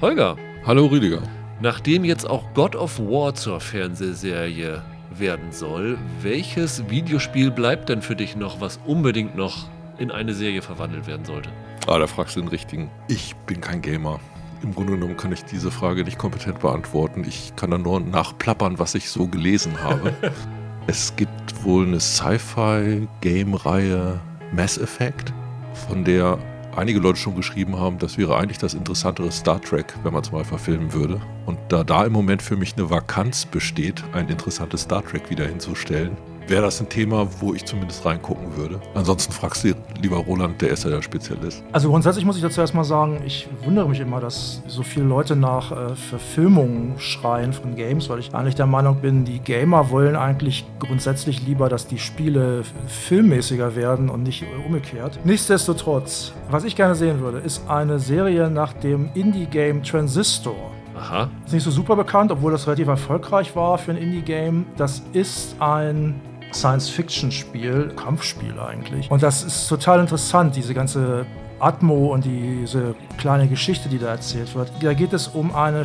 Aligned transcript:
Holger. 0.00 0.36
Hallo 0.64 0.86
Rüdiger. 0.86 1.20
Nachdem 1.60 2.04
jetzt 2.04 2.24
auch 2.24 2.44
God 2.54 2.76
of 2.76 3.00
War 3.00 3.34
zur 3.34 3.58
Fernsehserie 3.58 4.80
werden 5.10 5.50
soll, 5.50 5.98
welches 6.22 6.88
Videospiel 6.88 7.50
bleibt 7.50 7.88
denn 7.88 8.00
für 8.00 8.14
dich 8.14 8.36
noch, 8.36 8.60
was 8.60 8.78
unbedingt 8.86 9.34
noch 9.34 9.66
in 9.98 10.12
eine 10.12 10.34
Serie 10.34 10.62
verwandelt 10.62 11.08
werden 11.08 11.24
sollte? 11.24 11.50
Ah, 11.88 11.98
da 11.98 12.06
fragst 12.06 12.36
du 12.36 12.40
den 12.40 12.48
richtigen. 12.48 12.92
Ich 13.08 13.34
bin 13.46 13.60
kein 13.60 13.82
Gamer. 13.82 14.20
Im 14.62 14.72
Grunde 14.72 14.92
genommen 14.92 15.16
kann 15.16 15.32
ich 15.32 15.44
diese 15.44 15.72
Frage 15.72 16.04
nicht 16.04 16.18
kompetent 16.18 16.60
beantworten. 16.60 17.24
Ich 17.26 17.56
kann 17.56 17.72
da 17.72 17.78
nur 17.78 17.98
nachplappern, 17.98 18.78
was 18.78 18.94
ich 18.94 19.10
so 19.10 19.26
gelesen 19.26 19.82
habe. 19.82 20.14
es 20.86 21.16
gibt 21.16 21.64
wohl 21.64 21.84
eine 21.84 21.98
Sci-Fi-Game-Reihe 21.98 24.20
Mass 24.52 24.78
Effect, 24.78 25.32
von 25.88 26.04
der 26.04 26.38
einige 26.76 27.00
Leute 27.00 27.18
schon 27.18 27.34
geschrieben 27.34 27.78
haben, 27.78 27.98
das 27.98 28.18
wäre 28.18 28.36
eigentlich 28.36 28.58
das 28.58 28.74
interessantere 28.74 29.30
Star 29.32 29.60
Trek, 29.60 29.94
wenn 30.02 30.12
man 30.12 30.22
es 30.22 30.32
mal 30.32 30.44
verfilmen 30.44 30.92
würde. 30.92 31.20
Und 31.46 31.58
da 31.68 31.84
da 31.84 32.04
im 32.04 32.12
Moment 32.12 32.42
für 32.42 32.56
mich 32.56 32.76
eine 32.76 32.90
Vakanz 32.90 33.46
besteht, 33.46 34.02
ein 34.12 34.28
interessantes 34.28 34.82
Star 34.82 35.04
Trek 35.04 35.30
wieder 35.30 35.46
hinzustellen, 35.46 36.16
wäre 36.48 36.62
das 36.62 36.80
ein 36.80 36.88
Thema, 36.88 37.26
wo 37.40 37.54
ich 37.54 37.64
zumindest 37.64 38.04
reingucken 38.04 38.56
würde. 38.56 38.80
Ansonsten 38.94 39.32
fragst 39.32 39.64
du 39.64 39.74
lieber 40.00 40.16
Roland, 40.16 40.60
der 40.60 40.70
ist 40.70 40.84
ja 40.84 40.90
der 40.90 41.02
Spezialist. 41.02 41.62
Also 41.72 41.90
grundsätzlich 41.90 42.24
muss 42.24 42.36
ich 42.36 42.42
dazu 42.42 42.60
erstmal 42.60 42.84
sagen, 42.84 43.20
ich 43.24 43.48
wundere 43.64 43.88
mich 43.88 44.00
immer, 44.00 44.20
dass 44.20 44.62
so 44.66 44.82
viele 44.82 45.06
Leute 45.06 45.36
nach 45.36 45.72
äh, 45.72 45.94
Verfilmungen 45.94 46.98
schreien 46.98 47.52
von 47.52 47.76
Games, 47.76 48.08
weil 48.08 48.18
ich 48.18 48.34
eigentlich 48.34 48.54
der 48.54 48.66
Meinung 48.66 49.00
bin, 49.00 49.24
die 49.24 49.40
Gamer 49.40 49.90
wollen 49.90 50.16
eigentlich 50.16 50.64
grundsätzlich 50.78 51.46
lieber, 51.46 51.68
dass 51.68 51.86
die 51.86 51.98
Spiele 51.98 52.62
filmmäßiger 52.86 53.76
werden 53.76 54.08
und 54.08 54.22
nicht 54.22 54.44
umgekehrt. 54.66 55.18
Nichtsdestotrotz, 55.24 56.32
was 56.50 56.64
ich 56.64 56.76
gerne 56.76 56.94
sehen 56.94 57.20
würde, 57.20 57.38
ist 57.38 57.68
eine 57.68 57.98
Serie 57.98 58.50
nach 58.50 58.72
dem 58.72 59.10
Indie-Game 59.14 59.82
Transistor. 59.82 60.72
Aha. 60.96 61.28
Ist 61.46 61.52
nicht 61.52 61.62
so 61.62 61.70
super 61.70 61.94
bekannt, 61.96 62.32
obwohl 62.32 62.52
das 62.52 62.66
relativ 62.66 62.88
erfolgreich 62.88 63.54
war 63.54 63.78
für 63.78 63.92
ein 63.92 63.96
Indie-Game. 63.96 64.66
Das 64.76 65.02
ist 65.12 65.54
ein 65.60 66.20
Science-Fiction-Spiel, 66.52 67.92
Kampfspiel 67.96 68.58
eigentlich. 68.58 69.10
Und 69.10 69.22
das 69.22 69.42
ist 69.42 69.68
total 69.68 70.00
interessant, 70.00 70.56
diese 70.56 70.74
ganze 70.74 71.26
Atmo 71.60 72.12
und 72.12 72.24
diese 72.24 72.94
kleine 73.18 73.48
Geschichte, 73.48 73.88
die 73.88 73.98
da 73.98 74.08
erzählt 74.08 74.54
wird. 74.54 74.70
Da 74.80 74.94
geht 74.94 75.12
es 75.12 75.28
um 75.28 75.54
eine, 75.54 75.82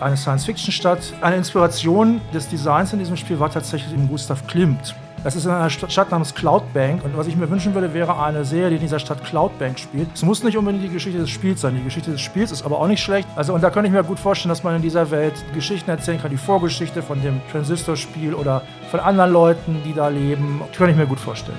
eine 0.00 0.16
Science-Fiction-Stadt. 0.16 1.14
Eine 1.20 1.36
Inspiration 1.36 2.20
des 2.32 2.48
Designs 2.48 2.92
in 2.92 2.98
diesem 2.98 3.16
Spiel 3.16 3.38
war 3.40 3.50
tatsächlich 3.50 3.92
Gustav 4.08 4.46
Klimt. 4.46 4.94
Das 5.26 5.34
ist 5.34 5.44
in 5.44 5.50
einer 5.50 5.70
Stadt 5.70 6.12
namens 6.12 6.36
Cloudbank. 6.36 7.04
Und 7.04 7.16
was 7.16 7.26
ich 7.26 7.34
mir 7.34 7.50
wünschen 7.50 7.74
würde, 7.74 7.92
wäre 7.92 8.22
eine 8.22 8.44
Serie, 8.44 8.68
die 8.68 8.76
in 8.76 8.82
dieser 8.82 9.00
Stadt 9.00 9.24
Cloudbank 9.24 9.76
spielt. 9.76 10.06
Es 10.14 10.22
muss 10.22 10.44
nicht 10.44 10.56
unbedingt 10.56 10.84
die 10.84 10.88
Geschichte 10.88 11.18
des 11.18 11.30
Spiels 11.30 11.62
sein. 11.62 11.74
Die 11.74 11.82
Geschichte 11.82 12.12
des 12.12 12.20
Spiels 12.20 12.52
ist 12.52 12.64
aber 12.64 12.78
auch 12.78 12.86
nicht 12.86 13.02
schlecht. 13.02 13.26
Also, 13.34 13.52
und 13.52 13.60
da 13.60 13.70
könnte 13.70 13.88
ich 13.88 13.92
mir 13.92 14.04
gut 14.04 14.20
vorstellen, 14.20 14.50
dass 14.50 14.62
man 14.62 14.76
in 14.76 14.82
dieser 14.82 15.10
Welt 15.10 15.34
Geschichten 15.52 15.90
erzählen 15.90 16.22
kann. 16.22 16.30
Die 16.30 16.36
Vorgeschichte 16.36 17.02
von 17.02 17.20
dem 17.22 17.40
Transistor-Spiel 17.50 18.34
oder 18.34 18.62
von 18.88 19.00
anderen 19.00 19.32
Leuten, 19.32 19.82
die 19.84 19.94
da 19.94 20.06
leben. 20.06 20.60
Das 20.64 20.78
könnte 20.78 20.92
ich 20.92 20.96
mir 20.96 21.08
gut 21.08 21.18
vorstellen. 21.18 21.58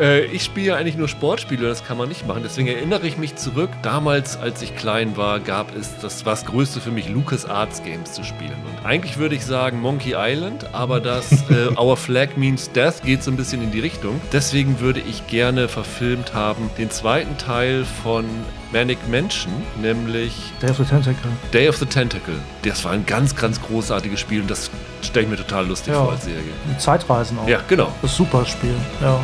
Äh, 0.00 0.24
ich 0.26 0.42
spiele 0.44 0.68
ja 0.68 0.76
eigentlich 0.76 0.96
nur 0.96 1.08
Sportspiele, 1.08 1.68
das 1.68 1.84
kann 1.84 1.98
man 1.98 2.08
nicht 2.08 2.26
machen. 2.26 2.40
Deswegen 2.42 2.68
erinnere 2.68 3.06
ich 3.06 3.18
mich 3.18 3.36
zurück. 3.36 3.70
Damals, 3.82 4.36
als 4.38 4.62
ich 4.62 4.74
klein 4.76 5.16
war, 5.16 5.40
gab 5.40 5.74
es, 5.76 5.98
das 6.00 6.24
war 6.24 6.32
das 6.32 6.46
Größte 6.46 6.80
für 6.80 6.90
mich, 6.90 7.08
Lucas 7.08 7.44
Arts 7.44 7.82
Games 7.82 8.12
zu 8.12 8.24
spielen. 8.24 8.54
Und 8.66 8.86
eigentlich 8.86 9.18
würde 9.18 9.34
ich 9.34 9.44
sagen 9.44 9.80
Monkey 9.80 10.14
Island, 10.16 10.66
aber 10.72 11.00
das 11.00 11.30
äh, 11.50 11.68
Our 11.78 11.96
Flag 11.96 12.36
Means 12.36 12.70
Death 12.72 13.02
geht 13.04 13.22
so 13.22 13.30
ein 13.30 13.36
bisschen 13.36 13.62
in 13.62 13.70
die 13.70 13.80
Richtung. 13.80 14.20
Deswegen 14.32 14.80
würde 14.80 15.00
ich 15.00 15.26
gerne 15.26 15.68
verfilmt 15.68 16.32
haben 16.34 16.70
den 16.78 16.90
zweiten 16.90 17.36
Teil 17.38 17.84
von 18.02 18.24
Manic 18.72 18.98
Mansion, 19.10 19.52
nämlich 19.82 20.32
Day 20.62 20.70
of 20.70 20.76
the 20.78 20.84
Tentacle. 20.84 21.30
Day 21.52 21.68
of 21.68 21.76
the 21.76 21.86
Tentacle. 21.86 22.34
Das 22.62 22.84
war 22.84 22.92
ein 22.92 23.04
ganz, 23.04 23.34
ganz 23.34 23.60
großartiges 23.60 24.20
Spiel 24.20 24.42
und 24.42 24.50
das 24.50 24.70
stelle 25.02 25.24
ich 25.24 25.30
mir 25.30 25.36
total 25.36 25.66
lustig 25.66 25.92
Ja. 25.92 26.04
vor 26.04 26.12
als 26.12 26.24
Serie. 26.24 26.42
Zeitreisen 26.78 27.38
auch. 27.38 27.48
Ja, 27.48 27.60
genau. 27.66 27.92
Das 28.00 28.12
ist 28.12 28.20
ein 28.20 28.24
super 28.26 28.46
Spiel. 28.46 28.74
Ja. 29.00 29.18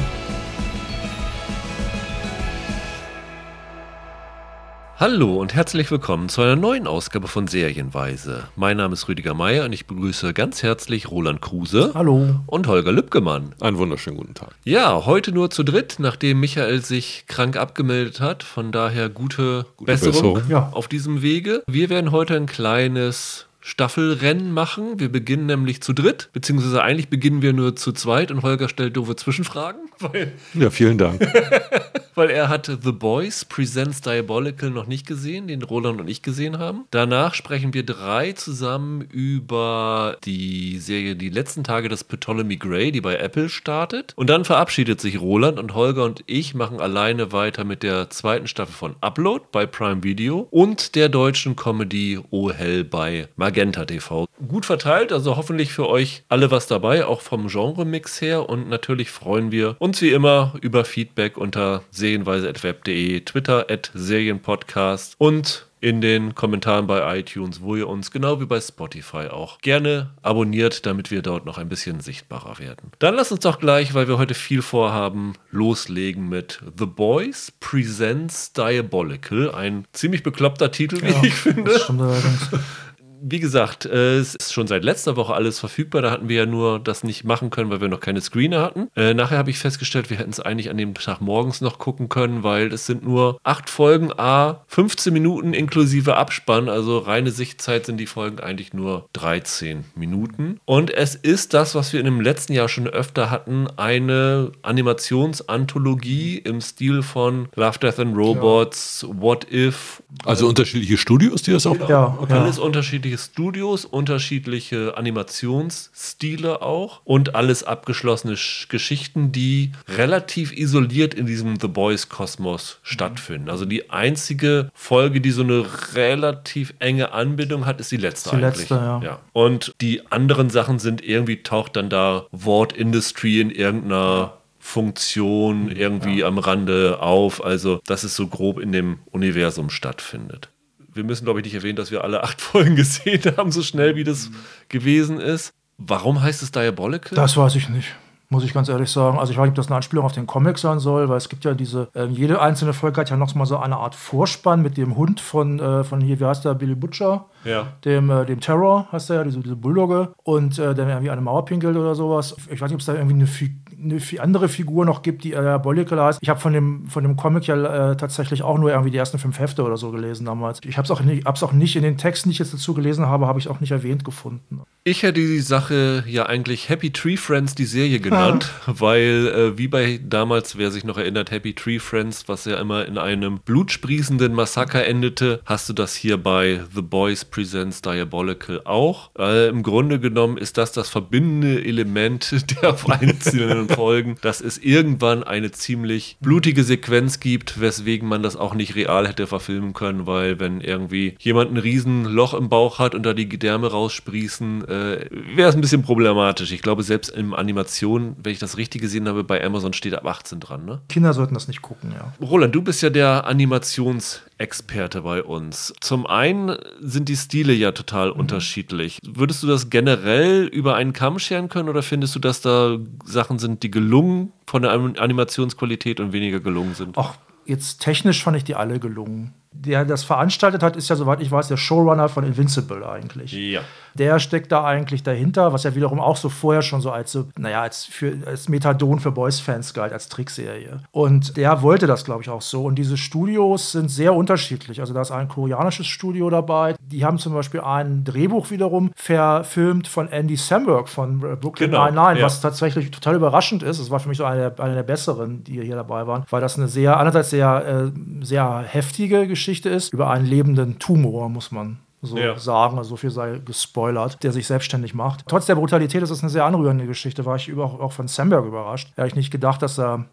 Hallo 4.99 5.37
und 5.37 5.55
herzlich 5.55 5.91
willkommen 5.91 6.31
zu 6.31 6.41
einer 6.41 6.57
neuen 6.57 6.87
Ausgabe 6.87 7.29
von 7.29 7.47
Serienweise. 7.49 8.45
Mein 8.57 8.79
Name 8.79 8.95
ist 8.95 9.07
Rüdiger 9.09 9.34
Meier 9.34 9.67
und 9.67 9.75
ich 9.75 9.87
begrüße 9.87 10.33
ganz 10.33 10.62
herzlich 10.62 11.11
Roland 11.11 11.43
Kruse 11.43 11.93
Hallo. 11.95 12.37
und 12.47 12.67
Holger 12.67 12.93
Lübgemann. 12.93 13.55
Einen 13.61 13.77
wunderschönen 13.77 14.17
guten 14.17 14.33
Tag. 14.33 14.55
Ja, 14.65 15.05
heute 15.05 15.33
nur 15.33 15.51
zu 15.51 15.65
dritt, 15.65 15.97
nachdem 15.99 16.41
Michael 16.41 16.83
sich 16.83 17.25
krank 17.27 17.59
abgemeldet 17.59 18.23
hat. 18.23 18.43
Von 18.43 18.73
daher 18.73 19.11
gute, 19.11 19.67
Besserung, 19.85 20.12
Besserung. 20.35 20.43
Ja. 20.49 20.71
auf 20.73 20.89
diesem 20.89 21.21
Wege. 21.21 21.62
Wir 21.67 21.91
werden 21.91 22.11
heute 22.11 22.35
ein 22.35 22.47
kleines 22.47 23.49
Staffelrennen 23.66 24.53
machen. 24.53 25.00
Wir 25.00 25.10
beginnen 25.10 25.47
nämlich 25.47 25.81
zu 25.81 25.93
dritt, 25.93 26.28
beziehungsweise 26.32 26.84
eigentlich 26.84 27.09
beginnen 27.09 27.43
wir 27.43 27.53
nur 27.53 27.75
zu 27.75 27.91
zweit 27.91 28.31
und 28.31 28.43
Holger 28.43 28.69
stellt 28.69 28.97
doofe 28.97 29.16
Zwischenfragen, 29.16 29.81
weil 29.99 30.34
Ja, 30.54 30.71
vielen 30.71 30.99
Dank. 30.99 31.21
weil 32.15 32.31
er 32.31 32.49
hatte 32.49 32.78
The 32.81 32.93
Boys 32.93 33.44
Presents 33.44 34.00
Diabolical 34.03 34.71
noch 34.71 34.87
nicht 34.87 35.05
gesehen, 35.05 35.49
den 35.49 35.62
Roland 35.62 36.00
und 36.00 36.09
ich 36.09 36.22
gesehen 36.22 36.59
haben. 36.59 36.84
Danach 36.93 37.34
sprechen 37.34 37.75
wir 37.75 37.84
drei 37.84 38.32
zusammen 38.32 39.03
über 39.03 40.16
die 40.25 40.78
Serie 40.78 41.16
Die 41.16 41.28
letzten 41.28 41.65
Tage 41.65 41.88
des 41.88 42.05
Ptolemy 42.05 42.56
Gray, 42.56 42.93
die 42.93 43.00
bei 43.00 43.16
Apple 43.16 43.49
startet. 43.49 44.12
Und 44.15 44.31
dann 44.31 44.44
verabschiedet 44.44 45.00
sich 45.00 45.21
Roland 45.21 45.59
und 45.59 45.75
Holger 45.75 46.05
und 46.05 46.22
ich 46.26 46.55
machen 46.55 46.81
alleine 46.81 47.32
weiter 47.32 47.65
mit 47.65 47.82
der 47.82 48.10
zweiten 48.10 48.47
Staffel 48.47 48.75
von 48.75 48.94
Upload 49.00 49.47
bei 49.50 49.66
Prime 49.66 50.05
Video 50.05 50.47
und 50.53 50.94
der 50.94 51.09
deutschen 51.09 51.56
Comedy 51.56 52.21
Oh 52.31 52.53
Hell 52.53 52.84
bei 52.84 53.28
Magenta 53.34 53.56
TV. 53.56 54.27
Gut 54.47 54.67
verteilt, 54.67 55.12
also 55.12 55.37
hoffentlich 55.37 55.72
für 55.72 55.89
euch 55.89 56.25
alle 56.28 56.50
was 56.50 56.67
dabei, 56.67 57.06
auch 57.06 57.22
vom 57.22 57.49
Genre-Mix 57.49 58.21
her. 58.21 58.49
Und 58.49 58.69
natürlich 58.69 59.11
freuen 59.11 59.50
wir 59.50 59.77
uns 59.78 60.03
wie 60.03 60.11
immer 60.11 60.55
über 60.61 60.84
Feedback 60.84 61.39
unter 61.39 61.83
serienweise.web.de, 61.91 63.21
Twitter 63.21 63.67
at 63.71 63.91
Serienpodcast 63.94 65.15
und 65.19 65.67
in 65.81 66.00
den 66.00 66.34
Kommentaren 66.34 66.87
bei 66.87 67.19
iTunes, 67.19 67.61
wo 67.61 67.77
ihr 67.77 67.87
uns 67.87 68.11
genau 68.11 68.41
wie 68.41 68.47
bei 68.47 68.61
Spotify 68.61 69.28
auch 69.28 69.61
gerne 69.61 70.11
abonniert, 70.23 70.87
damit 70.87 71.11
wir 71.11 71.23
dort 71.23 71.44
noch 71.44 71.59
ein 71.59 71.69
bisschen 71.69 72.00
sichtbarer 72.00 72.59
werden. 72.59 72.91
Dann 72.99 73.15
lasst 73.15 73.31
uns 73.31 73.43
doch 73.43 73.61
gleich, 73.61 73.94
weil 73.94 74.09
wir 74.09 74.19
heute 74.19 74.34
viel 74.34 74.62
vorhaben, 74.62 75.34
loslegen 75.50 76.28
mit 76.28 76.61
The 76.78 76.87
Boys 76.87 77.53
Presents 77.61 78.53
Diabolical. 78.53 79.55
Ein 79.55 79.84
ziemlich 79.93 80.23
bekloppter 80.23 80.73
Titel, 80.73 81.03
wie 81.03 81.12
Ja, 81.12 81.23
ich 81.23 81.34
finde 81.34 81.73
Das 81.73 81.84
stimmt 81.84 82.00
allerdings. 82.00 82.50
wie 83.22 83.41
gesagt, 83.41 83.87
äh, 83.87 84.19
es 84.19 84.34
ist 84.34 84.53
schon 84.53 84.66
seit 84.66 84.84
letzter 84.84 85.16
Woche 85.16 85.34
alles 85.34 85.59
verfügbar. 85.59 86.03
Da 86.03 86.10
hatten 86.10 86.28
wir 86.28 86.37
ja 86.37 86.47
nur 86.47 86.78
das 86.78 87.04
nicht 87.04 87.25
machen 87.25 87.50
können, 87.50 87.71
weil 87.71 87.81
wir 87.81 87.88
noch 87.88 88.00
keine 88.00 88.21
Screener 88.21 88.62
hatten. 88.62 88.88
Äh, 88.97 89.15
nachher 89.15 89.38
habe 89.38 89.50
ich 89.50 89.59
festgestellt, 89.59 90.10
wir 90.10 90.19
hätten 90.19 90.31
es 90.31 90.41
eigentlich 90.41 90.71
an 90.71 90.77
dem 90.77 90.94
Tag 90.94 91.21
morgens 91.21 91.60
noch 91.60 91.78
gucken 91.78 92.09
können, 92.09 92.43
weil 92.43 92.72
es 92.72 92.87
sind 92.87 93.05
nur 93.05 93.38
acht 93.43 93.71
Folgen, 93.71 94.12
a 94.16 94.65
15 94.69 95.12
Minuten 95.12 95.55
inklusive 95.55 96.16
Abspann. 96.16 96.69
Also 96.69 96.99
reine 96.99 97.31
Sichtzeit 97.31 97.87
sind 97.87 97.99
die 97.99 98.06
Folgen 98.06 98.41
eigentlich 98.41 98.72
nur 98.72 99.09
13 99.15 99.84
Minuten. 99.94 100.60
Und 100.65 100.91
es 100.91 101.15
ist 101.15 101.55
das, 101.55 101.75
was 101.75 101.93
wir 101.93 102.00
in 102.00 102.06
dem 102.06 102.21
letzten 102.21 102.53
Jahr 102.53 102.69
schon 102.69 102.87
öfter 102.87 103.31
hatten, 103.31 103.66
eine 103.76 104.53
Animationsanthologie 104.62 106.38
im 106.38 106.60
Stil 106.60 107.03
von 107.03 107.49
Love, 107.55 107.78
Death 107.78 107.99
and 107.99 108.16
Robots, 108.16 109.06
What 109.09 109.47
If, 109.50 110.03
Also 110.25 110.49
unterschiedliche 110.49 110.97
Studios, 110.97 111.43
die 111.43 111.53
das 111.53 111.66
auch 111.66 111.78
machen? 111.78 111.91
Ja, 111.91 112.19
ja. 112.28 112.41
alles 112.41 112.59
unterschiedliche 113.06 113.19
Studios, 113.33 113.84
unterschiedliche 113.84 114.97
Animationsstile 114.97 116.62
auch 116.62 117.00
und 117.05 117.34
alles 117.34 117.62
abgeschlossene 117.62 118.34
Sch- 118.34 118.69
Geschichten, 118.69 119.33
die 119.33 119.72
relativ 119.89 120.53
isoliert 120.53 121.15
in 121.15 121.27
diesem 121.27 121.59
The 121.61 121.69
Boys 121.69 122.09
Kosmos 122.09 122.78
stattfinden. 122.83 123.49
Also 123.50 123.65
die 123.65 123.91
einzige 123.91 124.71
Folge, 124.75 125.21
die 125.21 125.31
so 125.31 125.43
eine 125.43 125.65
relativ 125.94 126.75
enge 126.78 127.12
Anbindung 127.12 127.67
hat, 127.67 127.81
ist 127.81 127.93
die 127.93 127.97
letzte 127.97 128.31
Die 128.31 128.37
eigentlich. 128.37 128.69
letzte, 128.70 128.75
ja. 129.05 129.20
Und 129.32 129.73
die 129.81 130.11
anderen 130.11 130.50
Sachen 130.50 130.79
sind 130.79 131.05
irgendwie 131.05 131.43
taucht 131.43 131.76
dann 131.76 131.88
da 131.91 132.26
Wort 132.32 132.73
Industry 132.73 133.41
in 133.41 133.50
irgendeiner 133.50 134.38
Funktion 134.58 135.70
irgendwie 135.70 136.25
am 136.25 136.38
Rande 136.38 136.99
auf. 137.00 137.44
Also, 137.44 137.81
dass 137.87 138.03
es 138.03 138.17
so 138.17 138.26
grob 138.26 138.58
in 138.58 138.73
dem 138.73 138.99
Universum 139.12 139.70
stattfindet. 139.70 140.49
Wir 140.96 141.04
müssen, 141.04 141.25
glaube 141.25 141.40
ich, 141.40 141.44
nicht 141.44 141.54
erwähnen, 141.54 141.76
dass 141.76 141.90
wir 141.90 142.02
alle 142.02 142.22
acht 142.22 142.40
Folgen 142.40 142.76
gesehen 142.76 143.22
haben, 143.37 143.52
so 143.52 143.62
schnell 143.62 143.96
wie 143.96 144.04
das 144.04 144.31
gewesen 144.69 145.20
ist. 145.20 145.52
Warum 145.78 146.22
heißt 146.22 146.43
es 146.43 146.50
Diabolical? 146.52 147.14
Das 147.16 147.37
weiß 147.37 147.54
ich 147.54 147.69
nicht. 147.69 147.94
Muss 148.28 148.43
ich 148.43 148.52
ganz 148.52 148.69
ehrlich 148.69 148.90
sagen. 148.90 149.19
Also 149.19 149.31
ich 149.31 149.38
weiß 149.38 149.44
nicht, 149.44 149.52
ob 149.52 149.56
das 149.56 149.69
eine 149.69 149.76
Anspielung 149.76 150.04
auf 150.04 150.12
den 150.12 150.26
Comic 150.26 150.58
sein 150.58 150.81
soll, 150.81 151.08
weil 151.08 151.16
es 151.16 151.28
gibt 151.28 151.44
ja 151.44 151.54
diese, 151.54 151.88
ähm, 151.94 152.10
jede 152.10 152.40
einzelne 152.40 152.72
Folge 152.72 153.00
hat 153.00 153.08
ja 153.08 153.16
noch 153.16 153.32
mal 153.37 153.46
so 153.46 153.56
eine 153.58 153.76
Art 153.76 153.94
Vorspann 153.94 154.62
mit 154.62 154.76
dem 154.76 154.96
Hund 154.96 155.20
von, 155.20 155.60
äh, 155.60 155.84
von 155.84 156.00
hier, 156.00 156.19
wie 156.19 156.25
heißt 156.25 156.44
der, 156.44 156.54
Billy 156.54 156.75
Butcher? 156.75 157.26
Ja. 157.44 157.69
Dem, 157.84 158.10
äh, 158.10 158.26
dem 158.26 158.40
Terror 158.40 158.88
heißt 158.90 159.10
er 159.10 159.16
ja, 159.16 159.25
diese, 159.25 159.38
diese 159.38 159.54
Bulldogge. 159.54 160.12
Und 160.25 160.58
äh, 160.58 160.75
der 160.75 160.88
irgendwie 160.88 161.10
eine 161.10 161.20
Mauer 161.20 161.44
pinkelt 161.44 161.76
oder 161.76 161.94
sowas. 161.94 162.34
Ich 162.50 162.60
weiß 162.60 162.69
nicht, 162.69 162.75
ob 162.75 162.81
es 162.81 162.87
da 162.87 162.94
irgendwie 162.94 163.14
eine 163.14 163.28
Fi 163.28 163.54
eine 163.78 164.00
andere 164.20 164.49
Figur 164.49 164.84
noch 164.84 165.02
gibt, 165.02 165.25
die 165.25 165.31
Diabolical 165.31 166.00
heißt. 166.00 166.19
Ich 166.23 166.28
habe 166.28 166.40
von 166.40 166.52
dem, 166.52 166.87
von 166.87 167.02
dem 167.02 167.17
Comic 167.17 167.46
ja 167.46 167.90
äh, 167.90 167.96
tatsächlich 167.96 168.43
auch 168.43 168.58
nur 168.58 168.70
irgendwie 168.70 168.90
die 168.90 168.99
ersten 168.99 169.19
fünf 169.19 169.38
Hefte 169.38 169.64
oder 169.64 169.76
so 169.76 169.90
gelesen 169.90 170.26
damals. 170.26 170.61
Ich 170.64 170.76
habe 170.76 170.84
es 170.84 170.90
auch, 170.90 171.00
nicht, 171.00 171.26
auch 171.26 171.52
nicht 171.52 171.76
in 171.76 171.82
den 171.82 171.99
Texten, 171.99 172.28
die 172.28 172.34
ich 172.34 172.38
jetzt 172.38 172.55
dazu 172.55 172.75
gelesen 172.75 173.06
habe, 173.06 173.26
habe 173.26 173.38
ich 173.38 173.49
auch 173.49 173.61
nicht 173.61 173.73
erwähnt 173.73 174.05
gefunden. 174.05 174.62
Ich 174.88 175.03
hätte 175.03 175.19
die 175.19 175.41
Sache 175.41 176.05
ja 176.06 176.27
eigentlich 176.27 176.69
Happy 176.69 176.93
Tree 176.93 177.17
Friends, 177.17 177.56
die 177.56 177.65
Serie 177.65 177.99
genannt, 177.99 178.53
weil 178.67 179.27
äh, 179.27 179.59
wie 179.59 179.67
bei 179.67 179.99
damals, 180.00 180.59
wer 180.59 180.71
sich 180.71 180.85
noch 180.85 180.97
erinnert, 180.97 181.33
Happy 181.33 181.55
Tree 181.55 181.81
Friends, 181.81 182.29
was 182.29 182.44
ja 182.44 182.56
immer 182.61 182.87
in 182.87 182.97
einem 182.97 183.41
blutsprießenden 183.41 184.33
Massaker 184.33 184.87
endete, 184.87 185.41
hast 185.44 185.69
du 185.69 185.73
das 185.73 185.97
hier 185.97 186.19
bei 186.19 186.61
The 186.73 186.83
Boys 186.83 187.25
Presents 187.25 187.83
Diabolical 187.83 188.61
auch. 188.65 189.11
Äh, 189.19 189.49
Im 189.49 189.65
Grunde 189.65 189.99
genommen 189.99 190.38
ist 190.38 190.56
das 190.56 190.71
das 190.71 190.89
verbindende 190.89 191.65
Element 191.65 192.32
der 192.62 192.77
einzelnen 192.89 193.69
Folgen, 193.69 194.15
dass 194.23 194.41
es 194.41 194.56
irgendwann 194.56 195.25
eine 195.25 195.50
ziemlich 195.50 196.17
blutige 196.21 196.62
Sequenz 196.62 197.19
gibt, 197.19 197.61
weswegen 197.61 198.09
man 198.09 198.23
das 198.23 198.37
auch 198.37 198.55
nicht 198.55 198.77
real 198.77 199.09
hätte 199.09 199.27
verfilmen 199.27 199.73
können, 199.73 200.06
weil 200.06 200.39
wenn 200.39 200.61
irgendwie 200.61 201.17
jemand 201.19 201.50
ein 201.50 201.56
riesen 201.56 202.05
Loch 202.05 202.35
im 202.35 202.49
Bauch 202.49 202.79
hat 202.79 202.94
und 202.94 203.03
da 203.03 203.15
die 203.15 203.29
Gedärme 203.29 203.73
raussprießen, 203.73 204.69
äh, 204.69 204.75
wäre 204.76 205.49
es 205.49 205.55
ein 205.55 205.61
bisschen 205.61 205.82
problematisch. 205.82 206.52
Ich 206.52 206.62
glaube, 206.62 206.82
selbst 206.82 207.11
in 207.11 207.34
Animation, 207.34 208.17
wenn 208.23 208.32
ich 208.32 208.38
das 208.38 208.56
richtig 208.56 208.81
gesehen 208.81 209.08
habe, 209.08 209.25
bei 209.25 209.43
Amazon 209.44 209.73
steht 209.73 209.94
ab 209.94 210.06
18 210.06 210.40
dran. 210.40 210.64
Ne? 210.64 210.81
Kinder 210.88 211.12
sollten 211.12 211.34
das 211.34 211.49
nicht 211.49 211.62
gucken, 211.62 211.93
ja. 211.93 212.12
Roland, 212.25 212.55
du 212.55 212.62
bist 212.62 212.82
ja 212.82 212.90
der 212.90 213.26
Animationsexperte 213.26 215.02
bei 215.02 215.23
uns. 215.23 215.73
Zum 215.81 216.06
einen 216.06 216.56
sind 216.81 217.08
die 217.08 217.17
Stile 217.17 217.52
ja 217.52 217.73
total 217.73 218.11
mhm. 218.11 218.20
unterschiedlich. 218.20 218.99
Würdest 219.05 219.43
du 219.43 219.46
das 219.46 219.70
generell 219.70 220.44
über 220.44 220.76
einen 220.76 220.93
Kamm 220.93 221.19
scheren 221.19 221.49
können 221.49 221.69
oder 221.69 221.82
findest 221.82 222.14
du, 222.14 222.19
dass 222.19 222.40
da 222.40 222.79
Sachen 223.05 223.38
sind, 223.38 223.62
die 223.62 223.70
gelungen 223.70 224.32
von 224.46 224.62
der 224.62 224.72
Animationsqualität 224.72 226.00
und 226.00 226.12
weniger 226.12 226.40
gelungen 226.40 226.75
sind? 226.75 226.96
Ach, 226.99 227.17
jetzt 227.44 227.81
technisch 227.81 228.22
fand 228.22 228.37
ich 228.37 228.44
die 228.44 228.55
alle 228.55 228.81
gelungen 228.81 229.34
der 229.58 229.85
das 229.85 230.05
veranstaltet 230.05 230.62
hat, 230.62 230.76
ist 230.76 230.88
ja, 230.88 230.97
soweit 230.97 231.20
ich 231.20 231.31
weiß, 231.31 231.49
der 231.49 231.56
Showrunner 231.56 232.08
von 232.08 232.25
Invincible 232.25 232.87
eigentlich. 232.88 233.32
Ja. 233.32 233.61
Der 233.94 234.19
steckt 234.19 234.53
da 234.53 234.62
eigentlich 234.64 235.03
dahinter, 235.03 235.53
was 235.53 235.62
ja 235.62 235.75
wiederum 235.75 236.00
auch 236.00 236.17
so 236.17 236.29
vorher 236.29 236.61
schon 236.62 236.82
so 236.82 236.91
als, 236.91 237.12
so, 237.12 237.29
naja, 237.38 237.62
als, 237.62 237.87
für, 237.87 238.19
als 238.26 238.49
Methadon 238.49 239.00
für 239.00 239.11
Boys-Fans 239.11 239.73
galt, 239.73 239.93
als 239.93 240.08
Trickserie. 240.08 240.81
Und 240.91 241.37
der 241.38 241.62
wollte 241.62 241.87
das, 241.87 242.05
glaube 242.05 242.23
ich, 242.23 242.29
auch 242.29 242.43
so. 242.43 242.64
Und 242.64 242.75
diese 242.75 242.99
Studios 242.99 243.73
sind 243.73 243.91
sehr 243.91 244.14
unterschiedlich. 244.14 244.81
Also 244.81 244.93
da 244.93 245.00
ist 245.00 245.11
ein 245.11 245.29
koreanisches 245.29 245.87
Studio 245.87 246.29
dabei. 246.29 246.75
Die 246.81 247.05
haben 247.06 247.19
zum 247.19 247.32
Beispiel 247.32 247.61
ein 247.61 248.05
Drehbuch 248.05 248.50
wiederum 248.50 248.91
verfilmt 248.94 249.88
von 249.88 250.08
Andy 250.08 250.37
Samberg 250.37 250.88
von 250.88 251.20
Brooklyn 251.20 251.70
genau, 251.70 251.87
Nine-Nine, 251.87 252.20
ja. 252.20 252.26
was 252.26 252.43
tatsächlich 252.43 252.91
total 252.91 253.14
überraschend 253.14 253.62
ist. 253.62 253.81
Das 253.81 253.91
war 253.91 254.00
für 254.00 254.11
mich 254.11 254.19
so 254.19 254.25
eine 254.25 254.50
der, 254.50 254.64
eine 254.64 254.75
der 254.75 254.82
besseren, 254.82 255.43
die 255.43 255.62
hier 255.62 255.76
dabei 255.76 256.06
waren, 256.06 256.25
weil 256.29 256.43
das 256.43 256.58
eine 256.58 256.69
sehr, 256.69 256.99
einerseits 256.99 257.31
sehr, 257.31 257.93
äh, 257.94 258.25
sehr 258.25 258.64
heftige 258.67 259.26
Geschichte 259.26 259.45
Geschichte 259.46 259.69
ist, 259.69 259.93
über 259.93 260.10
einen 260.10 260.26
lebenden 260.26 260.81
Tumor, 260.81 261.28
muss 261.28 261.52
man 261.52 261.78
so 262.02 262.16
ja. 262.19 262.37
sagen. 262.37 262.78
Also 262.78 262.90
so 262.90 262.96
viel 262.96 263.10
sei 263.10 263.40
gespoilert, 263.44 264.20
der 264.25 264.32
sich 264.32 264.44
selbstständig 264.44 264.93
macht. 264.93 265.22
Trotz 265.28 265.46
der 265.46 265.54
Brutalität 265.54 266.02
ist 266.02 266.10
es 266.10 266.20
eine 266.20 266.31
sehr 266.31 266.44
anrührende 266.44 266.84
Geschichte. 266.84 267.25
War 267.25 267.37
ich 267.37 267.56
auch, 267.56 267.78
auch 267.78 267.93
von 267.93 268.08
Samberg 268.08 268.44
überrascht. 268.44 268.93
Da 268.96 269.02
habe 269.02 269.08
ich 269.08 269.14
nicht 269.14 269.31
gedacht, 269.31 269.62
dass 269.62 269.78
er, 269.78 270.06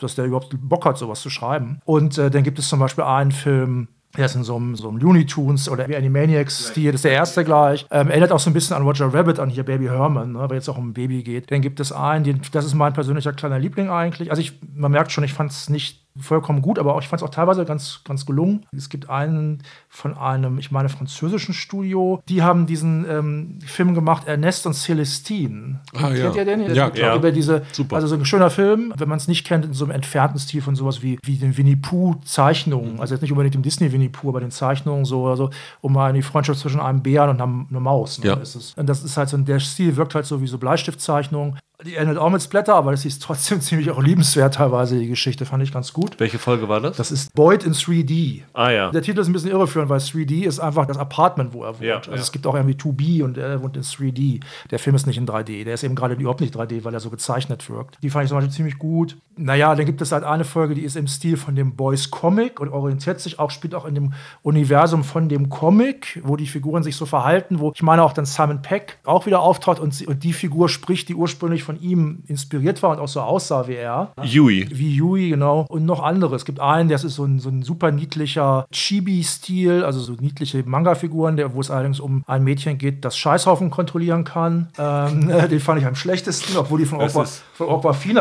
dass 0.00 0.14
der 0.14 0.26
überhaupt 0.26 0.56
Bock 0.60 0.84
hat, 0.84 0.98
sowas 0.98 1.20
zu 1.20 1.30
schreiben. 1.30 1.80
Und 1.84 2.16
äh, 2.16 2.30
dann 2.30 2.44
gibt 2.44 2.60
es 2.60 2.68
zum 2.68 2.78
Beispiel 2.78 3.02
einen 3.02 3.32
Film, 3.32 3.88
der 4.16 4.26
ist 4.26 4.36
in 4.36 4.44
so 4.44 4.54
einem, 4.54 4.76
so 4.76 4.88
einem 4.88 4.98
Looney 4.98 5.26
Tunes 5.26 5.68
oder 5.68 5.88
wie 5.88 5.96
Animaniacs-Stil, 5.96 6.92
das 6.92 7.00
ist 7.00 7.04
der 7.06 7.12
erste 7.12 7.42
gleich. 7.42 7.86
Ähm, 7.90 8.08
erinnert 8.08 8.30
auch 8.30 8.38
so 8.38 8.50
ein 8.50 8.52
bisschen 8.52 8.76
an 8.76 8.84
Roger 8.84 9.12
Rabbit, 9.12 9.40
an 9.40 9.50
hier 9.50 9.64
Baby 9.64 9.86
Herman, 9.86 10.32
ne, 10.32 10.48
weil 10.48 10.54
jetzt 10.58 10.68
auch 10.68 10.78
um 10.78 10.90
ein 10.90 10.94
Baby 10.94 11.24
geht. 11.24 11.50
Dann 11.50 11.60
gibt 11.60 11.80
es 11.80 11.90
einen, 11.90 12.22
den, 12.22 12.40
das 12.52 12.64
ist 12.64 12.74
mein 12.74 12.92
persönlicher 12.92 13.32
kleiner 13.32 13.58
Liebling 13.58 13.90
eigentlich. 13.90 14.30
Also 14.30 14.40
ich, 14.40 14.52
man 14.72 14.92
merkt 14.92 15.10
schon, 15.10 15.24
ich 15.24 15.34
fand 15.34 15.50
es 15.50 15.68
nicht 15.68 16.05
vollkommen 16.20 16.62
gut, 16.62 16.78
aber 16.78 16.94
auch, 16.94 17.00
ich 17.00 17.08
fand 17.08 17.22
es 17.22 17.28
auch 17.28 17.32
teilweise 17.32 17.64
ganz, 17.64 18.00
ganz 18.04 18.26
gelungen. 18.26 18.66
Es 18.72 18.88
gibt 18.88 19.10
einen 19.10 19.62
von 19.88 20.16
einem, 20.16 20.58
ich 20.58 20.70
meine, 20.70 20.88
französischen 20.88 21.54
Studio, 21.54 22.22
die 22.28 22.42
haben 22.42 22.66
diesen 22.66 23.06
ähm, 23.08 23.58
Film 23.64 23.94
gemacht, 23.94 24.26
Ernest 24.26 24.66
und 24.66 24.74
Celestine. 24.74 25.80
Ah, 25.94 26.08
Kennt 26.08 26.18
ja. 26.18 26.34
ihr 26.34 26.44
den? 26.44 26.74
Ja, 26.74 26.90
klar. 26.90 27.16
Über 27.16 27.32
diese, 27.32 27.62
Super. 27.72 27.96
Also 27.96 28.08
so 28.08 28.14
ein 28.14 28.24
schöner 28.24 28.50
Film, 28.50 28.92
wenn 28.96 29.08
man 29.08 29.18
es 29.18 29.28
nicht 29.28 29.46
kennt, 29.46 29.64
in 29.64 29.72
so 29.72 29.84
einem 29.84 29.92
entfernten 29.92 30.38
Stil 30.38 30.62
von 30.62 30.76
sowas 30.76 31.02
wie, 31.02 31.18
wie 31.22 31.36
den 31.36 31.56
Winnie 31.56 31.76
Pooh-Zeichnungen. 31.76 32.94
Mhm. 32.94 33.00
Also 33.00 33.14
jetzt 33.14 33.22
nicht 33.22 33.32
unbedingt 33.32 33.54
dem 33.54 33.62
Disney 33.62 33.92
Winnie 33.92 34.08
Pooh, 34.08 34.30
aber 34.30 34.40
den 34.40 34.50
Zeichnungen 34.50 35.04
so 35.04 35.22
oder 35.22 35.36
so, 35.36 35.50
um 35.80 35.92
mal 35.92 36.12
die 36.12 36.22
Freundschaft 36.22 36.60
zwischen 36.60 36.80
einem 36.80 37.02
Bären 37.02 37.30
und 37.30 37.40
einer, 37.40 37.66
einer 37.70 37.80
Maus. 37.80 38.18
Ne, 38.18 38.26
ja. 38.26 38.34
ist 38.34 38.54
es. 38.54 38.74
Und 38.74 38.88
das 38.88 39.04
ist 39.04 39.16
halt 39.16 39.28
so, 39.28 39.36
der 39.36 39.60
Stil 39.60 39.96
wirkt 39.96 40.14
halt 40.14 40.26
so 40.26 40.40
wie 40.40 40.46
so 40.46 40.58
Bleistiftzeichnungen. 40.58 41.58
Die 41.84 41.96
endet 41.96 42.16
auch 42.16 42.30
mit 42.30 42.40
Splatter, 42.40 42.74
aber 42.74 42.90
das 42.90 43.04
ist 43.04 43.22
trotzdem 43.22 43.60
ziemlich 43.60 43.90
auch 43.90 44.02
liebenswert 44.02 44.54
teilweise, 44.54 44.98
die 44.98 45.08
Geschichte, 45.08 45.44
fand 45.44 45.62
ich 45.62 45.72
ganz 45.72 45.92
gut. 45.92 46.18
Welche 46.18 46.38
Folge 46.38 46.68
war 46.68 46.80
das? 46.80 46.96
Das 46.96 47.12
ist 47.12 47.34
Boyd 47.34 47.64
in 47.64 47.74
3D. 47.74 48.42
Ah 48.54 48.70
ja. 48.70 48.90
Der 48.90 49.02
Titel 49.02 49.20
ist 49.20 49.26
ein 49.26 49.34
bisschen 49.34 49.50
irreführend, 49.50 49.90
weil 49.90 49.98
3D 49.98 50.44
ist 50.44 50.58
einfach 50.58 50.86
das 50.86 50.96
Apartment, 50.96 51.52
wo 51.52 51.64
er 51.64 51.74
wohnt. 51.74 51.82
Ja, 51.82 51.96
also 51.96 52.12
ja. 52.12 52.16
es 52.16 52.32
gibt 52.32 52.46
auch 52.46 52.54
irgendwie 52.54 52.76
2B 52.76 53.22
und 53.22 53.36
er 53.36 53.62
wohnt 53.62 53.76
in 53.76 53.82
3D. 53.82 54.40
Der 54.70 54.78
Film 54.78 54.96
ist 54.96 55.06
nicht 55.06 55.18
in 55.18 55.26
3D. 55.26 55.64
Der 55.64 55.74
ist 55.74 55.84
eben 55.84 55.94
gerade 55.94 56.14
überhaupt 56.14 56.40
nicht 56.40 56.56
3D, 56.56 56.84
weil 56.84 56.94
er 56.94 57.00
so 57.00 57.10
gezeichnet 57.10 57.68
wirkt. 57.68 57.98
Die 58.02 58.08
fand 58.08 58.24
ich 58.24 58.30
zum 58.30 58.38
Beispiel 58.38 58.54
ziemlich 58.54 58.78
gut. 58.78 59.16
Naja, 59.36 59.74
dann 59.74 59.84
gibt 59.84 60.00
es 60.00 60.12
halt 60.12 60.24
eine 60.24 60.44
Folge, 60.44 60.74
die 60.74 60.82
ist 60.82 60.96
im 60.96 61.06
Stil 61.06 61.36
von 61.36 61.54
dem 61.54 61.76
Boys 61.76 62.10
Comic 62.10 62.58
und 62.58 62.70
orientiert 62.70 63.20
sich 63.20 63.38
auch, 63.38 63.50
spielt 63.50 63.74
auch 63.74 63.84
in 63.84 63.94
dem 63.94 64.14
Universum 64.42 65.04
von 65.04 65.28
dem 65.28 65.50
Comic, 65.50 66.22
wo 66.24 66.36
die 66.36 66.46
Figuren 66.46 66.82
sich 66.82 66.96
so 66.96 67.04
verhalten, 67.04 67.58
wo 67.58 67.72
ich 67.74 67.82
meine 67.82 68.02
auch 68.02 68.14
dann 68.14 68.24
Simon 68.24 68.62
Peck 68.62 68.98
auch 69.04 69.26
wieder 69.26 69.40
auftaucht 69.40 69.78
und, 69.78 69.92
sie, 69.92 70.06
und 70.06 70.24
die 70.24 70.32
Figur 70.32 70.70
spricht, 70.70 71.10
die 71.10 71.14
ursprünglich 71.14 71.65
von 71.66 71.80
ihm 71.80 72.22
inspiriert 72.26 72.82
war 72.82 72.90
und 72.92 72.98
auch 73.00 73.08
so 73.08 73.20
aussah 73.20 73.68
wie 73.68 73.74
er. 73.74 74.12
Yui. 74.22 74.66
Wie 74.72 74.94
Yui, 74.96 75.30
genau. 75.30 75.66
Und 75.68 75.84
noch 75.84 76.02
andere. 76.02 76.34
Es 76.36 76.44
gibt 76.44 76.60
einen, 76.60 76.88
das 76.88 77.04
ist 77.04 77.16
so 77.16 77.24
ein, 77.24 77.38
so 77.40 77.48
ein 77.50 77.62
super 77.62 77.90
niedlicher 77.92 78.66
Chibi-Stil, 78.72 79.84
also 79.84 80.00
so 80.00 80.12
niedliche 80.14 80.62
Manga-Figuren, 80.64 81.38
wo 81.52 81.60
es 81.60 81.70
allerdings 81.70 82.00
um 82.00 82.22
ein 82.26 82.42
Mädchen 82.44 82.78
geht, 82.78 83.04
das 83.04 83.16
Scheißhaufen 83.18 83.70
kontrollieren 83.70 84.24
kann. 84.24 84.68
Ähm, 84.78 85.28
den 85.50 85.60
fand 85.60 85.80
ich 85.80 85.86
am 85.86 85.94
schlechtesten, 85.94 86.56
obwohl 86.56 86.78
die 86.78 86.86
von 86.86 87.00
ist- 87.00 87.42
von 87.54 87.76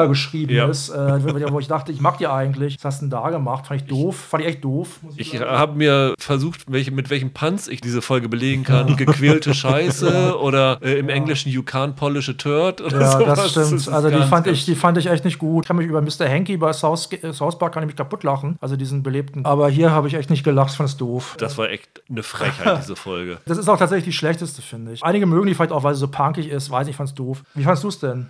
geschrieben 0.07 0.53
Ja. 0.53 0.67
ist. 0.67 0.89
Äh, 0.89 1.51
wo 1.51 1.59
ich 1.59 1.67
dachte, 1.67 1.91
ich 1.91 2.01
mag 2.01 2.17
die 2.17 2.27
eigentlich. 2.27 2.75
Was 2.79 2.85
hast 2.85 3.01
du 3.01 3.05
denn 3.05 3.11
da 3.11 3.29
gemacht? 3.29 3.67
Fand 3.67 3.81
ich 3.81 3.87
doof. 3.87 4.15
Fand 4.15 4.43
ich 4.43 4.49
echt 4.49 4.63
doof. 4.63 4.99
Ich 5.15 5.31
sagen. 5.31 5.45
habe 5.45 5.77
mir 5.77 6.13
versucht, 6.19 6.63
welche, 6.71 6.91
mit 6.91 7.09
welchem 7.09 7.31
Panz 7.31 7.67
ich 7.67 7.81
diese 7.81 8.01
Folge 8.01 8.29
belegen 8.29 8.63
kann. 8.63 8.95
Gequälte 8.95 9.53
Scheiße 9.53 10.37
oder 10.41 10.79
äh, 10.81 10.97
im 10.99 11.09
Englischen 11.09 11.51
You 11.51 11.61
can't 11.61 11.93
polish 11.93 12.29
a 12.29 12.33
turd 12.33 12.81
oder 12.81 13.01
Ja, 13.01 13.11
sowas. 13.19 13.34
Das 13.35 13.51
stimmt. 13.51 13.87
also 13.89 14.09
die 14.09 14.23
fand, 14.23 14.47
ich, 14.47 14.65
die 14.65 14.75
fand 14.75 14.97
ich 14.97 15.07
echt 15.07 15.25
nicht 15.25 15.39
gut. 15.39 15.65
Ich 15.65 15.67
kann 15.67 15.77
mich 15.77 15.87
über 15.87 16.01
Mr. 16.01 16.27
Hanky 16.29 16.57
bei 16.57 16.73
South, 16.73 17.11
äh, 17.11 17.33
South 17.33 17.57
Park 17.57 17.73
kann 17.73 17.83
ich 17.83 17.87
mich 17.87 17.95
kaputt 17.95 18.23
lachen. 18.23 18.57
Also 18.61 18.75
diesen 18.75 19.03
belebten. 19.03 19.45
Aber 19.45 19.69
hier 19.69 19.91
habe 19.91 20.07
ich 20.07 20.13
echt 20.13 20.29
nicht 20.29 20.43
gelacht, 20.43 20.73
fand 20.73 20.89
es 20.89 20.97
doof. 20.97 21.35
Das 21.37 21.57
war 21.57 21.69
echt 21.69 22.01
eine 22.09 22.23
Frechheit, 22.23 22.77
diese 22.81 22.95
Folge. 22.95 23.37
Das 23.45 23.57
ist 23.57 23.69
auch 23.69 23.77
tatsächlich 23.77 24.05
die 24.05 24.17
schlechteste, 24.17 24.61
finde 24.61 24.93
ich. 24.93 25.03
Einige 25.03 25.25
mögen 25.25 25.47
die 25.47 25.55
vielleicht 25.55 25.71
auch, 25.71 25.83
weil 25.83 25.93
sie 25.93 25.99
so 25.99 26.07
punkig 26.07 26.49
ist. 26.49 26.69
Weiß 26.69 26.85
nicht, 26.85 26.93
ich 26.93 26.97
fand's 26.97 27.13
doof. 27.13 27.43
Wie 27.53 27.63
fandst 27.63 27.83
du 27.83 27.89
es 27.89 27.99
denn? 27.99 28.27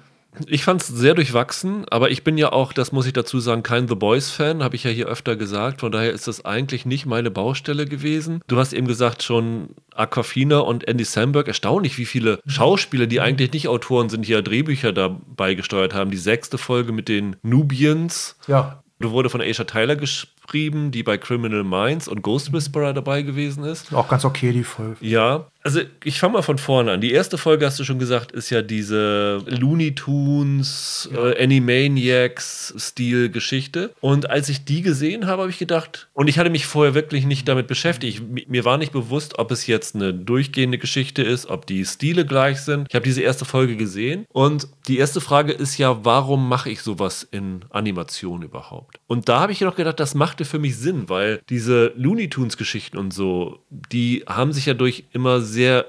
Ich 0.47 0.63
fand 0.63 0.81
es 0.81 0.87
sehr 0.87 1.13
durchwachsen, 1.13 1.85
aber 1.89 2.11
ich 2.11 2.23
bin 2.23 2.37
ja 2.37 2.51
auch, 2.51 2.73
das 2.73 2.91
muss 2.91 3.05
ich 3.05 3.13
dazu 3.13 3.39
sagen, 3.39 3.63
kein 3.63 3.87
The 3.87 3.95
Boys-Fan, 3.95 4.63
habe 4.63 4.75
ich 4.75 4.83
ja 4.83 4.91
hier 4.91 5.07
öfter 5.07 5.35
gesagt. 5.35 5.81
Von 5.81 5.91
daher 5.91 6.11
ist 6.11 6.27
das 6.27 6.45
eigentlich 6.45 6.85
nicht 6.85 7.05
meine 7.05 7.31
Baustelle 7.31 7.85
gewesen. 7.85 8.41
Du 8.47 8.57
hast 8.57 8.73
eben 8.73 8.87
gesagt, 8.87 9.23
schon 9.23 9.69
Aquafina 9.93 10.59
und 10.59 10.87
Andy 10.87 11.03
Samberg. 11.03 11.47
Erstaunlich, 11.47 11.97
wie 11.97 12.05
viele 12.05 12.39
Schauspieler, 12.47 13.07
die 13.07 13.21
eigentlich 13.21 13.53
nicht 13.53 13.67
Autoren 13.67 14.09
sind, 14.09 14.25
hier 14.25 14.41
Drehbücher 14.41 14.93
dabei 14.93 15.55
gesteuert 15.55 15.93
haben. 15.93 16.11
Die 16.11 16.17
sechste 16.17 16.57
Folge 16.57 16.91
mit 16.91 17.07
den 17.07 17.35
Nubians. 17.41 18.37
Ja. 18.47 18.83
Du 18.99 19.11
wurde 19.11 19.29
von 19.29 19.41
Aisha 19.41 19.65
Tyler 19.65 19.97
geschrieben, 20.45 20.91
die 20.91 21.03
bei 21.03 21.17
Criminal 21.17 21.63
Minds 21.63 22.07
und 22.07 22.21
Ghost 22.21 22.53
Whisperer 22.53 22.93
dabei 22.93 23.23
gewesen 23.23 23.63
ist. 23.63 23.93
Auch 23.93 24.07
ganz 24.07 24.25
okay, 24.25 24.51
die 24.51 24.63
Folge. 24.63 24.97
Ja, 25.01 25.47
also 25.65 25.81
ich 26.03 26.19
fange 26.19 26.33
mal 26.33 26.43
von 26.43 26.59
vorne 26.59 26.91
an. 26.91 27.01
Die 27.01 27.11
erste 27.11 27.39
Folge, 27.39 27.65
hast 27.65 27.79
du 27.79 27.83
schon 27.83 27.97
gesagt, 27.97 28.31
ist 28.31 28.51
ja 28.51 28.61
diese 28.61 29.41
Looney 29.47 29.95
Tunes, 29.95 31.09
äh, 31.11 31.43
Animaniacs-Stil-Geschichte. 31.43 33.89
Und 33.99 34.29
als 34.29 34.47
ich 34.49 34.63
die 34.63 34.83
gesehen 34.83 35.25
habe, 35.25 35.41
habe 35.41 35.49
ich 35.49 35.57
gedacht, 35.57 36.07
und 36.13 36.27
ich 36.27 36.37
hatte 36.37 36.51
mich 36.51 36.67
vorher 36.67 36.93
wirklich 36.93 37.25
nicht 37.25 37.47
damit 37.47 37.65
beschäftigt. 37.65 38.19
Ich, 38.19 38.21
mir 38.47 38.63
war 38.63 38.77
nicht 38.77 38.91
bewusst, 38.91 39.39
ob 39.39 39.49
es 39.49 39.65
jetzt 39.65 39.95
eine 39.95 40.13
durchgehende 40.13 40.77
Geschichte 40.77 41.23
ist, 41.23 41.47
ob 41.47 41.65
die 41.65 41.83
Stile 41.83 42.27
gleich 42.27 42.61
sind. 42.61 42.85
Ich 42.89 42.95
habe 42.95 43.05
diese 43.05 43.23
erste 43.23 43.45
Folge 43.45 43.75
gesehen. 43.75 44.27
Und 44.31 44.67
die 44.87 44.99
erste 44.99 45.19
Frage 45.19 45.51
ist 45.51 45.79
ja, 45.79 46.05
warum 46.05 46.47
mache 46.47 46.69
ich 46.69 46.81
sowas 46.81 47.27
in 47.31 47.65
Animation 47.71 48.43
überhaupt? 48.43 48.99
Und 49.07 49.29
da 49.29 49.39
habe 49.39 49.51
ich 49.51 49.61
noch 49.61 49.75
gedacht, 49.75 49.99
das 49.99 50.13
machte 50.35 50.43
für 50.43 50.59
mich 50.59 50.75
Sinn, 50.75 51.07
weil 51.07 51.39
diese 51.47 51.93
Looney 51.95 52.29
Tunes-Geschichten 52.29 52.97
und 52.97 53.13
so, 53.13 53.59
die 53.69 54.25
haben 54.27 54.51
sich 54.51 54.65
ja 54.65 54.73
durch 54.73 55.05
immer 55.13 55.39
sehr 55.39 55.85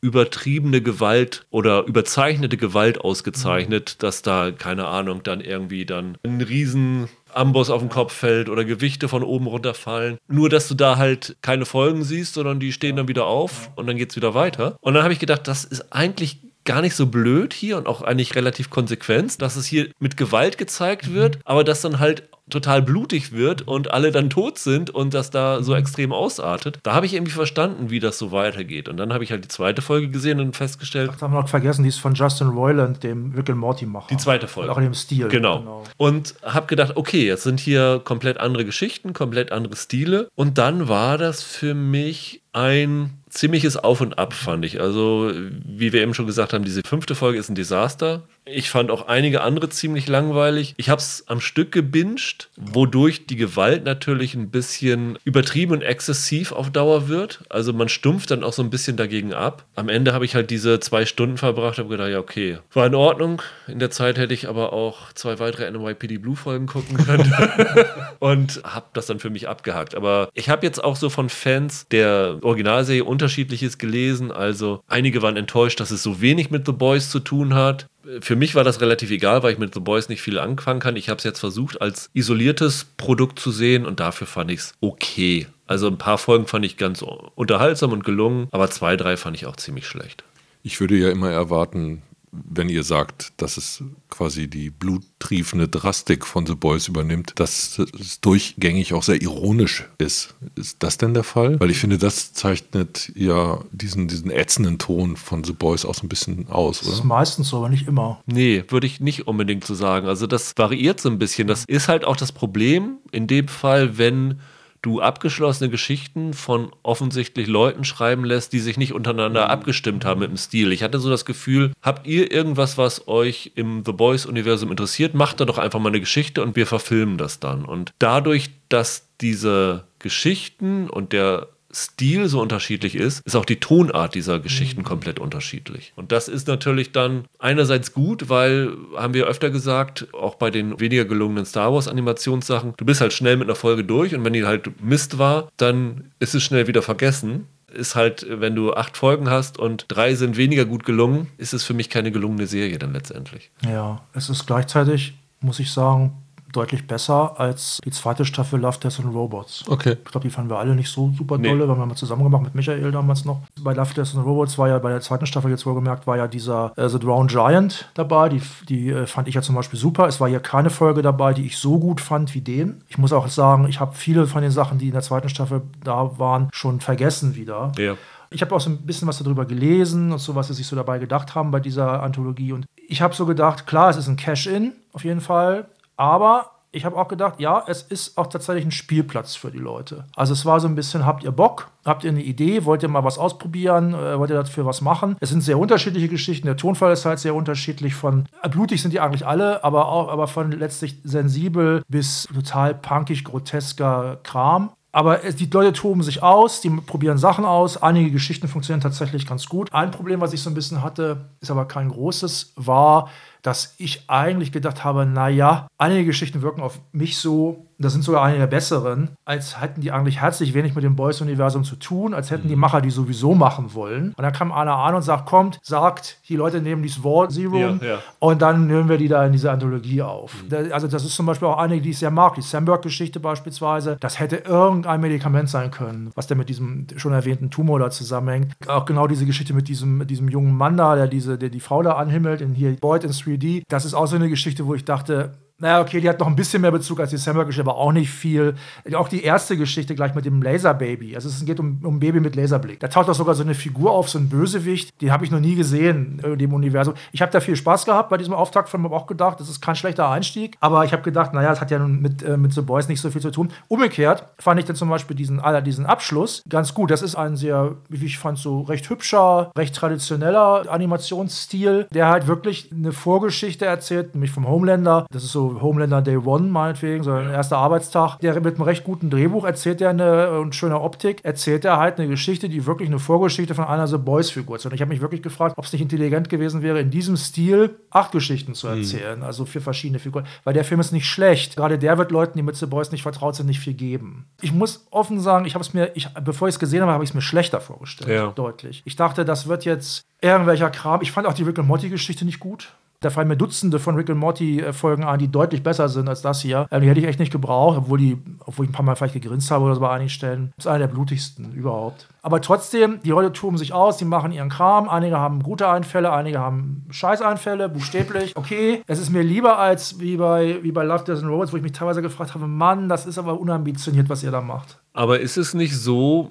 übertriebene 0.00 0.80
Gewalt 0.80 1.44
oder 1.50 1.84
überzeichnete 1.84 2.56
Gewalt 2.56 2.98
ausgezeichnet, 3.02 4.02
dass 4.02 4.22
da, 4.22 4.52
keine 4.52 4.86
Ahnung, 4.86 5.22
dann 5.22 5.42
irgendwie 5.42 5.84
dann 5.84 6.16
ein 6.24 6.40
riesen 6.40 7.10
Amboss 7.34 7.68
auf 7.68 7.82
den 7.82 7.90
Kopf 7.90 8.14
fällt 8.14 8.48
oder 8.48 8.64
Gewichte 8.64 9.06
von 9.06 9.22
oben 9.22 9.46
runterfallen. 9.46 10.16
Nur, 10.26 10.48
dass 10.48 10.66
du 10.66 10.74
da 10.74 10.96
halt 10.96 11.36
keine 11.42 11.66
Folgen 11.66 12.02
siehst, 12.02 12.32
sondern 12.32 12.58
die 12.58 12.72
stehen 12.72 12.96
dann 12.96 13.08
wieder 13.08 13.26
auf 13.26 13.70
und 13.76 13.86
dann 13.86 13.98
geht's 13.98 14.16
wieder 14.16 14.32
weiter. 14.32 14.78
Und 14.80 14.94
dann 14.94 15.02
habe 15.02 15.12
ich 15.12 15.18
gedacht, 15.18 15.46
das 15.46 15.64
ist 15.64 15.92
eigentlich 15.92 16.38
gar 16.64 16.82
nicht 16.82 16.94
so 16.94 17.06
blöd 17.06 17.52
hier 17.52 17.78
und 17.78 17.86
auch 17.86 18.02
eigentlich 18.02 18.34
relativ 18.34 18.70
konsequent, 18.70 19.40
dass 19.40 19.56
es 19.56 19.66
hier 19.66 19.88
mit 19.98 20.16
Gewalt 20.16 20.58
gezeigt 20.58 21.12
wird, 21.12 21.38
aber 21.44 21.64
dass 21.64 21.80
dann 21.80 21.98
halt 21.98 22.28
total 22.50 22.82
blutig 22.82 23.32
wird 23.32 23.62
und 23.62 23.92
alle 23.92 24.10
dann 24.10 24.28
tot 24.28 24.58
sind 24.58 24.90
und 24.90 25.14
das 25.14 25.30
da 25.30 25.62
so 25.62 25.74
extrem 25.74 26.12
ausartet. 26.12 26.78
Da 26.82 26.94
habe 26.94 27.06
ich 27.06 27.14
irgendwie 27.14 27.32
verstanden, 27.32 27.90
wie 27.90 28.00
das 28.00 28.18
so 28.18 28.32
weitergeht. 28.32 28.88
Und 28.88 28.96
dann 28.96 29.12
habe 29.12 29.24
ich 29.24 29.30
halt 29.30 29.44
die 29.44 29.48
zweite 29.48 29.82
Folge 29.82 30.08
gesehen 30.08 30.40
und 30.40 30.56
festgestellt. 30.56 31.10
Das 31.12 31.22
haben 31.22 31.32
wir 31.32 31.40
noch 31.40 31.48
vergessen, 31.48 31.84
die 31.84 31.88
ist 31.88 31.98
von 31.98 32.14
Justin 32.14 32.48
Roiland, 32.48 33.02
dem 33.02 33.32
Rick 33.32 33.50
and 33.50 33.58
Morty 33.58 33.86
Macher. 33.86 34.08
Die 34.10 34.16
zweite 34.16 34.48
Folge. 34.48 34.68
Und 34.68 34.74
auch 34.74 34.78
in 34.78 34.84
dem 34.84 34.94
Stil. 34.94 35.28
Genau. 35.28 35.60
genau. 35.60 35.84
Und 35.96 36.34
habe 36.42 36.66
gedacht, 36.66 36.96
okay, 36.96 37.26
jetzt 37.26 37.44
sind 37.44 37.60
hier 37.60 38.00
komplett 38.04 38.38
andere 38.38 38.64
Geschichten, 38.64 39.12
komplett 39.12 39.52
andere 39.52 39.76
Stile. 39.76 40.28
Und 40.34 40.58
dann 40.58 40.88
war 40.88 41.18
das 41.18 41.42
für 41.42 41.74
mich 41.74 42.42
ein 42.52 43.19
ziemliches 43.30 43.76
Auf 43.76 44.00
und 44.00 44.18
Ab, 44.18 44.34
fand 44.34 44.64
ich. 44.64 44.80
Also, 44.80 45.32
wie 45.34 45.92
wir 45.92 46.02
eben 46.02 46.14
schon 46.14 46.26
gesagt 46.26 46.52
haben, 46.52 46.64
diese 46.64 46.82
fünfte 46.84 47.14
Folge 47.14 47.38
ist 47.38 47.48
ein 47.48 47.54
Desaster. 47.54 48.22
Ich 48.46 48.70
fand 48.70 48.90
auch 48.90 49.06
einige 49.06 49.42
andere 49.42 49.68
ziemlich 49.68 50.08
langweilig. 50.08 50.74
Ich 50.76 50.88
habe 50.88 51.00
es 51.00 51.24
am 51.28 51.40
Stück 51.40 51.72
gebinged, 51.72 52.48
wodurch 52.56 53.26
die 53.26 53.36
Gewalt 53.36 53.84
natürlich 53.84 54.34
ein 54.34 54.50
bisschen 54.50 55.18
übertrieben 55.24 55.72
und 55.72 55.82
exzessiv 55.82 56.50
auf 56.52 56.70
Dauer 56.70 57.08
wird. 57.08 57.40
Also 57.48 57.72
man 57.72 57.88
stumpft 57.88 58.30
dann 58.30 58.42
auch 58.42 58.52
so 58.52 58.62
ein 58.62 58.70
bisschen 58.70 58.96
dagegen 58.96 59.34
ab. 59.34 59.66
Am 59.76 59.88
Ende 59.88 60.14
habe 60.14 60.24
ich 60.24 60.34
halt 60.34 60.50
diese 60.50 60.80
zwei 60.80 61.04
Stunden 61.04 61.36
verbracht, 61.36 61.78
habe 61.78 61.90
gedacht, 61.90 62.10
ja 62.10 62.18
okay, 62.18 62.58
war 62.72 62.86
in 62.86 62.94
Ordnung. 62.94 63.42
In 63.68 63.78
der 63.78 63.90
Zeit 63.90 64.16
hätte 64.16 64.34
ich 64.34 64.48
aber 64.48 64.72
auch 64.72 65.12
zwei 65.12 65.38
weitere 65.38 65.70
NYPD 65.70 66.18
Blue 66.18 66.36
Folgen 66.36 66.66
gucken 66.66 66.96
können 66.96 67.32
und 68.20 68.62
habe 68.64 68.86
das 68.94 69.06
dann 69.06 69.20
für 69.20 69.30
mich 69.30 69.48
abgehakt. 69.48 69.94
Aber 69.94 70.30
ich 70.34 70.48
habe 70.48 70.66
jetzt 70.66 70.82
auch 70.82 70.96
so 70.96 71.10
von 71.10 71.28
Fans 71.28 71.86
der 71.90 72.38
Originalserie 72.42 73.04
unterschiedliches 73.04 73.76
gelesen. 73.76 74.32
Also 74.32 74.82
einige 74.88 75.20
waren 75.20 75.36
enttäuscht, 75.36 75.78
dass 75.78 75.90
es 75.90 76.02
so 76.02 76.20
wenig 76.22 76.50
mit 76.50 76.64
The 76.64 76.72
Boys 76.72 77.10
zu 77.10 77.20
tun 77.20 77.54
hat. 77.54 77.86
Für 78.20 78.36
mich 78.36 78.54
war 78.54 78.64
das 78.64 78.80
relativ 78.80 79.10
egal, 79.10 79.42
weil 79.42 79.52
ich 79.52 79.58
mit 79.58 79.74
The 79.74 79.80
Boys 79.80 80.08
nicht 80.08 80.22
viel 80.22 80.38
anfangen 80.38 80.80
kann. 80.80 80.96
Ich 80.96 81.08
habe 81.08 81.18
es 81.18 81.24
jetzt 81.24 81.40
versucht, 81.40 81.80
als 81.80 82.10
isoliertes 82.14 82.86
Produkt 82.96 83.38
zu 83.38 83.50
sehen 83.50 83.84
und 83.84 84.00
dafür 84.00 84.26
fand 84.26 84.50
ich 84.50 84.60
es 84.60 84.74
okay. 84.80 85.46
Also 85.66 85.86
ein 85.86 85.98
paar 85.98 86.18
Folgen 86.18 86.46
fand 86.46 86.64
ich 86.64 86.76
ganz 86.76 87.04
unterhaltsam 87.34 87.92
und 87.92 88.04
gelungen, 88.04 88.48
aber 88.50 88.70
zwei, 88.70 88.96
drei 88.96 89.16
fand 89.16 89.36
ich 89.36 89.46
auch 89.46 89.56
ziemlich 89.56 89.86
schlecht. 89.86 90.24
Ich 90.62 90.80
würde 90.80 90.96
ja 90.96 91.10
immer 91.10 91.30
erwarten, 91.30 92.02
wenn 92.32 92.68
ihr 92.68 92.84
sagt, 92.84 93.32
dass 93.38 93.56
es 93.56 93.82
quasi 94.08 94.48
die 94.48 94.70
bluttriefende 94.70 95.68
Drastik 95.68 96.24
von 96.24 96.46
The 96.46 96.54
Boys 96.54 96.86
übernimmt, 96.86 97.32
dass 97.36 97.78
es 97.78 98.20
durchgängig 98.20 98.94
auch 98.94 99.02
sehr 99.02 99.20
ironisch 99.20 99.88
ist. 99.98 100.34
Ist 100.54 100.76
das 100.80 100.96
denn 100.96 101.14
der 101.14 101.24
Fall? 101.24 101.58
Weil 101.58 101.70
ich 101.70 101.78
finde, 101.78 101.98
das 101.98 102.32
zeichnet 102.32 103.10
ja 103.16 103.60
diesen, 103.72 104.06
diesen 104.06 104.30
ätzenden 104.30 104.78
Ton 104.78 105.16
von 105.16 105.42
The 105.42 105.52
Boys 105.52 105.84
auch 105.84 105.94
so 105.94 106.04
ein 106.04 106.08
bisschen 106.08 106.48
aus, 106.48 106.82
oder? 106.82 106.90
Das 106.90 107.00
ist 107.00 107.04
meistens 107.04 107.48
so, 107.48 107.58
aber 107.58 107.68
nicht 107.68 107.88
immer. 107.88 108.22
Nee, 108.26 108.64
würde 108.68 108.86
ich 108.86 109.00
nicht 109.00 109.26
unbedingt 109.26 109.64
so 109.64 109.74
sagen. 109.74 110.06
Also 110.06 110.26
das 110.26 110.56
variiert 110.56 111.00
so 111.00 111.08
ein 111.08 111.18
bisschen. 111.18 111.48
Das 111.48 111.64
ist 111.64 111.88
halt 111.88 112.04
auch 112.04 112.16
das 112.16 112.32
Problem 112.32 112.98
in 113.10 113.26
dem 113.26 113.48
Fall, 113.48 113.98
wenn 113.98 114.40
du 114.82 115.00
abgeschlossene 115.00 115.70
Geschichten 115.70 116.32
von 116.32 116.72
offensichtlich 116.82 117.46
Leuten 117.46 117.84
schreiben 117.84 118.24
lässt, 118.24 118.52
die 118.52 118.60
sich 118.60 118.76
nicht 118.76 118.92
untereinander 118.92 119.44
mhm. 119.44 119.50
abgestimmt 119.50 120.04
haben 120.04 120.20
mit 120.20 120.30
dem 120.30 120.36
Stil. 120.36 120.72
Ich 120.72 120.82
hatte 120.82 120.98
so 120.98 121.10
das 121.10 121.24
Gefühl, 121.24 121.72
habt 121.82 122.06
ihr 122.06 122.32
irgendwas, 122.32 122.78
was 122.78 123.06
euch 123.08 123.52
im 123.54 123.82
The 123.84 123.92
Boys-Universum 123.92 124.70
interessiert, 124.70 125.14
macht 125.14 125.40
da 125.40 125.44
doch 125.44 125.58
einfach 125.58 125.80
mal 125.80 125.88
eine 125.90 126.00
Geschichte 126.00 126.42
und 126.42 126.56
wir 126.56 126.66
verfilmen 126.66 127.18
das 127.18 127.40
dann. 127.40 127.64
Und 127.64 127.92
dadurch, 127.98 128.50
dass 128.68 129.08
diese 129.20 129.84
Geschichten 129.98 130.88
und 130.88 131.12
der 131.12 131.48
Stil 131.72 132.28
so 132.28 132.40
unterschiedlich 132.40 132.96
ist, 132.96 133.20
ist 133.24 133.36
auch 133.36 133.44
die 133.44 133.60
Tonart 133.60 134.14
dieser 134.14 134.40
Geschichten 134.40 134.80
mhm. 134.80 134.84
komplett 134.84 135.18
unterschiedlich. 135.18 135.92
Und 135.96 136.12
das 136.12 136.28
ist 136.28 136.48
natürlich 136.48 136.92
dann 136.92 137.24
einerseits 137.38 137.92
gut, 137.92 138.28
weil, 138.28 138.72
haben 138.96 139.14
wir 139.14 139.26
öfter 139.26 139.50
gesagt, 139.50 140.08
auch 140.12 140.34
bei 140.34 140.50
den 140.50 140.80
weniger 140.80 141.04
gelungenen 141.04 141.46
Star 141.46 141.72
Wars 141.72 141.88
Animationssachen, 141.88 142.74
du 142.76 142.84
bist 142.84 143.00
halt 143.00 143.12
schnell 143.12 143.36
mit 143.36 143.48
einer 143.48 143.54
Folge 143.54 143.84
durch 143.84 144.14
und 144.14 144.24
wenn 144.24 144.32
die 144.32 144.44
halt 144.44 144.82
Mist 144.82 145.18
war, 145.18 145.50
dann 145.56 146.10
ist 146.18 146.34
es 146.34 146.42
schnell 146.42 146.66
wieder 146.66 146.82
vergessen 146.82 147.46
ist 147.72 147.94
halt, 147.94 148.26
wenn 148.28 148.56
du 148.56 148.74
acht 148.74 148.96
Folgen 148.96 149.30
hast 149.30 149.58
und 149.58 149.86
drei 149.88 150.14
sind 150.14 150.36
weniger 150.36 150.64
gut 150.64 150.84
gelungen, 150.84 151.28
ist 151.38 151.54
es 151.54 151.64
für 151.64 151.74
mich 151.74 151.88
keine 151.88 152.10
gelungene 152.10 152.46
Serie 152.48 152.78
dann 152.78 152.92
letztendlich. 152.92 153.50
Ja, 153.64 154.02
es 154.12 154.28
ist 154.28 154.46
gleichzeitig, 154.46 155.14
muss 155.40 155.60
ich 155.60 155.70
sagen, 155.70 156.12
deutlich 156.52 156.86
besser 156.86 157.38
als 157.38 157.80
die 157.84 157.90
zweite 157.90 158.24
Staffel 158.24 158.60
Love, 158.60 158.78
Death 158.78 159.00
and 159.00 159.14
Robots. 159.14 159.64
Okay. 159.68 159.96
Ich 160.04 160.10
glaube, 160.10 160.26
die 160.26 160.30
fanden 160.32 160.50
wir 160.50 160.58
alle 160.58 160.74
nicht 160.74 160.90
so 160.90 161.12
super 161.16 161.38
dolle, 161.38 161.54
nee. 161.54 161.68
weil 161.68 161.78
wir 161.78 161.86
mal 161.86 161.94
zusammen 161.94 162.24
gemacht 162.24 162.42
mit 162.42 162.54
Michael 162.54 162.90
damals 162.92 163.24
noch. 163.24 163.42
Bei 163.60 163.72
Love, 163.72 163.94
Death 163.94 164.14
and 164.14 164.24
Robots 164.24 164.58
war 164.58 164.68
ja 164.68 164.78
bei 164.78 164.90
der 164.90 165.00
zweiten 165.00 165.26
Staffel 165.26 165.50
jetzt 165.50 165.66
wohlgemerkt, 165.66 166.06
war 166.06 166.16
ja 166.16 166.28
dieser 166.28 166.72
äh, 166.76 166.88
The 166.88 166.98
Drowned 166.98 167.30
Giant 167.30 167.90
dabei. 167.94 168.28
Die, 168.28 168.42
die 168.68 168.90
äh, 168.90 169.06
fand 169.06 169.28
ich 169.28 169.34
ja 169.34 169.42
zum 169.42 169.54
Beispiel 169.54 169.78
super. 169.78 170.06
Es 170.06 170.20
war 170.20 170.28
hier 170.28 170.40
keine 170.40 170.70
Folge 170.70 171.02
dabei, 171.02 171.34
die 171.34 171.46
ich 171.46 171.58
so 171.58 171.78
gut 171.78 172.00
fand 172.00 172.34
wie 172.34 172.40
den. 172.40 172.82
Ich 172.88 172.98
muss 172.98 173.12
auch 173.12 173.28
sagen, 173.28 173.66
ich 173.68 173.80
habe 173.80 173.94
viele 173.94 174.26
von 174.26 174.42
den 174.42 174.50
Sachen, 174.50 174.78
die 174.78 174.86
in 174.86 174.92
der 174.92 175.02
zweiten 175.02 175.28
Staffel 175.28 175.62
da 175.84 176.18
waren, 176.18 176.48
schon 176.52 176.80
vergessen 176.80 177.34
wieder. 177.34 177.72
Ja. 177.78 177.94
Ich 178.32 178.42
habe 178.42 178.54
auch 178.54 178.60
so 178.60 178.70
ein 178.70 178.86
bisschen 178.86 179.08
was 179.08 179.18
darüber 179.18 179.44
gelesen 179.44 180.12
und 180.12 180.18
so, 180.18 180.36
was 180.36 180.46
sie 180.46 180.54
sich 180.54 180.66
so 180.66 180.76
dabei 180.76 180.98
gedacht 180.98 181.34
haben 181.34 181.50
bei 181.50 181.58
dieser 181.58 182.00
Anthologie. 182.02 182.52
Und 182.52 182.64
ich 182.76 183.02
habe 183.02 183.14
so 183.14 183.26
gedacht, 183.26 183.66
klar, 183.66 183.90
es 183.90 183.96
ist 183.96 184.06
ein 184.06 184.16
Cash-In 184.16 184.72
auf 184.92 185.04
jeden 185.04 185.20
Fall. 185.20 185.66
Aber 186.00 186.52
ich 186.72 186.86
habe 186.86 186.96
auch 186.96 187.08
gedacht, 187.08 187.40
ja, 187.40 187.62
es 187.66 187.82
ist 187.82 188.16
auch 188.16 188.28
tatsächlich 188.28 188.64
ein 188.64 188.70
Spielplatz 188.70 189.34
für 189.34 189.50
die 189.50 189.58
Leute. 189.58 190.06
Also 190.16 190.32
es 190.32 190.46
war 190.46 190.58
so 190.58 190.66
ein 190.66 190.74
bisschen, 190.74 191.04
habt 191.04 191.24
ihr 191.24 191.30
Bock? 191.30 191.68
Habt 191.84 192.04
ihr 192.04 192.10
eine 192.10 192.22
Idee? 192.22 192.64
Wollt 192.64 192.82
ihr 192.82 192.88
mal 192.88 193.04
was 193.04 193.18
ausprobieren? 193.18 193.92
Äh, 193.92 194.18
wollt 194.18 194.30
ihr 194.30 194.36
dafür 194.36 194.64
was 194.64 194.80
machen? 194.80 195.16
Es 195.20 195.28
sind 195.28 195.42
sehr 195.42 195.58
unterschiedliche 195.58 196.08
Geschichten. 196.08 196.46
Der 196.46 196.56
Tonfall 196.56 196.94
ist 196.94 197.04
halt 197.04 197.18
sehr 197.18 197.34
unterschiedlich. 197.34 197.94
Von 197.94 198.24
äh, 198.42 198.48
blutig 198.48 198.80
sind 198.80 198.94
die 198.94 199.00
eigentlich 199.00 199.26
alle, 199.26 199.62
aber 199.62 199.88
auch 199.88 200.08
aber 200.08 200.26
von 200.26 200.52
letztlich 200.52 200.96
sensibel 201.04 201.82
bis 201.88 202.26
total 202.32 202.74
punkig, 202.74 203.24
grotesker 203.24 204.18
Kram. 204.22 204.70
Aber 204.92 205.18
die 205.18 205.46
Leute 205.46 205.72
toben 205.72 206.02
sich 206.02 206.22
aus, 206.22 206.62
die 206.62 206.70
probieren 206.70 207.18
Sachen 207.18 207.44
aus. 207.44 207.80
Einige 207.80 208.10
Geschichten 208.10 208.48
funktionieren 208.48 208.80
tatsächlich 208.80 209.26
ganz 209.26 209.46
gut. 209.46 209.72
Ein 209.72 209.90
Problem, 209.90 210.20
was 210.20 210.32
ich 210.32 210.42
so 210.42 210.50
ein 210.50 210.54
bisschen 210.54 210.82
hatte, 210.82 211.26
ist 211.40 211.50
aber 211.50 211.66
kein 211.66 211.90
großes, 211.90 212.54
war, 212.56 213.08
dass 213.42 213.74
ich 213.78 214.08
eigentlich 214.08 214.52
gedacht 214.52 214.84
habe, 214.84 215.06
naja, 215.06 215.66
einige 215.78 216.04
Geschichten 216.04 216.42
wirken 216.42 216.60
auf 216.60 216.80
mich 216.92 217.18
so, 217.18 217.69
das 217.80 217.92
sind 217.92 218.02
sogar 218.02 218.22
einige 218.22 218.40
der 218.40 218.46
besseren, 218.46 219.10
als 219.24 219.60
hätten 219.60 219.80
die 219.80 219.90
eigentlich 219.90 220.20
herzlich 220.20 220.54
wenig 220.54 220.74
mit 220.74 220.84
dem 220.84 220.96
Boys-Universum 220.96 221.64
zu 221.64 221.76
tun, 221.76 222.14
als 222.14 222.30
hätten 222.30 222.48
die 222.48 222.54
mhm. 222.54 222.60
Macher 222.60 222.80
die 222.80 222.90
sowieso 222.90 223.34
machen 223.34 223.74
wollen. 223.74 224.12
Und 224.16 224.22
dann 224.22 224.32
kam 224.32 224.52
einer 224.52 224.76
an 224.76 224.94
und 224.94 225.02
sagt, 225.02 225.26
kommt, 225.26 225.58
sagt, 225.62 226.18
die 226.28 226.36
Leute 226.36 226.60
nehmen 226.60 226.82
dieses 226.82 227.02
War 227.02 227.28
Zero 227.28 227.56
ja, 227.56 227.70
ja. 227.70 227.98
und 228.18 228.42
dann 228.42 228.66
nehmen 228.66 228.88
wir 228.88 228.98
die 228.98 229.08
da 229.08 229.24
in 229.24 229.32
diese 229.32 229.50
Anthologie 229.50 230.02
auf. 230.02 230.34
Mhm. 230.50 230.72
Also 230.72 230.88
das 230.88 231.04
ist 231.04 231.14
zum 231.14 231.26
Beispiel 231.26 231.48
auch 231.48 231.58
eine, 231.58 231.80
die 231.80 231.90
ich 231.90 231.98
sehr 231.98 232.10
mag, 232.10 232.34
die 232.34 232.42
Samberg-Geschichte 232.42 233.18
beispielsweise. 233.18 233.96
Das 234.00 234.20
hätte 234.20 234.36
irgendein 234.36 235.00
Medikament 235.00 235.48
sein 235.48 235.70
können, 235.70 236.10
was 236.14 236.26
denn 236.26 236.38
mit 236.38 236.48
diesem 236.48 236.86
schon 236.96 237.12
erwähnten 237.12 237.50
Tumor 237.50 237.78
da 237.78 237.90
zusammenhängt. 237.90 238.52
Auch 238.66 238.84
genau 238.84 239.06
diese 239.06 239.24
Geschichte 239.24 239.54
mit 239.54 239.68
diesem, 239.68 239.96
mit 239.98 240.10
diesem 240.10 240.28
jungen 240.28 240.54
Mann 240.54 240.76
da, 240.76 240.96
der, 240.96 241.08
diese, 241.08 241.38
der 241.38 241.48
die 241.48 241.60
Frau 241.60 241.82
da 241.82 241.92
anhimmelt, 241.92 242.40
in 242.40 242.54
hier 242.54 242.76
Boyd 242.76 243.04
in 243.04 243.10
3D. 243.10 243.62
Das 243.68 243.84
ist 243.84 243.94
auch 243.94 244.06
so 244.06 244.16
eine 244.16 244.28
Geschichte, 244.28 244.66
wo 244.66 244.74
ich 244.74 244.84
dachte, 244.84 245.32
naja, 245.60 245.80
okay, 245.80 246.00
die 246.00 246.08
hat 246.08 246.18
noch 246.18 246.26
ein 246.26 246.36
bisschen 246.36 246.62
mehr 246.62 246.70
Bezug 246.70 247.00
als 247.00 247.10
die 247.10 247.18
Samberg-Geschichte, 247.18 247.68
aber 247.68 247.78
auch 247.78 247.92
nicht 247.92 248.10
viel. 248.10 248.54
Auch 248.94 249.08
die 249.08 249.22
erste 249.22 249.56
Geschichte 249.56 249.94
gleich 249.94 250.14
mit 250.14 250.24
dem 250.24 250.42
Laserbaby. 250.42 251.14
Also 251.14 251.28
es 251.28 251.44
geht 251.44 251.60
um, 251.60 251.80
um 251.82 252.00
Baby 252.00 252.20
mit 252.20 252.34
Laserblick. 252.34 252.80
Da 252.80 252.88
taucht 252.88 253.10
auch 253.10 253.14
sogar 253.14 253.34
so 253.34 253.42
eine 253.42 253.54
Figur 253.54 253.92
auf, 253.92 254.08
so 254.08 254.18
ein 254.18 254.28
Bösewicht. 254.28 255.00
Den 255.02 255.12
habe 255.12 255.24
ich 255.24 255.30
noch 255.30 255.40
nie 255.40 255.54
gesehen 255.54 256.20
in 256.24 256.38
dem 256.38 256.54
Universum. 256.54 256.94
Ich 257.12 257.20
habe 257.20 257.30
da 257.30 257.40
viel 257.40 257.56
Spaß 257.56 257.84
gehabt 257.84 258.08
bei 258.08 258.16
diesem 258.16 258.32
Auftakt 258.32 258.68
von 258.68 258.80
auch 258.86 259.06
gedacht, 259.06 259.38
das 259.38 259.50
ist 259.50 259.60
kein 259.60 259.76
schlechter 259.76 260.08
Einstieg. 260.08 260.56
Aber 260.60 260.84
ich 260.84 260.92
habe 260.92 261.02
gedacht, 261.02 261.34
naja, 261.34 261.50
das 261.50 261.60
hat 261.60 261.70
ja 261.70 261.78
nun 261.78 262.00
mit, 262.00 262.22
äh, 262.22 262.38
mit 262.38 262.54
The 262.54 262.62
Boys 262.62 262.88
nicht 262.88 263.00
so 263.00 263.10
viel 263.10 263.20
zu 263.20 263.30
tun. 263.30 263.50
Umgekehrt 263.68 264.24
fand 264.38 264.58
ich 264.58 264.66
dann 264.66 264.76
zum 264.76 264.88
Beispiel 264.88 265.16
diesen, 265.16 265.40
äh, 265.40 265.62
diesen 265.62 265.84
Abschluss 265.84 266.42
ganz 266.48 266.72
gut. 266.72 266.90
Das 266.90 267.02
ist 267.02 267.16
ein 267.16 267.36
sehr, 267.36 267.76
wie 267.88 268.06
ich 268.06 268.18
fand, 268.18 268.38
so 268.38 268.62
recht 268.62 268.88
hübscher, 268.88 269.52
recht 269.56 269.74
traditioneller 269.74 270.64
Animationsstil, 270.70 271.86
der 271.92 272.08
halt 272.08 272.26
wirklich 272.26 272.70
eine 272.72 272.92
Vorgeschichte 272.92 273.66
erzählt, 273.66 274.14
nämlich 274.14 274.30
vom 274.30 274.48
Homelander. 274.48 275.06
Das 275.10 275.22
ist 275.22 275.32
so 275.32 275.49
Homelander 275.60 276.02
Day 276.02 276.16
One, 276.16 276.48
meinetwegen, 276.48 277.02
so 277.02 277.12
ein 277.12 277.30
erster 277.30 277.58
Arbeitstag. 277.58 278.18
Der 278.20 278.40
mit 278.40 278.56
einem 278.56 278.62
recht 278.62 278.84
guten 278.84 279.10
Drehbuch 279.10 279.44
erzählt 279.44 279.80
er 279.80 279.90
eine 279.90 280.38
und 280.38 280.54
schöner 280.54 280.82
Optik, 280.82 281.24
erzählt 281.24 281.64
er 281.64 281.78
halt 281.78 281.98
eine 281.98 282.08
Geschichte, 282.08 282.48
die 282.48 282.66
wirklich 282.66 282.88
eine 282.88 282.98
Vorgeschichte 282.98 283.54
von 283.54 283.64
einer 283.64 283.86
The 283.86 283.98
Boys-Figur 283.98 284.56
ist. 284.56 284.66
Und 284.66 284.74
ich 284.74 284.80
habe 284.80 284.90
mich 284.90 285.00
wirklich 285.00 285.22
gefragt, 285.22 285.54
ob 285.56 285.64
es 285.64 285.72
nicht 285.72 285.82
intelligent 285.82 286.28
gewesen 286.28 286.62
wäre, 286.62 286.80
in 286.80 286.90
diesem 286.90 287.16
Stil 287.16 287.76
acht 287.90 288.12
Geschichten 288.12 288.54
zu 288.54 288.68
mhm. 288.68 288.78
erzählen, 288.78 289.18
mhm. 289.18 289.24
also 289.24 289.44
für 289.44 289.60
verschiedene 289.60 289.98
Figuren. 289.98 290.26
Weil 290.44 290.54
der 290.54 290.64
Film 290.64 290.80
ist 290.80 290.92
nicht 290.92 291.06
schlecht. 291.06 291.56
Gerade 291.56 291.78
der 291.78 291.98
wird 291.98 292.10
Leuten, 292.10 292.38
die 292.38 292.42
mit 292.42 292.56
The 292.56 292.66
Boys 292.66 292.92
nicht 292.92 293.02
vertraut 293.02 293.36
sind, 293.36 293.46
nicht 293.46 293.60
viel 293.60 293.74
geben. 293.74 294.26
Ich 294.40 294.52
muss 294.52 294.86
offen 294.90 295.20
sagen, 295.20 295.44
ich 295.44 295.54
habe 295.54 295.64
es 295.64 295.74
mir, 295.74 295.90
ich, 295.94 296.08
bevor 296.24 296.48
ich 296.48 296.54
es 296.54 296.58
gesehen 296.58 296.82
habe, 296.82 296.92
habe 296.92 297.04
ich 297.04 297.10
es 297.10 297.14
mir 297.14 297.22
schlechter 297.22 297.60
vorgestellt. 297.60 298.10
Ja. 298.10 298.32
Deutlich. 298.32 298.82
Ich 298.84 298.96
dachte, 298.96 299.24
das 299.24 299.48
wird 299.48 299.64
jetzt 299.64 300.04
irgendwelcher 300.20 300.70
Kram. 300.70 301.02
Ich 301.02 301.12
fand 301.12 301.26
auch 301.26 301.34
die 301.34 301.42
Rick 301.42 301.58
and 301.58 301.68
Morty-Geschichte 301.68 302.24
nicht 302.24 302.40
gut. 302.40 302.72
Da 303.02 303.08
fallen 303.08 303.28
mir 303.28 303.36
Dutzende 303.36 303.78
von 303.78 303.96
Rick 303.96 304.10
and 304.10 304.18
Morty-Folgen 304.18 305.04
ein, 305.04 305.18
die 305.18 305.28
deutlich 305.28 305.62
besser 305.62 305.88
sind 305.88 306.06
als 306.06 306.20
das 306.20 306.42
hier. 306.42 306.66
Ähm, 306.70 306.82
die 306.82 306.88
hätte 306.88 307.00
ich 307.00 307.06
echt 307.06 307.18
nicht 307.18 307.32
gebraucht, 307.32 307.78
obwohl, 307.78 307.96
die, 307.96 308.18
obwohl 308.40 308.66
ich 308.66 308.70
ein 308.70 308.74
paar 308.74 308.84
Mal 308.84 308.94
vielleicht 308.94 309.14
gegrinst 309.14 309.50
habe 309.50 309.64
oder 309.64 309.74
so 309.74 309.80
bei 309.80 309.90
einigen 309.90 310.10
Stellen. 310.10 310.52
Das 310.56 310.66
ist 310.66 310.70
einer 310.70 310.80
der 310.80 310.88
blutigsten 310.88 311.52
überhaupt. 311.54 312.08
Aber 312.20 312.42
trotzdem, 312.42 313.00
die 313.02 313.08
Leute 313.08 313.32
toben 313.32 313.56
sich 313.56 313.72
aus, 313.72 313.96
die 313.96 314.04
machen 314.04 314.32
ihren 314.32 314.50
Kram. 314.50 314.86
Einige 314.86 315.18
haben 315.18 315.42
gute 315.42 315.66
Einfälle, 315.66 316.12
einige 316.12 316.40
haben 316.40 316.84
Scheißeinfälle, 316.90 317.70
buchstäblich. 317.70 318.36
Okay, 318.36 318.82
es 318.86 318.98
ist 318.98 319.08
mir 319.08 319.22
lieber 319.22 319.58
als 319.58 319.98
wie 319.98 320.18
bei, 320.18 320.58
wie 320.62 320.72
bei 320.72 320.84
Love, 320.84 321.04
Death 321.04 321.22
and 321.22 321.30
Robots, 321.30 321.54
wo 321.54 321.56
ich 321.56 321.62
mich 321.62 321.72
teilweise 321.72 322.02
gefragt 322.02 322.34
habe, 322.34 322.46
Mann, 322.46 322.90
das 322.90 323.06
ist 323.06 323.16
aber 323.16 323.40
unambitioniert, 323.40 324.10
was 324.10 324.22
ihr 324.22 324.30
da 324.30 324.42
macht. 324.42 324.78
Aber 324.92 325.20
ist 325.20 325.38
es 325.38 325.54
nicht 325.54 325.74
so, 325.74 326.28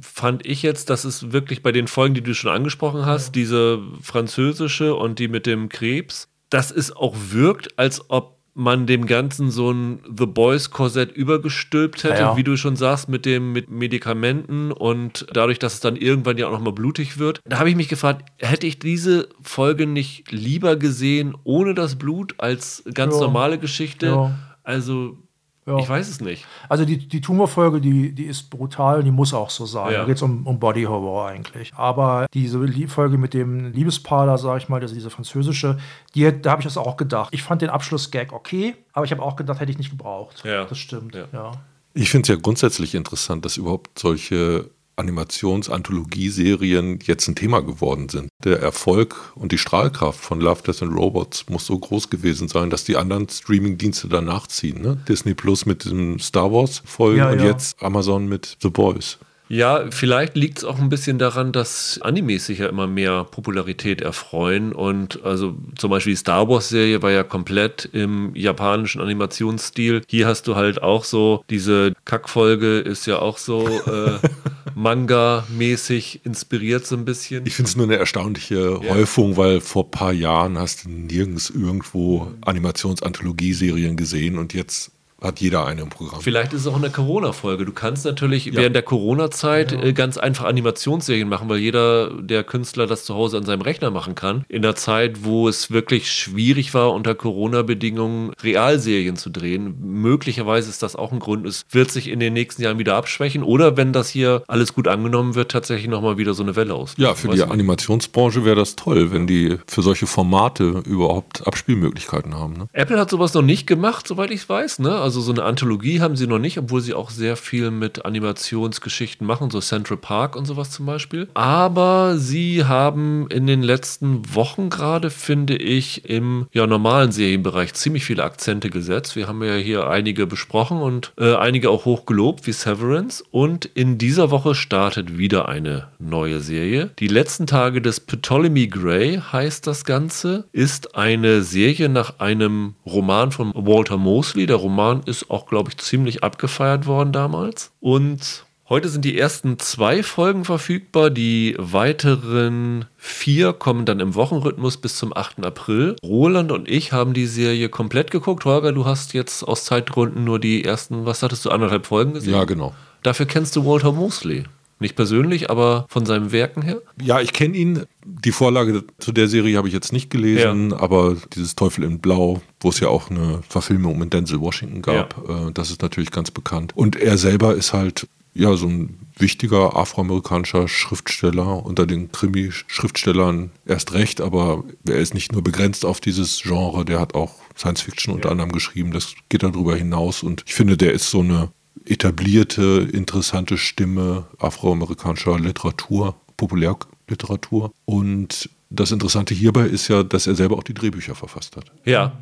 fand 0.00 0.46
ich 0.46 0.62
jetzt, 0.62 0.90
dass 0.90 1.04
es 1.04 1.32
wirklich 1.32 1.62
bei 1.62 1.72
den 1.72 1.86
Folgen, 1.86 2.14
die 2.14 2.22
du 2.22 2.34
schon 2.34 2.50
angesprochen 2.50 3.06
hast, 3.06 3.28
ja. 3.28 3.32
diese 3.32 3.80
französische 4.02 4.94
und 4.94 5.18
die 5.18 5.28
mit 5.28 5.46
dem 5.46 5.68
Krebs, 5.68 6.28
dass 6.50 6.70
es 6.70 6.94
auch 6.94 7.14
wirkt, 7.30 7.78
als 7.78 8.10
ob 8.10 8.38
man 8.54 8.86
dem 8.86 9.06
Ganzen 9.06 9.50
so 9.50 9.70
ein 9.70 10.00
The 10.14 10.26
Boys 10.26 10.70
Korsett 10.70 11.10
übergestülpt 11.12 12.04
hätte, 12.04 12.20
ja, 12.20 12.36
wie 12.36 12.44
du 12.44 12.56
schon 12.56 12.76
sagst, 12.76 13.08
mit 13.08 13.24
dem 13.24 13.52
mit 13.52 13.70
Medikamenten 13.70 14.72
und 14.72 15.26
dadurch, 15.32 15.58
dass 15.58 15.74
es 15.74 15.80
dann 15.80 15.96
irgendwann 15.96 16.36
ja 16.36 16.48
auch 16.48 16.52
nochmal 16.52 16.74
blutig 16.74 17.18
wird. 17.18 17.40
Da 17.46 17.58
habe 17.58 17.70
ich 17.70 17.76
mich 17.76 17.88
gefragt, 17.88 18.30
hätte 18.38 18.66
ich 18.66 18.78
diese 18.78 19.28
Folge 19.40 19.86
nicht 19.86 20.30
lieber 20.30 20.76
gesehen 20.76 21.34
ohne 21.44 21.74
das 21.74 21.96
Blut 21.96 22.34
als 22.38 22.82
ganz 22.92 23.14
ja. 23.14 23.22
normale 23.22 23.58
Geschichte? 23.58 24.34
Also 24.62 25.16
ja. 25.64 25.78
Ich 25.78 25.88
weiß 25.88 26.08
es 26.08 26.20
nicht. 26.20 26.44
Also 26.68 26.84
die, 26.84 26.98
die 26.98 27.20
Tumorfolge, 27.20 27.80
die, 27.80 28.12
die 28.12 28.24
ist 28.24 28.50
brutal, 28.50 29.04
die 29.04 29.12
muss 29.12 29.32
auch 29.32 29.50
so 29.50 29.64
sein. 29.64 29.92
Ja. 29.92 30.00
Da 30.00 30.04
geht 30.06 30.16
es 30.16 30.22
um, 30.22 30.44
um 30.46 30.58
Body 30.58 30.84
Horror 30.84 31.28
eigentlich. 31.28 31.72
Aber 31.76 32.26
diese 32.34 32.66
Folge 32.88 33.16
mit 33.16 33.32
dem 33.32 33.72
Liebespaar, 33.72 34.26
da 34.26 34.38
sage 34.38 34.58
ich 34.58 34.68
mal, 34.68 34.80
also 34.80 34.94
diese 34.94 35.10
französische, 35.10 35.78
die, 36.14 36.42
da 36.42 36.50
habe 36.50 36.62
ich 36.62 36.66
das 36.66 36.76
auch 36.76 36.96
gedacht. 36.96 37.32
Ich 37.32 37.44
fand 37.44 37.62
den 37.62 37.70
Abschluss-Gag 37.70 38.32
okay, 38.32 38.74
aber 38.92 39.04
ich 39.04 39.12
habe 39.12 39.22
auch 39.22 39.36
gedacht, 39.36 39.60
hätte 39.60 39.70
ich 39.70 39.78
nicht 39.78 39.90
gebraucht. 39.90 40.42
Ja. 40.44 40.64
Das 40.64 40.78
stimmt, 40.78 41.14
ja. 41.14 41.26
ja. 41.32 41.52
Ich 41.94 42.10
finde 42.10 42.22
es 42.22 42.28
ja 42.28 42.40
grundsätzlich 42.40 42.94
interessant, 42.94 43.44
dass 43.44 43.56
überhaupt 43.56 43.98
solche 43.98 44.68
Animations-Anthologieserien 44.96 46.98
jetzt 47.04 47.28
ein 47.28 47.34
Thema 47.34 47.60
geworden 47.60 48.08
sind. 48.08 48.28
Der 48.44 48.60
Erfolg 48.60 49.32
und 49.34 49.52
die 49.52 49.58
Strahlkraft 49.58 50.20
von 50.20 50.40
Love, 50.40 50.62
Death 50.62 50.82
and 50.82 50.96
Robots 50.96 51.46
muss 51.48 51.66
so 51.66 51.78
groß 51.78 52.10
gewesen 52.10 52.48
sein, 52.48 52.70
dass 52.70 52.84
die 52.84 52.96
anderen 52.96 53.28
Streaming-Dienste 53.28 54.08
danach 54.08 54.46
ziehen. 54.46 54.82
Ne? 54.82 54.98
Disney 55.08 55.34
Plus 55.34 55.66
mit 55.66 55.84
dem 55.84 56.18
Star 56.18 56.52
Wars-Folgen 56.52 57.18
ja, 57.18 57.30
und 57.30 57.40
ja. 57.40 57.46
jetzt 57.46 57.82
Amazon 57.82 58.28
mit 58.28 58.56
The 58.60 58.70
Boys. 58.70 59.18
Ja, 59.52 59.84
vielleicht 59.90 60.34
liegt 60.34 60.56
es 60.56 60.64
auch 60.64 60.78
ein 60.78 60.88
bisschen 60.88 61.18
daran, 61.18 61.52
dass 61.52 62.00
Animes 62.00 62.46
sich 62.46 62.60
ja 62.60 62.70
immer 62.70 62.86
mehr 62.86 63.24
Popularität 63.24 64.00
erfreuen. 64.00 64.72
Und 64.72 65.22
also 65.24 65.58
zum 65.76 65.90
Beispiel 65.90 66.14
die 66.14 66.18
Star 66.18 66.48
Wars-Serie 66.48 67.02
war 67.02 67.10
ja 67.10 67.22
komplett 67.22 67.86
im 67.92 68.34
japanischen 68.34 69.02
Animationsstil. 69.02 70.00
Hier 70.08 70.26
hast 70.26 70.48
du 70.48 70.56
halt 70.56 70.82
auch 70.82 71.04
so, 71.04 71.44
diese 71.50 71.92
Kackfolge 72.06 72.78
ist 72.78 73.04
ja 73.04 73.18
auch 73.18 73.36
so 73.36 73.68
äh, 73.86 74.61
Manga-mäßig 74.74 76.24
inspiriert 76.24 76.86
so 76.86 76.96
ein 76.96 77.04
bisschen. 77.04 77.46
Ich 77.46 77.54
finde 77.54 77.68
es 77.68 77.76
nur 77.76 77.86
eine 77.86 77.96
erstaunliche 77.96 78.80
ja. 78.82 78.94
Häufung, 78.94 79.36
weil 79.36 79.60
vor 79.60 79.84
ein 79.84 79.90
paar 79.90 80.12
Jahren 80.12 80.58
hast 80.58 80.84
du 80.84 80.90
nirgends 80.90 81.50
irgendwo 81.50 82.32
Animations-Anthologie-Serien 82.42 83.96
gesehen 83.96 84.38
und 84.38 84.54
jetzt 84.54 84.92
hat 85.22 85.40
jeder 85.40 85.66
eine 85.66 85.82
im 85.82 85.88
Programm. 85.88 86.20
Vielleicht 86.20 86.52
ist 86.52 86.62
es 86.62 86.66
auch 86.66 86.76
eine 86.76 86.90
Corona-Folge. 86.90 87.64
Du 87.64 87.72
kannst 87.72 88.04
natürlich 88.04 88.46
ja. 88.46 88.54
während 88.54 88.74
der 88.74 88.82
Corona-Zeit 88.82 89.72
ja. 89.72 89.82
Äh, 89.82 89.92
ganz 89.92 90.18
einfach 90.18 90.44
Animationsserien 90.46 91.28
machen, 91.28 91.48
weil 91.48 91.58
jeder 91.58 92.10
der 92.20 92.44
Künstler 92.44 92.86
das 92.86 93.04
zu 93.04 93.14
Hause 93.14 93.38
an 93.38 93.44
seinem 93.44 93.62
Rechner 93.62 93.90
machen 93.90 94.14
kann. 94.14 94.44
In 94.48 94.62
der 94.62 94.74
Zeit, 94.74 95.24
wo 95.24 95.48
es 95.48 95.70
wirklich 95.70 96.12
schwierig 96.12 96.74
war, 96.74 96.92
unter 96.92 97.14
Corona-Bedingungen 97.14 98.32
Realserien 98.42 99.16
zu 99.16 99.30
drehen. 99.30 99.76
Möglicherweise 99.80 100.68
ist 100.68 100.82
das 100.82 100.96
auch 100.96 101.12
ein 101.12 101.20
Grund. 101.20 101.46
Es 101.46 101.64
wird 101.70 101.90
sich 101.90 102.08
in 102.08 102.20
den 102.20 102.32
nächsten 102.32 102.62
Jahren 102.62 102.78
wieder 102.78 102.96
abschwächen 102.96 103.42
oder 103.42 103.76
wenn 103.76 103.92
das 103.92 104.08
hier 104.08 104.42
alles 104.48 104.74
gut 104.74 104.88
angenommen 104.88 105.34
wird, 105.34 105.50
tatsächlich 105.50 105.88
nochmal 105.88 106.18
wieder 106.18 106.34
so 106.34 106.42
eine 106.42 106.56
Welle 106.56 106.74
aus. 106.74 106.94
Ja, 106.96 107.14
für 107.14 107.28
die 107.28 107.42
Animationsbranche 107.42 108.44
wäre 108.44 108.56
das 108.56 108.76
toll, 108.76 109.12
wenn 109.12 109.26
die 109.26 109.58
für 109.66 109.82
solche 109.82 110.06
Formate 110.06 110.82
überhaupt 110.86 111.46
Abspielmöglichkeiten 111.46 112.34
haben. 112.34 112.54
Ne? 112.54 112.68
Apple 112.72 112.98
hat 112.98 113.10
sowas 113.10 113.34
noch 113.34 113.42
nicht 113.42 113.66
gemacht, 113.66 114.06
soweit 114.06 114.30
ich 114.30 114.48
weiß. 114.48 114.80
Ne? 114.80 114.98
Also 114.98 115.11
also 115.12 115.20
so 115.20 115.32
eine 115.32 115.42
Anthologie 115.42 116.00
haben 116.00 116.16
sie 116.16 116.26
noch 116.26 116.38
nicht, 116.38 116.56
obwohl 116.56 116.80
sie 116.80 116.94
auch 116.94 117.10
sehr 117.10 117.36
viel 117.36 117.70
mit 117.70 118.06
Animationsgeschichten 118.06 119.26
machen, 119.26 119.50
so 119.50 119.60
Central 119.60 119.98
Park 119.98 120.36
und 120.36 120.46
sowas 120.46 120.70
zum 120.70 120.86
Beispiel. 120.86 121.28
Aber 121.34 122.16
sie 122.16 122.64
haben 122.64 123.26
in 123.28 123.46
den 123.46 123.62
letzten 123.62 124.34
Wochen 124.34 124.70
gerade, 124.70 125.10
finde 125.10 125.54
ich, 125.54 126.08
im 126.08 126.46
ja, 126.50 126.66
normalen 126.66 127.12
Serienbereich 127.12 127.74
ziemlich 127.74 128.06
viele 128.06 128.24
Akzente 128.24 128.70
gesetzt. 128.70 129.14
Wir 129.14 129.28
haben 129.28 129.42
ja 129.42 129.56
hier 129.56 129.86
einige 129.86 130.26
besprochen 130.26 130.78
und 130.78 131.12
äh, 131.18 131.34
einige 131.34 131.68
auch 131.68 131.84
hochgelobt, 131.84 132.46
wie 132.46 132.52
Severance. 132.52 133.22
Und 133.30 133.66
in 133.66 133.98
dieser 133.98 134.30
Woche 134.30 134.54
startet 134.54 135.18
wieder 135.18 135.46
eine 135.46 135.88
neue 135.98 136.40
Serie. 136.40 136.88
Die 136.98 137.08
letzten 137.08 137.46
Tage 137.46 137.82
des 137.82 138.00
Ptolemy 138.00 138.68
Gray 138.68 139.20
heißt 139.20 139.66
das 139.66 139.84
Ganze, 139.84 140.44
ist 140.52 140.96
eine 140.96 141.42
Serie 141.42 141.90
nach 141.90 142.18
einem 142.18 142.76
Roman 142.86 143.30
von 143.30 143.52
Walter 143.54 143.98
Mosley. 143.98 144.46
Der 144.46 144.56
Roman 144.56 145.01
ist 145.08 145.30
auch, 145.30 145.46
glaube 145.46 145.70
ich, 145.70 145.78
ziemlich 145.78 146.22
abgefeiert 146.24 146.86
worden 146.86 147.12
damals. 147.12 147.72
Und 147.80 148.44
heute 148.68 148.88
sind 148.88 149.04
die 149.04 149.18
ersten 149.18 149.58
zwei 149.58 150.02
Folgen 150.02 150.44
verfügbar. 150.44 151.10
Die 151.10 151.54
weiteren 151.58 152.86
vier 152.96 153.52
kommen 153.52 153.84
dann 153.84 154.00
im 154.00 154.14
Wochenrhythmus 154.14 154.76
bis 154.78 154.96
zum 154.96 155.16
8. 155.16 155.44
April. 155.44 155.96
Roland 156.02 156.52
und 156.52 156.68
ich 156.68 156.92
haben 156.92 157.14
die 157.14 157.26
Serie 157.26 157.68
komplett 157.68 158.10
geguckt. 158.10 158.44
Holger, 158.44 158.72
du 158.72 158.84
hast 158.84 159.14
jetzt 159.14 159.42
aus 159.42 159.64
Zeitgründen 159.64 160.24
nur 160.24 160.38
die 160.38 160.64
ersten, 160.64 161.06
was 161.06 161.22
hattest 161.22 161.44
du, 161.44 161.50
anderthalb 161.50 161.86
Folgen 161.86 162.14
gesehen? 162.14 162.34
Ja, 162.34 162.44
genau. 162.44 162.74
Dafür 163.02 163.26
kennst 163.26 163.56
du 163.56 163.64
Walter 163.64 163.92
Mosley. 163.92 164.44
Nicht 164.82 164.96
persönlich, 164.96 165.48
aber 165.48 165.86
von 165.88 166.04
seinen 166.06 166.32
Werken 166.32 166.60
her? 166.60 166.82
Ja, 167.00 167.20
ich 167.20 167.32
kenne 167.32 167.56
ihn. 167.56 167.84
Die 168.04 168.32
Vorlage 168.32 168.82
zu 168.98 169.12
der 169.12 169.28
Serie 169.28 169.56
habe 169.56 169.68
ich 169.68 169.74
jetzt 169.74 169.92
nicht 169.92 170.10
gelesen, 170.10 170.72
ja. 170.72 170.80
aber 170.80 171.16
dieses 171.34 171.54
Teufel 171.54 171.84
in 171.84 172.00
Blau, 172.00 172.42
wo 172.60 172.70
es 172.70 172.80
ja 172.80 172.88
auch 172.88 173.10
eine 173.10 173.42
Verfilmung 173.48 173.96
mit 173.96 174.12
Denzel 174.12 174.40
Washington 174.40 174.82
gab, 174.82 175.16
ja. 175.28 175.48
äh, 175.48 175.52
das 175.52 175.70
ist 175.70 175.82
natürlich 175.82 176.10
ganz 176.10 176.32
bekannt. 176.32 176.72
Und 176.76 176.96
er 176.96 177.16
selber 177.16 177.54
ist 177.54 177.72
halt 177.72 178.08
ja 178.34 178.56
so 178.56 178.66
ein 178.66 178.98
wichtiger 179.16 179.76
afroamerikanischer 179.76 180.66
Schriftsteller 180.66 181.64
unter 181.64 181.86
den 181.86 182.10
Krimi-Schriftstellern 182.10 183.52
erst 183.66 183.92
recht, 183.92 184.20
aber 184.20 184.64
er 184.84 184.96
ist 184.96 185.14
nicht 185.14 185.32
nur 185.32 185.42
begrenzt 185.42 185.84
auf 185.84 186.00
dieses 186.00 186.42
Genre, 186.42 186.84
der 186.84 186.98
hat 186.98 187.14
auch 187.14 187.34
Science 187.56 187.82
Fiction 187.82 188.14
unter 188.14 188.28
ja. 188.28 188.32
anderem 188.32 188.50
geschrieben, 188.50 188.90
das 188.90 189.14
geht 189.28 189.42
darüber 189.42 189.76
hinaus 189.76 190.22
und 190.22 190.42
ich 190.46 190.54
finde, 190.54 190.76
der 190.76 190.92
ist 190.92 191.10
so 191.10 191.20
eine 191.20 191.50
etablierte, 191.84 192.88
interessante 192.92 193.58
Stimme 193.58 194.26
afroamerikanischer 194.38 195.38
Literatur, 195.38 196.16
Populärliteratur. 196.36 197.72
Und 197.84 198.48
das 198.70 198.90
Interessante 198.92 199.34
hierbei 199.34 199.66
ist 199.66 199.88
ja, 199.88 200.02
dass 200.02 200.26
er 200.26 200.34
selber 200.34 200.56
auch 200.56 200.62
die 200.62 200.74
Drehbücher 200.74 201.14
verfasst 201.14 201.56
hat. 201.56 201.66
Ja. 201.84 202.12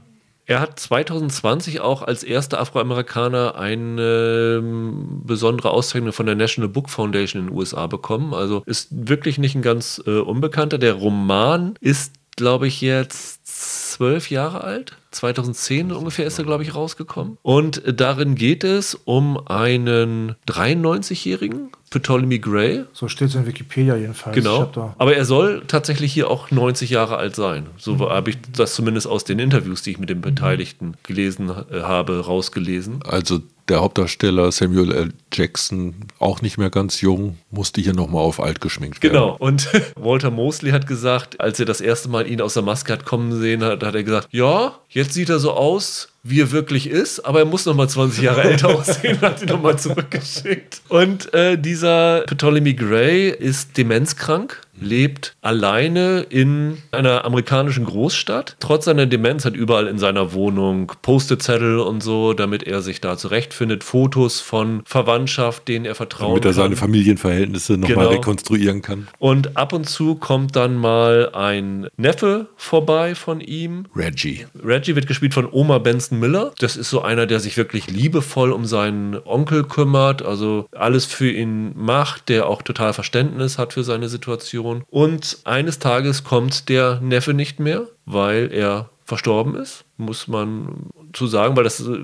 Er 0.47 0.59
hat 0.59 0.81
2020 0.81 1.81
auch 1.81 2.03
als 2.03 2.25
erster 2.25 2.59
Afroamerikaner 2.59 3.55
eine 3.55 4.59
ähm, 4.59 5.23
besondere 5.25 5.71
Auszeichnung 5.71 6.13
von 6.13 6.27
der 6.27 6.35
National 6.35 6.69
Book 6.69 6.91
Foundation 6.91 7.43
in 7.43 7.49
den 7.49 7.57
USA 7.57 7.87
bekommen. 7.87 8.35
Also 8.35 8.65
ist 8.67 8.89
wirklich 8.91 9.39
nicht 9.39 9.55
ein 9.55 9.63
ganz 9.63 10.03
äh, 10.07 10.19
unbekannter. 10.19 10.79
Der 10.79 10.95
Roman 10.95 11.77
ist, 11.81 12.15
glaube 12.35 12.67
ich, 12.67 12.81
jetzt 12.81 13.47
zwölf 13.47 14.29
Jahre 14.29 14.65
alt. 14.65 14.97
2010 15.11 15.93
ungefähr 15.93 16.27
ist 16.27 16.39
er, 16.39 16.45
glaube 16.45 16.63
ich, 16.63 16.75
rausgekommen. 16.75 17.39
Und 17.43 17.83
darin 17.87 18.35
geht 18.35 18.65
es 18.65 18.95
um 18.95 19.47
einen 19.47 20.37
93-Jährigen, 20.49 21.71
Ptolemy 21.91 22.39
Gray. 22.39 22.85
So 22.93 23.09
steht 23.09 23.29
es 23.29 23.35
in 23.35 23.47
Wikipedia 23.47 23.97
jedenfalls. 23.97 24.37
Genau. 24.37 24.95
Aber 24.99 25.17
er 25.17 25.25
soll 25.25 25.65
tatsächlich 25.67 26.13
hier 26.13 26.31
auch 26.31 26.51
90 26.53 26.91
Jahre 26.91 27.17
alt 27.17 27.35
sein. 27.35 27.67
So 27.77 27.95
mhm. 27.95 28.03
habe 28.03 28.31
ich 28.31 28.39
das 28.57 28.75
zumindest 28.75 29.09
aus 29.09 29.25
den 29.25 29.41
Interviews, 29.41 29.83
die 29.83 29.91
ich 29.91 29.99
mit 29.99 30.09
den 30.09 30.21
Beteiligten 30.21 30.95
gelesen 31.03 31.51
äh, 31.51 31.81
habe, 31.81 32.25
rausgelesen. 32.25 33.03
Also 33.03 33.41
der 33.69 33.81
Hauptdarsteller 33.81 34.51
Samuel 34.53 34.93
L. 34.93 35.13
Jackson, 35.33 35.95
auch 36.19 36.43
nicht 36.43 36.59
mehr 36.59 36.71
ganz 36.71 37.01
jung, 37.01 37.39
musste 37.51 37.81
hier 37.81 37.95
nochmal 37.95 38.23
auf 38.23 38.41
alt 38.41 38.61
geschminkt 38.61 39.03
werden. 39.03 39.15
Genau. 39.15 39.37
Und 39.39 39.69
Walter 39.97 40.31
Mosley 40.31 40.73
hat 40.73 40.87
gesagt, 40.87 41.41
als 41.41 41.61
er 41.61 41.67
das 41.67 41.81
erste 41.81 42.09
Mal 42.09 42.27
ihn 42.27 42.41
aus 42.41 42.55
der 42.55 42.63
Maske 42.63 42.93
hat 42.93 43.05
kommen 43.05 43.39
sehen, 43.41 43.63
hat, 43.63 43.83
hat 43.83 43.95
er 43.95 44.03
gesagt, 44.03 44.29
ja, 44.31 44.75
jetzt 44.89 45.15
sieht 45.15 45.29
er 45.29 45.39
so 45.39 45.53
aus, 45.53 46.09
wie 46.23 46.41
er 46.41 46.51
wirklich 46.51 46.89
ist, 46.89 47.21
aber 47.21 47.41
er 47.41 47.45
muss 47.45 47.65
noch 47.65 47.75
mal 47.75 47.89
20 47.89 48.23
Jahre 48.23 48.43
älter 48.43 48.69
aussehen, 48.77 49.21
hat 49.21 49.41
ihn 49.41 49.49
noch 49.49 49.63
mal 49.63 49.79
zurückgeschickt. 49.79 50.83
Und 50.89 51.33
äh, 51.33 51.57
dieser 51.57 52.23
Ptolemy 52.27 52.75
Gray 52.75 53.31
ist 53.31 53.77
demenzkrank 53.79 54.61
lebt 54.81 55.37
alleine 55.43 56.21
in 56.29 56.79
einer 56.91 57.25
amerikanischen 57.25 57.85
Großstadt. 57.85 58.57
Trotz 58.61 58.85
seiner 58.87 59.07
Demenz 59.07 59.45
hat 59.45 59.55
überall 59.55 59.87
in 59.87 59.99
seiner 59.99 60.33
Wohnung 60.33 60.93
Post-it-Zettel 61.03 61.79
und 61.79 62.03
so, 62.03 62.33
damit 62.33 62.63
er 62.63 62.81
sich 62.83 63.01
da 63.01 63.17
zurechtfindet. 63.17 63.85
Fotos 63.85 64.41
von 64.41 64.83
Verwandtschaft, 64.85 65.69
denen 65.69 65.85
er 65.85 65.95
vertraut. 65.95 66.31
Damit 66.31 66.45
er 66.45 66.53
seine 66.53 66.77
Familienverhältnisse 66.77 67.75
nochmal 67.75 67.97
Genau. 67.97 68.09
rekonstruieren 68.11 68.83
kann. 68.83 69.09
Und 69.19 69.57
ab 69.57 69.73
und 69.73 69.89
zu 69.89 70.15
kommt 70.15 70.57
dann 70.57 70.77
mal 70.77 71.31
ein 71.35 71.89
Neffe 71.97 72.47
vorbei 72.57 73.15
von 73.15 73.41
ihm. 73.41 73.87
Reggie. 73.95 74.47
Reggie 74.63 74.95
wird 74.97 75.07
gespielt 75.07 75.35
von 75.35 75.49
Oma 75.51 75.79
Benson 75.79 76.19
Miller. 76.19 76.53
Das 76.59 76.77
ist 76.77 76.91
so 76.91 77.03
einer, 77.03 77.27
der 77.27 77.41
sich 77.41 77.57
wirklich 77.57 77.91
liebevoll 77.91 78.53
um 78.53 78.65
seinen 78.65 79.17
Onkel 79.25 79.65
kümmert, 79.65 80.23
also 80.23 80.67
alles 80.73 81.05
für 81.07 81.31
ihn 81.31 81.73
macht, 81.77 82.29
der 82.29 82.47
auch 82.47 82.63
total 82.63 82.93
Verständnis 82.93 83.59
hat 83.59 83.73
für 83.73 83.85
seine 83.85 84.09
Situation. 84.09 84.70
Und 84.89 85.39
eines 85.45 85.79
Tages 85.79 86.25
kommt 86.25 86.69
der 86.69 87.01
Neffe 87.01 87.35
nicht 87.35 87.61
mehr, 87.61 87.87
weil 88.07 88.53
er 88.53 88.91
verstorben 89.05 89.57
ist, 89.57 89.85
muss 89.97 90.29
man 90.29 90.87
zu 91.13 91.27
sagen, 91.27 91.57
weil 91.57 91.65
das 91.65 91.81
äh, 91.81 91.99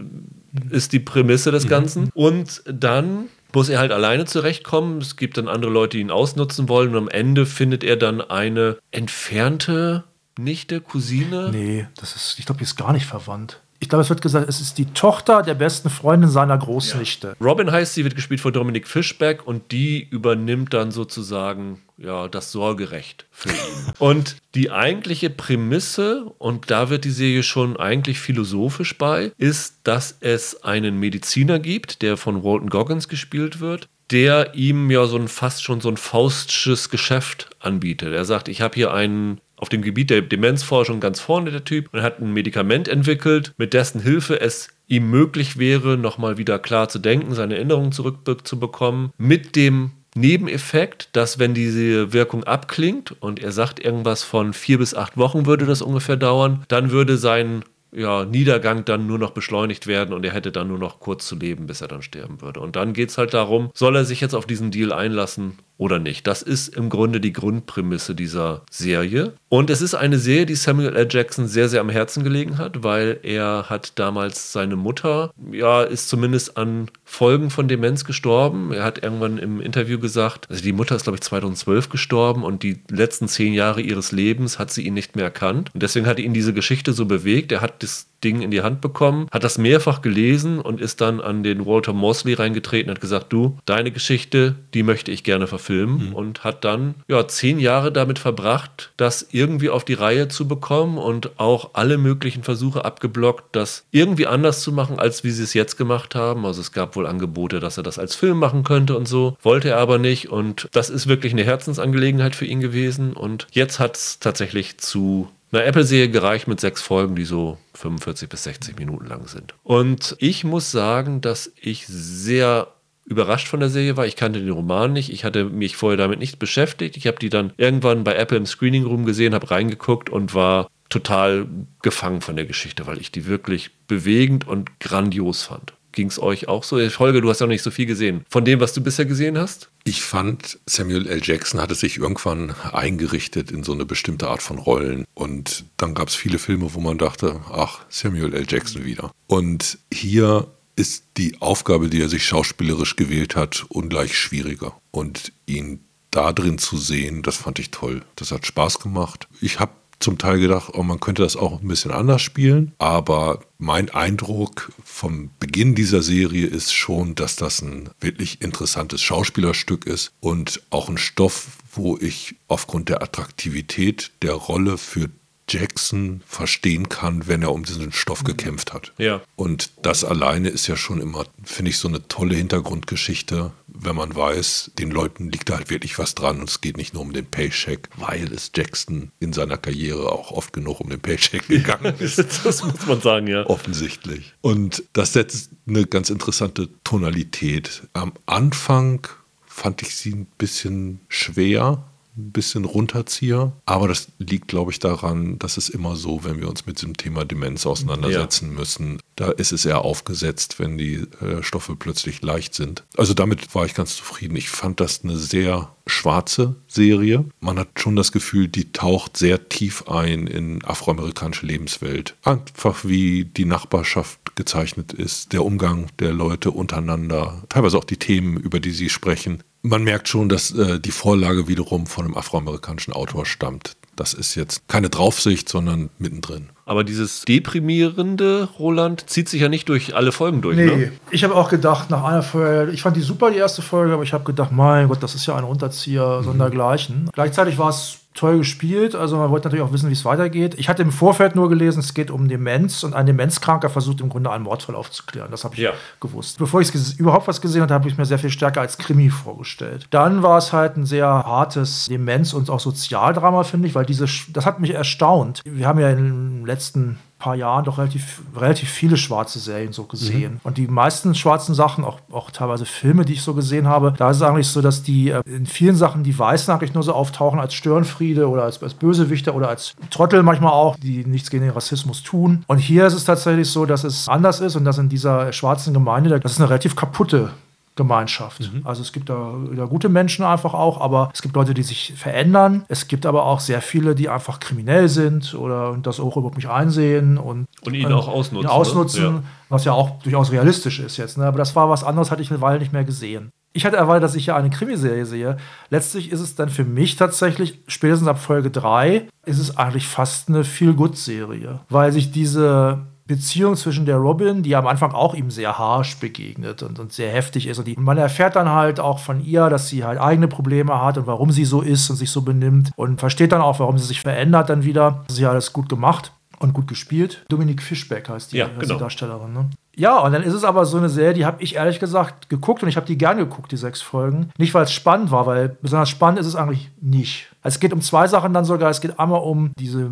ist 0.70 0.92
die 0.92 0.98
Prämisse 0.98 1.52
des 1.52 1.68
Ganzen. 1.68 2.11
Und 2.14 2.62
dann 2.66 3.29
muss 3.52 3.68
er 3.68 3.79
halt 3.79 3.92
alleine 3.92 4.24
zurechtkommen. 4.24 5.00
Es 5.00 5.16
gibt 5.16 5.38
dann 5.38 5.48
andere 5.48 5.70
Leute, 5.70 5.96
die 5.96 6.02
ihn 6.02 6.11
ausnutzen 6.11 6.68
wollen. 6.68 6.90
Und 6.90 6.96
am 6.96 7.09
Ende 7.09 7.46
findet 7.46 7.85
er 7.85 7.96
dann 7.96 8.20
eine 8.20 8.76
entfernte 8.90 10.05
Nichte, 10.38 10.81
Cousine. 10.81 11.50
Nee, 11.52 11.87
das 11.96 12.14
ist, 12.16 12.38
ich 12.38 12.46
glaube, 12.46 12.59
die 12.59 12.64
ist 12.64 12.76
gar 12.76 12.92
nicht 12.92 13.07
verwandt. 13.07 13.62
Ich 13.81 13.89
glaube, 13.89 14.03
es 14.03 14.09
wird 14.09 14.23
gesagt, 14.23 14.49
es 14.49 14.61
ist 14.61 14.79
die 14.79 14.87
Tochter 14.87 15.43
der 15.43 15.55
besten 15.55 15.91
Freundin 15.91 16.31
seiner 16.31 16.57
Großnichte. 16.57 17.37
Robin 17.41 17.71
heißt 17.71 17.95
sie, 17.95 18.05
wird 18.05 18.15
gespielt 18.15 18.41
von 18.41 18.53
Dominic 18.53 18.89
Fischbeck 18.89 19.47
und 19.47 19.73
die 19.73 20.07
übernimmt 20.09 20.73
dann 20.75 20.91
sozusagen 20.91 21.83
ja, 21.99 22.29
das 22.29 22.53
Sorgerecht 22.53 23.27
für 23.31 23.51
ihn. 23.51 23.55
und 23.99 24.37
die 24.55 24.71
eigentliche 24.71 25.31
Prämisse, 25.31 26.25
und 26.39 26.71
da 26.71 26.91
wird 26.91 27.05
die 27.05 27.11
Serie 27.11 27.43
schon 27.43 27.77
eigentlich 27.77 28.19
philosophisch 28.19 28.97
bei, 28.99 29.33
ist, 29.39 29.81
dass 29.85 30.17
es 30.21 30.62
einen 30.62 30.99
Mediziner 30.99 31.59
gibt, 31.59 32.03
der 32.03 32.17
von 32.17 32.45
Walton 32.45 32.71
Goggins 32.71 33.09
gespielt 33.09 33.61
wird, 33.61 33.89
der 34.11 34.55
ihm 34.55 34.91
ja 34.91 35.07
so 35.07 35.17
ein 35.17 35.29
fast 35.29 35.65
schon 35.65 35.81
so 35.81 35.89
ein 35.89 35.97
faustsches 35.97 36.91
Geschäft 36.91 37.51
anbietet. 37.59 38.12
Er 38.12 38.25
sagt, 38.25 38.49
ich 38.49 38.61
habe 38.61 38.75
hier 38.75 38.93
einen 38.93 39.41
auf 39.57 39.69
dem 39.69 39.83
Gebiet 39.83 40.11
der 40.11 40.23
Demenzforschung 40.23 41.01
ganz 41.01 41.21
vorne 41.21 41.51
der 41.51 41.64
Typ 41.64 41.88
und 41.92 42.03
hat 42.03 42.21
ein 42.21 42.33
Medikament 42.33 42.88
entwickelt, 42.88 43.53
mit 43.57 43.73
dessen 43.73 44.01
Hilfe 44.01 44.40
es 44.40 44.69
ihm 44.87 45.11
möglich 45.11 45.59
wäre, 45.59 45.97
nochmal 45.97 46.38
wieder 46.38 46.59
klar 46.59 46.88
zu 46.88 46.99
denken, 46.99 47.35
seine 47.35 47.57
Erinnerungen 47.57 47.92
zurückzubekommen, 47.92 49.12
mit 49.19 49.57
dem 49.57 49.92
Nebeneffekt, 50.14 51.11
dass 51.12 51.38
wenn 51.38 51.53
diese 51.53 52.12
Wirkung 52.12 52.45
abklingt 52.45 53.14
und 53.21 53.42
er 53.42 53.53
sagt 53.53 53.85
irgendwas 53.85 54.23
von 54.23 54.55
vier 54.55 54.79
bis 54.79 54.95
acht 54.95 55.16
Wochen 55.16 55.45
würde 55.45 55.66
das 55.66 55.83
ungefähr 55.83 56.16
dauern, 56.16 56.64
dann 56.69 56.90
würde 56.90 57.19
sein 57.19 57.64
ja, 57.92 58.25
Niedergang 58.25 58.85
dann 58.85 59.07
nur 59.07 59.19
noch 59.19 59.31
beschleunigt 59.31 59.87
werden 59.87 60.14
und 60.14 60.25
er 60.25 60.33
hätte 60.33 60.53
dann 60.53 60.69
nur 60.69 60.79
noch 60.79 61.01
kurz 61.01 61.27
zu 61.27 61.37
leben, 61.37 61.66
bis 61.66 61.81
er 61.81 61.88
dann 61.88 62.03
sterben 62.03 62.40
würde. 62.40 62.61
Und 62.61 62.77
dann 62.77 62.92
geht 62.92 63.11
es 63.11 63.19
halt 63.19 63.35
darum, 63.35 63.71
soll 63.75 63.97
er 63.97 64.05
sich 64.05 64.21
jetzt 64.21 64.35
auf 64.35 64.47
diesen 64.47 64.71
Deal 64.71 64.92
einlassen 64.92 65.59
oder 65.79 65.99
nicht. 65.99 66.27
Das 66.27 66.43
ist 66.43 66.75
im 66.75 66.89
Grunde 66.89 67.21
die 67.21 67.33
Grundprämisse 67.33 68.15
dieser 68.15 68.62
Serie. 68.71 69.35
Und 69.49 69.71
es 69.71 69.83
ist 69.83 69.95
eine 69.95 70.19
Serie, 70.19 70.47
die 70.47 70.55
Samuel 70.55 70.97
L. 70.97 71.09
Jackson 71.11 71.49
sehr, 71.49 71.69
sehr 71.69 71.81
am 71.81 71.91
Herzen 71.91 72.25
gelegen 72.25 72.59
hat, 72.59 72.83
weil 72.83 73.19
er 73.23 73.67
hat 73.69 73.99
damals 73.99 74.53
seine 74.53 74.77
Mutter, 74.77 75.31
ja, 75.53 75.83
ist 75.83 76.09
zumindest 76.09 76.57
an 76.57 76.91
Folgen 77.05 77.51
von 77.51 77.69
Demenz 77.69 78.05
gestorben. 78.05 78.73
Er 78.73 78.85
hat 78.85 79.03
irgendwann 79.03 79.39
im 79.39 79.61
Interview 79.61 79.99
gesagt, 79.99 80.49
also 80.51 80.62
die 80.62 80.73
Mutter 80.73 80.97
ist, 80.97 81.03
glaube 81.03 81.17
ich, 81.17 81.23
2012 81.23 81.91
gestorben 81.91 82.43
und 82.43 82.62
die 82.62 82.81
letzten 82.91 83.29
zehn 83.29 83.53
Jahre 83.53 83.81
ihres 83.81 84.12
Lebens 84.12 84.59
hat 84.59 84.71
sie 84.71 84.87
ihn 84.87 84.95
nicht 84.95 85.15
mehr 85.15 85.27
erkannt. 85.27 85.71
Und 85.75 85.83
deswegen 85.83 86.07
hat 86.07 86.19
ihn 86.19 86.33
diese 86.33 86.55
Geschichte 86.55 86.93
so 86.93 87.05
bewegt. 87.07 87.53
Er 87.53 87.61
hat 87.61 87.83
das 87.83 88.09
Ding 88.24 88.42
in 88.42 88.50
die 88.50 88.62
Hand 88.62 88.81
bekommen, 88.81 89.29
hat 89.31 89.44
das 89.44 89.59
mehrfach 89.59 90.02
gelesen 90.02 90.61
und 90.61 90.81
ist 90.81 91.00
dann 91.00 91.20
an 91.20 91.42
den 91.42 91.66
Walter 91.66 91.92
Mosley 91.92 92.35
reingetreten 92.35 92.90
und 92.90 92.96
hat 92.96 93.00
gesagt, 93.00 93.33
du, 93.33 93.59
deine 93.66 93.90
Geschichte, 93.90 94.57
die 94.74 94.83
möchte 94.83 95.11
ich 95.11 95.24
gerne 95.24 95.46
verfilmen 95.46 96.12
und 96.12 96.44
hat 96.44 96.64
dann 96.64 96.94
ja 97.09 97.26
zehn 97.29 97.59
Jahre 97.59 97.92
damit 97.92 98.18
verbracht, 98.18 98.92
das 98.96 99.26
irgendwie 99.31 99.70
auf 99.70 99.85
die 99.85 99.94
Reihe 99.94 100.29
zu 100.29 100.48
bekommen 100.48 100.98
und 100.98 101.38
auch 101.38 101.70
alle 101.74 101.98
möglichen 101.98 102.42
Versuche 102.42 102.85
abgeblockt, 102.85 103.55
das 103.55 103.85
irgendwie 103.90 104.26
anders 104.26 104.62
zu 104.62 104.72
machen, 104.72 104.98
als 104.98 105.24
wie 105.24 105.31
sie 105.31 105.42
es 105.42 105.55
jetzt 105.55 105.76
gemacht 105.76 106.14
haben. 106.14 106.46
Also 106.46 106.61
es 106.61 106.72
gab 106.72 106.96
wohl 106.96 107.07
Angebote, 107.07 107.61
dass 107.61 107.76
er 107.76 107.83
das 107.83 107.98
als 107.98 108.14
Film 108.14 108.38
machen 108.38 108.64
könnte 108.64 108.96
und 108.96 109.07
so, 109.07 109.37
wollte 109.42 109.70
er 109.70 109.79
aber 109.79 109.98
nicht 109.98 110.29
und 110.31 110.68
das 110.72 110.90
ist 110.90 111.07
wirklich 111.07 111.33
eine 111.33 111.44
Herzensangelegenheit 111.44 112.35
für 112.35 112.46
ihn 112.46 112.61
gewesen 112.61 113.12
und 113.12 113.46
jetzt 113.52 113.79
hat 113.79 113.96
es 113.96 114.18
tatsächlich 114.18 114.79
zu 114.79 115.29
einer 115.52 115.64
Apple-Serie 115.64 116.11
gereicht 116.11 116.48
mit 116.48 116.61
sechs 116.61 116.83
Folgen, 116.83 117.14
die 117.14 117.24
so 117.24 117.59
45 117.77 118.29
bis 118.29 118.45
60 118.45 118.79
Minuten 118.79 119.07
lang 119.07 119.29
sind. 119.29 119.55
Und 119.62 120.17
ich 120.19 120.45
muss 120.45 120.71
sagen, 120.71 121.21
dass 121.21 121.53
ich 121.61 121.87
sehr 121.87 122.69
überrascht 123.05 123.49
von 123.49 123.61
der 123.61 123.69
Serie 123.69 123.97
war. 123.97 124.07
Ich 124.07 124.17
kannte 124.17 124.41
den 124.41 124.51
Roman 124.51 124.93
nicht. 124.93 125.12
Ich 125.12 125.25
hatte 125.25 125.45
mich 125.45 125.77
vorher 125.77 125.97
damit 125.97 126.19
nicht 126.19 126.39
beschäftigt. 126.39 126.97
Ich 126.97 127.07
habe 127.07 127.19
die 127.19 127.31
dann 127.31 127.53
irgendwann 127.57 128.05
bei 128.05 128.17
Apple 128.17 128.37
im 128.37 128.47
Screening 128.47 128.85
Room 128.85 129.07
gesehen, 129.07 129.35
habe 129.35 129.51
reingeguckt 129.51 130.11
und 130.11 130.35
war 130.35 130.69
total 130.89 131.47
gefangen 131.83 132.21
von 132.21 132.37
der 132.37 132.47
Geschichte, 132.47 132.87
weil 132.87 132.99
ich 132.99 133.12
die 133.12 133.27
wirklich 133.27 133.71
bewegend 133.87 134.47
und 134.47 134.81
grandios 134.81 135.43
fand. 135.43 135.73
Ging 135.97 136.09
es 136.09 136.21
euch 136.21 136.47
auch 136.47 136.63
so? 136.63 136.77
Holger, 136.77 137.23
du 137.23 137.31
hast 137.31 137.41
ja 137.41 137.47
noch 137.47 137.53
nicht 137.53 137.63
so 137.63 137.71
viel 137.71 137.87
gesehen. 137.87 138.27
Von 138.29 138.45
dem, 138.45 138.61
was 138.61 138.75
du 138.75 138.83
bisher 138.83 139.07
gesehen 139.07 139.39
hast? 139.39 139.71
Ich 139.85 140.03
fand, 140.03 140.59
Samuel 140.67 141.09
L. 141.09 141.23
Jackson 141.23 141.59
hatte 141.59 141.75
sich 141.75 141.97
irgendwann 141.97 142.51
eingerichtet 142.51 143.51
in 143.51 143.65
so 143.65 143.73
eine 143.73 143.87
bestimmte 143.87 144.29
Art 144.29 144.43
von 144.43 144.59
Rollen. 144.59 145.07
Und 145.15 145.65
dann 145.79 145.95
gab 145.95 146.09
es 146.09 146.15
viele 146.15 146.39
Filme, 146.39 146.75
wo 146.75 146.81
man 146.81 146.99
dachte, 146.99 147.41
ach, 147.51 147.81
Samuel 147.89 148.35
L. 148.35 148.45
Jackson 148.47 148.85
wieder. 148.85 149.11
Und 149.27 149.79
hier 149.91 150.49
ist 150.77 151.05
die 151.17 151.41
Aufgabe, 151.41 151.89
die 151.89 152.03
er 152.03 152.11
sich 152.11 152.27
schauspielerisch 152.27 152.97
gewählt 152.97 153.35
hat, 153.35 153.65
ungleich 153.71 154.19
schwieriger. 154.19 154.79
Und 154.91 155.33
ihn 155.47 155.81
da 156.11 156.35
drin 156.35 156.59
zu 156.59 156.77
sehen, 156.77 157.23
das 157.23 157.37
fand 157.37 157.59
ich 157.59 157.71
toll. 157.71 158.03
Das 158.17 158.33
hat 158.33 158.45
Spaß 158.45 158.81
gemacht. 158.81 159.29
Ich 159.41 159.61
habe 159.61 159.73
zum 159.99 160.19
Teil 160.19 160.39
gedacht, 160.39 160.73
oh, 160.75 160.83
man 160.83 161.01
könnte 161.01 161.23
das 161.23 161.37
auch 161.37 161.61
ein 161.61 161.69
bisschen 161.69 161.91
anders 161.91 162.23
spielen. 162.23 162.73
Aber 162.79 163.41
mein 163.59 163.91
Eindruck 163.91 164.73
vom 164.85 165.31
Beginn 165.41 165.75
dieser 165.75 166.03
Serie 166.03 166.47
ist 166.47 166.73
schon, 166.73 167.15
dass 167.15 167.37
das 167.37 167.63
ein 167.63 167.91
wirklich 168.01 168.43
interessantes 168.43 169.01
Schauspielerstück 169.03 169.87
ist 169.87 170.13
und 170.21 170.63
auch 170.71 170.89
ein 170.89 170.99
Stoff, 170.99 171.59
wo 171.73 171.97
ich 171.99 172.37
aufgrund 172.49 172.89
der 172.89 173.03
Attraktivität 173.03 174.13
der 174.23 174.35
Rolle 174.35 174.79
für 174.79 175.11
Jackson 175.49 176.23
verstehen 176.27 176.89
kann, 176.89 177.27
wenn 177.29 177.43
er 177.43 177.53
um 177.53 177.65
diesen 177.65 177.93
Stoff 177.93 178.25
gekämpft 178.25 178.73
hat. 178.73 178.93
Ja. 178.99 179.23
Und 179.37 179.71
das 179.83 180.05
alleine 180.05 180.49
ist 180.49 180.67
ja 180.67 180.77
schon 180.77 181.01
immer, 181.01 181.25
finde 181.45 181.71
ich, 181.71 181.79
so 181.79 181.89
eine 181.89 182.07
tolle 182.09 182.35
Hintergrundgeschichte, 182.35 183.53
wenn 183.69 183.97
man 183.97 184.15
weiß, 184.15 184.73
den 184.79 184.91
Leuten 184.91 185.31
liegt 185.31 185.49
da 185.49 185.57
halt 185.57 185.71
wirklich 185.71 185.99
was 185.99 186.15
dran 186.15 186.41
und 186.41 186.49
es 186.49 186.61
geht 186.61 186.77
nicht 186.77 186.95
nur 186.95 187.03
um 187.03 187.13
den 187.13 187.27
Paycheck, 187.27 187.89
weil 187.97 188.33
es 188.33 188.51
Jackson 188.55 189.13
in 189.21 189.33
seiner 189.33 189.57
Karriere 189.57 190.11
auch 190.11 190.33
oft 190.33 190.53
genug 190.53 190.81
um 190.81 190.91
den 190.91 191.01
Paycheck 191.01 191.47
gegangen 191.49 191.95
ist. 191.99 192.19
das 192.19 192.65
muss 192.65 192.87
man 192.87 193.01
sagen, 193.01 193.27
ja. 193.27 193.47
Offensichtlich. 193.47 194.35
Und 194.41 194.83
das 194.93 195.13
setzt 195.13 195.51
eine 195.67 195.87
ganz 195.87 196.11
interessante 196.11 196.69
Tonalität. 196.85 197.83
Am 197.93 198.13
Anfang 198.27 199.07
fand 199.47 199.83
ich 199.83 199.97
sie 199.97 200.13
ein 200.13 200.27
bisschen 200.39 201.01
schwer, 201.09 201.85
ein 202.16 202.33
bisschen 202.33 202.64
runterzieher. 202.64 203.52
Aber 203.66 203.88
das 203.88 204.09
liegt, 204.18 204.48
glaube 204.48 204.70
ich, 204.70 204.79
daran, 204.79 205.38
dass 205.38 205.57
es 205.57 205.68
immer 205.68 205.96
so, 205.96 206.24
wenn 206.24 206.40
wir 206.40 206.48
uns 206.48 206.66
mit 206.66 206.81
dem 206.83 206.96
Thema 206.96 207.24
Demenz 207.24 207.66
auseinandersetzen 207.66 208.52
ja. 208.52 208.59
müssen, 208.59 208.98
da 209.16 209.31
ist 209.31 209.52
es 209.52 209.64
eher 209.64 209.83
aufgesetzt, 209.83 210.59
wenn 210.59 210.79
die 210.79 211.07
äh, 211.20 211.42
Stoffe 211.42 211.74
plötzlich 211.74 212.22
leicht 212.22 212.55
sind. 212.55 212.85
Also 212.96 213.14
damit 213.14 213.55
war 213.55 213.64
ich 213.64 213.74
ganz 213.74 213.96
zufrieden. 213.96 214.37
Ich 214.37 214.50
fand 214.50 214.79
das 214.81 215.02
eine 215.02 215.16
sehr 215.16 215.74
schwarze 215.87 216.57
Serie. 216.68 217.24
Man 217.40 217.59
hat 217.59 217.68
schon 217.81 217.96
das 217.96 218.12
Gefühl, 218.12 218.48
die 218.48 218.72
taucht 218.72 219.16
sehr 219.16 219.48
tief 219.48 219.88
ein 219.88 220.26
in 220.26 220.64
afroamerikanische 220.64 221.46
Lebenswelt. 221.46 222.14
Einfach 222.22 222.85
wie 222.85 223.24
die 223.24 223.46
Nachbarschaft 223.46 224.37
gezeichnet 224.37 224.92
ist, 224.92 225.33
der 225.33 225.44
Umgang 225.44 225.87
der 225.98 226.12
Leute 226.12 226.50
untereinander, 226.50 227.42
teilweise 227.48 227.79
auch 227.79 227.85
die 227.85 227.96
Themen, 227.96 228.37
über 228.37 228.61
die 228.61 228.72
sie 228.72 228.90
sprechen. 228.90 229.42
Man 229.62 229.83
merkt 229.83 230.09
schon, 230.09 230.29
dass 230.29 230.52
äh, 230.52 230.79
die 230.79 230.90
Vorlage 230.90 231.48
wiederum 231.48 231.87
von 231.87 232.05
einem 232.05 232.16
afroamerikanischen 232.16 232.92
Autor 232.92 233.24
stammt. 233.24 233.76
Das 233.97 234.15
ist 234.15 234.35
jetzt 234.35 234.69
keine 234.69 234.91
Draufsicht, 234.91 235.49
sondern 235.49 235.91
mittendrin. 235.99 236.51
Aber 236.67 236.85
dieses 236.85 237.23
deprimierende 237.23 238.49
Roland 238.59 239.09
zieht 239.09 239.29
sich 239.29 239.41
ja 239.41 239.49
nicht 239.49 239.69
durch 239.69 239.95
alle 239.95 240.13
Folgen 240.13 240.43
durch. 240.43 240.57
Nee, 240.57 240.67
ne? 240.67 240.93
ich 241.11 241.25
habe 241.25 241.35
auch 241.35 241.49
gedacht, 241.49 241.91
nach 241.91 242.05
einer 242.05 242.23
Folge, 242.23 242.73
ich 242.73 242.83
fand 242.83 242.97
die 242.97 243.03
super, 243.03 243.31
die 243.31 243.39
erste 243.39 243.63
Folge, 243.63 243.95
aber 243.95 244.03
ich 244.03 244.13
habe 244.13 244.25
gedacht, 244.25 244.53
mein 244.53 244.89
Gott, 244.89 245.03
das 245.03 245.15
ist 245.15 245.27
ja 245.27 245.37
ein 245.37 245.45
Unterzieher, 245.45 246.19
mhm. 246.21 246.25
sondergleichen. 246.25 247.11
Gleichzeitig 247.13 247.57
war 247.59 247.71
es 247.71 247.99
toll 248.16 248.38
gespielt. 248.38 248.94
Also 248.94 249.16
man 249.16 249.31
wollte 249.31 249.48
natürlich 249.48 249.64
auch 249.64 249.72
wissen, 249.72 249.88
wie 249.88 249.94
es 249.94 250.05
weitergeht. 250.05 250.55
Ich 250.59 250.68
hatte 250.68 250.83
im 250.83 250.92
Vorfeld 250.92 251.37
nur 251.37 251.48
gelesen, 251.48 251.81
es 251.81 251.94
geht 251.94 252.11
um 252.11 252.29
Demenz 252.29 252.83
und 252.83 252.94
ein 252.94 253.07
Demenzkranker 253.07 253.70
versucht 253.70 254.00
im 254.00 254.09
Grunde 254.09 254.31
einen 254.31 254.44
Mordfall 254.44 254.74
aufzuklären. 254.74 255.31
Das 255.31 255.44
habe 255.44 255.55
ich 255.55 255.61
ja. 255.61 255.72
gewusst. 256.00 256.38
Bevor 256.38 256.61
ich 256.61 256.72
überhaupt 256.98 257.29
was 257.29 257.40
gesehen 257.40 257.62
hatte, 257.62 257.74
habe 257.74 257.88
ich 257.88 257.96
mir 257.96 258.05
sehr 258.05 258.18
viel 258.18 258.31
stärker 258.31 258.61
als 258.61 258.79
Krimi 258.79 259.11
vorgestellt. 259.11 259.87
Dann 259.90 260.22
war 260.22 260.38
es 260.38 260.52
halt 260.52 260.76
ein 260.76 260.87
sehr 260.87 261.07
hartes 261.07 261.87
Demenz- 261.88 262.33
und 262.33 262.50
auch 262.50 262.61
Sozialdrama, 262.61 263.44
finde 263.44 263.68
ich, 263.68 263.74
weil 263.74 263.87
diese, 263.87 264.07
das 264.33 264.46
hat 264.46 264.61
mich 264.61 264.72
erstaunt. 264.72 265.42
Wir 265.44 265.66
haben 265.66 265.79
ja 265.79 265.90
in 265.90 265.96
den 265.96 266.46
letzten 266.46 266.98
paar 267.27 267.35
Jahren 267.35 267.65
doch 267.65 267.79
relativ, 267.79 268.23
relativ 268.37 268.69
viele 268.69 268.97
schwarze 268.97 269.41
Serien 269.41 269.73
so 269.73 269.83
gesehen. 269.83 270.35
Mhm. 270.35 270.41
Und 270.45 270.59
die 270.59 270.69
meisten 270.69 271.12
schwarzen 271.17 271.57
Sachen, 271.57 271.83
auch, 271.83 271.99
auch 272.12 272.31
teilweise 272.31 272.67
Filme, 272.67 273.05
die 273.05 273.15
ich 273.15 273.23
so 273.23 273.35
gesehen 273.35 273.67
habe, 273.67 273.93
da 273.99 274.11
ist 274.11 274.19
es 274.19 274.23
eigentlich 274.23 274.47
so, 274.47 274.62
dass 274.62 274.85
die 274.85 275.11
äh, 275.11 275.23
in 275.27 275.45
vielen 275.45 275.75
Sachen 275.75 276.05
die 276.05 276.17
Weißen 276.17 276.55
eigentlich 276.55 276.73
nur 276.73 276.85
so 276.85 276.93
auftauchen 276.93 277.41
als 277.41 277.53
Störenfriede 277.55 278.29
oder 278.29 278.45
als, 278.45 278.62
als 278.62 278.75
Bösewichter 278.75 279.35
oder 279.35 279.49
als 279.49 279.75
Trottel 279.91 280.23
manchmal 280.23 280.53
auch, 280.53 280.77
die 280.77 281.05
nichts 281.05 281.29
gegen 281.29 281.43
den 281.43 281.53
Rassismus 281.53 282.05
tun. 282.05 282.45
Und 282.47 282.59
hier 282.59 282.87
ist 282.87 282.95
es 282.95 283.05
tatsächlich 283.05 283.51
so, 283.51 283.67
dass 283.67 283.83
es 283.83 284.09
anders 284.09 284.39
ist 284.39 284.55
und 284.55 284.65
dass 284.65 284.79
in 284.79 284.89
dieser 284.89 285.33
schwarzen 285.33 285.75
Gemeinde, 285.75 286.21
das 286.21 286.31
ist 286.31 286.41
eine 286.41 286.49
relativ 286.49 286.77
kaputte 286.77 287.31
Gemeinschaft. 287.77 288.41
Mhm. 288.41 288.62
Also 288.65 288.81
es 288.81 288.93
gibt 288.93 289.11
da, 289.11 289.35
da, 289.55 289.67
gute 289.67 289.91
Menschen 289.91 290.25
einfach 290.25 290.55
auch, 290.55 290.81
aber 290.81 291.11
es 291.12 291.21
gibt 291.21 291.37
Leute, 291.37 291.53
die 291.53 291.62
sich 291.62 291.93
verändern. 291.95 292.65
Es 292.69 292.89
gibt 292.89 293.05
aber 293.05 293.25
auch 293.25 293.39
sehr 293.39 293.61
viele, 293.61 293.95
die 293.95 294.09
einfach 294.09 294.41
kriminell 294.41 294.89
sind 294.89 295.35
oder 295.35 295.77
das 295.83 296.01
auch 296.01 296.17
überhaupt 296.17 296.37
nicht 296.37 296.49
einsehen 296.49 297.19
und, 297.19 297.47
und 297.65 297.75
ihn 297.75 297.91
äh, 297.91 297.93
auch 297.93 298.09
ausnutzen. 298.09 298.49
Ihn 298.49 298.51
ausnutzen 298.51 299.03
ne? 299.03 299.09
ja. 299.09 299.23
Was 299.51 299.65
ja 299.65 299.73
auch 299.73 300.03
durchaus 300.03 300.33
realistisch 300.33 300.81
ist 300.81 300.97
jetzt. 300.97 301.19
Ne? 301.19 301.27
Aber 301.27 301.39
das 301.39 301.55
war 301.55 301.69
was 301.69 301.85
anderes, 301.85 302.11
hatte 302.11 302.23
ich 302.23 302.31
eine 302.31 302.41
Weile 302.41 302.59
nicht 302.59 302.73
mehr 302.73 302.85
gesehen. 302.85 303.31
Ich 303.53 303.65
hatte 303.65 303.77
erwartet, 303.77 304.05
dass 304.05 304.15
ich 304.15 304.25
hier 304.25 304.37
eine 304.37 304.51
Krimiserie 304.51 305.07
sehe. 305.07 305.37
Letztlich 305.71 306.11
ist 306.12 306.21
es 306.21 306.35
dann 306.35 306.49
für 306.49 306.65
mich 306.65 306.97
tatsächlich, 306.97 307.61
spätestens 307.69 308.09
ab 308.09 308.19
Folge 308.19 308.51
3, 308.51 309.09
ist 309.25 309.39
es 309.39 309.57
eigentlich 309.57 309.87
fast 309.87 310.29
eine 310.29 310.45
Feel-Good-Serie. 310.45 311.61
Weil 311.69 311.93
sich 311.93 312.11
diese 312.11 312.87
Beziehung 313.07 313.55
zwischen 313.57 313.87
der 313.87 313.97
Robin, 313.97 314.42
die 314.42 314.57
am 314.57 314.66
Anfang 314.66 314.92
auch 314.92 315.14
ihm 315.14 315.31
sehr 315.31 315.59
harsh 315.59 315.97
begegnet 315.99 316.62
und, 316.62 316.79
und 316.79 316.92
sehr 316.92 317.11
heftig 317.12 317.47
ist. 317.47 317.59
Und, 317.59 317.66
die, 317.66 317.77
und, 317.77 317.85
man 317.85 317.99
erfährt 317.99 318.37
dann 318.37 318.49
halt 318.49 318.81
auch 318.81 318.99
von 318.99 319.25
ihr, 319.25 319.49
dass 319.49 319.69
sie 319.69 319.85
halt 319.85 320.01
eigene 320.01 320.29
Probleme 320.29 320.83
hat 320.83 320.99
und 320.99 321.07
warum 321.07 321.31
sie 321.31 321.45
so 321.45 321.61
ist 321.61 321.88
und 321.88 321.97
sich 321.97 322.11
so 322.11 322.23
benimmt 322.23 322.73
und 322.77 322.99
versteht 322.99 323.33
dann 323.33 323.40
auch, 323.40 323.61
warum 323.61 323.79
sie 323.79 323.87
sich 323.87 324.01
verändert 324.01 324.51
dann 324.51 324.64
wieder. 324.64 325.05
Das 325.07 325.16
ist 325.16 325.23
ja 325.23 325.31
alles 325.31 325.53
gut 325.53 325.69
gemacht 325.69 326.12
und 326.38 326.53
gut 326.53 326.66
gespielt. 326.66 327.25
Dominique 327.29 327.62
Fischbeck 327.62 328.09
heißt 328.09 328.33
die, 328.33 328.38
ja, 328.38 328.49
genau. 328.49 328.75
die 328.75 328.81
Darstellerin. 328.81 329.33
Ne? 329.33 329.51
Ja, 329.79 329.99
und 329.99 330.12
dann 330.12 330.22
ist 330.22 330.33
es 330.33 330.42
aber 330.42 330.64
so 330.64 330.79
eine 330.79 330.88
Serie, 330.88 331.12
die 331.12 331.27
habe 331.27 331.42
ich 331.42 331.57
ehrlich 331.57 331.81
gesagt 331.81 332.31
geguckt 332.31 332.62
und 332.62 332.68
ich 332.68 332.77
habe 332.77 332.87
die 332.87 332.96
gern 332.96 333.18
geguckt, 333.18 333.53
die 333.53 333.59
sechs 333.59 333.83
Folgen. 333.83 334.31
Nicht, 334.38 334.55
weil 334.55 334.64
es 334.64 334.72
spannend 334.72 335.11
war, 335.11 335.27
weil 335.27 335.51
besonders 335.61 335.90
spannend 335.90 336.18
ist 336.18 336.27
es 336.27 336.35
eigentlich 336.35 336.70
nicht. 336.81 337.29
Es 337.42 337.61
geht 337.61 337.75
um 337.75 337.83
zwei 337.83 338.07
Sachen 338.09 338.33
dann 338.33 338.46
sogar. 338.46 338.70
Es 338.70 338.81
geht 338.81 338.99
einmal 338.99 339.20
um 339.20 339.53
diese 339.59 339.90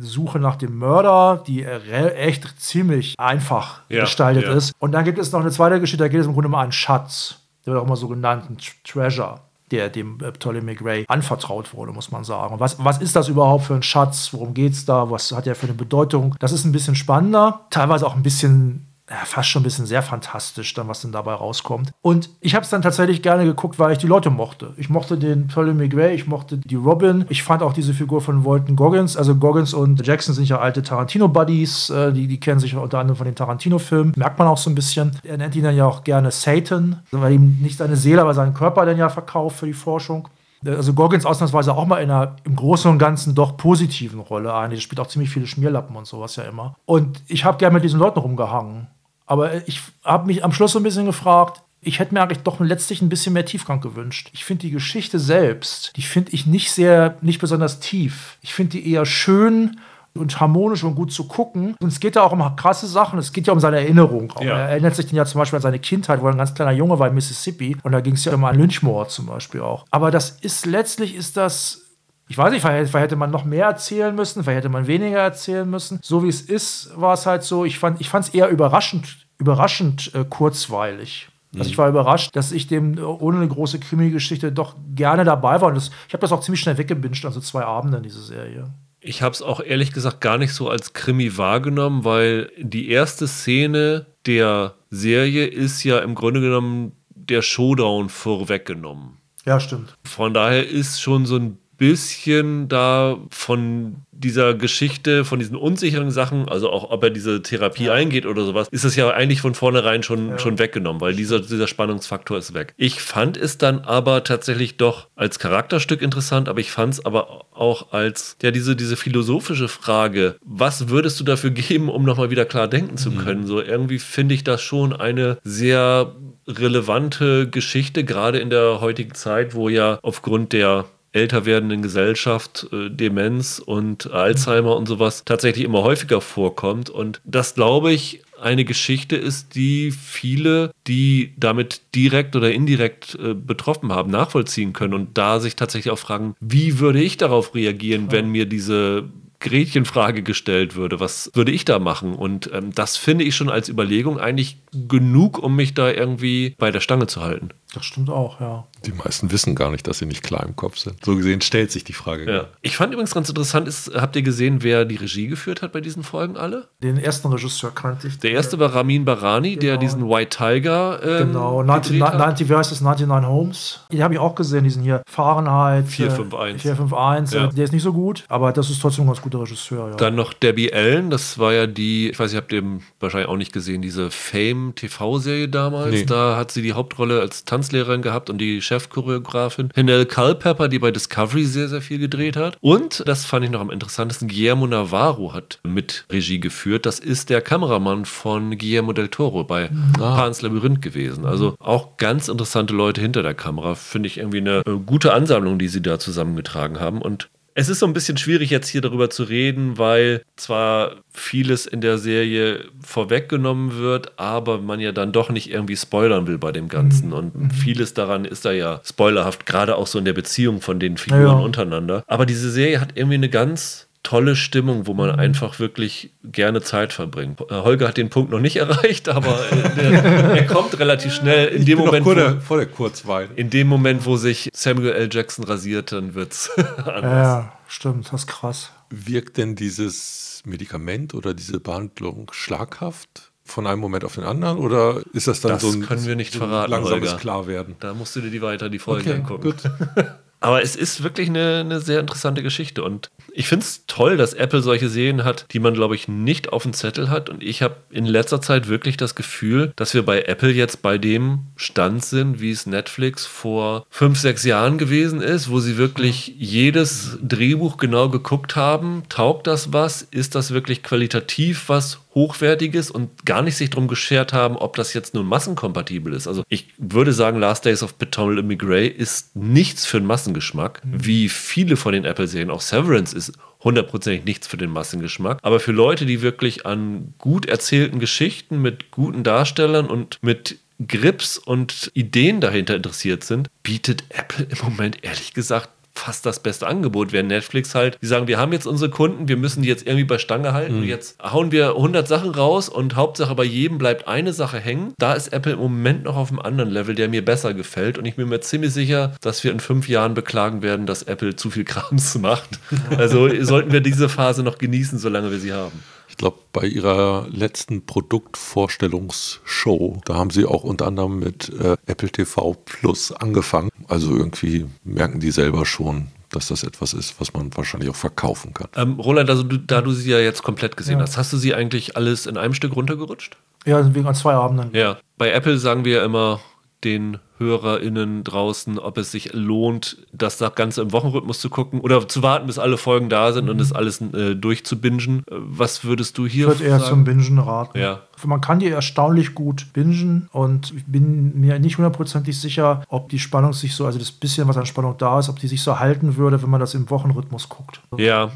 Suche 0.00 0.38
nach 0.38 0.56
dem 0.56 0.78
Mörder, 0.78 1.42
die 1.46 1.64
echt 1.64 2.60
ziemlich 2.60 3.14
einfach 3.18 3.82
ja, 3.90 4.00
gestaltet 4.00 4.44
ja. 4.44 4.54
ist. 4.54 4.72
Und 4.78 4.92
dann 4.92 5.04
gibt 5.04 5.18
es 5.18 5.30
noch 5.32 5.40
eine 5.40 5.50
zweite 5.50 5.78
Geschichte, 5.78 6.04
da 6.04 6.08
geht 6.08 6.20
es 6.20 6.26
im 6.26 6.32
Grunde 6.32 6.48
um 6.48 6.54
einen 6.54 6.72
Schatz. 6.72 7.40
Der 7.66 7.74
wird 7.74 7.82
auch 7.82 7.86
immer 7.86 7.96
so 7.96 8.08
genannt, 8.08 8.48
ein 8.48 8.56
Treasure 8.82 9.40
der 9.70 9.88
dem 9.88 10.18
äh, 10.20 10.32
Ptolemy 10.32 10.74
Gray 10.74 11.04
anvertraut 11.08 11.74
wurde, 11.74 11.92
muss 11.92 12.10
man 12.10 12.24
sagen. 12.24 12.58
Was, 12.58 12.82
was 12.82 12.98
ist 12.98 13.16
das 13.16 13.28
überhaupt 13.28 13.64
für 13.64 13.74
ein 13.74 13.82
Schatz? 13.82 14.30
Worum 14.32 14.54
geht 14.54 14.72
es 14.72 14.84
da? 14.84 15.10
Was 15.10 15.32
hat 15.32 15.46
er 15.46 15.54
für 15.54 15.66
eine 15.66 15.74
Bedeutung? 15.74 16.34
Das 16.40 16.52
ist 16.52 16.64
ein 16.64 16.72
bisschen 16.72 16.94
spannender, 16.94 17.66
teilweise 17.70 18.06
auch 18.06 18.16
ein 18.16 18.22
bisschen 18.22 18.87
ja, 19.10 19.16
fast 19.24 19.48
schon 19.48 19.60
ein 19.60 19.64
bisschen 19.64 19.86
sehr 19.86 20.02
fantastisch, 20.02 20.74
dann 20.74 20.88
was 20.88 21.00
denn 21.00 21.12
dabei 21.12 21.32
rauskommt. 21.32 21.92
Und 22.02 22.30
ich 22.40 22.54
habe 22.54 22.64
es 22.64 22.70
dann 22.70 22.82
tatsächlich 22.82 23.22
gerne 23.22 23.44
geguckt, 23.44 23.78
weil 23.78 23.92
ich 23.92 23.98
die 23.98 24.06
Leute 24.06 24.30
mochte. 24.30 24.74
Ich 24.76 24.90
mochte 24.90 25.16
den 25.16 25.46
Ptolemy 25.48 25.88
Gray, 25.88 26.14
ich 26.14 26.26
mochte 26.26 26.58
die 26.58 26.74
Robin. 26.74 27.24
Ich 27.28 27.42
fand 27.42 27.62
auch 27.62 27.72
diese 27.72 27.94
Figur 27.94 28.20
von 28.20 28.44
Walton 28.44 28.76
Goggins. 28.76 29.16
Also 29.16 29.36
Goggins 29.36 29.72
und 29.72 30.06
Jackson 30.06 30.34
sind 30.34 30.48
ja 30.48 30.58
alte 30.58 30.82
Tarantino-Buddies. 30.82 31.90
Äh, 31.90 32.12
die, 32.12 32.26
die 32.26 32.38
kennen 32.38 32.60
sich 32.60 32.74
unter 32.74 32.98
anderem 32.98 33.16
von 33.16 33.26
den 33.26 33.34
Tarantino-Filmen. 33.34 34.12
Merkt 34.16 34.38
man 34.38 34.48
auch 34.48 34.58
so 34.58 34.68
ein 34.70 34.74
bisschen. 34.74 35.18
Er 35.22 35.38
nennt 35.38 35.56
ihn 35.56 35.64
dann 35.64 35.76
ja 35.76 35.86
auch 35.86 36.04
gerne 36.04 36.30
Satan, 36.30 37.02
weil 37.10 37.32
ihm 37.32 37.58
nicht 37.62 37.78
seine 37.78 37.96
Seele, 37.96 38.20
aber 38.20 38.34
seinen 38.34 38.54
Körper 38.54 38.84
dann 38.84 38.98
ja 38.98 39.08
verkauft 39.08 39.58
für 39.58 39.66
die 39.66 39.72
Forschung 39.72 40.28
also 40.66 40.92
Gorgons 40.92 41.24
ausnahmsweise 41.24 41.74
auch 41.74 41.86
mal 41.86 41.98
in 41.98 42.10
einer 42.10 42.36
im 42.44 42.56
Großen 42.56 42.90
und 42.90 42.98
Ganzen 42.98 43.34
doch 43.34 43.56
positiven 43.56 44.20
Rolle 44.20 44.54
ein. 44.54 44.70
Der 44.70 44.78
spielt 44.78 45.00
auch 45.00 45.06
ziemlich 45.06 45.30
viele 45.30 45.46
Schmierlappen 45.46 45.94
und 45.94 46.06
sowas 46.06 46.36
ja 46.36 46.44
immer. 46.44 46.74
Und 46.84 47.22
ich 47.28 47.44
habe 47.44 47.58
gerne 47.58 47.74
mit 47.74 47.84
diesen 47.84 48.00
Leuten 48.00 48.18
rumgehangen. 48.18 48.88
Aber 49.28 49.68
ich 49.68 49.80
habe 50.04 50.26
mich 50.26 50.44
am 50.44 50.52
Schluss 50.52 50.72
so 50.72 50.80
ein 50.80 50.82
bisschen 50.82 51.06
gefragt, 51.06 51.62
ich 51.80 52.00
hätte 52.00 52.12
mir 52.12 52.22
eigentlich 52.22 52.42
doch 52.42 52.58
letztlich 52.58 53.02
ein 53.02 53.08
bisschen 53.08 53.34
mehr 53.34 53.44
Tiefgang 53.44 53.80
gewünscht. 53.80 54.30
Ich 54.32 54.44
finde 54.44 54.62
die 54.62 54.70
Geschichte 54.70 55.18
selbst, 55.20 55.92
die 55.96 56.02
finde 56.02 56.32
ich 56.32 56.46
nicht 56.46 56.72
sehr, 56.72 57.16
nicht 57.20 57.40
besonders 57.40 57.78
tief. 57.78 58.38
Ich 58.42 58.52
finde 58.52 58.72
die 58.72 58.90
eher 58.90 59.06
schön 59.06 59.78
und 60.14 60.40
harmonisch 60.40 60.82
und 60.82 60.96
gut 60.96 61.12
zu 61.12 61.28
gucken. 61.28 61.76
Und 61.80 61.88
es 61.88 62.00
geht 62.00 62.16
ja 62.16 62.22
auch 62.22 62.32
um 62.32 62.56
krasse 62.56 62.86
Sachen. 62.86 63.18
Es 63.18 63.32
geht 63.32 63.46
ja 63.46 63.52
um 63.52 63.60
seine 63.60 63.76
Erinnerung. 63.76 64.32
Ja. 64.40 64.58
Er 64.58 64.68
erinnert 64.70 64.96
sich 64.96 65.06
dann 65.06 65.16
ja 65.16 65.24
zum 65.24 65.38
Beispiel 65.38 65.58
an 65.58 65.62
seine 65.62 65.78
Kindheit, 65.78 66.20
wo 66.20 66.26
er 66.26 66.32
ein 66.32 66.38
ganz 66.38 66.54
kleiner 66.54 66.72
Junge 66.72 66.98
war 66.98 67.06
in 67.06 67.14
Mississippi. 67.14 67.76
Und 67.84 67.92
da 67.92 68.00
ging 68.00 68.14
es 68.14 68.24
ja 68.24 68.32
immer 68.32 68.48
an 68.48 68.56
Lynchmord 68.56 69.10
zum 69.10 69.26
Beispiel 69.26 69.60
auch. 69.60 69.84
Aber 69.90 70.10
das 70.10 70.30
ist 70.30 70.66
letztlich 70.66 71.14
ist 71.14 71.36
das 71.36 71.87
ich 72.28 72.36
weiß 72.36 72.52
nicht, 72.52 72.62
vielleicht, 72.62 72.94
hätte 72.94 73.16
man 73.16 73.30
noch 73.30 73.44
mehr 73.44 73.66
erzählen 73.66 74.14
müssen, 74.14 74.44
vielleicht 74.44 74.58
hätte 74.58 74.68
man 74.68 74.86
weniger 74.86 75.18
erzählen 75.18 75.68
müssen. 75.68 75.98
So 76.02 76.22
wie 76.22 76.28
es 76.28 76.42
ist, 76.42 76.90
war 76.94 77.14
es 77.14 77.26
halt 77.26 77.42
so. 77.42 77.64
Ich 77.64 77.78
fand 77.78 78.00
es 78.00 78.28
eher 78.28 78.48
überraschend, 78.48 79.26
überraschend 79.38 80.12
äh, 80.14 80.24
kurzweilig. 80.28 81.28
Also 81.54 81.64
mhm. 81.64 81.70
ich 81.70 81.78
war 81.78 81.88
überrascht, 81.88 82.36
dass 82.36 82.52
ich 82.52 82.66
dem 82.66 82.98
äh, 82.98 83.00
ohne 83.00 83.38
eine 83.38 83.48
große 83.48 83.80
Krimi-Geschichte 83.80 84.52
doch 84.52 84.76
gerne 84.94 85.24
dabei 85.24 85.60
war. 85.60 85.68
Und 85.68 85.76
das, 85.76 85.90
ich 86.06 86.12
habe 86.12 86.20
das 86.20 86.32
auch 86.32 86.40
ziemlich 86.40 86.60
schnell 86.60 86.76
weggebinged, 86.76 87.24
also 87.24 87.40
zwei 87.40 87.64
Abende 87.64 87.96
in 87.96 88.02
diese 88.02 88.22
Serie. 88.22 88.70
Ich 89.00 89.22
habe 89.22 89.32
es 89.32 89.42
auch 89.42 89.60
ehrlich 89.60 89.92
gesagt 89.92 90.20
gar 90.20 90.38
nicht 90.38 90.52
so 90.52 90.68
als 90.68 90.92
Krimi 90.92 91.38
wahrgenommen, 91.38 92.04
weil 92.04 92.50
die 92.58 92.90
erste 92.90 93.28
Szene 93.28 94.06
der 94.26 94.74
Serie 94.90 95.46
ist 95.46 95.84
ja 95.84 96.00
im 96.00 96.14
Grunde 96.14 96.40
genommen 96.40 96.92
der 97.14 97.42
Showdown 97.42 98.08
vorweggenommen. 98.08 99.18
Ja, 99.46 99.60
stimmt. 99.60 99.96
Von 100.04 100.34
daher 100.34 100.68
ist 100.68 101.00
schon 101.00 101.24
so 101.24 101.36
ein 101.36 101.58
bisschen 101.78 102.68
da 102.68 103.16
von 103.30 104.02
dieser 104.10 104.54
Geschichte, 104.54 105.24
von 105.24 105.38
diesen 105.38 105.56
unsicheren 105.56 106.10
Sachen, 106.10 106.48
also 106.48 106.70
auch 106.70 106.90
ob 106.90 107.04
er 107.04 107.10
diese 107.10 107.40
Therapie 107.40 107.84
ja. 107.84 107.92
eingeht 107.92 108.26
oder 108.26 108.44
sowas, 108.44 108.68
ist 108.70 108.84
es 108.84 108.96
ja 108.96 109.08
eigentlich 109.10 109.40
von 109.40 109.54
vornherein 109.54 110.02
schon, 110.02 110.30
ja. 110.30 110.38
schon 110.38 110.58
weggenommen, 110.58 111.00
weil 111.00 111.14
dieser, 111.14 111.40
dieser 111.40 111.68
Spannungsfaktor 111.68 112.36
ist 112.36 112.52
weg. 112.52 112.74
Ich 112.76 113.00
fand 113.00 113.36
es 113.36 113.58
dann 113.58 113.80
aber 113.80 114.24
tatsächlich 114.24 114.76
doch 114.76 115.06
als 115.14 115.38
Charakterstück 115.38 116.02
interessant, 116.02 116.48
aber 116.48 116.60
ich 116.60 116.72
fand 116.72 116.94
es 116.94 117.04
aber 117.04 117.46
auch 117.52 117.92
als, 117.92 118.36
ja, 118.42 118.50
diese, 118.50 118.74
diese 118.74 118.96
philosophische 118.96 119.68
Frage, 119.68 120.36
was 120.44 120.88
würdest 120.88 121.20
du 121.20 121.24
dafür 121.24 121.50
geben, 121.50 121.88
um 121.88 122.02
nochmal 122.04 122.30
wieder 122.30 122.44
klar 122.44 122.66
denken 122.66 122.96
zu 122.96 123.12
mhm. 123.12 123.18
können? 123.18 123.40
Mhm. 123.42 123.46
So 123.46 123.62
irgendwie 123.62 124.00
finde 124.00 124.34
ich 124.34 124.42
das 124.42 124.60
schon 124.60 124.92
eine 124.92 125.38
sehr 125.44 126.12
relevante 126.48 127.48
Geschichte, 127.48 128.04
gerade 128.04 128.38
in 128.38 128.50
der 128.50 128.80
heutigen 128.80 129.14
Zeit, 129.14 129.54
wo 129.54 129.68
ja 129.68 129.98
aufgrund 130.02 130.52
der 130.52 130.86
älter 131.12 131.46
werdenden 131.46 131.82
Gesellschaft 131.82 132.68
äh, 132.72 132.90
Demenz 132.90 133.58
und 133.58 134.10
Alzheimer 134.10 134.76
und 134.76 134.86
sowas 134.86 135.24
tatsächlich 135.24 135.64
immer 135.64 135.82
häufiger 135.82 136.20
vorkommt. 136.20 136.90
Und 136.90 137.20
das, 137.24 137.54
glaube 137.54 137.92
ich, 137.92 138.22
eine 138.40 138.64
Geschichte 138.64 139.16
ist, 139.16 139.54
die 139.54 139.90
viele, 139.90 140.70
die 140.86 141.34
damit 141.36 141.82
direkt 141.94 142.36
oder 142.36 142.52
indirekt 142.52 143.16
äh, 143.16 143.34
betroffen 143.34 143.92
haben, 143.92 144.10
nachvollziehen 144.10 144.72
können 144.72 144.94
und 144.94 145.18
da 145.18 145.40
sich 145.40 145.56
tatsächlich 145.56 145.92
auch 145.92 145.98
fragen, 145.98 146.34
wie 146.40 146.78
würde 146.78 147.02
ich 147.02 147.16
darauf 147.16 147.54
reagieren, 147.54 148.12
wenn 148.12 148.30
mir 148.30 148.46
diese 148.46 149.04
Gretchenfrage 149.40 150.22
gestellt 150.22 150.74
würde, 150.74 150.98
was 150.98 151.30
würde 151.34 151.52
ich 151.52 151.64
da 151.64 151.78
machen? 151.78 152.14
Und 152.14 152.50
ähm, 152.52 152.72
das 152.74 152.96
finde 152.96 153.24
ich 153.24 153.36
schon 153.36 153.48
als 153.48 153.68
Überlegung 153.68 154.18
eigentlich 154.18 154.58
genug, 154.88 155.38
um 155.38 155.54
mich 155.54 155.74
da 155.74 155.90
irgendwie 155.90 156.54
bei 156.58 156.70
der 156.70 156.80
Stange 156.80 157.06
zu 157.06 157.22
halten. 157.22 157.50
Das 157.72 157.84
stimmt 157.84 158.10
auch, 158.10 158.40
ja. 158.40 158.66
Die 158.84 158.92
meisten 158.92 159.30
wissen 159.30 159.54
gar 159.54 159.70
nicht, 159.70 159.86
dass 159.86 159.98
sie 159.98 160.06
nicht 160.06 160.22
klar 160.22 160.44
im 160.44 160.56
Kopf 160.56 160.78
sind. 160.78 161.04
So 161.04 161.16
gesehen 161.16 161.40
stellt 161.40 161.72
sich 161.72 161.84
die 161.84 161.92
Frage. 161.92 162.30
Ja. 162.30 162.46
Ich 162.62 162.76
fand 162.76 162.92
übrigens 162.92 163.14
ganz 163.14 163.28
interessant, 163.28 163.68
ist, 163.68 163.92
habt 163.94 164.16
ihr 164.16 164.22
gesehen, 164.22 164.62
wer 164.62 164.84
die 164.84 164.96
Regie 164.96 165.28
geführt 165.28 165.62
hat 165.62 165.72
bei 165.72 165.80
diesen 165.80 166.02
Folgen 166.02 166.36
alle? 166.36 166.68
Den 166.82 166.98
ersten 166.98 167.28
Regisseur 167.28 167.74
kannte 167.74 168.08
ich. 168.08 168.18
Der 168.18 168.32
erste 168.32 168.58
war 168.58 168.74
Ramin 168.74 169.04
Barani, 169.04 169.50
genau. 169.50 169.60
der 169.62 169.76
diesen 169.78 170.08
White 170.08 170.36
Tiger. 170.36 171.00
Ähm, 171.02 171.28
genau, 171.28 171.62
90, 171.62 171.98
90, 171.98 172.48
wie 172.48 172.54
heißt 172.54 172.72
das? 172.72 172.80
99 172.80 173.28
Homes. 173.28 173.80
Den 173.92 174.02
habe 174.02 174.14
ich 174.14 174.20
auch 174.20 174.34
gesehen, 174.34 174.64
diesen 174.64 174.82
hier. 174.82 175.02
Fahrenheit 175.08 175.86
451. 175.86 176.62
451. 176.62 177.40
Ja. 177.40 177.46
Der 177.48 177.64
ist 177.64 177.72
nicht 177.72 177.82
so 177.82 177.92
gut, 177.92 178.24
aber 178.28 178.52
das 178.52 178.70
ist 178.70 178.80
trotzdem 178.80 179.04
ein 179.04 179.08
ganz 179.08 179.22
guter 179.22 179.40
Regisseur. 179.40 179.90
Ja. 179.90 179.96
Dann 179.96 180.14
noch 180.14 180.32
Debbie 180.32 180.72
Allen, 180.72 181.10
das 181.10 181.38
war 181.38 181.52
ja 181.52 181.66
die, 181.66 182.10
ich 182.10 182.18
weiß, 182.18 182.32
ihr 182.32 182.38
habt 182.38 182.52
den 182.52 182.82
wahrscheinlich 183.00 183.28
auch 183.28 183.36
nicht 183.36 183.52
gesehen, 183.52 183.82
diese 183.82 184.10
Fame 184.10 184.74
TV-Serie 184.74 185.48
damals. 185.48 185.92
Nee. 185.92 186.04
Da 186.04 186.36
hat 186.36 186.50
sie 186.50 186.62
die 186.62 186.72
Hauptrolle 186.72 187.20
als 187.20 187.44
Tanzlehrerin 187.44 188.02
gehabt 188.02 188.30
und 188.30 188.38
die 188.38 188.62
Chefchoreografin. 188.68 189.70
Henel 189.74 190.04
Culpepper, 190.04 190.68
die 190.68 190.78
bei 190.78 190.90
Discovery 190.90 191.44
sehr, 191.44 191.68
sehr 191.68 191.80
viel 191.80 191.98
gedreht 191.98 192.36
hat. 192.36 192.58
Und, 192.60 193.02
das 193.06 193.24
fand 193.24 193.44
ich 193.44 193.50
noch 193.50 193.60
am 193.60 193.70
interessantesten, 193.70 194.28
Guillermo 194.28 194.66
Navarro 194.66 195.32
hat 195.32 195.58
mit 195.62 196.04
Regie 196.10 196.38
geführt. 196.38 196.84
Das 196.84 196.98
ist 196.98 197.30
der 197.30 197.40
Kameramann 197.40 198.04
von 198.04 198.58
Guillermo 198.58 198.92
del 198.92 199.08
Toro 199.08 199.44
bei 199.44 199.70
ah. 199.98 200.16
Pan's 200.16 200.42
Labyrinth 200.42 200.82
gewesen. 200.82 201.24
Also 201.24 201.54
auch 201.58 201.96
ganz 201.96 202.28
interessante 202.28 202.74
Leute 202.74 203.00
hinter 203.00 203.22
der 203.22 203.34
Kamera. 203.34 203.74
Finde 203.74 204.06
ich 204.06 204.18
irgendwie 204.18 204.38
eine 204.38 204.62
äh, 204.66 204.78
gute 204.84 205.14
Ansammlung, 205.14 205.58
die 205.58 205.68
sie 205.68 205.80
da 205.80 205.98
zusammengetragen 205.98 206.78
haben. 206.78 207.00
Und 207.00 207.28
es 207.58 207.68
ist 207.68 207.80
so 207.80 207.86
ein 207.86 207.92
bisschen 207.92 208.16
schwierig, 208.16 208.50
jetzt 208.50 208.68
hier 208.68 208.80
darüber 208.80 209.10
zu 209.10 209.24
reden, 209.24 209.78
weil 209.78 210.22
zwar 210.36 210.98
vieles 211.10 211.66
in 211.66 211.80
der 211.80 211.98
Serie 211.98 212.66
vorweggenommen 212.86 213.78
wird, 213.78 214.16
aber 214.16 214.60
man 214.60 214.78
ja 214.78 214.92
dann 214.92 215.10
doch 215.10 215.28
nicht 215.28 215.50
irgendwie 215.50 215.76
spoilern 215.76 216.28
will 216.28 216.38
bei 216.38 216.52
dem 216.52 216.68
Ganzen. 216.68 217.12
Und 217.12 217.34
mhm. 217.34 217.50
vieles 217.50 217.94
daran 217.94 218.24
ist 218.24 218.44
da 218.44 218.52
ja 218.52 218.80
spoilerhaft, 218.84 219.44
gerade 219.44 219.74
auch 219.74 219.88
so 219.88 219.98
in 219.98 220.04
der 220.04 220.12
Beziehung 220.12 220.60
von 220.60 220.78
den 220.78 220.98
Figuren 220.98 221.20
ja. 221.20 221.32
untereinander. 221.32 222.04
Aber 222.06 222.26
diese 222.26 222.48
Serie 222.48 222.80
hat 222.80 222.90
irgendwie 222.94 223.16
eine 223.16 223.28
ganz 223.28 223.87
tolle 224.08 224.36
Stimmung, 224.36 224.86
wo 224.86 224.94
man 224.94 225.10
einfach 225.10 225.58
wirklich 225.58 226.14
gerne 226.24 226.62
Zeit 226.62 226.94
verbringt. 226.94 227.42
Äh, 227.42 227.56
Holger 227.56 227.88
hat 227.88 227.98
den 227.98 228.08
Punkt 228.08 228.30
noch 228.30 228.40
nicht 228.40 228.56
erreicht, 228.64 229.10
aber 229.10 229.38
äh, 229.52 230.38
er 230.38 230.46
kommt 230.46 230.78
relativ 230.78 231.12
schnell 231.12 231.48
in 231.48 231.60
ich 231.60 231.66
dem 231.66 231.78
Moment, 231.78 232.04
vor 232.04 232.14
der, 232.14 232.40
vor 232.40 232.56
der 232.56 232.64
Kurzweil. 232.64 233.28
In 233.36 233.50
dem 233.50 233.66
Moment, 233.66 234.06
wo 234.06 234.16
sich 234.16 234.48
Samuel 234.54 234.92
L. 234.92 235.10
Jackson 235.12 235.44
rasiert, 235.44 235.92
dann 235.92 236.14
wird 236.14 236.32
es 236.32 236.50
anders. 236.56 237.02
Ja, 237.02 237.52
stimmt, 237.66 238.06
das 238.06 238.22
ist 238.22 238.26
krass. 238.28 238.72
Wirkt 238.88 239.36
denn 239.36 239.56
dieses 239.56 240.42
Medikament 240.46 241.12
oder 241.12 241.34
diese 241.34 241.60
Behandlung 241.60 242.30
schlaghaft? 242.32 243.30
von 243.44 243.66
einem 243.66 243.80
Moment 243.80 244.04
auf 244.04 244.14
den 244.14 244.24
anderen 244.24 244.58
oder 244.58 245.00
ist 245.14 245.26
das 245.26 245.40
dann 245.40 245.52
das 245.52 245.62
so 245.62 245.70
ein, 245.70 245.80
können 245.80 246.04
wir 246.04 246.16
nicht 246.16 246.34
so 246.34 246.40
verraten, 246.40 246.70
langsames 246.70 247.12
Holger. 247.12 247.16
Klarwerden? 247.16 247.76
Da 247.80 247.94
musst 247.94 248.14
du 248.14 248.20
dir 248.20 248.30
die 248.30 248.42
weiter 248.42 248.68
die 248.68 248.78
Folgen 248.78 249.08
okay, 249.08 249.18
angucken. 249.20 249.42
Gut. 249.42 249.62
Aber 250.40 250.62
es 250.62 250.76
ist 250.76 251.02
wirklich 251.02 251.28
eine, 251.28 251.60
eine 251.60 251.80
sehr 251.80 252.00
interessante 252.00 252.42
Geschichte. 252.42 252.84
Und 252.84 253.10
ich 253.32 253.48
finde 253.48 253.64
es 253.64 253.84
toll, 253.86 254.16
dass 254.16 254.34
Apple 254.34 254.62
solche 254.62 254.88
Serien 254.88 255.24
hat, 255.24 255.46
die 255.52 255.60
man, 255.60 255.74
glaube 255.74 255.94
ich, 255.94 256.08
nicht 256.08 256.52
auf 256.52 256.62
dem 256.62 256.72
Zettel 256.72 257.10
hat. 257.10 257.28
Und 257.30 257.42
ich 257.42 257.62
habe 257.62 257.76
in 257.90 258.06
letzter 258.06 258.40
Zeit 258.40 258.68
wirklich 258.68 258.96
das 258.96 259.14
Gefühl, 259.14 259.72
dass 259.76 259.94
wir 259.94 260.04
bei 260.04 260.22
Apple 260.22 260.50
jetzt 260.50 260.82
bei 260.82 260.98
dem 260.98 261.40
Stand 261.56 262.04
sind, 262.04 262.40
wie 262.40 262.50
es 262.50 262.66
Netflix 262.66 263.26
vor 263.26 263.86
fünf, 263.90 264.18
sechs 264.18 264.44
Jahren 264.44 264.78
gewesen 264.78 265.20
ist, 265.20 265.50
wo 265.50 265.60
sie 265.60 265.76
wirklich 265.76 266.34
jedes 266.38 267.18
Drehbuch 267.22 267.76
genau 267.76 268.08
geguckt 268.08 268.56
haben. 268.56 269.02
Taugt 269.08 269.46
das 269.46 269.72
was? 269.72 270.02
Ist 270.02 270.34
das 270.34 270.52
wirklich 270.52 270.82
qualitativ 270.82 271.68
was 271.68 272.00
Hochwertiges 272.18 272.90
und 272.90 273.24
gar 273.24 273.42
nicht 273.42 273.56
sich 273.56 273.70
darum 273.70 273.86
geschert 273.86 274.32
haben, 274.32 274.56
ob 274.56 274.74
das 274.74 274.92
jetzt 274.92 275.14
nun 275.14 275.26
massenkompatibel 275.26 276.12
ist. 276.12 276.26
Also 276.26 276.42
ich 276.48 276.68
würde 276.76 277.12
sagen, 277.12 277.38
Last 277.38 277.64
Days 277.64 277.84
of 277.84 277.96
Petonal 277.96 278.38
Immigray 278.38 278.88
ist 278.88 279.36
nichts 279.36 279.86
für 279.86 280.00
den 280.00 280.06
Massengeschmack, 280.06 280.84
mhm. 280.84 281.04
wie 281.06 281.28
viele 281.28 281.76
von 281.76 281.92
den 281.92 282.04
Apple-Serien. 282.04 282.50
Auch 282.50 282.60
Severance 282.60 283.14
ist 283.14 283.34
hundertprozentig 283.62 284.24
nichts 284.24 284.48
für 284.48 284.56
den 284.56 284.70
Massengeschmack. 284.70 285.38
Aber 285.42 285.60
für 285.60 285.72
Leute, 285.72 286.06
die 286.06 286.20
wirklich 286.20 286.66
an 286.66 287.14
gut 287.18 287.46
erzählten 287.46 288.00
Geschichten 288.00 288.60
mit 288.60 288.90
guten 288.90 289.22
Darstellern 289.22 289.86
und 289.86 290.18
mit 290.20 290.58
Grips 290.86 291.38
und 291.38 291.90
Ideen 291.94 292.40
dahinter 292.40 292.74
interessiert 292.74 293.22
sind, 293.22 293.48
bietet 293.62 294.04
Apple 294.10 294.46
im 294.48 294.58
Moment 294.62 295.04
ehrlich 295.04 295.34
gesagt 295.34 295.70
fast 295.98 296.24
das 296.26 296.40
beste 296.40 296.66
Angebot, 296.66 297.12
wäre 297.12 297.24
Netflix 297.24 297.74
halt, 297.74 297.98
die 298.00 298.06
sagen, 298.06 298.26
wir 298.28 298.38
haben 298.38 298.52
jetzt 298.52 298.66
unsere 298.66 298.90
Kunden, 298.90 299.28
wir 299.28 299.36
müssen 299.36 299.62
die 299.62 299.68
jetzt 299.68 299.86
irgendwie 299.86 300.04
bei 300.04 300.18
Stange 300.18 300.52
halten. 300.52 300.80
Mhm. 300.80 300.84
Jetzt 300.84 301.22
hauen 301.22 301.52
wir 301.52 301.70
100 301.70 302.06
Sachen 302.06 302.30
raus 302.30 302.68
und 302.68 302.96
Hauptsache 302.96 303.34
bei 303.34 303.44
jedem 303.44 303.78
bleibt 303.78 304.08
eine 304.08 304.32
Sache 304.32 304.58
hängen. 304.58 304.94
Da 304.98 305.14
ist 305.14 305.32
Apple 305.32 305.52
im 305.52 305.58
Moment 305.58 306.04
noch 306.04 306.16
auf 306.16 306.30
einem 306.30 306.40
anderen 306.40 306.70
Level, 306.70 306.94
der 306.94 307.08
mir 307.08 307.24
besser 307.24 307.54
gefällt. 307.54 307.98
Und 307.98 308.04
ich 308.04 308.16
bin 308.16 308.28
mir 308.28 308.40
ziemlich 308.40 308.72
sicher, 308.72 309.14
dass 309.20 309.42
wir 309.44 309.50
in 309.50 309.60
fünf 309.60 309.88
Jahren 309.88 310.14
beklagen 310.14 310.62
werden, 310.62 310.86
dass 310.86 311.02
Apple 311.02 311.36
zu 311.36 311.50
viel 311.50 311.64
Krams 311.64 312.14
macht. 312.18 312.58
Also 312.96 313.28
sollten 313.44 313.72
wir 313.72 313.80
diese 313.80 314.08
Phase 314.08 314.42
noch 314.42 314.58
genießen, 314.58 314.98
solange 314.98 315.30
wir 315.30 315.38
sie 315.38 315.52
haben. 315.52 315.82
Ich 316.18 316.20
glaube, 316.20 316.38
bei 316.52 316.66
ihrer 316.66 317.28
letzten 317.30 317.86
Produktvorstellungsshow, 317.86 320.00
da 320.04 320.16
haben 320.16 320.30
sie 320.30 320.46
auch 320.46 320.64
unter 320.64 320.88
anderem 320.88 321.20
mit 321.20 321.48
äh, 321.60 321.76
Apple 321.86 322.10
TV 322.10 322.56
Plus 322.64 323.12
angefangen. 323.12 323.70
Also 323.86 324.16
irgendwie 324.16 324.66
merken 324.82 325.20
die 325.20 325.30
selber 325.30 325.64
schon, 325.64 326.08
dass 326.30 326.48
das 326.48 326.64
etwas 326.64 326.92
ist, 326.92 327.20
was 327.20 327.34
man 327.34 327.56
wahrscheinlich 327.56 327.88
auch 327.88 327.94
verkaufen 327.94 328.52
kann. 328.52 328.66
Ähm, 328.74 328.98
Roland, 328.98 329.30
also 329.30 329.44
du, 329.44 329.58
da 329.58 329.80
du 329.80 329.92
sie 329.92 330.10
ja 330.10 330.18
jetzt 330.18 330.42
komplett 330.42 330.76
gesehen 330.76 330.98
ja. 330.98 331.04
hast, 331.04 331.16
hast 331.16 331.32
du 331.32 331.36
sie 331.36 331.54
eigentlich 331.54 331.96
alles 331.96 332.26
in 332.26 332.36
einem 332.36 332.54
Stück 332.54 332.74
runtergerutscht? 332.74 333.36
Ja, 333.64 333.94
wegen 333.94 334.12
zwei 334.12 334.34
Abenden. 334.34 334.74
Ja, 334.74 334.98
bei 335.18 335.30
Apple 335.30 335.56
sagen 335.58 335.84
wir 335.84 335.98
ja 335.98 336.04
immer 336.04 336.40
den 336.82 337.18
HörerInnen 337.38 338.24
draußen, 338.24 338.78
ob 338.78 338.98
es 338.98 339.10
sich 339.10 339.32
lohnt, 339.32 339.98
das 340.12 340.38
Ganze 340.54 340.82
im 340.82 340.92
Wochenrhythmus 340.92 341.40
zu 341.40 341.50
gucken 341.50 341.80
oder 341.80 342.06
zu 342.08 342.22
warten, 342.22 342.46
bis 342.46 342.58
alle 342.58 342.76
Folgen 342.76 343.08
da 343.08 343.32
sind 343.32 343.44
mhm. 343.44 343.50
und 343.50 343.58
das 343.58 343.72
alles 343.72 344.00
äh, 344.00 344.34
durchzubingen. 344.34 345.24
Was 345.30 345.84
würdest 345.84 346.18
du 346.18 346.26
hier 346.26 346.48
Ich 346.48 346.60
würde 346.60 346.64
eher 346.64 346.80
zum 346.80 347.04
Bingen 347.04 347.38
raten. 347.38 347.78
Ja. 347.78 348.00
Man 348.24 348.40
kann 348.40 348.58
die 348.58 348.66
erstaunlich 348.66 349.34
gut 349.34 349.72
bingen 349.72 350.28
und 350.32 350.72
ich 350.76 350.84
bin 350.86 351.38
mir 351.38 351.58
nicht 351.58 351.78
hundertprozentig 351.78 352.38
sicher, 352.40 352.82
ob 352.88 353.08
die 353.08 353.18
Spannung 353.18 353.52
sich 353.52 353.74
so, 353.74 353.86
also 353.86 353.98
das 353.98 354.10
bisschen, 354.10 354.48
was 354.48 354.56
an 354.56 354.66
Spannung 354.66 354.96
da 354.98 355.20
ist, 355.20 355.28
ob 355.28 355.38
die 355.38 355.46
sich 355.46 355.62
so 355.62 355.78
halten 355.78 356.16
würde, 356.16 356.42
wenn 356.42 356.50
man 356.50 356.60
das 356.60 356.74
im 356.74 356.90
Wochenrhythmus 356.90 357.48
guckt. 357.48 357.80
Ja, 357.96 358.30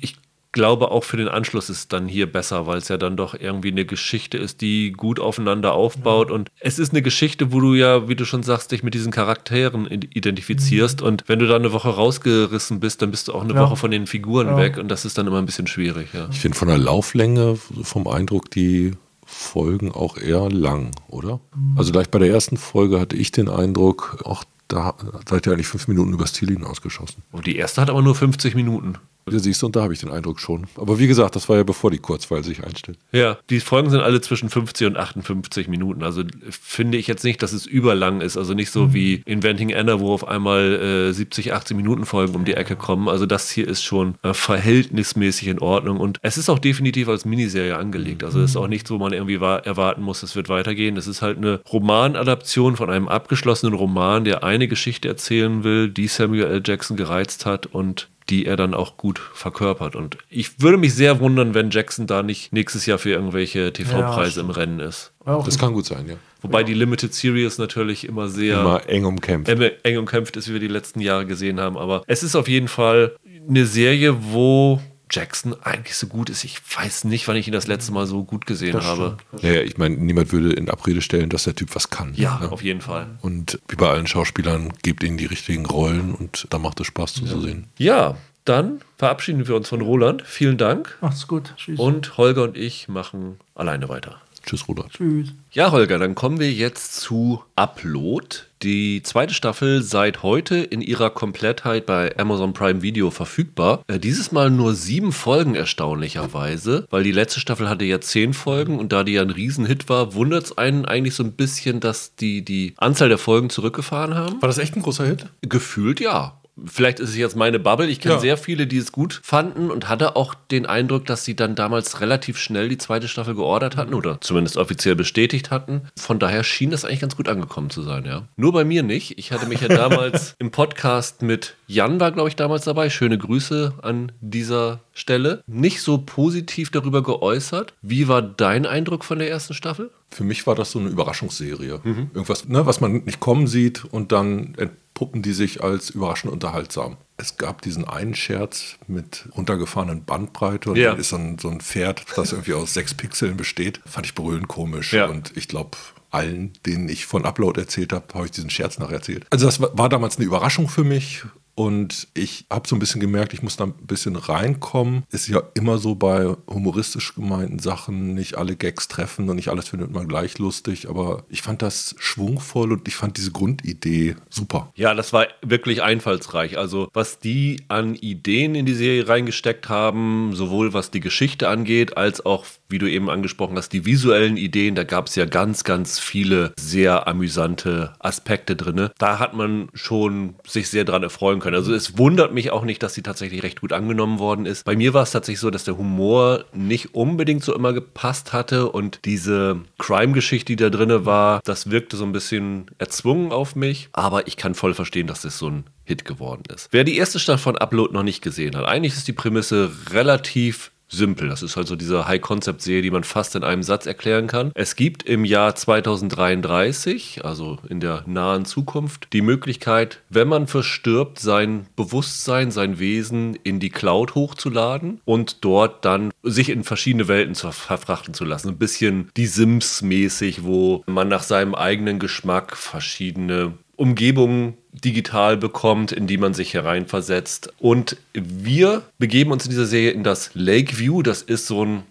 ich 0.00 0.16
glaube, 0.58 0.90
auch 0.90 1.04
für 1.04 1.16
den 1.16 1.28
Anschluss 1.28 1.70
ist 1.70 1.78
es 1.78 1.88
dann 1.88 2.08
hier 2.08 2.30
besser, 2.30 2.66
weil 2.66 2.78
es 2.78 2.88
ja 2.88 2.96
dann 2.96 3.16
doch 3.16 3.34
irgendwie 3.38 3.70
eine 3.70 3.84
Geschichte 3.84 4.38
ist, 4.38 4.60
die 4.60 4.90
gut 4.90 5.20
aufeinander 5.20 5.72
aufbaut. 5.72 6.30
Ja. 6.30 6.34
Und 6.34 6.50
es 6.58 6.80
ist 6.80 6.92
eine 6.92 7.00
Geschichte, 7.00 7.52
wo 7.52 7.60
du 7.60 7.74
ja, 7.74 8.08
wie 8.08 8.16
du 8.16 8.24
schon 8.24 8.42
sagst, 8.42 8.72
dich 8.72 8.82
mit 8.82 8.92
diesen 8.92 9.12
Charakteren 9.12 9.86
identifizierst. 9.86 11.00
Mhm. 11.00 11.06
Und 11.06 11.24
wenn 11.28 11.38
du 11.38 11.46
da 11.46 11.54
eine 11.54 11.72
Woche 11.72 11.90
rausgerissen 11.90 12.80
bist, 12.80 13.00
dann 13.02 13.12
bist 13.12 13.28
du 13.28 13.34
auch 13.34 13.44
eine 13.44 13.54
ja. 13.54 13.60
Woche 13.60 13.76
von 13.76 13.92
den 13.92 14.08
Figuren 14.08 14.48
ja. 14.48 14.56
weg. 14.56 14.78
Und 14.78 14.88
das 14.88 15.04
ist 15.04 15.16
dann 15.16 15.28
immer 15.28 15.38
ein 15.38 15.46
bisschen 15.46 15.68
schwierig. 15.68 16.08
Ich 16.32 16.40
finde 16.40 16.58
von 16.58 16.66
der 16.66 16.78
Lauflänge, 16.78 17.56
vom 17.82 18.08
Eindruck, 18.08 18.50
die 18.50 18.94
Folgen 19.24 19.92
auch 19.92 20.16
eher 20.16 20.50
lang, 20.50 20.90
oder? 21.06 21.38
Mhm. 21.54 21.78
Also 21.78 21.92
gleich 21.92 22.10
bei 22.10 22.18
der 22.18 22.30
ersten 22.30 22.56
Folge 22.56 22.98
hatte 22.98 23.14
ich 23.14 23.30
den 23.30 23.48
Eindruck, 23.48 24.22
auch 24.24 24.42
da 24.66 24.94
seid 25.28 25.46
ihr 25.46 25.52
eigentlich 25.52 25.66
fünf 25.68 25.86
Minuten 25.86 26.12
übers 26.12 26.32
Ziel 26.32 26.48
hinausgeschossen. 26.48 27.22
Und 27.30 27.46
die 27.46 27.56
erste 27.56 27.80
hat 27.80 27.90
aber 27.90 28.02
nur 28.02 28.14
50 28.14 28.54
Minuten. 28.54 28.96
Ja, 29.32 29.38
siehst 29.38 29.62
du, 29.62 29.66
und 29.66 29.76
da 29.76 29.82
habe 29.82 29.92
ich 29.92 30.00
den 30.00 30.10
Eindruck 30.10 30.40
schon. 30.40 30.66
Aber 30.76 30.98
wie 30.98 31.06
gesagt, 31.06 31.36
das 31.36 31.48
war 31.48 31.56
ja 31.56 31.62
bevor 31.62 31.90
die 31.90 31.98
Kurzweil 31.98 32.44
sich 32.44 32.64
einstellt. 32.64 32.98
Ja, 33.12 33.38
die 33.50 33.60
Folgen 33.60 33.90
sind 33.90 34.00
alle 34.00 34.20
zwischen 34.20 34.48
50 34.48 34.86
und 34.86 34.96
58 34.96 35.68
Minuten. 35.68 36.02
Also 36.02 36.22
finde 36.50 36.98
ich 36.98 37.06
jetzt 37.06 37.24
nicht, 37.24 37.42
dass 37.42 37.52
es 37.52 37.66
überlang 37.66 38.20
ist. 38.20 38.36
Also 38.36 38.54
nicht 38.54 38.70
so 38.70 38.86
mhm. 38.86 38.94
wie 38.94 39.22
Inventing 39.24 39.74
Anna, 39.74 40.00
wo 40.00 40.12
auf 40.12 40.26
einmal 40.26 41.08
äh, 41.10 41.12
70, 41.12 41.52
80 41.52 41.76
Minuten 41.76 42.06
Folgen 42.06 42.34
um 42.34 42.44
die 42.44 42.54
Ecke 42.54 42.76
kommen. 42.76 43.08
Also 43.08 43.26
das 43.26 43.50
hier 43.50 43.68
ist 43.68 43.82
schon 43.82 44.14
äh, 44.22 44.34
verhältnismäßig 44.34 45.48
in 45.48 45.58
Ordnung. 45.58 46.00
Und 46.00 46.18
es 46.22 46.38
ist 46.38 46.48
auch 46.48 46.58
definitiv 46.58 47.08
als 47.08 47.24
Miniserie 47.24 47.76
angelegt. 47.76 48.24
Also 48.24 48.40
es 48.40 48.50
ist 48.50 48.56
auch 48.56 48.68
nichts, 48.68 48.90
wo 48.90 48.98
man 48.98 49.12
irgendwie 49.12 49.36
erwarten 49.36 50.02
muss, 50.02 50.22
es 50.22 50.36
wird 50.36 50.48
weitergehen. 50.48 50.96
Es 50.96 51.06
ist 51.06 51.22
halt 51.22 51.38
eine 51.38 51.60
Romanadaption 51.70 52.76
von 52.76 52.90
einem 52.90 53.08
abgeschlossenen 53.08 53.74
Roman, 53.74 54.24
der 54.24 54.44
eine 54.44 54.68
Geschichte 54.68 55.08
erzählen 55.08 55.64
will, 55.64 55.88
die 55.88 56.08
Samuel 56.08 56.44
L. 56.44 56.62
Jackson 56.64 56.96
gereizt 56.96 57.46
hat 57.46 57.66
und 57.66 58.08
die 58.30 58.46
er 58.46 58.56
dann 58.56 58.74
auch 58.74 58.96
gut 58.96 59.18
verkörpert. 59.18 59.96
Und 59.96 60.18
ich 60.28 60.60
würde 60.60 60.78
mich 60.78 60.94
sehr 60.94 61.20
wundern, 61.20 61.54
wenn 61.54 61.70
Jackson 61.70 62.06
da 62.06 62.22
nicht 62.22 62.52
nächstes 62.52 62.86
Jahr 62.86 62.98
für 62.98 63.10
irgendwelche 63.10 63.72
TV-Preise 63.72 64.40
ja, 64.40 64.44
im 64.44 64.50
Rennen 64.50 64.80
ist. 64.80 65.12
Das 65.24 65.58
kann 65.58 65.72
gut 65.72 65.86
sein, 65.86 66.06
ja. 66.08 66.14
Wobei 66.40 66.60
ja. 66.60 66.66
die 66.66 66.74
Limited 66.74 67.12
Series 67.12 67.58
natürlich 67.58 68.06
immer 68.06 68.28
sehr 68.28 68.60
immer 68.60 68.88
eng 68.88 69.04
umkämpft. 69.04 69.50
eng 69.82 69.98
umkämpft 69.98 70.36
ist, 70.36 70.48
wie 70.48 70.52
wir 70.52 70.60
die 70.60 70.68
letzten 70.68 71.00
Jahre 71.00 71.26
gesehen 71.26 71.58
haben. 71.60 71.76
Aber 71.76 72.02
es 72.06 72.22
ist 72.22 72.36
auf 72.36 72.48
jeden 72.48 72.68
Fall 72.68 73.16
eine 73.48 73.66
Serie, 73.66 74.16
wo 74.32 74.80
Jackson 75.10 75.54
eigentlich 75.62 75.96
so 75.96 76.06
gut 76.06 76.30
ist. 76.30 76.44
Ich 76.44 76.60
weiß 76.76 77.04
nicht, 77.04 77.28
wann 77.28 77.36
ich 77.36 77.46
ihn 77.46 77.52
das 77.52 77.66
letzte 77.66 77.92
Mal 77.92 78.06
so 78.06 78.24
gut 78.24 78.46
gesehen 78.46 78.72
das 78.72 78.84
habe. 78.84 79.16
Naja, 79.42 79.62
ich 79.62 79.78
meine, 79.78 79.96
niemand 79.96 80.32
würde 80.32 80.52
in 80.52 80.68
Abrede 80.70 81.02
stellen, 81.02 81.28
dass 81.28 81.44
der 81.44 81.54
Typ 81.54 81.74
was 81.74 81.90
kann. 81.90 82.12
Ja, 82.14 82.38
ne? 82.40 82.52
auf 82.52 82.62
jeden 82.62 82.80
Fall. 82.80 83.06
Und 83.22 83.58
wie 83.68 83.76
bei 83.76 83.88
allen 83.88 84.06
Schauspielern, 84.06 84.72
gibt 84.82 85.02
ihnen 85.02 85.16
die 85.16 85.26
richtigen 85.26 85.66
Rollen 85.66 86.14
und 86.14 86.46
da 86.50 86.58
macht 86.58 86.80
es 86.80 86.86
Spaß 86.86 87.14
zuzusehen. 87.14 87.66
Ja. 87.78 87.96
ja, 88.10 88.16
dann 88.44 88.80
verabschieden 88.96 89.46
wir 89.46 89.56
uns 89.56 89.68
von 89.68 89.82
Roland. 89.82 90.22
Vielen 90.22 90.56
Dank. 90.56 90.96
Macht's 91.02 91.26
gut. 91.26 91.52
Tschüss. 91.56 91.78
Und 91.78 92.16
Holger 92.16 92.44
und 92.44 92.56
ich 92.56 92.88
machen 92.88 93.38
alleine 93.54 93.90
weiter. 93.90 94.22
Tschüss, 94.44 94.66
Roland. 94.68 94.92
Tschüss. 94.92 95.28
Ja, 95.52 95.72
Holger, 95.72 95.98
dann 95.98 96.14
kommen 96.14 96.40
wir 96.40 96.52
jetzt 96.52 97.00
zu 97.00 97.42
Upload. 97.56 98.36
Die 98.62 99.02
zweite 99.04 99.34
Staffel 99.34 99.82
seit 99.82 100.22
heute 100.22 100.56
in 100.56 100.80
ihrer 100.80 101.10
Komplettheit 101.10 101.86
bei 101.86 102.18
Amazon 102.18 102.52
Prime 102.52 102.82
Video 102.82 103.10
verfügbar. 103.10 103.82
Äh, 103.86 104.00
dieses 104.00 104.32
Mal 104.32 104.50
nur 104.50 104.74
sieben 104.74 105.12
Folgen 105.12 105.54
erstaunlicherweise, 105.54 106.86
weil 106.90 107.04
die 107.04 107.12
letzte 107.12 107.38
Staffel 107.38 107.68
hatte 107.68 107.84
ja 107.84 108.00
zehn 108.00 108.34
Folgen 108.34 108.78
und 108.78 108.92
da 108.92 109.04
die 109.04 109.12
ja 109.12 109.22
ein 109.22 109.30
Riesenhit 109.30 109.88
war, 109.88 110.14
wundert 110.14 110.44
es 110.44 110.58
einen 110.58 110.84
eigentlich 110.86 111.14
so 111.14 111.22
ein 111.22 111.32
bisschen, 111.32 111.78
dass 111.80 112.16
die 112.16 112.44
die 112.44 112.74
Anzahl 112.78 113.08
der 113.08 113.18
Folgen 113.18 113.48
zurückgefahren 113.48 114.14
haben. 114.14 114.42
War 114.42 114.48
das 114.48 114.58
echt 114.58 114.76
ein 114.76 114.82
großer 114.82 115.06
Hit? 115.06 115.26
Gefühlt 115.42 116.00
ja. 116.00 116.37
Vielleicht 116.66 117.00
ist 117.00 117.10
es 117.10 117.16
jetzt 117.16 117.36
meine 117.36 117.58
Bubble. 117.58 117.86
Ich 117.88 118.00
kenne 118.00 118.14
Ja. 118.14 118.20
sehr 118.20 118.36
viele, 118.36 118.66
die 118.66 118.78
es 118.78 118.92
gut 118.92 119.20
fanden 119.22 119.70
und 119.70 119.88
hatte 119.88 120.16
auch 120.16 120.34
den 120.50 120.66
Eindruck, 120.66 121.06
dass 121.06 121.24
sie 121.24 121.36
dann 121.36 121.54
damals 121.54 122.00
relativ 122.00 122.38
schnell 122.38 122.68
die 122.68 122.78
zweite 122.78 123.08
Staffel 123.08 123.34
geordert 123.34 123.76
hatten 123.76 123.94
oder 123.94 124.20
zumindest 124.20 124.56
offiziell 124.56 124.96
bestätigt 124.96 125.50
hatten. 125.50 125.82
Von 125.96 126.18
daher 126.18 126.44
schien 126.44 126.70
das 126.70 126.84
eigentlich 126.84 127.00
ganz 127.00 127.16
gut 127.16 127.28
angekommen 127.28 127.70
zu 127.70 127.82
sein, 127.82 128.04
ja. 128.04 128.26
Nur 128.36 128.52
bei 128.52 128.64
mir 128.64 128.82
nicht. 128.82 129.18
Ich 129.18 129.32
hatte 129.32 129.46
mich 129.46 129.60
ja 129.60 129.68
damals 129.68 130.34
im 130.38 130.50
Podcast 130.50 131.22
mit 131.22 131.54
Jan 131.66 132.00
war, 132.00 132.12
glaube 132.12 132.28
ich, 132.28 132.36
damals 132.36 132.64
dabei. 132.64 132.88
Schöne 132.90 133.18
Grüße 133.18 133.74
an 133.82 134.10
dieser 134.20 134.80
Stelle. 134.94 135.42
Nicht 135.46 135.82
so 135.82 135.98
positiv 135.98 136.70
darüber 136.70 137.02
geäußert. 137.02 137.74
Wie 137.82 138.08
war 138.08 138.22
dein 138.22 138.66
Eindruck 138.66 139.04
von 139.04 139.18
der 139.18 139.30
ersten 139.30 139.54
Staffel? 139.54 139.90
Für 140.10 140.24
mich 140.24 140.46
war 140.46 140.54
das 140.54 140.70
so 140.70 140.78
eine 140.78 140.88
Überraschungsserie. 140.88 141.80
Irgendwas, 141.84 142.48
ne, 142.48 142.64
was 142.64 142.80
man 142.80 143.04
nicht 143.04 143.20
kommen 143.20 143.46
sieht 143.46 143.84
und 143.84 144.10
dann 144.12 144.54
entpuppen 144.98 145.22
die 145.22 145.32
sich 145.32 145.62
als 145.62 145.90
überraschend 145.90 146.32
unterhaltsam. 146.32 146.96
Es 147.18 147.36
gab 147.36 147.62
diesen 147.62 147.84
einen 147.86 148.16
Scherz 148.16 148.76
mit 148.88 149.28
runtergefahrenen 149.36 150.04
Bandbreite 150.04 150.70
und 150.70 150.76
Ja. 150.76 150.90
dann 150.90 150.98
ist 150.98 151.10
so 151.10 151.16
ein, 151.16 151.38
so 151.38 151.48
ein 151.48 151.60
Pferd, 151.60 152.04
das 152.16 152.32
irgendwie 152.32 152.54
aus 152.54 152.74
sechs 152.74 152.94
Pixeln 152.94 153.36
besteht. 153.36 153.80
Fand 153.86 154.06
ich 154.06 154.16
brüllend 154.16 154.48
komisch. 154.48 154.92
Ja. 154.92 155.06
Und 155.06 155.36
ich 155.36 155.46
glaube, 155.46 155.78
allen, 156.10 156.52
denen 156.66 156.88
ich 156.88 157.06
von 157.06 157.24
Upload 157.24 157.60
erzählt 157.60 157.92
habe, 157.92 158.06
habe 158.14 158.24
ich 158.26 158.32
diesen 158.32 158.50
Scherz 158.50 158.78
nacherzählt. 158.80 159.24
Also 159.30 159.46
das 159.46 159.60
war 159.60 159.88
damals 159.88 160.16
eine 160.16 160.26
Überraschung 160.26 160.68
für 160.68 160.82
mich. 160.84 161.22
Und 161.58 162.06
ich 162.14 162.46
habe 162.50 162.68
so 162.68 162.76
ein 162.76 162.78
bisschen 162.78 163.00
gemerkt, 163.00 163.32
ich 163.32 163.42
muss 163.42 163.56
da 163.56 163.64
ein 163.64 163.72
bisschen 163.72 164.14
reinkommen. 164.14 165.02
Ist 165.10 165.26
ja 165.26 165.42
immer 165.54 165.78
so 165.78 165.96
bei 165.96 166.36
humoristisch 166.46 167.16
gemeinten 167.16 167.58
Sachen, 167.58 168.14
nicht 168.14 168.38
alle 168.38 168.54
Gags 168.54 168.86
treffen 168.86 169.28
und 169.28 169.34
nicht 169.34 169.48
alles 169.48 169.70
findet 169.70 169.90
man 169.90 170.06
gleich 170.06 170.38
lustig. 170.38 170.88
Aber 170.88 171.24
ich 171.28 171.42
fand 171.42 171.60
das 171.62 171.96
schwungvoll 171.98 172.70
und 172.70 172.86
ich 172.86 172.94
fand 172.94 173.16
diese 173.16 173.32
Grundidee 173.32 174.14
super. 174.30 174.70
Ja, 174.76 174.94
das 174.94 175.12
war 175.12 175.26
wirklich 175.42 175.82
einfallsreich. 175.82 176.56
Also, 176.56 176.90
was 176.92 177.18
die 177.18 177.60
an 177.66 177.96
Ideen 177.96 178.54
in 178.54 178.64
die 178.64 178.74
Serie 178.74 179.08
reingesteckt 179.08 179.68
haben, 179.68 180.36
sowohl 180.36 180.74
was 180.74 180.92
die 180.92 181.00
Geschichte 181.00 181.48
angeht, 181.48 181.96
als 181.96 182.24
auch, 182.24 182.46
wie 182.68 182.78
du 182.78 182.88
eben 182.88 183.10
angesprochen 183.10 183.56
hast, 183.56 183.70
die 183.70 183.84
visuellen 183.84 184.36
Ideen, 184.36 184.76
da 184.76 184.84
gab 184.84 185.08
es 185.08 185.16
ja 185.16 185.24
ganz, 185.24 185.64
ganz 185.64 185.98
viele 185.98 186.52
sehr 186.56 187.08
amüsante 187.08 187.94
Aspekte 187.98 188.54
drin. 188.54 188.90
Da 188.98 189.18
hat 189.18 189.34
man 189.34 189.70
schon 189.74 190.36
sich 190.46 190.68
sehr 190.68 190.84
dran 190.84 191.02
erfreuen 191.02 191.40
können. 191.40 191.47
Also, 191.54 191.74
es 191.74 191.98
wundert 191.98 192.32
mich 192.32 192.50
auch 192.50 192.64
nicht, 192.64 192.82
dass 192.82 192.94
sie 192.94 193.02
tatsächlich 193.02 193.42
recht 193.42 193.60
gut 193.60 193.72
angenommen 193.72 194.18
worden 194.18 194.46
ist. 194.46 194.64
Bei 194.64 194.76
mir 194.76 194.94
war 194.94 195.02
es 195.02 195.10
tatsächlich 195.10 195.40
so, 195.40 195.50
dass 195.50 195.64
der 195.64 195.76
Humor 195.76 196.44
nicht 196.52 196.94
unbedingt 196.94 197.44
so 197.44 197.54
immer 197.54 197.72
gepasst 197.72 198.32
hatte 198.32 198.70
und 198.70 199.00
diese 199.04 199.60
Crime-Geschichte, 199.78 200.52
die 200.52 200.56
da 200.56 200.70
drin 200.70 200.88
war, 201.04 201.40
das 201.44 201.70
wirkte 201.70 201.96
so 201.96 202.04
ein 202.04 202.12
bisschen 202.12 202.66
erzwungen 202.78 203.32
auf 203.32 203.56
mich. 203.56 203.88
Aber 203.92 204.26
ich 204.26 204.36
kann 204.36 204.54
voll 204.54 204.74
verstehen, 204.74 205.06
dass 205.06 205.22
das 205.22 205.38
so 205.38 205.50
ein 205.50 205.64
Hit 205.84 206.04
geworden 206.04 206.42
ist. 206.54 206.68
Wer 206.70 206.84
die 206.84 206.96
erste 206.96 207.18
Staffel 207.18 207.42
von 207.42 207.58
Upload 207.58 207.92
noch 207.92 208.02
nicht 208.02 208.22
gesehen 208.22 208.56
hat, 208.56 208.66
eigentlich 208.66 208.94
ist 208.94 209.08
die 209.08 209.12
Prämisse 209.12 209.70
relativ 209.90 210.70
simpel. 210.88 211.28
Das 211.28 211.42
ist 211.42 211.56
halt 211.56 211.68
so 211.68 211.76
diese 211.76 212.08
High-Concept-Serie, 212.08 212.82
die 212.82 212.90
man 212.90 213.04
fast 213.04 213.34
in 213.36 213.44
einem 213.44 213.62
Satz 213.62 213.86
erklären 213.86 214.26
kann. 214.26 214.52
Es 214.54 214.76
gibt 214.76 215.02
im 215.02 215.24
Jahr 215.24 215.54
2033, 215.54 217.24
also 217.24 217.58
in 217.68 217.80
der 217.80 218.04
nahen 218.06 218.44
Zukunft, 218.44 219.12
die 219.12 219.22
Möglichkeit, 219.22 220.00
wenn 220.08 220.28
man 220.28 220.46
verstirbt, 220.46 221.18
sein 221.18 221.66
Bewusstsein, 221.76 222.50
sein 222.50 222.78
Wesen 222.78 223.34
in 223.34 223.60
die 223.60 223.70
Cloud 223.70 224.14
hochzuladen 224.14 225.00
und 225.04 225.44
dort 225.44 225.84
dann 225.84 226.10
sich 226.22 226.48
in 226.50 226.64
verschiedene 226.64 227.08
Welten 227.08 227.34
verfrachten 227.34 228.14
zu 228.14 228.24
lassen. 228.24 228.48
Ein 228.48 228.58
bisschen 228.58 229.10
die 229.16 229.26
Sims-mäßig, 229.26 230.44
wo 230.44 230.82
man 230.86 231.08
nach 231.08 231.22
seinem 231.22 231.54
eigenen 231.54 231.98
Geschmack 231.98 232.56
verschiedene 232.56 233.54
Umgebungen 233.78 234.54
digital 234.72 235.36
bekommt, 235.36 235.92
in 235.92 236.06
die 236.06 236.18
man 236.18 236.34
sich 236.34 236.52
hereinversetzt. 236.52 237.52
Und 237.58 237.96
wir 238.12 238.82
begeben 238.98 239.30
uns 239.32 239.44
in 239.44 239.50
dieser 239.50 239.66
Serie 239.66 239.90
in 239.92 240.02
das 240.02 240.30
Lakeview. 240.34 241.02
Das 241.02 241.22
ist 241.22 241.46
so 241.46 241.64
ein, 241.64 241.82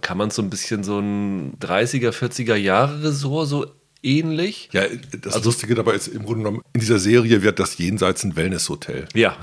kann 0.00 0.16
man 0.16 0.30
so 0.30 0.40
ein 0.40 0.50
bisschen 0.50 0.84
so 0.84 0.98
ein 0.98 1.58
30er, 1.60 2.12
40er 2.12 2.54
Jahre 2.54 3.02
Resort 3.02 3.48
so 3.48 3.66
ähnlich. 4.02 4.70
Ja, 4.72 4.84
das 5.20 5.44
Lustige 5.44 5.74
dabei 5.74 5.94
ist 5.94 6.08
im 6.08 6.24
Grunde 6.24 6.44
genommen, 6.44 6.62
in 6.72 6.80
dieser 6.80 6.98
Serie 6.98 7.42
wird 7.42 7.58
das 7.58 7.76
jenseits 7.76 8.24
ein 8.24 8.36
Wellnesshotel. 8.36 9.08
Ja, 9.14 9.36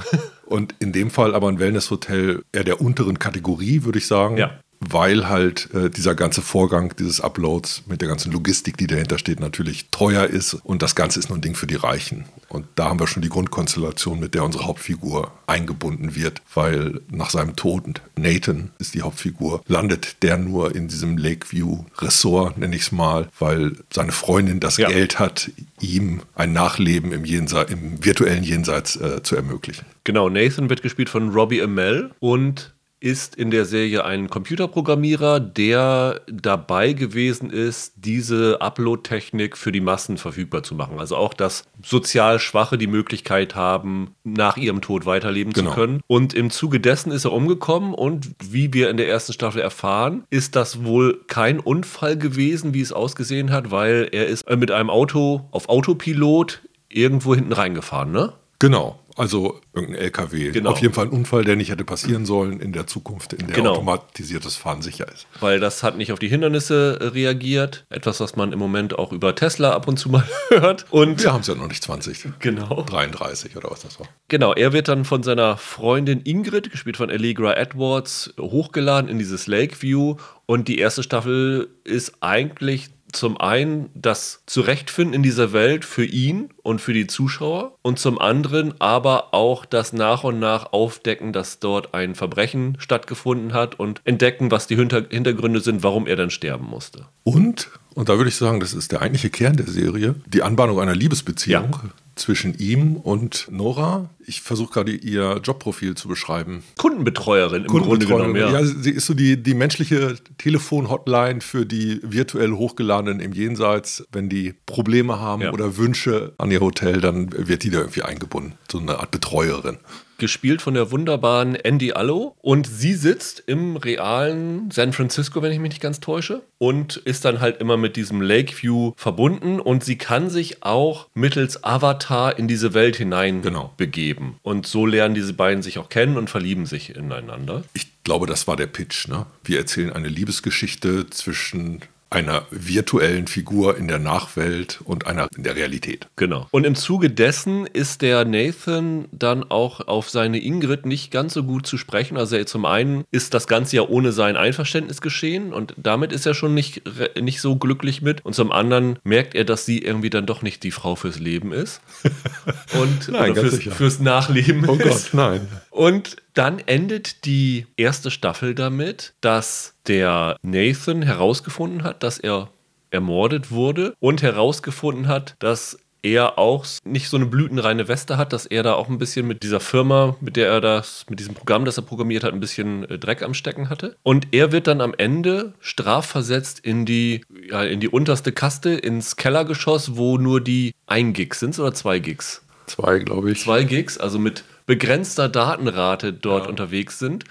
Und 0.47 0.76
in 0.80 0.93
dem 0.93 1.11
Fall 1.11 1.36
aber 1.36 1.49
ein 1.49 1.59
Wellnesshotel 1.59 2.43
eher 2.53 2.63
der 2.63 2.80
unteren 2.82 3.20
Kategorie, 3.20 3.84
würde 3.84 3.99
ich 3.99 4.07
sagen. 4.07 4.38
Ja. 4.38 4.59
Weil 4.80 5.28
halt 5.28 5.69
äh, 5.73 5.89
dieser 5.89 6.13
ganze 6.15 6.41
Vorgang 6.41 6.95
dieses 6.97 7.19
Uploads 7.19 7.84
mit 7.88 8.01
der 8.01 8.07
ganzen 8.07 8.32
Logistik, 8.32 8.78
die 8.78 8.88
dahinter 8.88 9.17
steht, 9.17 9.39
natürlich 9.39 9.89
teuer 9.89 10.25
ist. 10.25 10.53
Und 10.53 10.82
das 10.82 10.95
Ganze 10.95 11.19
ist 11.19 11.30
nur 11.30 11.38
ein 11.38 11.41
Ding 11.41 11.55
für 11.55 11.67
die 11.67 11.75
Reichen. 11.75 12.25
Und 12.49 12.65
da 12.75 12.86
haben 12.86 12.99
wir 12.99 13.07
schon 13.07 13.21
die 13.23 13.30
Grundkonstellation, 13.30 14.19
mit 14.19 14.34
der 14.36 14.43
unsere 14.43 14.65
Hauptfigur 14.65 15.32
eingebunden 15.47 16.15
wird. 16.15 16.41
Weil 16.53 17.01
nach 17.09 17.30
seinem 17.30 17.55
Tod, 17.55 18.01
Nathan 18.15 18.71
ist 18.80 18.93
die 18.93 19.01
Hauptfigur, 19.01 19.61
landet 19.67 20.23
der 20.23 20.38
nur 20.38 20.75
in 20.75 20.88
diesem 20.88 21.17
Lakeview-Ressort, 21.17 22.57
nenne 22.57 22.75
ich 22.75 22.84
es 22.84 22.91
mal, 22.91 23.28
weil 23.39 23.78
seine 23.91 24.11
Freundin 24.11 24.59
das 24.59 24.78
Ja. 24.78 24.89
Geld 24.89 25.19
hat, 25.19 25.51
ihm 25.82 26.21
ein 26.36 26.53
Nachleben 26.53 27.11
im, 27.11 27.25
Jense 27.25 27.61
im 27.69 28.03
virtuellen 28.03 28.43
Jenseits 28.43 28.95
äh, 28.95 29.23
zu 29.23 29.36
ermöglichen. 29.36 29.86
Genau, 30.03 30.30
Nathan 30.30 30.69
wird 30.69 30.82
gespielt 30.82 31.09
von 31.09 31.30
Robbie 31.30 31.61
Amell 31.61 32.11
und 32.19 32.73
ist 33.00 33.36
in 33.36 33.52
der 33.52 33.66
Serie 33.66 34.06
ein 34.06 34.30
Computerprogrammierer, 34.30 35.39
der 35.39 36.22
dabei 36.32 36.93
gewesen 36.93 37.50
ist, 37.52 37.93
diese 37.95 38.60
Upload-Technik 38.62 39.56
für 39.58 39.72
die 39.72 39.82
Massen 39.82 40.18
verfügbar 40.18 40.64
zu 40.64 40.74
machen. 40.76 41.00
Also 41.00 41.16
auch, 41.16 41.34
dass 41.34 41.66
sozial 41.84 42.39
Schwache 42.39 42.78
die 42.78 42.88
Möglichkeit 42.88 43.56
haben, 43.56 44.16
nach 44.24 44.58
ihrem 44.58 44.82
Tod 44.82 45.06
weiterleben 45.06 45.54
Genau. 45.54 45.70
zu 45.70 45.76
können. 45.76 46.02
Und 46.08 46.34
im 46.34 46.50
Zuge 46.50 46.80
dessen 46.80 47.12
ist 47.12 47.26
er 47.26 47.34
umgekommen 47.34 47.93
und 47.93 48.32
wie 48.43 48.74
wir 48.74 48.89
in 48.89 48.98
der 48.98 49.08
ersten 49.08 49.34
Staffel 49.34 49.62
erfahren, 49.62 50.24
ist 50.30 50.56
das 50.56 50.84
wohl 50.84 51.22
kein 51.28 51.60
Unfall 51.60 52.18
gewesen, 52.18 52.74
wie 52.74 52.82
es 52.82 52.91
ausgesehen 52.93 53.52
hat, 53.52 53.70
weil 53.72 54.10
er 54.12 54.26
ist 54.28 54.50
mit 54.50 54.72
einem 54.72 54.89
Auto 54.89 55.48
auf 55.52 55.70
Autopilot 55.70 56.62
irgendwo 56.89 57.36
hinten 57.36 57.54
reingefahren, 57.54 58.12
ne? 58.12 58.34
Genau, 58.60 58.98
also 59.18 59.59
irgendein 59.74 60.01
LKW. 60.03 60.51
Genau. 60.51 60.72
Auf 60.72 60.80
jeden 60.82 60.93
Fall 60.93 61.05
ein 61.07 61.11
Unfall, 61.11 61.43
der 61.43 61.55
nicht 61.55 61.70
hätte 61.72 61.84
passieren 61.84 62.26
sollen 62.26 62.59
in 62.59 62.72
der 62.72 62.88
Zukunft, 62.88 63.34
in 63.34 63.47
der 63.47 63.55
Genau. 63.55 63.72
automatisiertes 63.74 64.55
Fahren 64.55 64.82
sicher 64.82 65.07
ist. 65.11 65.28
weil 65.39 65.59
das 65.59 65.84
hat 65.84 65.97
nicht 65.97 66.11
auf 66.11 66.20
die 66.20 66.28
Hindernisse 66.30 66.99
äh, 67.01 67.05
reagiert. 67.07 67.86
Etwas, 67.89 68.20
was 68.20 68.36
man 68.36 68.53
im 68.53 68.59
Moment 68.59 68.97
auch 68.97 69.11
über 69.11 69.36
Tesla 69.36 69.72
ab 69.74 69.88
und 69.88 69.97
zu 69.97 70.09
mal 70.09 70.24
hört. 70.49 70.86
Und 70.91 71.24
Wir 71.24 71.34
haben 71.34 71.41
es 71.41 71.47
ja 71.47 71.55
noch 71.55 71.68
nicht 71.68 71.84
20, 71.84 72.28
genau. 72.39 72.84
33 72.84 73.57
oder 73.57 73.70
was 73.72 73.82
das 73.82 73.99
war. 73.99 74.07
Genau, 74.28 74.53
er 74.53 74.74
wird 74.74 74.88
dann 74.88 75.03
von 75.05 75.24
seiner 75.24 75.57
Freundin 75.57 76.22
Ingrid, 76.24 76.72
gespielt 76.72 76.97
von 76.97 77.09
Allegra 77.09 77.55
Edwards, 77.55 78.34
hochgeladen 78.39 79.09
in 79.09 79.18
dieses 79.20 79.47
Lakeview. 79.47 80.15
Und 80.45 80.68
die 80.68 80.78
erste 80.78 81.03
Staffel 81.03 81.70
ist 81.84 82.13
eigentlich 82.22 82.89
zum 83.13 83.38
einen 83.39 83.89
das 83.95 84.43
Zurechtfinden 84.47 85.13
in 85.13 85.24
dieser 85.24 85.53
Welt 85.53 85.86
für 85.86 86.03
ihn 86.03 86.49
und 86.68 86.82
für 86.82 86.91
die 86.93 87.07
Zuschauer 87.07 87.76
und 87.82 87.97
zum 87.97 88.20
anderen 88.20 88.74
aber 88.80 89.34
auch 89.34 89.63
das 89.65 89.93
nach 89.93 90.26
und 90.26 90.38
nach 90.39 90.74
Aufdecken, 90.74 91.32
dass 91.32 91.59
dort 91.59 91.93
ein 91.93 92.13
Verbrechen 92.13 92.76
stattgefunden 92.80 93.53
hat 93.53 93.80
und 93.80 94.01
entdecken, 94.03 94.51
was 94.51 94.68
die 94.68 94.76
Hinter 94.76 95.05
Hintergründe 95.09 95.61
sind, 95.61 95.82
warum 95.82 96.05
er 96.07 96.18
dann 96.18 96.30
sterben 96.30 96.65
musste. 96.68 97.05
Und, 97.24 97.70
und 97.95 98.09
da 98.09 98.18
würde 98.18 98.30
ich 98.30 98.36
sagen, 98.36 98.59
das 98.59 98.74
ist 98.74 98.91
der 98.91 99.01
eigentliche 99.01 99.30
Kern 99.30 99.55
der 99.55 99.68
Serie, 99.68 100.15
die 100.28 100.43
Anbahnung 100.43 100.80
einer 100.82 100.95
Liebesbeziehung 100.95 101.72
Ja. 101.72 101.89
zwischen 102.15 102.57
ihm 102.57 102.95
und 102.97 103.47
Nora. 103.49 104.09
Ich 104.26 104.41
versuche 104.41 104.74
gerade 104.74 104.91
ihr 104.91 105.39
Jobprofil 105.43 105.95
zu 105.95 106.07
beschreiben. 106.09 106.63
Kundenbetreuerin 106.78 107.61
im 107.63 107.68
Grunde 107.68 107.88
Kundenbetreuung. 107.88 108.34
genommen, 108.34 108.53
ja. 108.53 108.59
ja, 108.59 108.65
sie 108.65 108.91
ist 108.91 109.05
so 109.05 109.13
die, 109.13 109.41
die 109.41 109.53
menschliche 109.53 110.15
Telefon-Hotline 110.38 111.41
für 111.41 111.65
die 111.65 111.99
virtuell 112.03 112.51
Hochgeladenen 112.51 113.20
im 113.20 113.32
Jenseits. 113.34 114.05
Wenn 114.11 114.30
die 114.30 114.53
Probleme 114.65 115.20
haben 115.20 115.43
Ja. 115.43 115.51
oder 115.53 115.78
Wünsche 115.78 116.34
an 116.38 116.51
ihr 116.51 116.57
Hotel, 116.60 117.01
dann 117.01 117.30
wird 117.47 117.64
die 117.64 117.70
da 117.70 117.80
irgendwie 117.80 118.03
eingebunden. 118.03 118.53
So 118.72 118.80
eine 118.80 118.99
Art 118.99 119.12
Betreuerin. 119.12 119.78
gespielt 120.20 120.64
von 120.64 120.74
der 120.74 120.89
wunderbaren 120.89 121.53
Andy 121.55 121.91
Allo. 121.93 122.36
Und 122.41 122.66
sie 122.66 122.95
sitzt 122.95 123.43
im 123.45 123.76
realen 123.78 124.72
San 124.72 124.91
Francisco, 124.91 125.43
wenn 125.43 125.51
ich 125.51 125.60
mich 125.60 125.70
nicht 125.70 125.82
ganz 125.82 125.99
täusche, 125.99 126.41
und 126.58 126.97
ist 126.97 127.24
dann 127.24 127.39
halt 127.39 127.62
immer 127.62 127.78
mit 127.78 127.95
diesem 127.95 128.22
Lakeview 128.22 128.93
verbunden. 128.95 129.60
Und 129.60 129.84
sie 129.84 129.97
kann 129.99 130.32
sich 130.32 130.64
auch 130.64 131.08
mittels 131.14 131.64
Avatar 131.64 132.39
in 132.39 132.47
diese 132.47 132.74
Welt 132.74 132.95
hinein 132.95 133.43
Genau. 133.43 133.74
begeben. 133.78 134.38
Und 134.41 134.66
so 134.66 134.88
lernen 134.88 135.14
diese 135.14 135.34
beiden 135.34 135.62
sich 135.62 135.78
auch 135.78 135.89
kennen 135.89 136.18
und 136.18 136.32
verlieben 136.32 136.66
sich 136.66 136.95
ineinander. 136.95 137.64
Ich 137.74 137.88
glaube, 138.03 138.26
das 138.26 138.47
war 138.47 138.55
der 138.55 138.68
Pitch. 138.68 139.08
Ne? 139.08 139.28
Wir 139.43 139.60
erzählen 139.60 139.93
eine 139.93 140.08
Liebesgeschichte 140.08 141.10
zwischen 141.12 141.82
einer 142.10 142.45
virtuellen 142.51 143.28
Figur 143.28 143.78
in 143.78 143.88
der 143.88 143.99
Nachwelt 143.99 144.80
und 144.86 145.08
einer 145.08 145.28
in 145.36 145.43
der 145.43 145.55
Realität. 145.55 146.08
Genau. 146.16 146.47
Und 146.51 146.66
im 146.66 146.76
Zuge 146.76 147.10
dessen 147.10 147.66
ist 147.68 148.01
der 148.01 148.24
Nathan 148.24 149.05
dann 149.12 149.43
auch 149.49 149.88
auf 149.88 150.10
seine 150.10 150.41
Ingrid 150.41 150.86
nicht 150.86 151.12
ganz 151.12 151.34
so 151.34 151.43
gut 151.43 151.68
zu 151.68 151.78
sprechen. 151.78 152.18
Also 152.18 152.41
zum 152.45 152.66
einen 152.66 153.03
ist 153.12 153.34
das 153.34 153.47
Ganze 153.47 153.76
ja 153.78 153.82
ohne 153.84 154.12
sein 154.12 154.38
Einverständnis 154.38 155.01
geschehen 155.01 155.53
und 155.53 155.74
damit 155.78 156.14
ist 156.14 156.26
er 156.26 156.34
schon 156.34 156.53
nicht, 156.53 156.82
nicht 157.20 157.41
so 157.41 157.58
glücklich 157.58 158.01
mit. 158.01 158.24
Und 158.26 158.34
zum 158.34 158.51
anderen 158.51 158.99
merkt 159.03 159.36
er, 159.36 159.43
dass 159.43 159.66
sie 159.66 159.80
irgendwie 159.80 160.10
dann 160.10 160.26
doch 160.26 160.41
nicht 160.41 160.64
die 160.64 160.72
Frau 160.72 160.95
fürs 160.95 161.20
Leben 161.20 161.51
ist. 161.51 161.82
Und 162.80 163.10
Nein, 163.10 163.34
ganz 163.34 163.39
fürs, 163.49 163.55
sicher. 163.55 163.72
fürs 163.72 163.99
Nachleben 163.99 164.68
Oh 164.68 164.76
ist. 164.76 164.84
Gott, 164.84 165.10
nein. 165.14 165.47
Und 165.78 166.17
dann 166.34 166.57
endet 166.57 167.25
die 167.25 167.67
erste 167.78 168.09
Staffel 168.09 168.55
damit, 168.55 169.13
dass 169.21 169.75
der 169.86 170.38
Nathan 170.41 171.03
herausgefunden 171.03 171.84
hat, 171.84 172.01
dass 172.01 172.17
er 172.17 172.49
ermordet 172.89 173.51
wurde 173.51 173.93
und 173.99 174.23
herausgefunden 174.23 175.07
hat, 175.07 175.36
dass 175.38 175.78
er 176.01 176.39
auch 176.39 176.65
nicht 176.84 177.09
so 177.09 177.17
eine 177.17 177.28
blütenreine 177.28 177.88
Weste 177.88 178.17
hat, 178.17 178.34
dass 178.34 178.47
er 178.47 178.63
da 178.63 178.73
auch 178.73 178.89
ein 178.89 178.97
bisschen 178.97 179.28
mit 179.28 179.43
dieser 179.43 179.59
Firma, 179.59 180.15
mit 180.19 180.36
der 180.36 180.49
er 180.49 180.61
das, 180.61 181.05
mit 181.09 181.19
diesem 181.19 181.36
Programm, 181.36 181.63
das 181.63 181.78
er 181.78 181.84
programmiert 181.84 182.23
hat, 182.23 182.34
ein 182.34 182.39
bisschen 182.39 182.89
äh, 182.89 182.97
Dreck 182.97 183.21
am 183.21 183.36
Stecken 183.36 183.69
hatte. 183.69 183.97
Und 184.01 184.30
er 184.32 184.51
wird 184.51 184.65
dann 184.65 184.82
am 184.82 184.95
Ende 184.97 185.53
strafversetzt 185.59 186.59
in 186.59 186.86
die, 186.86 187.23
ja, 187.51 187.63
in 187.63 187.80
die 187.82 187.89
unterste 187.89 188.32
Kaste, 188.32 188.71
ins 188.71 189.15
Kellergeschoss, 189.15 189.95
wo 189.95 190.17
nur 190.17 190.41
die 190.41 190.73
ein 190.88 191.13
Gig 191.13 191.36
sind 191.36 191.57
oder 191.59 191.73
zwei 191.73 191.99
Gigs 191.99 192.41
Zwei, 192.67 192.99
glaube 192.99 193.32
ich. 193.32 193.41
zwei 193.41 193.63
Gigs, 193.63 193.97
also 193.97 194.19
mit 194.19 194.43
begrenzter 194.68 195.30
Datenrate 195.30 196.13
dort 196.13 196.47
unterwegs 196.47 196.99
sind. 196.99 197.24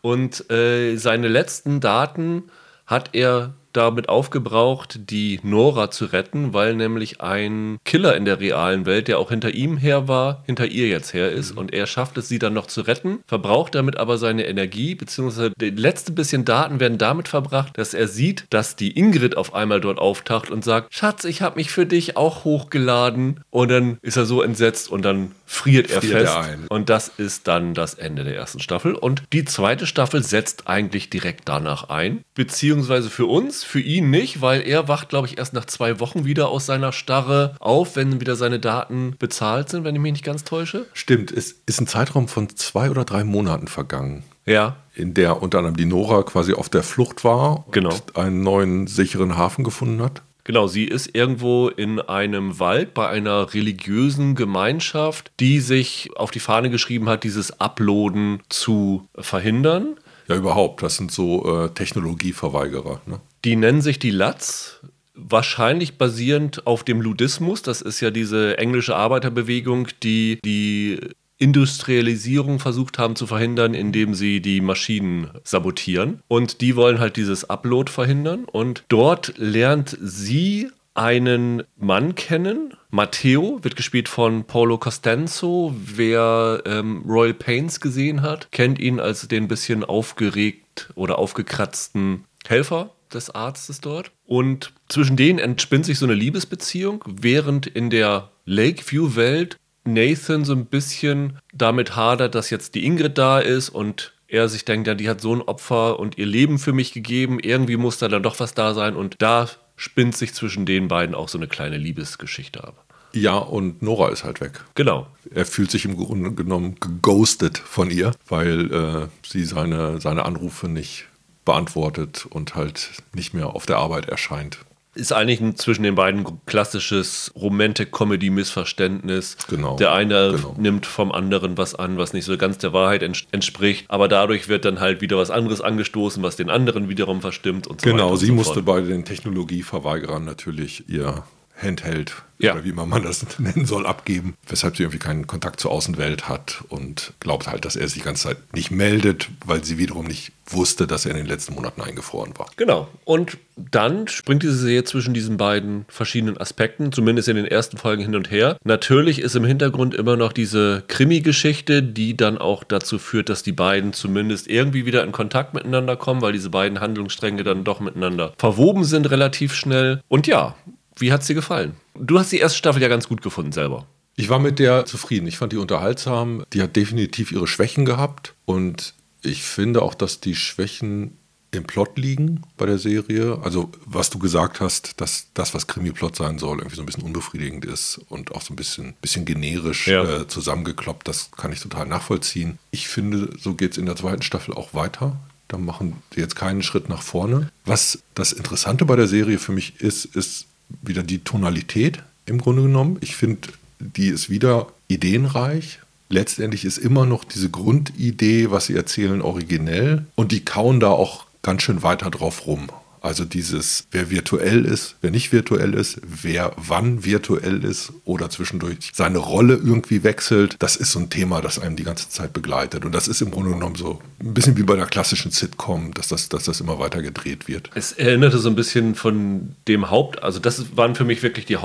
Und 0.00 0.50
äh, 0.50 0.96
seine 0.96 1.28
letzten 1.28 1.80
Daten 1.80 2.44
hat 2.86 3.10
er 3.12 3.54
damit 3.72 4.08
aufgebraucht, 4.08 5.10
die 5.10 5.40
Nora 5.42 5.90
zu 5.90 6.06
retten, 6.06 6.52
weil 6.52 6.74
nämlich 6.74 7.20
ein 7.20 7.78
Killer 7.84 8.16
in 8.16 8.24
der 8.24 8.40
realen 8.40 8.86
Welt, 8.86 9.08
der 9.08 9.18
auch 9.18 9.28
hinter 9.28 9.54
ihm 9.54 9.76
her 9.76 10.08
war, 10.08 10.42
hinter 10.46 10.66
ihr 10.66 10.88
jetzt 10.88 11.14
her 11.14 11.30
ist. 11.30 11.52
Und 11.52 11.72
er 11.72 11.86
schafft 11.86 12.16
es, 12.16 12.28
sie 12.28 12.38
dann 12.38 12.54
noch 12.54 12.66
zu 12.66 12.80
retten, 12.80 13.20
verbraucht 13.26 13.74
damit 13.74 13.96
aber 13.98 14.18
seine 14.18 14.46
Energie, 14.46 14.94
beziehungsweise 14.94 15.52
die 15.60 15.70
letzte 15.70 16.12
bisschen 16.12 16.44
Daten 16.44 16.80
werden 16.80 16.98
damit 16.98 17.28
verbracht, 17.28 17.78
dass 17.78 17.94
er 17.94 18.08
sieht, 18.08 18.46
dass 18.50 18.74
die 18.74 18.98
Ingrid 18.98 19.36
auf 19.36 19.54
einmal 19.54 19.80
dort 19.80 19.98
auftaucht 19.98 20.50
und 20.50 20.64
sagt, 20.64 20.92
Schatz, 20.94 21.24
ich 21.24 21.42
habe 21.42 21.56
mich 21.56 21.70
für 21.70 21.86
dich 21.86 22.16
auch 22.16 22.44
hochgeladen. 22.44 23.40
Und 23.50 23.70
dann 23.70 23.98
ist 24.02 24.16
er 24.16 24.24
so 24.24 24.42
entsetzt 24.42 24.90
und 24.90 25.04
dann 25.04 25.32
friert 25.50 25.90
er 25.90 26.00
Friert 26.02 26.12
fest. 26.12 26.34
er 26.34 26.40
ein. 26.40 26.66
Und 26.68 26.90
das 26.90 27.08
ist 27.08 27.48
dann 27.48 27.72
das 27.72 27.94
Ende 27.94 28.22
der 28.22 28.36
ersten 28.36 28.60
Staffel. 28.60 28.94
Und 28.94 29.22
die 29.32 29.44
zweite 29.46 29.86
Staffel 29.86 30.22
setzt 30.22 30.68
eigentlich 30.68 31.08
direkt 31.08 31.48
danach 31.48 31.88
ein. 31.88 32.20
Beziehungsweise 32.34 33.08
für 33.08 33.24
uns, 33.26 33.64
für 33.64 33.80
ihn 33.80 34.10
nicht, 34.10 34.42
weil 34.42 34.60
er 34.60 34.88
wacht, 34.88 35.08
glaube 35.08 35.26
ich, 35.26 35.38
erst 35.38 35.54
nach 35.54 35.64
zwei 35.64 36.00
Wochen 36.00 36.26
wieder 36.26 36.50
aus 36.50 36.66
seiner 36.66 36.92
Starre 36.92 37.56
auf, 37.60 37.96
wenn 37.96 38.20
wieder 38.20 38.36
seine 38.36 38.60
Daten 38.60 39.16
bezahlt 39.18 39.70
sind, 39.70 39.84
wenn 39.84 39.94
ich 39.94 40.00
mich 40.02 40.12
nicht 40.12 40.24
ganz 40.24 40.44
täusche. 40.44 40.84
Stimmt, 40.92 41.32
es 41.32 41.52
ist 41.66 41.80
ein 41.80 41.86
Zeitraum 41.86 42.28
von 42.28 42.50
zwei 42.54 42.90
oder 42.90 43.04
drei 43.04 43.24
Monaten 43.24 43.68
vergangen, 43.68 44.24
Ja. 44.44 44.76
in 44.94 45.14
der 45.14 45.40
unter 45.42 45.58
anderem 45.58 45.76
die 45.78 45.86
Nora 45.86 46.22
quasi 46.24 46.52
auf 46.52 46.68
der 46.68 46.82
Flucht 46.82 47.24
war 47.24 47.66
und 47.66 47.72
Genau. 47.72 47.96
einen 48.14 48.42
neuen 48.42 48.86
sicheren 48.86 49.36
Hafen 49.38 49.64
gefunden 49.64 50.02
hat. 50.02 50.22
Genau, 50.48 50.66
sie 50.66 50.84
ist 50.84 51.14
irgendwo 51.14 51.68
in 51.68 52.00
einem 52.00 52.58
Wald 52.58 52.94
bei 52.94 53.06
einer 53.06 53.52
religiösen 53.52 54.34
Gemeinschaft, 54.34 55.30
die 55.40 55.60
sich 55.60 56.08
auf 56.16 56.30
die 56.30 56.40
Fahne 56.40 56.70
geschrieben 56.70 57.10
hat, 57.10 57.22
dieses 57.22 57.60
Uploaden 57.60 58.40
zu 58.48 59.06
verhindern. 59.14 59.98
Ja, 60.26 60.36
überhaupt. 60.36 60.82
Das 60.82 60.96
sind 60.96 61.12
so 61.12 61.64
äh, 61.64 61.68
Technologieverweigerer. 61.68 63.02
Ne? 63.04 63.20
Die 63.44 63.56
nennen 63.56 63.82
sich 63.82 63.98
die 63.98 64.08
Lats. 64.08 64.80
Wahrscheinlich 65.14 65.98
basierend 65.98 66.66
auf 66.66 66.82
dem 66.82 67.02
Ludismus. 67.02 67.60
Das 67.60 67.82
ist 67.82 68.00
ja 68.00 68.10
diese 68.10 68.56
englische 68.56 68.96
Arbeiterbewegung, 68.96 69.88
die 70.02 70.38
die 70.42 70.98
Industrialisierung 71.38 72.58
versucht 72.58 72.98
haben 72.98 73.16
zu 73.16 73.26
verhindern, 73.26 73.74
indem 73.74 74.14
sie 74.14 74.40
die 74.40 74.60
Maschinen 74.60 75.30
sabotieren. 75.44 76.22
Und 76.28 76.60
die 76.60 76.76
wollen 76.76 76.98
halt 76.98 77.16
dieses 77.16 77.48
Upload 77.48 77.90
verhindern. 77.90 78.44
Und 78.44 78.84
dort 78.88 79.34
lernt 79.38 79.96
sie 80.00 80.68
einen 80.94 81.62
Mann 81.76 82.16
kennen. 82.16 82.74
Matteo 82.90 83.60
wird 83.62 83.76
gespielt 83.76 84.08
von 84.08 84.44
Paulo 84.44 84.78
Costanzo. 84.78 85.72
Wer 85.76 86.62
ähm, 86.66 87.04
Royal 87.06 87.34
Pains 87.34 87.80
gesehen 87.80 88.22
hat, 88.22 88.50
kennt 88.50 88.80
ihn 88.80 88.98
als 88.98 89.28
den 89.28 89.46
bisschen 89.46 89.84
aufgeregt 89.84 90.90
oder 90.96 91.18
aufgekratzten 91.18 92.24
Helfer 92.46 92.90
des 93.12 93.30
Arztes 93.30 93.80
dort. 93.80 94.10
Und 94.26 94.72
zwischen 94.88 95.16
denen 95.16 95.38
entspinnt 95.38 95.86
sich 95.86 95.98
so 95.98 96.06
eine 96.06 96.14
Liebesbeziehung, 96.14 97.04
während 97.06 97.66
in 97.66 97.90
der 97.90 98.30
Lakeview-Welt 98.44 99.56
Nathan 99.92 100.44
so 100.44 100.52
ein 100.52 100.66
bisschen 100.66 101.38
damit 101.52 101.96
hadert, 101.96 102.34
dass 102.34 102.50
jetzt 102.50 102.74
die 102.74 102.84
Ingrid 102.84 103.18
da 103.18 103.38
ist 103.38 103.68
und 103.70 104.12
er 104.28 104.48
sich 104.48 104.64
denkt, 104.64 104.86
ja, 104.86 104.94
die 104.94 105.08
hat 105.08 105.20
so 105.20 105.34
ein 105.34 105.40
Opfer 105.40 105.98
und 105.98 106.18
ihr 106.18 106.26
Leben 106.26 106.58
für 106.58 106.72
mich 106.72 106.92
gegeben. 106.92 107.40
Irgendwie 107.40 107.76
muss 107.76 107.98
da 107.98 108.08
dann 108.08 108.22
doch 108.22 108.38
was 108.40 108.52
da 108.52 108.74
sein. 108.74 108.94
Und 108.94 109.16
da 109.18 109.48
spinnt 109.76 110.16
sich 110.16 110.34
zwischen 110.34 110.66
den 110.66 110.88
beiden 110.88 111.14
auch 111.14 111.28
so 111.28 111.38
eine 111.38 111.48
kleine 111.48 111.78
Liebesgeschichte 111.78 112.62
ab. 112.62 112.84
Ja, 113.14 113.38
und 113.38 113.80
Nora 113.80 114.10
ist 114.10 114.24
halt 114.24 114.42
weg. 114.42 114.60
Genau. 114.74 115.06
Er 115.34 115.46
fühlt 115.46 115.70
sich 115.70 115.86
im 115.86 115.96
Grunde 115.96 116.32
genommen 116.32 116.76
geghostet 116.78 117.56
von 117.56 117.90
ihr, 117.90 118.12
weil 118.28 118.70
äh, 118.72 119.08
sie 119.26 119.44
seine, 119.44 119.98
seine 120.00 120.26
Anrufe 120.26 120.68
nicht 120.68 121.06
beantwortet 121.46 122.26
und 122.28 122.54
halt 122.54 122.90
nicht 123.14 123.32
mehr 123.32 123.54
auf 123.54 123.64
der 123.64 123.78
Arbeit 123.78 124.10
erscheint. 124.10 124.58
Ist 124.98 125.12
eigentlich 125.12 125.40
ein, 125.40 125.56
zwischen 125.56 125.84
den 125.84 125.94
beiden 125.94 126.24
klassisches 126.46 127.32
Romantic-Comedy-Missverständnis. 127.36 129.36
Genau, 129.48 129.76
Der 129.76 129.92
eine 129.92 130.32
genau. 130.32 130.56
nimmt 130.58 130.86
vom 130.86 131.12
anderen 131.12 131.56
was 131.56 131.76
an, 131.76 131.98
was 131.98 132.12
nicht 132.12 132.24
so 132.24 132.36
ganz 132.36 132.58
der 132.58 132.72
Wahrheit 132.72 133.02
ents 133.02 133.22
entspricht. 133.30 133.84
Aber 133.88 134.08
dadurch 134.08 134.48
wird 134.48 134.64
dann 134.64 134.80
halt 134.80 135.00
wieder 135.00 135.16
was 135.16 135.30
anderes 135.30 135.60
angestoßen, 135.60 136.20
was 136.22 136.34
den 136.34 136.50
anderen 136.50 136.88
wiederum 136.88 137.20
verstimmt 137.20 137.68
und 137.68 137.80
so 137.80 137.86
weiter. 137.86 137.96
Genau, 137.96 138.10
und 138.10 138.18
sie 138.18 138.26
so 138.26 138.34
musste 138.34 138.62
bei 138.62 138.80
den 138.80 139.04
Technologieverweigerern 139.04 140.24
natürlich 140.24 140.88
ihr 140.88 141.22
Handheld 141.60 142.14
Ja. 142.38 142.52
oder 142.54 142.64
wie 142.64 142.68
immer 142.70 142.86
man 142.86 143.02
das 143.02 143.26
nennen 143.38 143.66
soll, 143.66 143.86
abgeben, 143.86 144.34
weshalb 144.46 144.76
sie 144.76 144.84
irgendwie 144.84 144.98
keinen 144.98 145.26
Kontakt 145.26 145.60
zur 145.60 145.70
Außenwelt 145.72 146.28
hat 146.28 146.62
und 146.68 147.12
glaubt 147.20 147.46
halt, 147.48 147.64
dass 147.64 147.76
er 147.76 147.86
sich 147.88 147.98
die 147.98 148.04
ganze 148.04 148.28
Zeit 148.28 148.38
nicht 148.54 148.70
meldet, 148.70 149.28
weil 149.44 149.64
sie 149.64 149.78
wiederum 149.78 150.06
nicht 150.06 150.32
wusste, 150.46 150.86
dass 150.86 151.04
er 151.04 151.10
in 151.10 151.18
den 151.18 151.26
letzten 151.26 151.54
Monaten 151.54 151.82
eingefroren 151.82 152.32
war. 152.38 152.46
Genau. 152.56 152.88
Und 153.04 153.36
dann 153.56 154.08
springt 154.08 154.42
diese 154.42 154.56
Serie 154.56 154.84
zwischen 154.84 155.12
diesen 155.12 155.36
beiden 155.36 155.84
verschiedenen 155.88 156.38
Aspekten, 156.38 156.90
zumindest 156.92 157.28
in 157.28 157.36
den 157.36 157.44
ersten 157.44 157.76
Folgen 157.76 158.02
hin 158.02 158.14
und 158.16 158.30
her. 158.30 158.56
Natürlich 158.64 159.18
ist 159.20 159.36
im 159.36 159.44
Hintergrund 159.44 159.94
immer 159.94 160.16
noch 160.16 160.32
diese 160.32 160.84
Krimi-Geschichte, 160.88 161.82
die 161.82 162.16
dann 162.16 162.38
auch 162.38 162.64
dazu 162.64 162.98
führt, 162.98 163.28
dass 163.28 163.42
die 163.42 163.52
beiden 163.52 163.92
zumindest 163.92 164.46
irgendwie 164.48 164.86
wieder 164.86 165.02
in 165.04 165.12
Kontakt 165.12 165.52
miteinander 165.54 165.96
kommen, 165.96 166.22
weil 166.22 166.32
diese 166.32 166.50
beiden 166.50 166.80
Handlungsstränge 166.80 167.42
dann 167.42 167.64
doch 167.64 167.80
miteinander 167.80 168.32
verwoben 168.38 168.84
sind 168.84 169.10
relativ 169.10 169.54
schnell. 169.54 170.00
Und 170.08 170.26
ja, 170.26 170.54
wie 171.00 171.12
hat 171.12 171.22
es 171.22 171.26
dir 171.26 171.34
gefallen? 171.34 171.74
Du 171.94 172.18
hast 172.18 172.32
die 172.32 172.38
erste 172.38 172.58
Staffel 172.58 172.82
ja 172.82 172.88
ganz 172.88 173.08
gut 173.08 173.22
gefunden 173.22 173.52
selber. 173.52 173.86
Ich 174.16 174.28
war 174.28 174.38
mit 174.40 174.58
der 174.58 174.84
zufrieden. 174.84 175.26
Ich 175.28 175.38
fand 175.38 175.52
die 175.52 175.56
unterhaltsam. 175.58 176.44
Die 176.52 176.60
hat 176.62 176.74
definitiv 176.76 177.30
ihre 177.32 177.46
Schwächen 177.46 177.84
gehabt. 177.84 178.34
Und 178.46 178.94
ich 179.22 179.42
finde 179.44 179.82
auch, 179.82 179.94
dass 179.94 180.20
die 180.20 180.34
Schwächen 180.34 181.16
im 181.50 181.64
Plot 181.64 181.96
liegen 181.96 182.42
bei 182.56 182.66
der 182.66 182.78
Serie. 182.78 183.38
Also, 183.42 183.70
was 183.86 184.10
du 184.10 184.18
gesagt 184.18 184.60
hast, 184.60 185.00
dass 185.00 185.28
das, 185.34 185.54
was 185.54 185.66
Krimi-Plot 185.66 186.14
sein 186.16 186.38
soll, 186.38 186.58
irgendwie 186.58 186.76
so 186.76 186.82
ein 186.82 186.86
bisschen 186.86 187.04
unbefriedigend 187.04 187.64
ist 187.64 188.00
und 188.08 188.32
auch 188.32 188.42
so 188.42 188.52
ein 188.52 188.56
bisschen, 188.56 188.94
bisschen 189.00 189.24
generisch 189.24 189.86
Ja. 189.86 190.02
äh, 190.04 190.28
zusammengekloppt, 190.28 191.08
das 191.08 191.30
kann 191.36 191.52
ich 191.52 191.60
total 191.60 191.86
nachvollziehen. 191.86 192.58
Ich 192.70 192.88
finde, 192.88 193.30
so 193.38 193.54
geht 193.54 193.72
es 193.72 193.78
in 193.78 193.86
der 193.86 193.96
zweiten 193.96 194.22
Staffel 194.22 194.52
auch 194.52 194.74
weiter. 194.74 195.16
Da 195.46 195.56
machen 195.56 196.02
sie 196.14 196.20
jetzt 196.20 196.36
keinen 196.36 196.62
Schritt 196.62 196.90
nach 196.90 197.00
vorne. 197.00 197.50
Was 197.64 198.00
das 198.14 198.32
Interessante 198.32 198.84
bei 198.84 198.96
der 198.96 199.06
Serie 199.08 199.38
für 199.38 199.52
mich 199.52 199.80
ist, 199.80 200.04
ist 200.04 200.47
wieder 200.82 201.02
die 201.02 201.20
Tonalität 201.20 202.02
im 202.26 202.38
Grunde 202.38 202.62
genommen. 202.62 202.98
Ich 203.00 203.16
finde, 203.16 203.48
die 203.80 204.08
ist 204.08 204.30
wieder 204.30 204.68
ideenreich. 204.88 205.80
Letztendlich 206.08 206.64
ist 206.64 206.78
immer 206.78 207.06
noch 207.06 207.24
diese 207.24 207.50
Grundidee, 207.50 208.50
was 208.50 208.66
sie 208.66 208.74
erzählen, 208.74 209.20
originell. 209.20 210.06
Und 210.14 210.32
die 210.32 210.44
kauen 210.44 210.80
da 210.80 210.90
auch 210.90 211.26
ganz 211.42 211.62
schön 211.62 211.82
weiter 211.82 212.10
drauf 212.10 212.46
rum. 212.46 212.68
Also 213.00 213.24
dieses, 213.24 213.86
wer 213.90 214.10
virtuell 214.10 214.64
ist, 214.64 214.96
wer 215.00 215.10
nicht 215.10 215.32
virtuell 215.32 215.74
ist, 215.74 216.00
wer 216.02 216.52
wann 216.56 217.04
virtuell 217.04 217.64
ist 217.64 217.92
oder 218.04 218.30
zwischendurch 218.30 218.90
seine 218.92 219.18
Rolle 219.18 219.54
irgendwie 219.54 220.04
wechselt, 220.04 220.56
das 220.58 220.76
ist 220.76 220.92
so 220.92 221.00
ein 221.00 221.10
Thema, 221.10 221.40
das 221.40 221.58
einem 221.58 221.76
die 221.76 221.84
ganze 221.84 222.08
Zeit 222.08 222.32
begleitet. 222.32 222.84
Und 222.84 222.92
das 222.92 223.08
ist 223.08 223.20
im 223.20 223.30
Grunde 223.30 223.50
genommen 223.50 223.76
so 223.76 224.00
ein 224.20 224.34
bisschen 224.34 224.56
wie 224.56 224.62
bei 224.62 224.74
einer 224.74 224.86
klassischen 224.86 225.30
Sitcom, 225.30 225.92
dass 225.94 226.08
das, 226.08 226.28
dass 226.28 226.44
das 226.44 226.60
immer 226.60 226.78
weiter 226.78 227.02
gedreht 227.02 227.48
wird. 227.48 227.70
Es 227.74 227.92
erinnerte 227.92 228.38
so 228.38 228.48
ein 228.48 228.56
bisschen 228.56 228.94
von 228.94 229.54
dem 229.66 229.90
Haupt, 229.90 230.22
also 230.22 230.38
das 230.38 230.76
waren 230.76 230.94
für 230.94 231.04
mich 231.04 231.22
wirklich 231.22 231.46
die 231.46 231.56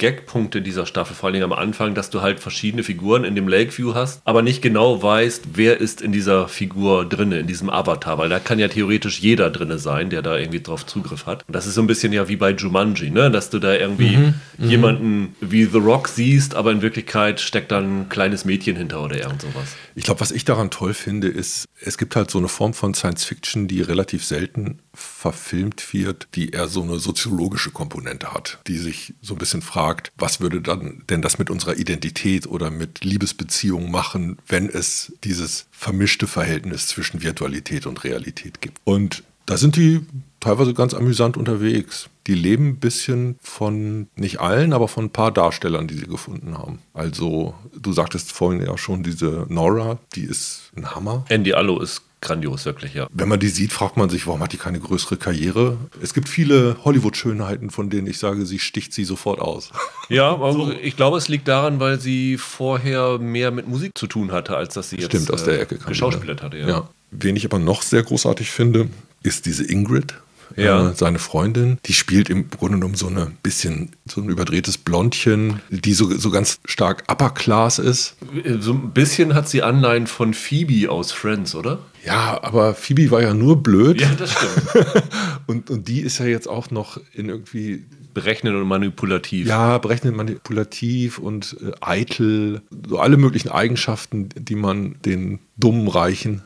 Gagpunkte 0.00 0.62
dieser 0.62 0.86
Staffel, 0.86 1.14
vor 1.14 1.28
allem 1.28 1.42
am 1.44 1.52
Anfang, 1.52 1.94
dass 1.94 2.10
du 2.10 2.22
halt 2.22 2.40
verschiedene 2.40 2.82
Figuren 2.82 3.22
in 3.22 3.34
dem 3.34 3.46
Lakeview 3.46 3.94
hast, 3.94 4.22
aber 4.24 4.42
nicht 4.42 4.62
genau 4.62 5.02
weißt, 5.02 5.42
wer 5.52 5.78
ist 5.78 6.00
in 6.00 6.10
dieser 6.10 6.48
Figur 6.48 7.08
drinne, 7.08 7.40
in 7.40 7.46
diesem 7.46 7.70
Avatar, 7.70 8.18
weil 8.18 8.30
da 8.30 8.40
kann 8.40 8.58
ja 8.58 8.68
theoretisch 8.68 9.20
jeder 9.20 9.50
drinne 9.50 9.78
sein, 9.78 10.10
der 10.10 10.22
da 10.22 10.38
irgendwie 10.38 10.60
drauf 10.60 10.86
Zugriff 10.86 11.26
hat. 11.26 11.44
Und 11.46 11.54
das 11.54 11.66
ist 11.66 11.74
so 11.74 11.82
ein 11.82 11.86
bisschen 11.86 12.12
ja 12.12 12.28
wie 12.28 12.36
bei 12.36 12.52
Jumanji, 12.52 13.10
ne? 13.10 13.30
dass 13.30 13.50
du 13.50 13.58
da 13.58 13.74
irgendwie 13.74 14.16
mhm, 14.16 14.34
mhm. 14.56 14.70
jemanden 14.70 15.36
wie 15.40 15.66
The 15.66 15.78
Rock 15.78 16.08
siehst, 16.08 16.54
aber 16.54 16.72
in 16.72 16.80
Wirklichkeit 16.80 17.38
steckt 17.40 17.70
da 17.70 17.78
ein 17.78 18.08
kleines 18.08 18.46
Mädchen 18.46 18.76
hinter 18.76 19.04
oder 19.04 19.18
irgend 19.18 19.42
sowas. 19.42 19.76
Ich 19.94 20.04
glaube, 20.04 20.20
was 20.20 20.30
ich 20.30 20.46
daran 20.46 20.70
toll 20.70 20.94
finde, 20.94 21.28
ist, 21.28 21.68
es 21.78 21.98
gibt 21.98 22.16
halt 22.16 22.30
so 22.30 22.38
eine 22.38 22.48
Form 22.48 22.72
von 22.72 22.94
Science 22.94 23.24
Fiction, 23.24 23.68
die 23.68 23.82
relativ 23.82 24.24
selten 24.24 24.78
verfilmt 25.02 25.92
wird, 25.92 26.28
die 26.34 26.50
eher 26.50 26.68
so 26.68 26.82
eine 26.82 26.98
soziologische 26.98 27.70
Komponente 27.70 28.32
hat, 28.32 28.60
die 28.66 28.78
sich 28.78 29.14
so 29.22 29.34
ein 29.34 29.38
bisschen 29.38 29.62
fragt, 29.62 30.12
was 30.16 30.40
würde 30.40 30.60
dann 30.60 31.02
denn 31.08 31.22
das 31.22 31.38
mit 31.38 31.50
unserer 31.50 31.76
Identität 31.76 32.46
oder 32.46 32.70
mit 32.70 33.04
Liebesbeziehungen 33.04 33.90
machen, 33.90 34.38
wenn 34.46 34.68
es 34.68 35.12
dieses 35.24 35.66
vermischte 35.70 36.26
Verhältnis 36.26 36.88
zwischen 36.88 37.22
Virtualität 37.22 37.86
und 37.86 38.04
Realität 38.04 38.60
gibt. 38.60 38.78
Und 38.84 39.22
da 39.46 39.56
sind 39.56 39.76
die 39.76 40.00
teilweise 40.38 40.74
ganz 40.74 40.94
amüsant 40.94 41.36
unterwegs. 41.36 42.08
Die 42.26 42.34
leben 42.34 42.68
ein 42.68 42.76
bisschen 42.76 43.36
von, 43.40 44.08
nicht 44.14 44.40
allen, 44.40 44.72
aber 44.72 44.88
von 44.88 45.06
ein 45.06 45.10
paar 45.10 45.32
Darstellern, 45.32 45.88
die 45.88 45.94
sie 45.94 46.06
gefunden 46.06 46.56
haben. 46.56 46.80
Also, 46.94 47.54
du 47.74 47.92
sagtest 47.92 48.32
vorhin 48.32 48.64
ja 48.64 48.76
schon, 48.78 49.02
diese 49.02 49.46
Nora, 49.48 49.98
die 50.14 50.22
ist 50.22 50.70
ein 50.76 50.94
Hammer. 50.94 51.24
Andy 51.28 51.52
Allo 51.52 51.80
ist 51.80 52.02
grandios, 52.20 52.64
wirklich, 52.64 52.94
ja. 52.94 53.06
Wenn 53.12 53.28
man 53.28 53.40
die 53.40 53.48
sieht, 53.48 53.72
fragt 53.72 53.96
man 53.96 54.10
sich, 54.10 54.26
warum 54.26 54.42
hat 54.42 54.52
die 54.52 54.56
keine 54.56 54.80
größere 54.80 55.16
Karriere? 55.16 55.78
Es 56.02 56.14
gibt 56.14 56.28
viele 56.28 56.76
Hollywood-Schönheiten, 56.84 57.70
von 57.70 57.90
denen 57.90 58.06
ich 58.06 58.18
sage, 58.18 58.46
sie 58.46 58.58
sticht 58.58 58.92
sie 58.92 59.04
sofort 59.04 59.40
aus. 59.40 59.70
Ja, 60.08 60.36
so. 60.52 60.72
ich 60.72 60.96
glaube, 60.96 61.18
es 61.18 61.28
liegt 61.28 61.46
daran, 61.46 61.78
weil 61.78 62.00
sie 62.00 62.36
vorher 62.36 63.18
mehr 63.18 63.52
mit 63.52 63.68
Musik 63.68 63.96
zu 63.96 64.08
tun 64.08 64.32
hatte, 64.32 64.56
als 64.56 64.74
dass 64.74 64.90
sie 64.90 64.96
jetzt 64.96 65.06
Stimmt, 65.06 65.32
aus 65.32 65.44
der 65.44 65.60
Ecke 65.60 65.76
äh, 65.76 65.78
geschauspielert 65.86 66.42
hatte. 66.42 66.58
Ja. 66.58 66.68
ja. 66.68 66.88
Wen 67.12 67.36
ich 67.36 67.44
aber 67.44 67.60
noch 67.60 67.82
sehr 67.82 68.02
großartig 68.02 68.50
finde, 68.50 68.88
ist 69.22 69.46
diese 69.46 69.62
Ingrid 69.62 70.16
ja. 70.56 70.90
äh, 70.90 70.94
seine 70.94 71.18
Freundin. 71.18 71.78
Die 71.86 71.92
spielt 71.92 72.30
im 72.30 72.50
Grunde 72.50 72.78
genommen 72.78 72.94
so 72.94 73.06
ein 73.06 73.36
bisschen 73.42 73.90
so 74.06 74.20
ein 74.20 74.28
überdrehtes 74.28 74.78
Blondchen, 74.78 75.60
die 75.70 75.92
so, 75.92 76.16
so 76.16 76.30
ganz 76.30 76.58
stark 76.64 77.04
Upper 77.08 77.30
Class 77.30 77.78
ist. 77.78 78.16
So 78.58 78.72
ein 78.72 78.90
bisschen 78.90 79.34
hat 79.34 79.48
sie 79.48 79.62
Anleihen 79.62 80.06
von 80.06 80.34
Phoebe 80.34 80.90
aus 80.90 81.12
Friends, 81.12 81.54
oder? 81.54 81.78
Ja, 82.04 82.42
aber 82.42 82.74
Phoebe 82.74 83.10
war 83.10 83.22
ja 83.22 83.34
nur 83.34 83.62
blöd. 83.62 84.00
Ja, 84.00 84.10
das 84.14 84.32
stimmt. 84.32 85.04
und, 85.46 85.70
und 85.70 85.88
die 85.88 86.00
ist 86.00 86.18
ja 86.18 86.26
jetzt 86.26 86.48
auch 86.48 86.70
noch 86.70 86.98
in 87.12 87.28
irgendwie 87.28 87.84
berechnen 88.14 88.56
und 88.56 88.66
manipulativ. 88.66 89.46
Ja, 89.46 89.78
berechnen 89.78 90.16
manipulativ 90.16 91.18
und 91.18 91.56
äh, 91.60 91.72
eitel, 91.80 92.62
so 92.88 92.98
alle 92.98 93.16
möglichen 93.16 93.50
Eigenschaften, 93.50 94.28
die 94.34 94.54
man 94.54 94.96
den 95.04 95.40
dummen 95.56 95.88
Reichen 95.88 96.42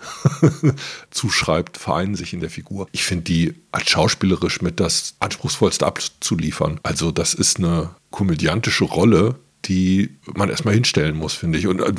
zuschreibt, 1.10 1.76
vereinen 1.76 2.14
sich 2.14 2.32
in 2.32 2.40
der 2.40 2.50
Figur. 2.50 2.88
Ich 2.92 3.04
finde 3.04 3.24
die 3.24 3.54
als 3.72 3.88
schauspielerisch 3.90 4.60
mit 4.62 4.80
das 4.80 5.16
anspruchsvollste 5.20 5.86
abzuliefern. 5.86 6.80
Also 6.82 7.10
das 7.10 7.34
ist 7.34 7.58
eine 7.58 7.90
komödiantische 8.10 8.84
Rolle, 8.84 9.36
die 9.68 10.10
man 10.34 10.48
erstmal 10.48 10.74
hinstellen 10.74 11.16
muss, 11.16 11.34
finde 11.34 11.58
ich. 11.58 11.66
Und 11.66 11.80
äh, 11.80 11.92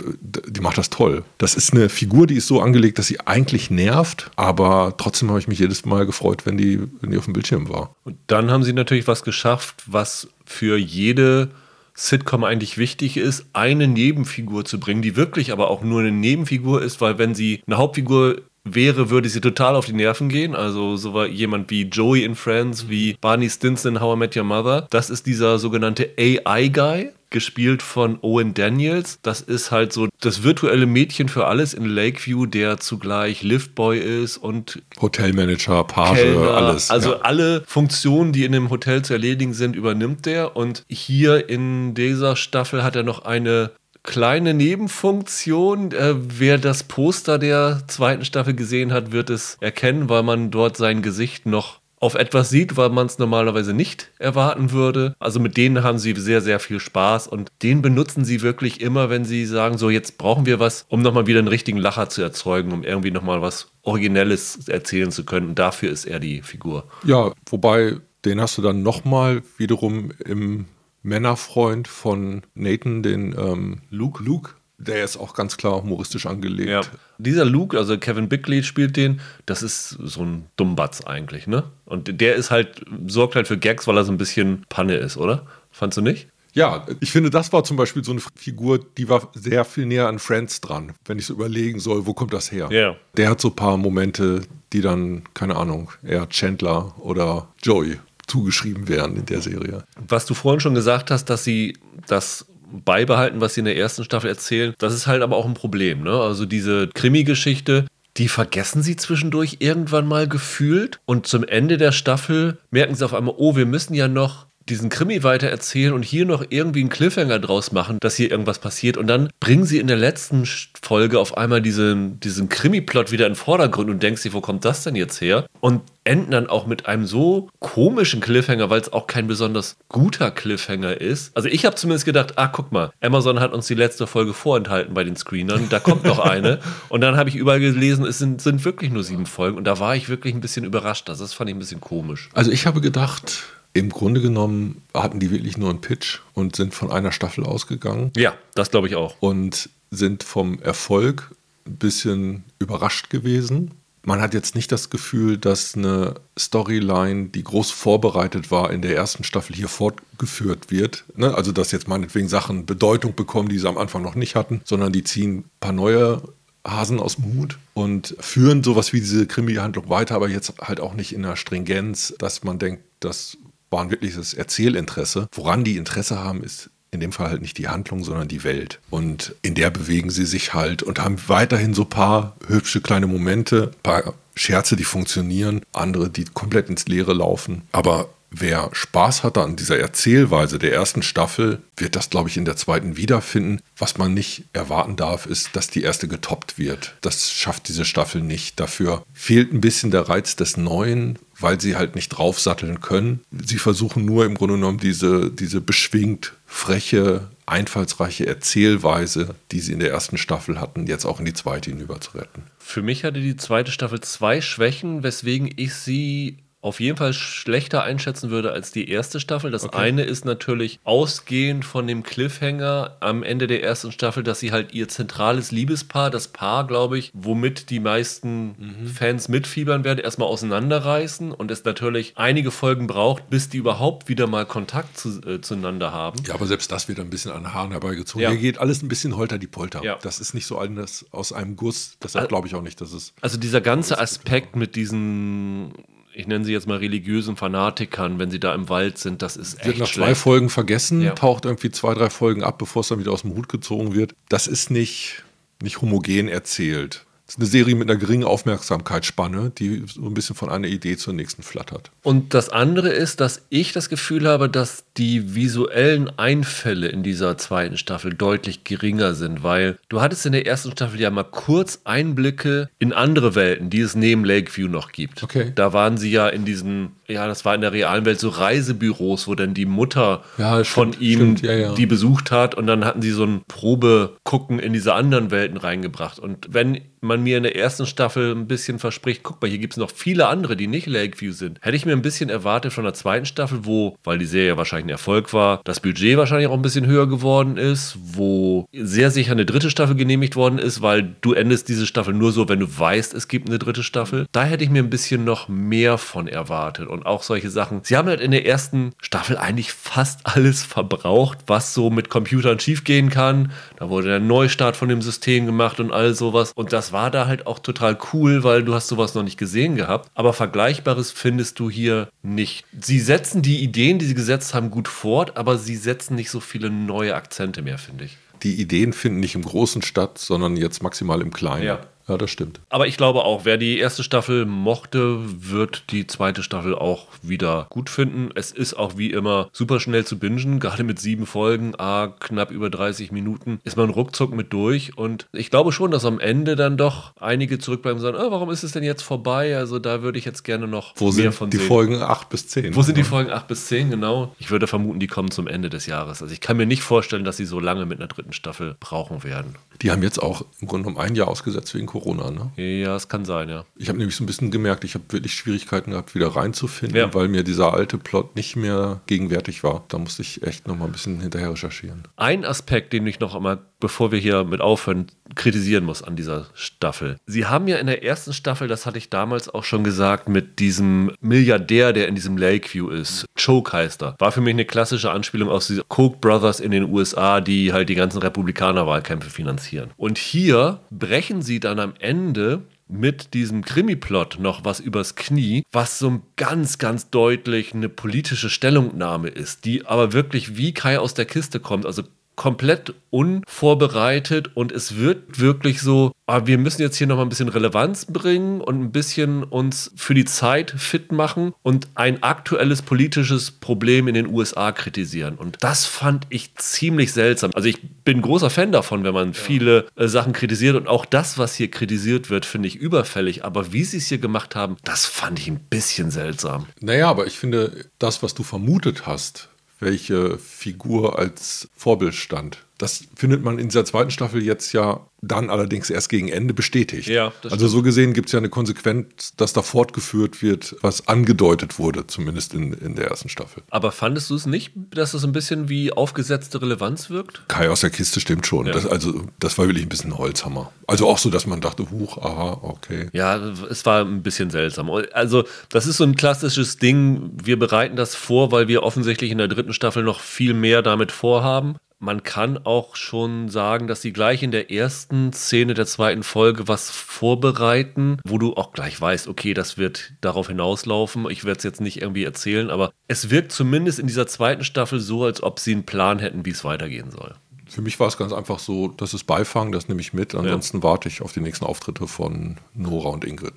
die 0.48 0.62
macht 0.62 0.78
das 0.78 0.90
toll. 0.90 1.24
Das 1.38 1.56
ist 1.56 1.74
eine 1.74 1.90
Figur, 1.90 2.28
die 2.28 2.36
ist 2.36 2.48
so 2.48 2.62
angelegt, 2.62 3.00
dass 3.00 3.08
sie 3.08 3.20
eigentlich 3.22 3.70
nervt, 3.70 4.32
aber 4.36 4.96
trotzdem 4.98 5.30
habe 5.30 5.40
ich 5.40 5.48
mich 5.48 5.60
jedes 5.60 5.86
Mal 5.86 6.06
gefreut, 6.06 6.46
wenn 6.46 6.58
die, 6.58 6.80
wenn 7.02 7.12
die 7.12 7.18
auf 7.18 7.26
dem 7.26 7.34
Bildschirm 7.34 7.70
war. 7.70 7.96
Und 8.04 8.18
dann 8.28 8.52
haben 8.52 8.64
sie 8.64 8.74
natürlich 8.74 9.08
was 9.08 9.24
geschafft, 9.24 9.84
was 9.88 10.28
für 10.46 10.78
jede 10.78 11.50
Sitcom 11.96 12.44
eigentlich 12.44 12.78
wichtig 12.78 13.16
ist, 13.18 13.46
eine 13.54 13.88
Nebenfigur 13.88 14.66
zu 14.66 14.80
bringen, 14.80 15.02
die 15.02 15.16
wirklich 15.16 15.52
aber 15.52 15.70
auch 15.70 15.82
nur 15.82 16.02
eine 16.02 16.12
Nebenfigur 16.12 16.82
ist, 16.82 17.00
weil 17.00 17.18
wenn 17.18 17.34
sie 17.34 17.64
eine 17.66 17.78
Hauptfigur 17.78 18.42
wäre, 18.66 19.10
würde 19.10 19.30
sie 19.30 19.42
total 19.42 19.76
auf 19.76 19.86
die 19.86 19.94
Nerven 19.94 20.28
gehen. 20.28 20.56
Also 20.56 20.98
so 20.98 21.14
war 21.14 21.28
jemand 21.28 21.70
wie 21.70 21.84
Joey 21.84 22.24
in 22.24 22.36
Friends, 22.36 22.90
wie 22.90 23.16
Barney 23.22 23.50
Stinson 23.50 23.96
in 23.96 24.02
How 24.02 24.16
I 24.16 24.20
Met 24.20 24.36
Your 24.36 24.44
Mother. 24.44 24.88
Das 24.90 25.10
ist 25.10 25.26
dieser 25.26 25.60
sogenannte 25.60 26.10
AI-Guy 26.18 27.12
gespielt 27.30 27.82
von 27.82 28.18
Owen 28.22 28.54
Daniels. 28.54 29.20
Das 29.22 29.42
ist 29.42 29.70
halt 29.70 29.92
so 29.92 30.08
das 30.22 30.44
virtuelle 30.44 30.86
Mädchen 30.86 31.28
für 31.28 31.48
alles 31.48 31.74
in 31.74 31.86
Lakeview, 31.86 32.46
der 32.46 32.78
zugleich 32.78 33.44
Liftboy 33.44 34.00
ist 34.00 34.38
und 34.38 34.82
Hotelmanager, 35.02 35.84
Page, 35.84 36.18
Kellner, 36.18 36.52
alles. 36.52 36.90
Also 36.92 37.12
ja. 37.12 37.22
alle 37.24 37.64
Funktionen, 37.68 38.32
die 38.32 38.46
in 38.46 38.54
dem 38.54 38.70
Hotel 38.70 39.02
zu 39.02 39.14
erledigen 39.14 39.54
sind, 39.54 39.76
übernimmt 39.76 40.26
der. 40.26 40.56
Und 40.56 40.86
hier 40.88 41.50
in 41.50 41.94
dieser 41.94 42.36
Staffel 42.36 42.84
hat 42.84 42.96
er 42.96 43.04
noch 43.04 43.26
eine 43.26 43.72
kleine 44.06 44.54
Nebenfunktion. 44.54 45.92
Äh, 45.92 46.16
wer 46.18 46.58
das 46.58 46.84
Poster 46.84 47.38
der 47.38 47.82
zweiten 47.88 48.26
Staffel 48.26 48.54
gesehen 48.54 48.94
hat, 48.94 49.12
wird 49.12 49.30
es 49.30 49.58
erkennen, 49.60 50.10
weil 50.10 50.24
man 50.24 50.52
dort 50.52 50.78
sein 50.78 51.02
Gesicht 51.02 51.46
noch 51.46 51.80
auf 52.00 52.14
etwas 52.14 52.50
sieht, 52.50 52.78
weil 52.78 52.90
man 52.90 53.08
es 53.08 53.18
normalerweise 53.18 53.74
nicht 53.74 54.12
erwarten 54.20 54.72
würde. 54.72 55.16
Also 55.18 55.40
mit 55.40 55.58
denen 55.58 55.84
haben 55.84 55.98
sie 55.98 56.14
sehr, 56.16 56.42
sehr 56.42 56.60
viel 56.60 56.80
Spaß 56.80 57.28
und 57.28 57.50
den 57.64 57.82
benutzen 57.82 58.26
sie 58.26 58.42
wirklich 58.42 58.82
immer, 58.82 59.10
wenn 59.10 59.26
sie 59.26 59.46
sagen, 59.46 59.78
so 59.78 59.90
jetzt 59.90 60.18
brauchen 60.18 60.46
wir 60.46 60.60
was, 60.60 60.86
um 60.90 61.02
nochmal 61.02 61.26
wieder 61.26 61.40
einen 61.40 61.48
richtigen 61.48 61.80
Lacher 61.80 62.10
zu 62.10 62.22
erzeugen, 62.22 62.72
um 62.74 62.84
irgendwie 62.84 63.12
nochmal 63.12 63.42
was 63.42 63.72
Originelles 63.82 64.68
erzählen 64.68 65.12
zu 65.12 65.26
können. 65.26 65.50
Und 65.50 65.60
dafür 65.60 65.90
ist 65.90 66.06
er 66.06 66.20
die 66.20 66.42
Figur. 66.42 66.88
Ja, 67.06 67.32
wobei 67.50 67.98
den 68.26 68.42
hast 68.42 68.58
du 68.58 68.62
dann 68.62 68.84
nochmal 68.84 69.42
wiederum 69.58 70.12
im 70.24 70.66
Männerfreund 71.06 71.88
von 71.88 72.42
Nathan, 72.56 73.04
den 73.04 73.36
ähm, 73.38 73.82
Luke. 73.90 74.24
Luke. 74.24 74.52
Der 74.78 75.06
ist 75.06 75.16
auch 75.16 75.34
ganz 75.34 75.56
klar 75.56 75.82
humoristisch 75.82 76.26
angelegt. 76.26 76.70
Ja. 76.70 76.82
Dieser 77.18 77.46
Luke, 77.46 77.78
also 77.78 77.98
Kevin 77.98 78.28
Bickley 78.28 78.62
spielt 78.62 78.98
den, 78.98 79.22
das 79.46 79.64
ist 79.64 79.90
so 79.90 80.22
ein 80.24 80.48
Dummbatz 80.58 81.02
eigentlich, 81.06 81.48
ne? 81.48 81.64
Und 81.86 82.20
der 82.20 82.36
ist 82.36 82.52
halt, 82.52 82.84
sorgt 83.08 83.36
halt 83.36 83.48
für 83.48 83.58
Gags, 83.58 83.88
weil 83.88 83.96
er 83.96 84.04
so 84.04 84.12
ein 84.12 84.18
bisschen 84.18 84.66
Panne 84.68 84.96
ist, 84.96 85.16
oder? 85.16 85.46
Fandst 85.72 85.98
du 85.98 86.02
nicht? 86.02 86.28
Ja, 86.52 86.86
ich 87.00 87.12
finde, 87.12 87.30
das 87.30 87.54
war 87.54 87.64
zum 87.64 87.78
Beispiel 87.78 88.04
so 88.04 88.12
eine 88.12 88.22
Figur, 88.36 88.80
die 88.98 89.08
war 89.08 89.30
sehr 89.34 89.64
viel 89.64 89.86
näher 89.86 90.08
an 90.08 90.20
Friends 90.20 90.60
dran, 90.60 90.94
wenn 91.06 91.20
ich 91.20 91.26
so 91.26 91.34
überlegen 91.34 91.80
soll, 91.80 92.06
wo 92.06 92.14
kommt 92.14 92.34
das 92.34 92.52
her? 92.52 92.70
Ja. 92.72 92.96
Der 93.16 93.30
hat 93.30 93.40
so 93.40 93.50
ein 93.50 93.56
paar 93.56 93.78
Momente, 93.78 94.42
die 94.74 94.82
dann, 94.82 95.24
keine 95.34 95.56
Ahnung, 95.56 95.92
eher 96.04 96.28
Chandler 96.28 96.96
oder 97.00 97.48
Joey 97.62 98.00
zugeschrieben 98.28 98.88
werden 98.88 99.18
in 99.18 99.26
der 99.26 99.42
Serie. 99.42 99.84
Was 100.08 100.26
du 100.26 100.34
vorhin 100.34 100.60
schon 100.60 100.76
gesagt 100.76 101.12
hast, 101.12 101.26
dass 101.26 101.44
sie 101.44 101.78
das 102.08 102.46
beibehalten, 102.72 103.42
was 103.42 103.54
sie 103.54 103.62
in 103.62 103.66
der 103.66 103.78
ersten 103.78 104.04
Staffel 104.04 104.30
erzählen, 104.30 104.74
das 104.78 104.94
ist 104.94 105.08
halt 105.08 105.22
aber 105.22 105.38
auch 105.38 105.46
ein 105.46 105.54
Problem. 105.54 106.04
Ne? 106.04 106.12
Also 106.12 106.46
diese 106.46 106.90
Krimi-Geschichte, 106.94 107.86
die 108.18 108.28
vergessen 108.28 108.82
sie 108.82 108.96
zwischendurch 108.96 109.58
irgendwann 109.60 110.08
mal 110.08 110.28
gefühlt 110.28 111.00
und 111.06 111.28
zum 111.28 111.44
Ende 111.44 111.78
der 111.78 111.92
Staffel 111.92 112.58
merken 112.72 112.96
sie 112.96 113.06
auf 113.06 113.14
einmal, 113.14 113.36
oh, 113.38 113.56
wir 113.56 113.66
müssen 113.66 113.94
ja 113.94 114.08
noch 114.08 114.48
diesen 114.70 114.90
Krimi 114.90 115.24
weiter 115.24 115.48
erzählen 115.48 115.94
und 115.94 116.04
hier 116.04 116.26
noch 116.26 116.44
irgendwie 116.50 116.80
einen 116.80 116.90
Cliffhanger 116.90 117.40
draus 117.40 117.72
machen, 117.72 117.98
dass 118.00 118.16
hier 118.16 118.32
irgendwas 118.32 118.60
passiert. 118.60 118.98
Und 118.98 119.08
dann 119.08 119.30
bringen 119.40 119.66
sie 119.66 119.80
in 119.80 119.88
der 119.88 119.98
letzten 119.98 120.48
Folge 120.82 121.20
auf 121.20 121.38
einmal 121.38 121.62
diesen, 121.62 122.20
diesen 122.20 122.50
Krimi-Plot 122.50 123.12
wieder 123.12 123.28
in 123.28 123.34
den 123.34 123.38
Vordergrund 123.38 123.90
und 123.90 124.02
denkst 124.02 124.24
dir, 124.24 124.34
wo 124.34 124.42
kommt 124.42 124.66
das 124.66 124.84
denn 124.84 124.96
jetzt 124.96 125.22
her? 125.22 125.46
Und 125.60 125.82
enden 126.04 126.32
dann 126.32 126.48
auch 126.48 126.68
mit 126.68 126.86
einem 126.86 127.06
so 127.06 127.50
komischen 127.60 128.22
Cliffhanger, 128.22 128.70
weil 128.70 128.80
es 128.80 128.94
auch 128.94 129.08
kein 129.08 129.28
besonders 129.28 129.76
guter 129.90 130.32
Cliffhanger 130.32 131.02
ist. 131.02 131.36
Also 131.36 131.50
ich 131.50 131.66
habe 131.66 131.76
zumindest 131.76 132.06
gedacht, 132.06 132.38
ah, 132.38 132.48
guck 132.48 132.72
mal, 132.72 132.92
Amazon 133.02 133.40
hat 133.40 133.54
uns 133.54 133.68
die 133.68 133.74
letzte 133.74 134.08
Folge 134.08 134.34
vorenthalten 134.34 134.94
bei 134.94 135.04
den 135.04 135.16
Screenern, 135.16 135.68
da 135.70 135.80
kommt 135.80 136.04
noch 136.04 136.20
eine. 136.26 136.60
und 136.90 137.02
dann 137.02 137.18
habe 137.18 137.30
ich 137.30 137.36
überall 137.36 137.60
gelesen, 137.60 138.06
es 138.06 138.20
sind, 138.20 138.42
sind 138.42 138.64
wirklich 138.66 138.92
nur 138.92 139.04
sieben 139.04 139.26
Folgen 139.26 139.58
und 139.58 139.64
da 139.64 139.80
war 139.80 139.96
ich 139.96 140.08
wirklich 140.08 140.36
ein 140.36 140.42
bisschen 140.42 140.64
überrascht. 140.64 141.10
Also 141.10 141.24
das 141.24 141.34
fand 141.34 141.50
ich 141.50 141.56
ein 141.56 141.60
bisschen 141.60 141.82
komisch. 141.82 142.30
Also 142.34 142.52
ich 142.52 142.68
habe 142.68 142.82
gedacht, 142.82 143.44
im 143.76 143.90
Grunde 143.90 144.22
genommen 144.22 144.82
hatten 144.94 145.20
die 145.20 145.32
wirklich 145.32 145.58
nur 145.58 145.70
einen 145.70 145.82
Pitch 145.82 146.22
und 146.34 146.56
sind 146.56 146.74
von 146.74 146.92
einer 146.92 147.12
Staffel 147.12 147.44
ausgegangen. 147.44 148.12
Ja, 148.16 148.34
das 148.56 148.72
glaube 148.72 148.88
ich 148.88 148.96
auch. 148.96 149.18
Und 149.20 149.70
sind 149.92 150.24
vom 150.24 150.62
Erfolg 150.62 151.32
ein 151.68 151.76
bisschen 151.76 152.44
überrascht 152.58 153.10
gewesen. 153.10 153.72
Man 154.04 154.22
hat 154.22 154.34
jetzt 154.34 154.56
nicht 154.56 154.72
das 154.72 154.90
Gefühl, 154.90 155.38
dass 155.38 155.76
eine 155.76 156.16
Storyline, 156.40 157.30
die 157.30 157.44
groß 157.44 157.72
vorbereitet 157.72 158.50
war, 158.50 158.72
in 158.72 158.82
der 158.82 158.96
ersten 158.96 159.26
Staffel 159.26 159.56
hier 159.56 159.68
fortgeführt 159.68 160.72
wird. 160.72 161.04
Ne? 161.18 161.36
Also, 161.36 161.52
dass 161.52 161.74
jetzt 161.74 161.90
meinetwegen 161.90 162.30
Sachen 162.30 162.66
Bedeutung 162.66 163.14
bekommen, 163.14 163.50
die 163.50 163.60
sie 163.60 163.68
am 163.68 163.78
Anfang 163.78 164.04
noch 164.04 164.16
nicht 164.16 164.36
hatten, 164.36 164.62
sondern 164.64 164.94
die 164.94 165.04
ziehen 165.04 165.40
ein 165.40 165.50
paar 165.60 165.74
neue 165.74 166.22
Hasen 166.66 167.00
aus 167.02 167.16
dem 167.16 167.26
Hut 167.26 167.58
und 167.74 168.16
führen 168.20 168.64
sowas 168.64 168.94
wie 168.94 169.02
diese 169.02 169.28
Krimi-Handlung 169.28 169.90
weiter, 169.90 170.16
aber 170.16 170.30
jetzt 170.30 170.54
halt 170.62 170.80
auch 170.80 170.94
nicht 170.94 171.14
in 171.14 171.24
der 171.24 171.36
Stringenz, 171.36 172.16
dass 172.18 172.44
man 172.44 172.58
denkt, 172.58 172.84
das 173.02 173.38
waren 173.76 173.92
wirklich 173.92 174.16
das 174.16 174.34
Erzählinteresse. 174.34 175.28
Woran 175.34 175.64
die 175.64 175.78
Interesse 175.78 176.18
haben, 176.18 176.44
ist 176.44 176.70
in 176.92 177.00
dem 177.02 177.12
Fall 177.12 177.30
halt 177.30 177.42
nicht 177.42 177.58
die 177.58 177.68
Handlung, 177.68 178.04
sondern 178.04 178.28
die 178.28 178.44
Welt. 178.44 178.80
Und 178.90 179.36
in 179.42 179.54
der 179.54 179.70
bewegen 179.70 180.10
sie 180.10 180.26
sich 180.26 180.54
halt 180.54 180.82
und 180.82 180.98
haben 181.00 181.18
weiterhin 181.28 181.74
so 181.74 181.86
paar 181.86 182.36
hübsche 182.48 182.82
kleine 182.82 183.06
Momente, 183.06 183.72
paar 183.84 184.14
Scherze, 184.36 184.76
die 184.76 184.84
funktionieren, 184.84 185.62
andere, 185.74 186.10
die 186.10 186.26
komplett 186.26 186.70
ins 186.70 186.88
Leere 186.88 187.14
laufen. 187.14 187.64
Aber 187.72 188.10
wer 188.40 188.70
Spaß 188.74 189.24
hatte 189.24 189.42
an 189.42 189.56
dieser 189.56 189.80
Erzählweise 189.80 190.60
der 190.60 190.74
ersten 190.74 191.02
Staffel, 191.02 191.62
wird 191.78 191.96
das, 191.96 192.10
glaube 192.10 192.30
ich, 192.30 192.38
in 192.38 192.46
der 192.46 192.56
zweiten 192.56 192.98
wiederfinden. 192.98 193.62
Was 193.78 193.98
man 193.98 194.14
nicht 194.14 194.46
erwarten 194.54 194.96
darf, 194.96 195.26
ist, 195.26 195.56
dass 195.56 195.68
die 195.68 195.84
erste 195.84 196.08
getoppt 196.08 196.58
wird. 196.58 196.96
Das 197.02 197.32
schafft 197.32 197.68
diese 197.68 197.86
Staffel 197.86 198.22
nicht. 198.22 198.60
Dafür 198.60 199.04
fehlt 199.14 199.54
ein 199.54 199.62
bisschen 199.62 199.92
der 199.92 200.10
Reiz 200.10 200.36
des 200.36 200.58
Neuen, 200.58 201.20
weil 201.40 201.60
sie 201.60 201.76
halt 201.76 201.96
nicht 201.96 202.10
draufsatteln 202.10 202.82
können. 202.82 203.22
Sie 203.32 203.58
versuchen 203.58 204.06
nur 204.06 204.26
im 204.26 204.36
Grunde 204.36 204.56
genommen 204.56 204.80
diese, 204.80 205.32
diese 205.32 205.62
beschwingt 205.62 206.34
freche, 206.46 207.30
einfallsreiche 207.46 208.26
Erzählweise, 208.26 209.36
die 209.52 209.60
sie 209.60 209.74
in 209.74 209.80
der 209.80 209.92
ersten 209.92 210.18
Staffel 210.18 210.60
hatten, 210.60 210.88
jetzt 210.88 211.06
auch 211.06 211.20
in 211.20 211.26
die 211.26 211.34
zweite 211.34 211.70
hinüber 211.70 212.00
zu 212.02 212.18
retten. 212.18 212.44
Für 212.58 212.82
mich 212.82 213.04
hatte 213.04 213.22
die 213.22 213.38
zweite 213.38 213.72
Staffel 213.72 214.02
zwei 214.02 214.42
Schwächen, 214.42 215.04
weswegen 215.04 215.52
ich 215.56 215.76
sie 215.76 216.38
auf 216.66 216.80
jeden 216.80 216.98
Fall 216.98 217.14
schlechter 217.14 217.84
einschätzen 217.84 218.32
würde 218.32 218.52
als 218.52 218.72
die 218.72 218.90
erste 218.90 219.20
Staffel. 219.20 219.52
Das 219.52 219.66
okay. 219.66 219.78
eine 219.78 220.02
ist 220.02 220.26
natürlich 220.26 220.80
ausgehend 220.84 221.64
von 221.64 221.86
dem 221.86 222.02
Cliffhanger 222.02 222.98
am 223.02 223.22
Ende 223.22 223.46
der 223.46 223.62
ersten 223.62 223.92
Staffel, 223.92 224.24
dass 224.24 224.40
sie 224.40 224.52
halt 224.52 224.74
ihr 224.74 224.88
zentrales 224.88 225.52
Liebespaar, 225.52 226.10
das 226.10 226.28
Paar, 226.30 226.66
glaube 226.66 226.98
ich, 226.98 227.12
womit 227.14 227.70
die 227.70 227.80
meisten 227.80 228.56
mhm. 228.58 228.88
Fans 228.88 229.28
mitfiebern 229.30 229.84
werden, 229.84 230.00
erstmal 230.00 230.28
auseinanderreißen 230.28 231.32
und 231.32 231.52
es 231.52 231.64
natürlich 231.64 232.14
einige 232.16 232.50
Folgen 232.50 232.88
braucht, 232.88 233.30
bis 233.30 233.48
die 233.48 233.58
überhaupt 233.58 234.10
wieder 234.10 234.26
mal 234.26 234.48
Kontakt 234.48 234.98
zu, 234.98 235.22
äh, 235.22 235.42
zueinander 235.42 235.92
haben. 235.92 236.24
Ja, 236.26 236.34
aber 236.34 236.48
selbst 236.48 236.72
das 236.72 236.88
wird 236.88 237.00
ein 237.00 237.12
bisschen 237.12 237.32
an 237.32 237.44
den 237.44 237.54
Haaren 237.54 237.72
herbeigezogen. 237.72 238.24
Ja. 238.24 238.32
Hier 238.32 238.40
geht 238.40 238.58
alles 238.58 238.82
ein 238.82 238.88
bisschen 238.88 239.16
holter 239.16 239.38
die 239.38 239.46
Polter. 239.46 239.84
Ja. 239.84 240.00
Das 240.02 240.20
ist 240.20 240.34
nicht 240.34 240.48
so 240.48 240.58
alles 240.58 241.06
aus 241.12 241.32
einem 241.32 241.58
Guss. 241.58 241.98
Deshalb 242.02 242.28
glaube 242.28 242.48
ich 242.48 242.56
auch 242.56 242.64
nicht, 242.64 242.82
dass 242.82 242.92
es. 242.92 243.14
Also 243.22 243.38
dieser 243.38 243.62
ganze 243.62 244.00
Aspekt 244.00 244.56
mit 244.56 244.76
diesen 244.76 245.72
ich 246.16 246.28
nenne 246.28 246.46
sie 246.46 246.54
jetzt 246.54 246.68
mal 246.68 246.78
religiösen 246.78 247.36
Fanatikern, 247.36 248.20
wenn 248.20 248.32
sie 248.32 248.40
da 248.40 248.56
im 248.56 248.70
Wald 248.70 248.98
sind, 248.98 249.22
das 249.22 249.36
ist 249.36 249.56
echt 249.56 249.66
Wird 249.66 249.78
nach 249.80 249.88
schlecht. 249.88 250.08
zwei 250.08 250.16
Folgen 250.16 250.50
vergessen, 250.50 251.02
ja. 251.02 251.14
taucht 251.14 251.46
irgendwie 251.46 251.72
zwei, 251.72 251.94
drei 251.94 252.10
Folgen 252.10 252.44
ab, 252.44 252.58
bevor 252.58 252.82
es 252.82 252.88
dann 252.88 253.00
wieder 253.00 253.12
aus 253.12 253.22
dem 253.24 253.36
Hut 253.36 253.50
gezogen 253.50 253.94
wird. 253.94 254.16
Das 254.30 254.48
ist 254.48 254.72
nicht, 254.72 255.24
nicht 255.62 255.82
homogen 255.82 256.30
erzählt. 256.30 257.06
Das 257.26 257.36
ist 257.36 257.40
eine 257.40 257.48
Serie 257.48 257.76
mit 257.76 257.90
einer 257.90 258.00
geringen 258.00 258.24
Aufmerksamkeitsspanne, 258.24 259.52
die 259.58 259.84
so 259.88 260.06
ein 260.06 260.14
bisschen 260.14 260.36
von 260.36 260.50
einer 260.50 260.68
Idee 260.68 260.96
zur 260.96 261.14
nächsten 261.14 261.44
flattert. 261.44 261.92
Und 262.04 262.34
das 262.34 262.50
andere 262.50 262.90
ist, 262.90 263.20
dass 263.20 263.42
ich 263.50 263.74
das 263.74 263.90
Gefühl 263.90 264.28
habe, 264.28 264.48
dass 264.48 264.85
die 264.98 265.36
visuellen 265.36 266.10
Einfälle 266.18 266.88
in 266.88 267.04
dieser 267.04 267.38
zweiten 267.38 267.78
Staffel 267.78 268.14
deutlich 268.14 268.64
geringer 268.64 269.14
sind, 269.14 269.44
weil 269.44 269.78
du 269.90 270.02
hattest 270.02 270.26
in 270.26 270.32
der 270.32 270.48
ersten 270.48 270.72
Staffel 270.72 271.00
ja 271.02 271.10
mal 271.10 271.24
kurz 271.24 271.82
Einblicke 271.84 272.70
in 272.80 272.94
andere 272.94 273.36
Welten, 273.36 273.70
die 273.70 273.82
es 273.82 273.96
neben 273.96 274.24
Lakeview 274.24 274.68
noch 274.68 274.92
gibt. 274.92 275.24
Okay. 275.24 275.52
Da 275.54 275.74
waren 275.74 275.98
sie 275.98 276.12
ja 276.12 276.30
in 276.30 276.46
diesen, 276.46 276.92
ja, 277.08 277.28
das 277.28 277.44
war 277.44 277.56
in 277.56 277.62
der 277.62 277.74
realen 277.74 278.06
Welt 278.06 278.20
so 278.20 278.30
Reisebüros, 278.30 279.28
wo 279.28 279.36
dann 279.36 279.54
die 279.54 279.66
Mutter 279.66 280.24
ja, 280.38 280.64
von 280.64 280.96
ihm 281.00 281.36
ja, 281.42 281.54
ja. 281.54 281.74
die 281.74 281.86
besucht 281.86 282.32
hat 282.32 282.56
und 282.56 282.68
dann 282.68 282.86
hatten 282.86 283.02
sie 283.02 283.12
so 283.12 283.26
ein 283.26 283.42
Probegucken 283.48 284.60
in 284.60 284.72
diese 284.72 284.94
anderen 284.94 285.30
Welten 285.30 285.58
reingebracht. 285.58 286.20
Und 286.20 286.48
wenn 286.50 286.82
man 287.02 287.24
mir 287.24 287.38
in 287.38 287.44
der 287.44 287.56
ersten 287.56 287.86
Staffel 287.86 288.34
ein 288.34 288.48
bisschen 288.48 288.80
verspricht, 288.80 289.24
guck 289.24 289.42
mal, 289.42 289.50
hier 289.50 289.60
gibt 289.60 289.74
es 289.74 289.78
noch 289.78 289.92
viele 289.92 290.28
andere, 290.28 290.56
die 290.56 290.68
nicht 290.68 290.88
Lakeview 290.88 291.32
sind. 291.32 291.60
Hätte 291.62 291.76
ich 291.76 291.86
mir 291.86 291.94
ein 291.94 292.02
bisschen 292.02 292.30
erwartet 292.30 292.74
von 292.74 292.84
der 292.84 292.94
zweiten 292.94 293.26
Staffel, 293.26 293.60
wo, 293.64 293.96
weil 294.04 294.18
die 294.18 294.26
Serie 294.26 294.58
wahrscheinlich 294.58 294.85
ein 294.86 294.90
Erfolg 294.90 295.34
war, 295.34 295.62
das 295.64 295.80
Budget 295.80 296.18
wahrscheinlich 296.18 296.48
auch 296.48 296.54
ein 296.54 296.62
bisschen 296.62 296.86
höher 296.86 297.08
geworden 297.08 297.58
ist, 297.58 297.98
wo 298.02 298.68
sehr 298.74 299.12
sicher 299.12 299.34
eine 299.34 299.46
dritte 299.46 299.70
Staffel 299.70 299.96
genehmigt 299.96 300.36
worden 300.36 300.60
ist, 300.60 300.82
weil 300.82 301.16
du 301.22 301.34
endest 301.34 301.68
diese 301.70 301.86
Staffel 301.86 302.14
nur 302.14 302.32
so, 302.32 302.48
wenn 302.48 302.60
du 302.60 302.68
weißt, 302.68 303.14
es 303.14 303.28
gibt 303.28 303.50
eine 303.50 303.60
dritte 303.60 303.84
Staffel. 303.84 304.28
Da 304.32 304.44
hätte 304.44 304.64
ich 304.64 304.70
mir 304.70 304.84
ein 304.84 304.90
bisschen 304.90 305.24
noch 305.24 305.50
mehr 305.50 305.98
von 305.98 306.28
erwartet 306.28 306.88
und 306.88 307.06
auch 307.06 307.24
solche 307.24 307.50
Sachen. 307.50 307.82
Sie 307.84 307.98
haben 307.98 308.08
halt 308.08 308.22
in 308.22 308.32
der 308.32 308.46
ersten 308.46 308.94
Staffel 309.02 309.38
eigentlich 309.38 309.74
fast 309.74 310.22
alles 310.24 310.64
verbraucht, 310.64 311.40
was 311.48 311.74
so 311.74 311.90
mit 311.90 312.10
Computern 312.10 312.60
schiefgehen 312.60 313.10
kann. 313.10 313.52
Da 313.78 313.90
wurde 313.90 314.08
der 314.08 314.20
Neustart 314.20 314.76
von 314.76 314.90
dem 314.90 315.02
System 315.02 315.46
gemacht 315.46 315.80
und 315.80 315.92
all 315.92 316.14
sowas. 316.14 316.54
Und 316.56 316.74
das 316.74 316.92
war 316.94 317.12
da 317.12 317.28
halt 317.28 317.48
auch 317.48 317.60
total 317.60 317.98
cool, 318.14 318.44
weil 318.44 318.64
du 318.64 318.74
hast 318.74 318.88
sowas 318.88 319.16
noch 319.16 319.24
nicht 319.24 319.38
gesehen 319.38 319.76
gehabt. 319.76 320.10
Aber 320.14 320.34
Vergleichbares 320.34 321.12
findest 321.12 321.60
du 321.60 321.70
hier 321.70 322.10
nicht. 322.22 322.66
Sie 322.80 323.00
setzen 323.00 323.42
die 323.42 323.64
Ideen, 323.64 324.00
die 324.00 324.06
sie 324.06 324.14
gesetzt 324.14 324.54
haben, 324.54 324.72
gut 324.76 324.88
fort, 324.88 325.38
aber 325.38 325.58
sie 325.58 325.76
setzen 325.76 326.16
nicht 326.16 326.30
so 326.30 326.40
viele 326.40 326.70
neue 326.70 327.16
Akzente 327.16 327.62
mehr, 327.62 327.78
finde 327.78 328.04
ich. 328.04 328.18
Die 328.44 328.60
Ideen 328.60 328.94
finden 328.94 329.22
nicht 329.22 329.34
im 329.36 329.44
Großen 329.44 329.82
statt, 329.82 330.18
sondern 330.18 330.58
jetzt 330.58 330.84
maximal 330.84 331.22
im 331.22 331.32
Kleinen. 331.32 331.64
Ja. 331.64 331.80
Ja, 332.08 332.18
das 332.18 332.30
stimmt. 332.30 332.60
Aber 332.70 332.88
ich 332.88 332.98
glaube 332.98 333.24
auch, 333.24 333.46
wer 333.46 333.58
die 333.58 333.80
erste 333.80 334.04
Staffel 334.04 334.46
mochte, 334.46 335.18
wird 335.52 335.86
die 335.92 336.06
zweite 336.06 336.44
Staffel 336.44 336.76
auch 336.76 337.08
wieder 337.22 337.68
gut 337.70 337.90
finden. 337.90 338.30
Es 338.36 338.52
ist 338.52 338.76
auch 338.76 338.98
wie 338.98 339.12
immer 339.12 339.50
super 339.52 339.80
schnell 339.80 340.06
zu 340.06 340.20
bingen, 340.20 340.60
gerade 340.60 340.84
mit 340.84 341.00
sieben 341.00 341.26
Folgen, 341.26 341.74
a 341.80 342.14
knapp 342.20 342.52
über 342.52 342.70
30 342.70 343.12
Minuten, 343.12 343.60
ist 343.64 343.78
man 343.78 343.90
ruckzuck 343.90 344.34
mit 344.36 344.54
durch. 344.54 344.98
Und 344.98 345.28
ich 345.32 345.50
glaube 345.50 345.72
schon, 345.72 345.92
dass 345.92 346.06
am 346.06 346.20
Ende 346.20 346.56
dann 346.56 346.78
doch 346.78 347.14
einige 347.20 347.58
zurückbleiben 347.58 347.98
und 347.98 348.02
sagen, 348.04 348.18
oh, 348.20 348.32
warum 348.32 348.52
ist 348.52 348.64
es 348.64 348.72
denn 348.72 348.84
jetzt 348.84 349.02
vorbei? 349.02 349.58
Also 349.58 349.80
da 349.80 350.02
würde 350.04 350.20
ich 350.20 350.26
jetzt 350.26 350.44
gerne 350.44 350.68
noch 350.68 350.94
Wo 350.98 351.12
mehr 351.12 351.32
von 351.32 351.50
die 351.50 351.58
sehen. 351.58 351.68
Folgen 351.68 352.02
8 352.02 352.30
bis 352.30 352.48
10? 352.50 352.76
Wo 352.76 352.82
sind 352.84 352.98
die 352.98 353.04
Folgen 353.04 353.32
8 353.32 353.48
bis 353.48 353.68
10, 353.68 353.90
genau? 353.90 354.36
Ich 354.40 354.52
würde 354.52 354.68
vermuten, 354.68 355.00
die 355.00 355.08
kommen 355.08 355.32
zum 355.32 355.48
Ende 355.48 355.70
des 355.70 355.88
Jahres. 355.88 356.22
Also 356.22 356.34
ich 356.34 356.42
kann 356.42 356.58
mir 356.58 356.66
nicht 356.66 356.84
vorstellen, 356.84 357.24
dass 357.24 357.38
sie 357.38 357.46
so 357.46 357.60
lange 357.60 357.86
mit 357.86 358.00
einer 358.00 358.08
dritten 358.08 358.34
Staffel 358.34 358.76
brauchen 358.80 359.24
werden. 359.24 359.56
Die 359.82 359.92
haben 359.92 360.04
jetzt 360.04 360.22
auch 360.22 360.46
im 360.62 360.68
Grunde 360.68 360.88
um 360.88 360.98
ein 360.98 361.16
Jahr 361.16 361.28
ausgesetzt 361.28 361.74
wegen 361.76 361.86
Corona, 361.96 362.30
ne? 362.30 362.52
Ja, 362.62 362.98
es 362.98 363.08
kann 363.08 363.24
sein, 363.24 363.48
ja. 363.48 363.64
Ich 363.78 363.88
habe 363.88 363.98
nämlich 363.98 364.18
so 364.18 364.24
ein 364.24 364.28
bisschen 364.28 364.52
gemerkt, 364.52 364.84
ich 364.84 364.96
habe 364.96 365.06
wirklich 365.12 365.34
Schwierigkeiten 365.34 365.92
gehabt, 365.92 366.14
wieder 366.14 366.28
reinzufinden, 366.28 366.98
ja. 366.98 367.14
weil 367.14 367.30
mir 367.30 367.44
dieser 367.44 367.74
alte 367.74 367.98
Plot 367.98 368.36
nicht 368.36 368.58
mehr 368.58 369.00
gegenwärtig 369.08 369.64
war. 369.64 369.86
Da 369.88 369.98
musste 369.98 370.22
ich 370.22 370.44
echt 370.44 370.68
noch 370.68 370.78
mal 370.78 370.86
ein 370.86 370.92
bisschen 370.92 371.22
hinterher 371.22 371.52
recherchieren. 371.52 372.04
Ein 372.18 372.44
Aspekt, 372.44 372.92
den 372.92 373.08
ich 373.08 373.22
noch 373.22 373.34
einmal, 373.34 373.60
bevor 373.80 374.12
wir 374.12 374.20
hier 374.20 374.44
mit 374.44 374.60
aufhören, 374.60 375.08
kritisieren 375.34 375.84
muss 375.84 376.04
an 376.04 376.16
dieser 376.16 376.46
Staffel. 376.54 377.18
Sie 377.26 377.46
haben 377.46 377.68
ja 377.68 377.78
in 377.78 377.88
der 377.88 378.04
ersten 378.04 378.34
Staffel, 378.34 378.68
das 378.68 378.86
hatte 378.86 378.98
ich 378.98 379.10
damals 379.10 379.50
auch 379.50 379.64
schon 379.64 379.84
gesagt, 379.84 380.30
mit 380.30 380.60
diesem 380.60 381.12
Milliardär, 381.20 381.94
der 381.94 382.08
in 382.08 382.16
diesem 382.16 382.38
Lakeview 382.38 382.90
ist, 382.90 383.26
Choke 383.36 383.74
heißt 383.74 384.04
er, 384.04 384.16
war 384.20 384.32
für 384.32 384.42
mich 384.42 384.54
eine 384.54 384.66
klassische 384.66 385.12
Anspielung 385.12 385.50
aus 385.50 385.68
den 385.68 385.82
Koch 385.88 386.18
Brothers 386.18 386.60
in 386.60 386.72
den 386.72 386.92
USA, 386.92 387.42
die 387.42 387.74
halt 387.74 387.90
die 387.90 387.96
ganzen 387.96 388.20
Republikanerwahlkämpfe 388.20 389.30
finanzieren. 389.30 389.92
Und 389.98 390.18
hier 390.18 390.82
brechen 390.92 391.42
sie 391.42 391.60
dann 391.60 391.80
am 391.80 391.94
Ende 392.00 392.62
mit 392.88 393.34
diesem 393.34 393.64
Krimi-Plot 393.64 394.38
noch 394.40 394.64
was 394.64 394.80
übers 394.80 395.16
Knie, 395.16 395.64
was 395.72 395.98
so 395.98 396.22
ganz, 396.36 396.78
ganz 396.78 397.10
deutlich 397.10 397.74
eine 397.74 397.90
politische 397.90 398.50
Stellungnahme 398.50 399.30
ist, 399.30 399.66
die 399.66 399.86
aber 399.86 400.14
wirklich 400.14 400.58
wie 400.58 400.74
Kai 400.74 401.00
aus 401.00 401.14
der 401.14 401.26
Kiste 401.26 401.60
kommt. 401.60 401.86
Also 401.86 402.04
komplett 402.36 402.94
unvorbereitet 403.10 404.52
und 404.56 404.72
es 404.72 404.98
wird 404.98 405.40
wirklich 405.40 405.82
so, 405.82 406.12
aber 406.28 406.44
ah, 406.44 406.48
wir 406.48 406.58
müssen 406.58 406.82
jetzt 406.82 406.98
hier 406.98 407.08
noch 407.08 407.18
mal 407.18 407.22
ein 407.22 407.30
bisschen 407.30 407.50
Relevanz 407.50 408.06
bringen 408.06 408.60
und 408.60 408.82
ein 408.82 408.92
bisschen 408.92 409.44
uns 409.44 409.92
für 409.96 410.14
die 410.14 410.26
Zeit 410.26 410.72
fit 410.72 411.12
machen 411.12 411.54
und 411.62 411.88
ein 411.96 412.24
aktuelles 412.24 412.82
politisches 412.82 413.52
Problem 413.52 414.08
in 414.08 414.16
den 414.16 414.28
USA 414.28 414.72
kritisieren. 414.72 415.36
Und 415.36 415.58
das 415.62 415.86
fand 415.86 416.26
ich 416.30 416.56
ziemlich 416.56 417.14
seltsam. 417.14 417.52
Also 417.54 417.70
ich 417.70 417.80
bin 418.04 418.22
großer 418.22 418.50
Fan 418.50 418.72
davon, 418.72 419.04
wenn 419.04 419.14
man 419.14 419.34
ja. 419.34 419.34
viele 419.34 419.86
äh, 419.96 420.08
Sachen 420.08 420.34
kritisiert 420.34 420.76
und 420.76 420.88
auch 420.88 421.06
das, 421.06 421.38
was 421.38 421.56
hier 421.56 421.70
kritisiert 421.70 422.30
wird, 422.30 422.46
finde 422.46 422.68
ich 422.68 422.76
überfällig. 422.76 423.46
Aber 423.46 423.72
wie 423.72 423.84
sie 423.84 423.98
es 423.98 424.08
hier 424.08 424.18
gemacht 424.18 424.56
haben, 424.56 424.78
das 424.84 425.06
fand 425.06 425.40
ich 425.40 425.48
ein 425.48 425.60
bisschen 425.70 426.10
seltsam. 426.12 426.66
Naja, 426.82 427.10
aber 427.10 427.28
ich 427.28 427.38
finde, 427.38 427.86
das, 428.00 428.24
was 428.24 428.34
du 428.34 428.44
vermutet 428.44 429.06
hast, 429.06 429.50
welche 429.80 430.38
Figur 430.38 431.20
als 431.20 431.70
Vorbild 431.76 432.16
stand. 432.16 432.65
Das 432.78 433.06
findet 433.16 433.44
man 433.44 433.58
in 433.58 433.70
dieser 433.70 433.86
zweiten 433.86 434.12
Staffel 434.12 434.44
jetzt 434.44 434.74
ja 434.74 435.08
dann 435.28 435.50
allerdings 435.50 435.90
erst 435.90 436.10
gegen 436.10 436.28
Ende 436.28 436.54
bestätigt. 436.54 437.08
Ja, 437.08 437.32
also 437.50 437.68
so 437.68 437.82
gesehen 437.82 438.14
gibt 438.14 438.28
es 438.28 438.34
ja 438.34 438.40
eine 438.40 438.50
Konsequenz, 438.50 439.34
dass 439.36 439.54
da 439.54 439.62
fortgeführt 439.62 440.42
wird, 440.42 440.76
was 440.82 441.08
angedeutet 441.08 441.80
wurde, 441.80 442.06
zumindest 442.08 442.54
in, 442.54 442.74
in 442.74 442.96
der 442.96 443.08
ersten 443.08 443.30
Staffel. 443.30 443.64
Aber 443.70 443.92
fandest 443.92 444.30
du 444.30 444.36
es 444.36 444.46
nicht, 444.46 444.74
dass 444.76 445.14
es 445.14 445.24
ein 445.24 445.32
bisschen 445.32 445.70
wie 445.70 445.92
aufgesetzte 445.92 446.62
Relevanz 446.62 447.10
wirkt? 447.10 447.44
Kai 447.48 447.70
aus 447.70 447.82
der 447.82 447.90
Kiste 447.90 448.20
stimmt 448.20 448.46
schon. 448.46 448.68
Ja. 448.68 448.74
Das, 448.74 448.86
also, 448.86 449.24
das 449.40 449.58
war 449.58 449.68
wirklich 449.68 449.86
ein 449.86 449.90
bisschen 449.90 450.18
Holzhammer. 450.18 450.72
Also 450.88 451.08
auch 451.08 451.18
so, 451.18 451.30
dass 451.30 451.48
man 451.48 451.62
dachte, 451.62 451.90
huch, 451.90 452.18
aha, 452.18 452.60
okay. 452.62 453.10
Ja, 453.14 453.38
es 453.38 453.86
war 453.86 454.02
ein 454.02 454.22
bisschen 454.22 454.50
seltsam. 454.50 454.92
Also, 455.14 455.46
das 455.70 455.88
ist 455.88 455.98
so 455.98 456.04
ein 456.04 456.16
klassisches 456.16 456.78
Ding. 456.78 457.32
Wir 457.44 457.58
bereiten 457.58 457.96
das 457.96 458.16
vor, 458.16 458.52
weil 458.52 458.68
wir 458.68 458.84
offensichtlich 458.84 459.32
in 459.32 459.38
der 459.38 459.48
dritten 459.48 459.74
Staffel 459.74 460.04
noch 460.04 460.20
viel 460.20 460.54
mehr 460.54 460.82
damit 460.82 461.12
vorhaben 461.12 461.76
man 462.06 462.22
kann 462.22 462.60
auch 462.64 462.96
schon 462.96 463.50
sagen, 463.50 463.88
dass 463.88 464.02
sie 464.02 464.14
gleich 464.14 464.44
in 464.44 464.52
der 464.52 464.72
ersten 464.72 465.34
Szene 465.34 465.74
der 465.74 465.88
zweiten 465.88 466.22
Folge 466.22 466.68
was 466.68 466.92
vorbereiten, 466.92 468.20
wo 468.24 468.38
du 468.38 468.54
auch 468.54 468.72
gleich 468.72 469.02
weißt, 469.02 469.28
okay, 469.28 469.56
das 469.56 469.78
wird 469.78 470.14
darauf 470.22 470.48
hinauslaufen. 470.48 471.28
Ich 471.30 471.44
werde 471.44 471.58
es 471.58 471.64
jetzt 471.64 471.82
nicht 471.82 472.02
irgendwie 472.02 472.24
erzählen, 472.24 472.70
aber 472.70 472.92
es 473.08 473.32
wirkt 473.32 473.52
zumindest 473.52 473.98
in 473.98 474.08
dieser 474.08 474.28
zweiten 474.28 474.64
Staffel 474.64 475.00
so, 475.00 475.24
als 475.24 475.42
ob 475.42 475.60
sie 475.60 475.74
einen 475.74 475.86
Plan 475.86 476.20
hätten, 476.20 476.46
wie 476.46 476.52
es 476.52 476.64
weitergehen 476.64 477.10
soll. 477.10 477.34
Für 477.68 477.82
mich 477.82 478.00
war 478.00 478.08
es 478.08 478.18
ganz 478.18 478.32
einfach 478.32 478.60
so, 478.60 478.90
das 478.90 479.16
ist 479.16 479.24
Beifang, 479.24 479.72
das 479.72 479.88
nehme 479.88 480.00
ich 480.00 480.14
mit. 480.14 480.36
Ansonsten 480.36 480.78
ja. 480.78 480.84
warte 480.84 481.10
ich 481.10 481.24
auf 481.24 481.34
die 481.34 481.42
nächsten 481.42 481.66
Auftritte 481.66 482.08
von 482.08 482.58
Nora 482.76 483.10
und 483.10 483.26
Ingrid. 483.26 483.56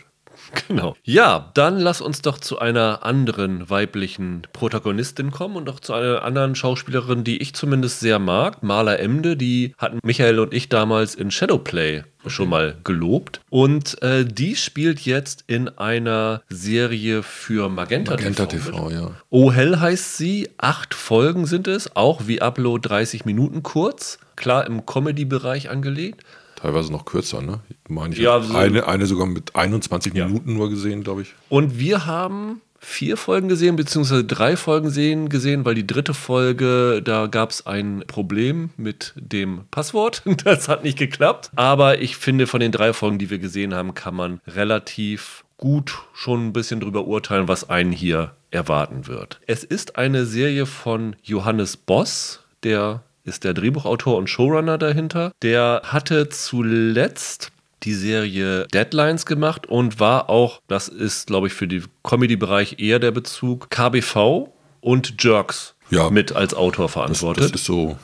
Genau. 0.69 0.97
Ja, 1.03 1.51
dann 1.55 1.79
lass 1.79 2.01
uns 2.01 2.21
doch 2.21 2.39
zu 2.39 2.59
einer 2.59 3.05
anderen 3.05 3.71
weiblichen 3.71 4.43
Protagonistin 4.53 5.31
kommen 5.31 5.57
und 5.57 5.71
auch 5.71 5.81
zu 5.81 5.95
einer 5.95 6.23
anderen 6.23 6.55
Schauspielerin, 6.55 7.25
die 7.25 7.39
ich 7.39 7.55
zumindest 7.55 8.01
sehr 8.01 8.19
mag, 8.19 8.63
Marla 8.63 8.97
Emde. 8.97 9.37
Die 9.37 9.75
hatten 9.79 9.99
Michael 10.03 10.39
und 10.41 10.53
ich 10.53 10.69
damals 10.69 11.15
in 11.15 11.31
Shadowplay 11.31 12.03
schon 12.27 12.49
mal 12.49 12.77
gelobt. 12.85 13.41
Und 13.49 14.03
äh, 14.03 14.25
die 14.25 14.57
spielt 14.57 15.01
jetzt 15.01 15.45
in 15.47 15.69
einer 15.79 16.43
Serie 16.49 17.23
für 17.23 17.69
Magenta, 17.69 18.13
Magenta 18.13 18.47
TV. 18.47 18.71
TV, 18.71 18.91
ja. 18.91 19.11
Oh 19.31 19.53
Hell 19.53 19.81
heißt 19.81 20.17
sie. 20.17 20.51
Acht 20.59 20.95
Folgen 20.95 21.47
sind 21.47 21.69
es, 21.69 21.97
auch 21.97 22.27
wie 22.27 22.43
Upload 22.43 22.87
30 22.87 23.25
Minuten 23.25 23.63
kurz. 23.63 24.19
Klar 24.37 24.67
im 24.67 24.85
Comedy-Bereich 24.87 25.71
angelegt. 25.71 26.23
Teilweise 26.61 26.91
noch 26.91 27.05
kürzer, 27.05 27.41
ne? 27.41 27.61
Ich 27.71 27.77
meine, 27.89 28.15
ich 28.15 28.21
Ja, 28.21 28.41
so- 28.41 28.55
eine, 28.57 28.87
eine 28.89 29.07
sogar 29.07 29.27
mit 29.27 29.55
21 29.55 30.13
Ja. 30.15 30.27
Minuten 30.27 30.55
nur 30.55 30.69
gesehen, 30.71 31.05
glaube 31.05 31.23
ich. 31.23 31.35
Und 31.49 31.79
wir 31.79 32.05
haben 32.07 32.61
vier 32.81 33.17
Folgen 33.17 33.49
gesehen, 33.49 33.77
beziehungsweise 33.77 34.25
drei 34.25 34.57
Folgen 34.57 34.91
sehen, 34.91 35.29
gesehen, 35.29 35.65
weil 35.65 35.75
die 35.75 35.87
dritte 35.87 36.15
Folge, 36.15 37.01
da 37.05 37.27
gab 37.27 37.51
es 37.51 37.67
ein 37.67 38.03
Problem 38.07 38.71
mit 38.77 39.13
dem 39.17 39.63
Passwort. 39.71 40.23
Das 40.45 40.69
hat 40.69 40.83
nicht 40.85 40.99
geklappt. 40.99 41.51
Aber 41.57 42.01
ich 42.01 42.17
finde, 42.17 42.47
von 42.47 42.61
den 42.61 42.73
drei 42.73 42.93
Folgen, 42.93 43.19
die 43.19 43.31
wir 43.31 43.39
gesehen 43.39 43.75
haben, 43.75 43.95
kann 43.95 44.15
man 44.15 44.41
relativ 44.47 45.45
gut 45.59 45.99
schon 46.15 46.47
ein 46.49 46.53
bisschen 46.53 46.81
drüber 46.81 47.05
urteilen, 47.07 47.49
was 47.49 47.69
einen 47.69 47.91
hier 47.93 48.33
erwarten 48.51 49.07
wird. 49.09 49.41
Es 49.47 49.65
ist 49.65 49.97
eine 49.97 50.25
Serie 50.25 50.65
von 50.67 51.17
Johannes 51.23 51.77
Boss, 51.77 52.41
der 52.63 53.03
ist 53.29 53.45
der 53.45 53.55
Drehbuchautor 53.55 54.17
und 54.17 54.29
Showrunner 54.29 54.79
dahinter. 54.79 55.33
Der 55.43 55.83
hatte 55.85 56.29
zuletzt 56.31 57.53
die 57.85 57.95
Serie 57.95 58.67
Deadlines 58.75 59.25
gemacht 59.27 59.67
und 59.67 60.01
war 60.01 60.29
auch, 60.29 60.61
das 60.67 60.89
ist, 60.89 61.29
glaube 61.29 61.47
ich, 61.47 61.53
für 61.55 61.69
den 61.69 61.85
Comedy-Bereich 62.03 62.81
eher 62.81 62.99
der 62.99 63.13
Bezug, 63.13 63.71
KBV 63.71 64.49
und 64.81 65.23
Jerks 65.23 65.75
Ja. 65.91 66.11
mit 66.11 66.33
als 66.35 66.55
Autor 66.55 66.87
Das, 66.87 66.93
verantwortet. 66.95 67.45
das 67.45 67.51
ist 67.53 67.65
so 67.67 67.97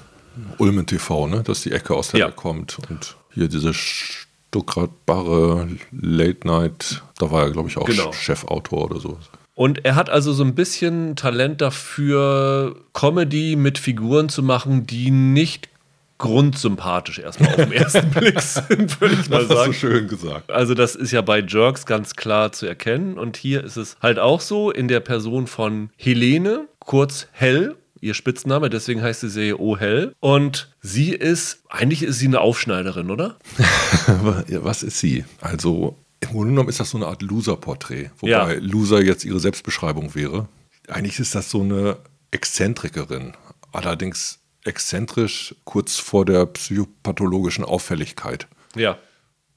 Ulmen 0.59 0.87
TV, 0.87 1.27
ne? 1.27 1.43
Dass 1.43 1.63
die 1.63 1.73
Ecke 1.73 1.95
aus 1.95 2.09
der 2.09 2.21
Ja. 2.21 2.31
kommt. 2.31 2.79
Und 2.91 3.17
hier 3.35 3.49
diese 3.49 3.73
Stuttgart-Barre 3.75 5.69
Late 5.93 6.47
Night, 6.47 7.03
da 7.19 7.31
war 7.31 7.43
er, 7.45 7.51
glaube 7.51 7.69
ich, 7.69 7.77
auch 7.77 7.87
Genau. 7.87 8.13
Chefautor 8.13 8.85
oder 8.91 9.01
so. 9.01 9.19
Und 9.55 9.85
er 9.85 9.95
hat 9.95 10.11
also 10.11 10.33
so 10.33 10.43
ein 10.43 10.55
bisschen 10.55 11.15
Talent 11.17 11.61
dafür, 11.61 12.77
Comedy 12.93 13.57
mit 13.57 13.79
Figuren 13.79 14.29
zu 14.29 14.43
machen, 14.43 14.87
die 14.87 15.11
nicht 15.11 15.69
grundsympathisch 16.19 17.19
erstmal 17.19 17.51
auf 17.51 17.57
den 17.57 17.73
ersten 17.73 18.11
Blick 18.11 18.41
sind, 18.41 19.01
würde 19.01 19.17
ich 19.21 19.29
mal 19.29 19.47
sagen. 19.47 19.73
schön 19.73 20.09
gesagt. 20.09 20.51
Also 20.51 20.75
das 20.75 20.95
ist 20.95 21.11
ja 21.13 21.21
bei 21.21 21.41
Jerks 21.41 21.87
ganz 21.87 22.15
klar 22.15 22.53
zu 22.53 22.67
erkennen. 22.67 23.19
Und 23.19 23.37
hier 23.37 23.63
ist 23.63 23.77
es 23.77 23.97
halt 24.01 24.19
auch 24.19 24.41
so 24.41 24.71
in 24.71 24.89
der 24.89 25.01
Person 25.01 25.47
von 25.47 25.91
Helene, 25.97 26.67
kurz 26.79 27.29
Hell, 27.33 27.77
ihr 28.01 28.15
Spitzname, 28.15 28.71
deswegen 28.71 29.03
heißt 29.03 29.23
die 29.23 29.29
Serie 29.29 29.59
Oh 29.59 29.77
Hell. 29.77 30.15
Und 30.21 30.73
sie 30.81 31.11
ist, 31.11 31.63
eigentlich 31.69 32.03
ist 32.03 32.19
sie 32.19 32.27
eine 32.27 32.41
Aufschneiderin, 32.41 33.11
oder? 33.11 33.37
Was 34.49 34.83
ist 34.83 34.99
sie? 34.99 35.25
Also, 35.41 35.97
im 36.25 36.31
Grunde 36.31 36.51
genommen 36.51 36.69
ist 36.69 36.81
das 36.81 36.91
so 36.91 36.99
eine 36.99 37.07
Art 37.07 37.23
Loser-Porträt. 37.23 38.11
Wobei 38.19 38.31
Ja. 38.31 38.53
Loser 38.61 39.03
jetzt 39.03 39.25
ihre 39.25 39.41
Selbstbeschreibung 39.41 40.15
wäre. 40.15 40.49
Eigentlich 40.89 41.19
ist 41.19 41.35
das 41.35 41.51
so 41.51 41.61
eine 41.61 41.99
Exzentrikerin. 42.31 43.35
Allerdings 43.73 44.39
exzentrisch 44.65 45.55
kurz 45.65 45.97
vor 45.97 46.25
der 46.25 46.47
psychopathologischen 46.47 47.65
Auffälligkeit. 47.65 48.47
Ja. 48.75 48.99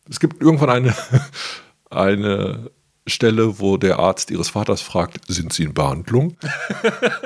Es 0.09 0.20
gibt 0.20 0.41
irgendwann 0.41 0.70
eine, 0.70 0.95
eine 1.89 2.72
Stelle, 3.07 3.59
wo 3.59 3.78
der 3.78 3.99
Arzt 3.99 4.32
ihres 4.32 4.49
Vaters 4.49 4.82
fragt, 4.82 5.22
sind 5.28 5.53
Sie 5.53 5.63
in 5.63 5.74
Behandlung? 5.74 6.38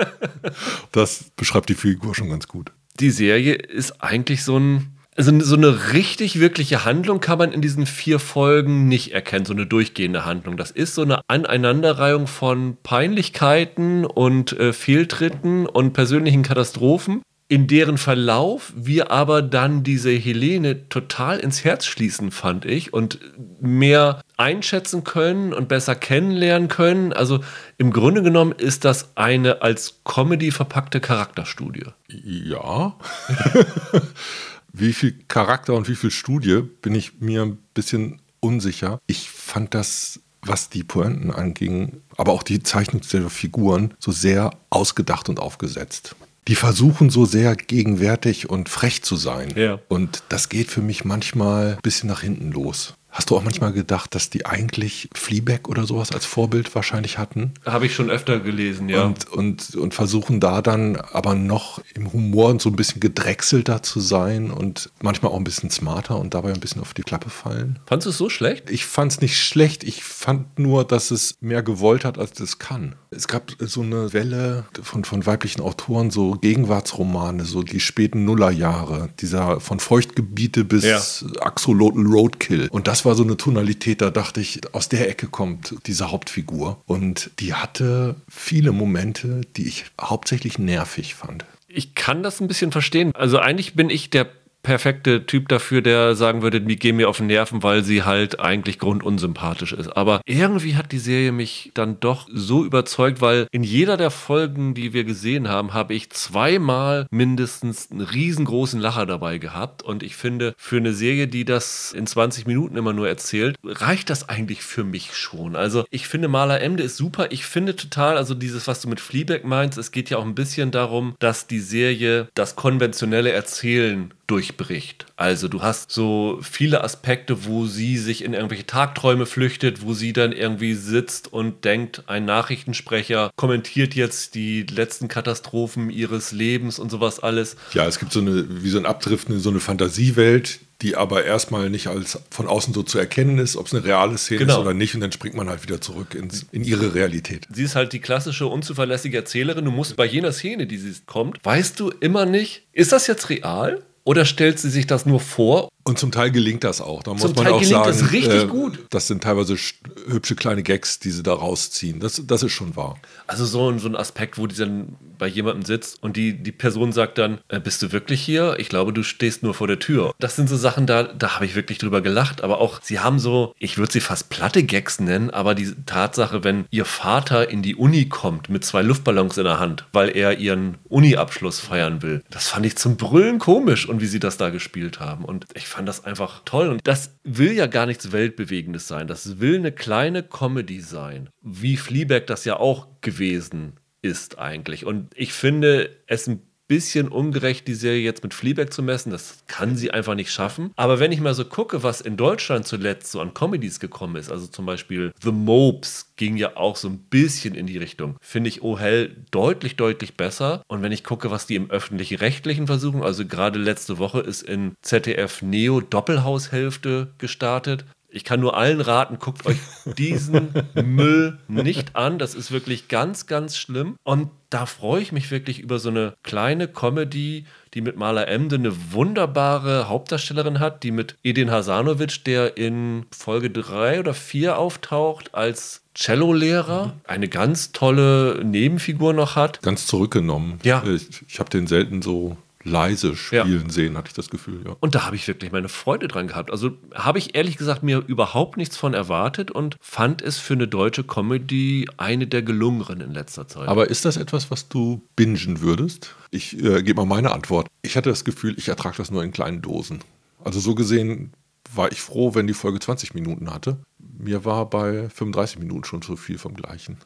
das 0.92 1.26
beschreibt 1.36 1.70
die 1.70 1.76
Figur 1.76 2.16
schon 2.16 2.30
ganz 2.30 2.48
gut. 2.48 2.72
Die 3.00 3.10
Serie 3.12 3.56
ist 3.56 4.02
eigentlich 4.04 4.44
so 4.44 4.58
ein. 4.58 4.98
Also 5.18 5.38
so 5.42 5.56
eine 5.56 5.92
richtig 5.92 6.40
wirkliche 6.40 6.86
Handlung 6.86 7.20
kann 7.20 7.38
man 7.38 7.52
in 7.52 7.62
diesen 7.62 7.86
vier 7.86 8.18
Folgen 8.18 8.88
nicht 8.88 9.12
erkennen, 9.12 9.46
so 9.46 9.52
eine 9.52 9.66
durchgehende 9.66 10.24
Handlung. 10.24 10.56
Das 10.56 10.72
ist 10.72 10.96
so 10.96 11.02
eine 11.02 11.20
Aneinanderreihung 11.28 12.28
von 12.28 12.78
Peinlichkeiten 12.82 14.06
und 14.06 14.54
äh, 14.54 14.72
Fehltritten 14.72 15.66
und 15.66 15.92
persönlichen 15.92 16.44
Katastrophen, 16.44 17.24
in 17.50 17.68
deren 17.68 17.98
Verlauf 17.98 18.72
wir 18.74 19.12
aber 19.12 19.42
dann 19.42 19.84
diese 19.84 20.12
Helene 20.12 20.88
total 20.88 21.40
ins 21.40 21.66
Herz 21.66 21.86
schließen, 21.86 22.32
fand 22.32 22.64
ich, 22.64 22.94
und 22.94 23.20
mehr 23.60 24.22
einschätzen 24.38 25.04
können 25.04 25.54
und 25.54 25.68
besser 25.68 25.96
kennenlernen 25.96 26.70
können. 26.70 27.12
Also 27.12 27.42
im 27.78 27.92
Grunde 27.92 28.24
genommen 28.24 28.54
ist 28.54 28.86
das 28.86 29.18
eine 29.18 29.62
als 29.62 30.00
Comedy 30.06 30.52
verpackte 30.52 31.02
Charakterstudie. 31.02 31.88
Ja. 32.08 32.96
wie 34.74 34.94
viel 34.94 35.14
Charakter 35.28 35.74
und 35.74 35.88
wie 35.88 35.96
viel 35.96 36.12
Studie 36.12 36.62
bin 36.82 36.96
ich 36.96 37.20
mir 37.20 37.44
ein 37.44 37.58
bisschen 37.74 38.22
unsicher. 38.40 39.00
Ich 39.08 39.30
fand 39.30 39.74
das, 39.74 40.20
was 40.42 40.70
die 40.70 40.84
Pointen 40.84 41.32
anging, 41.32 42.02
aber 42.18 42.32
auch 42.32 42.44
die 42.44 42.64
Zeichnung 42.64 43.02
der 43.12 43.30
Figuren, 43.30 43.94
so 44.00 44.12
sehr 44.12 44.52
ausgedacht 44.70 45.30
und 45.30 45.40
aufgesetzt. 45.40 46.16
Die 46.48 46.56
versuchen 46.56 47.12
so 47.12 47.26
sehr 47.26 47.56
gegenwärtig 47.56 48.50
und 48.50 48.68
frech 48.68 49.04
zu 49.04 49.16
sein. 49.16 49.54
Ja. 49.56 49.80
Und 49.90 50.24
das 50.30 50.50
geht 50.50 50.72
für 50.72 50.82
mich 50.82 51.06
manchmal 51.06 51.76
ein 51.76 51.82
bisschen 51.84 52.10
nach 52.10 52.22
hinten 52.22 52.52
los. 52.52 52.96
Hast 53.12 53.30
du 53.30 53.36
auch 53.36 53.44
manchmal 53.44 53.74
gedacht, 53.74 54.16
dass 54.16 54.30
die 54.30 54.46
eigentlich 54.46 55.10
Fleabag 55.14 55.68
oder 55.68 55.86
sowas 55.86 56.12
als 56.14 56.26
Vorbild 56.26 56.74
wahrscheinlich 56.74 57.18
hatten? 57.18 57.54
Habe 57.66 57.86
ich 57.86 57.94
schon 57.94 58.10
öfter 58.10 58.40
gelesen, 58.40 58.88
ja. 58.88 59.04
Und, 59.04 59.28
und, 59.30 59.76
und 59.76 59.94
versuchen 59.94 60.40
da 60.40 60.62
dann 60.62 60.96
aber 60.96 61.36
noch 61.36 61.82
im 61.94 62.12
Humor 62.14 62.58
so 62.60 62.70
ein 62.70 62.76
bisschen 62.76 63.02
gedrechselter 63.02 63.84
zu 63.84 64.00
sein 64.00 64.50
und 64.50 64.90
manchmal 65.02 65.32
auch 65.32 65.38
ein 65.38 65.44
bisschen 65.44 65.70
smarter 65.70 66.18
und 66.18 66.34
dabei 66.34 66.54
ein 66.54 66.60
bisschen 66.62 66.82
auf 66.82 66.94
die 66.94 67.04
Klappe 67.04 67.30
fallen. 67.30 67.80
Fandest 67.86 68.06
du 68.06 68.10
es 68.12 68.18
so 68.18 68.30
schlecht? 68.30 68.70
Ich 68.70 68.86
fand 68.86 69.12
es 69.12 69.22
nicht 69.22 69.38
schlecht, 69.38 69.84
ich 69.84 70.04
fand 70.04 70.58
nur, 70.58 70.86
dass 70.86 71.12
es 71.12 71.36
mehr 71.42 71.64
gewollt 71.64 72.06
hat, 72.06 72.18
als 72.18 72.40
es 72.40 72.60
kann. 72.60 72.96
Es 73.10 73.28
gab 73.28 73.52
so 73.60 73.82
eine 73.82 74.14
Welle 74.14 74.66
von, 74.82 75.04
von 75.04 75.26
weiblichen 75.26 75.60
Autoren, 75.62 76.12
so 76.12 76.32
Gegenwartsromane, 76.36 77.44
so 77.44 77.62
die 77.62 77.82
späten 77.82 78.24
Nullerjahre, 78.24 79.10
dieser 79.20 79.60
von 79.60 79.82
Feuchtgebiete 79.82 80.64
bis 80.64 80.86
Ja. 80.86 81.02
Axolotl 81.42 82.06
Roadkill. 82.08 82.70
Und 82.72 82.88
das 82.88 83.01
war 83.06 83.16
so 83.16 83.24
eine 83.24 83.38
Tonalität, 83.38 84.02
da 84.02 84.10
dachte 84.10 84.42
ich, 84.42 84.62
aus 84.74 84.90
der 84.90 85.10
Ecke 85.10 85.28
kommt 85.28 85.76
diese 85.86 86.12
Hauptfigur. 86.12 86.82
Und 86.86 87.32
die 87.40 87.54
hatte 87.54 88.16
viele 88.30 88.72
Momente, 88.72 89.42
die 89.56 89.68
ich 89.68 89.86
hauptsächlich 90.00 90.60
nervig 90.60 91.16
fand. 91.16 91.46
Ich 91.68 91.96
kann 91.96 92.22
das 92.24 92.42
ein 92.42 92.48
bisschen 92.48 92.72
verstehen. 92.72 93.14
Also 93.16 93.40
eigentlich 93.40 93.76
bin 93.76 93.90
ich 93.90 94.10
der 94.10 94.28
perfekte 94.64 95.26
Typ 95.26 95.48
dafür, 95.50 95.82
der 95.82 96.16
sagen 96.16 96.42
würde, 96.42 96.62
die 96.62 96.76
gehen 96.76 96.98
mir 96.98 97.10
auf 97.10 97.18
den 97.18 97.28
Nerven, 97.28 97.64
weil 97.64 97.84
sie 97.84 98.04
halt 98.04 98.40
eigentlich 98.40 98.80
grundunsympathisch 98.80 99.74
ist. 99.74 99.90
Aber 99.96 100.22
irgendwie 100.26 100.76
hat 100.76 100.92
die 100.92 101.00
Serie 101.00 101.32
mich 101.32 101.72
dann 101.74 102.00
doch 102.00 102.28
so 102.32 102.64
überzeugt, 102.64 103.22
weil 103.22 103.48
in 103.52 103.64
jeder 103.64 103.98
der 103.98 104.12
Folgen, 104.12 104.74
die 104.74 104.94
wir 104.94 105.04
gesehen 105.04 105.48
haben, 105.50 105.74
habe 105.74 105.94
ich 105.94 106.10
zweimal 106.12 107.08
mindestens 107.12 107.92
einen 107.92 108.02
riesengroßen 108.02 108.80
Lacher 108.80 109.06
dabei 109.06 109.38
gehabt. 109.38 109.84
Und 109.84 110.04
ich 110.04 110.16
finde, 110.16 110.54
für 110.58 110.78
eine 110.78 110.94
Serie, 110.94 111.28
die 111.28 111.46
das 111.46 111.94
in 111.94 112.08
20 112.08 112.46
Minuten 112.46 112.78
immer 112.78 112.94
nur 112.94 113.08
erzählt, 113.08 113.58
reicht 113.64 114.10
das 114.10 114.30
eigentlich 114.30 114.62
für 114.64 114.84
mich 114.84 115.16
schon. 115.16 115.56
Also 115.56 115.86
ich 115.90 116.08
finde, 116.08 116.28
Marla 116.28 116.58
Emde 116.58 116.84
ist 116.84 116.98
super. 116.98 117.32
Ich 117.32 117.46
finde 117.46 117.76
total, 117.76 118.18
also 118.18 118.34
dieses, 118.34 118.68
was 118.68 118.82
du 118.82 118.90
mit 118.90 119.00
Fleabag 119.00 119.44
meinst, 119.44 119.78
es 119.78 119.92
geht 119.92 120.10
ja 120.10 120.18
auch 120.18 120.26
ein 120.26 120.36
bisschen 120.36 120.72
darum, 120.72 121.16
dass 121.20 121.48
die 121.48 121.60
Serie 121.60 122.30
das 122.34 122.56
konventionelle 122.56 123.32
Erzählen 123.32 124.14
durchbricht. 124.52 125.06
Also 125.16 125.48
du 125.48 125.62
hast 125.62 125.92
so 125.92 126.40
viele 126.42 126.84
Aspekte, 126.84 127.46
wo 127.46 127.66
sie 127.66 127.98
sich 127.98 128.24
in 128.24 128.34
irgendwelche 128.34 128.66
Tagträume 128.66 129.26
flüchtet, 129.26 129.82
wo 129.84 129.94
sie 129.94 130.14
dann 130.14 130.32
irgendwie 130.32 130.74
sitzt 130.74 131.32
und 131.32 131.64
denkt, 131.66 132.04
ein 132.08 132.26
Nachrichtensprecher 132.26 133.32
kommentiert 133.36 133.94
jetzt 133.96 134.36
die 134.36 134.64
letzten 134.64 135.08
Katastrophen 135.08 135.90
ihres 135.90 136.32
Lebens 136.32 136.80
und 136.80 136.90
sowas 136.90 137.20
alles. 137.20 137.56
Ja, 137.74 137.86
es 137.88 138.00
gibt 138.00 138.12
so 138.12 138.20
eine, 138.20 138.64
wie 138.64 138.70
so 138.70 138.78
ein 138.78 138.86
Abdriften 138.86 139.36
in 139.36 139.42
so 139.42 139.50
eine 139.50 139.60
Fantasiewelt, 139.60 140.60
die 140.82 140.96
aber 140.96 141.24
erstmal 141.24 141.70
nicht 141.70 141.88
als 141.88 142.20
von 142.32 142.48
außen 142.48 142.74
so 142.74 142.82
zu 142.82 142.98
erkennen 142.98 143.38
ist, 143.38 143.56
ob 143.56 143.68
es 143.68 143.74
eine 143.74 143.84
reale 143.84 144.18
Szene 144.18 144.40
Genau. 144.40 144.54
ist 144.56 144.60
oder 144.62 144.74
nicht. 144.74 144.96
Und 144.96 145.02
dann 145.02 145.12
springt 145.12 145.36
man 145.36 145.48
halt 145.48 145.62
wieder 145.62 145.80
zurück 145.80 146.16
ins, 146.16 146.48
in 146.52 146.64
ihre 146.64 146.96
Realität. 146.96 147.48
Sie 147.54 147.64
ist 147.64 147.76
halt 147.76 147.94
die 147.94 148.00
klassische 148.00 148.48
unzuverlässige 148.48 149.18
Erzählerin. 149.18 149.66
Du 149.66 149.72
musst 149.72 149.96
bei 149.96 150.06
jener 150.06 150.32
Szene, 150.32 150.66
die 150.66 150.78
sie 150.78 150.92
kommt, 151.06 151.38
weißt 151.44 151.80
du 151.80 151.90
immer 152.00 152.26
nicht, 152.26 152.64
ist 152.74 152.92
das 152.92 153.06
jetzt 153.06 153.30
real? 153.30 153.84
Oder 154.04 154.26
stellt 154.26 154.60
sie 154.60 154.70
sich 154.70 154.88
das 154.88 155.06
nur 155.06 155.20
vor? 155.20 155.70
Und 155.84 155.98
zum 156.00 156.12
Teil 156.12 156.32
gelingt 156.32 156.64
das 156.64 156.80
auch. 156.82 157.02
Da 157.04 157.12
muss 157.14 157.22
Zum 157.22 157.34
man 157.34 157.46
Teil 157.46 157.54
auch 157.54 157.60
gelingt 157.60 157.84
sagen, 157.86 158.00
das 158.00 158.12
richtig 158.12 158.44
äh, 158.44 158.48
gut. 158.48 158.80
Das 158.92 159.08
sind 159.08 159.24
teilweise 159.24 159.54
sch- 159.56 159.74
hübsche 160.08 160.36
kleine 160.36 160.62
Gags, 160.64 161.00
die 161.00 161.10
sie 161.12 161.24
da 161.24 161.34
rausziehen. 161.34 162.00
Das, 162.00 162.22
das 162.26 162.44
ist 162.44 162.52
schon 162.52 162.76
wahr. 162.76 162.98
Also 163.28 163.46
so, 163.46 163.70
ein- 163.70 163.80
so 163.80 163.88
ein 163.88 163.96
Aspekt, 163.96 164.38
wo 164.38 164.46
die 164.48 164.56
dann 164.56 164.96
bei 165.18 165.28
jemandem 165.28 165.64
sitzt 165.66 166.02
und 166.02 166.18
die, 166.18 166.34
die 166.42 166.52
Person 166.52 166.92
sagt 166.94 167.18
dann, 167.18 167.40
äh, 167.48 167.60
bist 167.60 167.82
du 167.82 167.92
wirklich 167.92 168.22
hier? 168.22 168.56
Ich 168.60 168.70
glaube, 168.70 168.92
du 168.94 169.04
stehst 169.04 169.44
nur 169.44 169.54
vor 169.54 169.68
der 169.68 169.80
Tür. 169.80 170.14
Das 170.20 170.36
sind 170.36 170.50
so 170.50 170.58
Sachen, 170.58 170.86
da, 170.88 171.04
da 171.04 171.36
habe 171.36 171.46
ich 171.46 171.56
wirklich 171.56 171.78
drüber 171.78 172.02
gelacht. 172.02 172.44
Aber 172.44 172.60
auch, 172.60 172.80
sie 172.82 173.00
haben 173.00 173.20
so, 173.20 173.54
ich 173.60 173.78
würde 173.78 173.92
sie 173.92 174.02
fast 174.02 174.30
platte 174.30 174.64
Gags 174.64 175.00
nennen, 175.00 175.30
aber 175.30 175.56
die 175.56 175.74
Tatsache, 175.86 176.44
wenn 176.44 176.66
ihr 176.72 176.86
Vater 176.86 177.50
in 177.50 177.62
die 177.62 177.76
Uni 177.76 178.08
kommt 178.10 178.50
mit 178.50 178.66
zwei 178.66 178.82
Luftballons 178.82 179.38
in 179.38 179.44
der 179.46 179.60
Hand, 179.60 179.86
weil 179.94 180.10
er 180.16 180.38
ihren 180.40 180.78
Uni-Abschluss 180.90 181.60
feiern 181.60 182.02
will, 182.02 182.24
das 182.30 182.48
fand 182.48 182.66
ich 182.66 182.76
zum 182.78 182.98
Brüllen 182.98 183.40
komisch 183.40 183.88
und 183.88 184.02
wie 184.02 184.08
sie 184.08 184.20
das 184.20 184.38
da 184.38 184.50
gespielt 184.50 185.00
haben. 185.00 185.26
Und 185.26 185.46
ich 185.54 185.68
fand 185.72 185.88
das 185.88 186.04
einfach 186.04 186.44
toll. 186.46 186.70
Und 186.70 186.82
das 186.84 187.18
will 187.24 187.54
ja 187.54 187.68
gar 187.68 187.86
nichts 187.86 188.12
Weltbewegendes 188.12 188.88
sein. 188.88 189.08
Das 189.08 189.40
will 189.40 189.56
eine 189.58 189.72
kleine 189.72 190.24
Comedy 190.24 190.82
sein. 190.82 191.30
Wie 191.42 191.78
Fleabag 191.78 192.28
das 192.28 192.46
ja 192.46 192.58
auch 192.58 192.88
gewesen 193.02 193.80
ist 194.02 194.40
eigentlich. 194.40 194.86
Und 194.86 195.12
ich 195.16 195.34
finde 195.34 195.98
es 196.08 196.28
ein 196.28 196.51
bisschen 196.72 197.10
ungerecht, 197.10 197.68
die 197.68 197.74
Serie 197.74 198.02
jetzt 198.02 198.24
mit 198.24 198.34
Fleabag 198.34 198.72
zu 198.72 198.82
messen. 198.82 199.12
Das 199.12 199.44
kann 199.48 199.76
sie 199.76 199.92
einfach 199.92 200.16
nicht 200.16 200.32
schaffen. 200.32 200.72
Aber 200.78 201.02
wenn 201.02 201.12
ich 201.12 201.20
mal 201.20 201.34
so 201.34 201.44
gucke, 201.44 201.84
was 201.84 202.00
in 202.00 202.16
Deutschland 202.16 202.66
zuletzt 202.66 203.12
so 203.12 203.20
an 203.20 203.34
Comedies 203.34 203.82
gekommen 203.82 204.16
ist, 204.16 204.32
also 204.32 204.48
zum 204.48 204.66
Beispiel 204.66 205.12
The 205.22 205.34
Mopes 205.34 206.14
ging 206.16 206.38
ja 206.38 206.56
auch 206.56 206.78
so 206.78 206.88
ein 206.88 207.00
bisschen 207.10 207.56
in 207.56 207.68
die 207.68 207.78
Richtung, 207.78 208.16
finde 208.22 208.48
ich 208.48 208.64
Oh 208.64 208.80
Hell 208.80 209.18
deutlich, 209.32 209.76
deutlich 209.76 210.16
besser. 210.16 210.64
Und 210.70 210.82
wenn 210.82 210.94
ich 210.94 211.04
gucke, 211.04 211.30
was 211.30 211.46
die 211.46 211.56
im 211.56 211.70
öffentlich-rechtlichen 211.70 212.68
versuchen, 212.68 213.04
also 213.04 213.26
gerade 213.26 213.60
letzte 213.60 213.98
Woche 213.98 214.22
ist 214.22 214.42
in 214.42 214.72
ZDF 214.82 215.42
Neo 215.42 215.82
Doppelhaushälfte 215.82 217.12
gestartet. 217.18 217.84
Ich 218.08 218.24
kann 218.24 218.40
nur 218.40 218.56
allen 218.56 218.80
raten, 218.80 219.20
guckt 219.20 219.46
euch 219.46 219.58
diesen 219.98 220.54
Müll 220.74 221.38
nicht 221.50 221.98
an. 221.98 222.18
Das 222.18 222.34
ist 222.34 222.52
wirklich 222.52 222.88
ganz, 222.88 223.28
ganz 223.28 223.58
schlimm. 223.58 223.98
Und 224.04 224.30
da 224.52 224.66
freue 224.66 225.02
ich 225.02 225.12
mich 225.12 225.32
wirklich 225.32 225.60
über 225.60 225.80
so 225.80 225.90
eine 225.90 226.14
kleine 226.24 226.68
Comedy, 226.68 227.46
die 227.74 227.82
mit 227.82 227.96
Maler 227.96 228.28
Emde 228.28 228.58
eine 228.58 228.74
wunderbare 228.92 229.88
Hauptdarstellerin 229.88 230.60
hat, 230.60 230.84
die 230.84 230.92
mit 230.92 231.16
Edin 231.24 231.50
Hasanovic, 231.50 232.26
der 232.26 232.58
in 232.58 233.06
Folge 233.12 233.50
3 233.50 234.02
oder 234.02 234.14
4 234.14 234.58
auftaucht, 234.58 235.34
als 235.34 235.82
Cellolehrer 235.96 236.94
eine 237.06 237.30
ganz 237.30 237.72
tolle 237.72 238.44
Nebenfigur 238.44 239.14
noch 239.14 239.38
hat. 239.38 239.62
Ganz 239.62 239.88
zurückgenommen. 239.88 240.60
Ja. 240.64 240.84
Ich, 240.84 241.08
ich 241.28 241.40
habe 241.40 241.50
den 241.50 241.66
selten 241.66 242.02
so 242.02 242.38
leise 242.64 243.16
spielen 243.16 243.70
sehen, 243.70 243.98
hatte 243.98 244.10
ich 244.10 244.14
das 244.14 244.30
Gefühl. 244.30 244.64
Ja. 244.66 244.76
Und 244.80 244.96
da 244.96 245.06
habe 245.06 245.16
ich 245.16 245.28
wirklich 245.28 245.52
meine 245.52 245.70
Freude 245.70 246.08
dran 246.08 246.28
gehabt. 246.28 246.52
Also 246.52 246.72
habe 246.94 247.20
ich 247.20 247.36
ehrlich 247.36 247.58
gesagt 247.58 247.84
mir 247.84 248.04
überhaupt 248.06 248.58
nichts 248.58 248.78
von 248.78 248.94
erwartet 248.94 249.52
und 249.52 249.78
fand 249.80 250.22
es 250.22 250.38
für 250.38 250.54
eine 250.54 250.68
deutsche 250.68 251.04
Comedy 251.04 251.88
eine 251.98 252.28
der 252.28 252.42
gelungeneren 252.42 253.02
in 253.02 253.12
letzter 253.12 253.48
Zeit. 253.48 253.68
Aber 253.68 253.90
ist 253.90 254.06
das 254.06 254.18
etwas, 254.18 254.52
was 254.52 254.70
du 254.70 255.08
bingen 255.16 255.62
würdest? 255.62 256.16
Ich 256.32 256.58
äh, 256.64 256.84
gebe 256.84 257.02
mal 257.02 257.06
meine 257.06 257.32
Antwort. 257.32 257.68
Ich 257.82 257.98
hatte 257.98 258.10
das 258.10 258.24
Gefühl, 258.24 258.56
ich 258.58 258.68
ertrage 258.68 258.98
das 258.98 259.12
nur 259.12 259.24
in 259.24 259.32
kleinen 259.32 259.62
Dosen. 259.62 260.00
Also 260.44 260.60
so 260.60 260.76
gesehen 260.76 261.34
war 261.74 261.92
ich 261.92 262.02
froh, 262.02 262.36
wenn 262.36 262.48
die 262.48 262.54
Folge 262.54 262.80
20 262.80 263.14
Minuten 263.14 263.52
hatte. 263.54 263.78
Mir 263.98 264.46
war 264.46 264.70
bei 264.70 265.10
35 265.10 265.60
Minuten 265.60 265.84
schon 265.84 266.02
zu 266.02 266.16
viel 266.16 266.38
vom 266.38 266.54
Gleichen. 266.54 266.98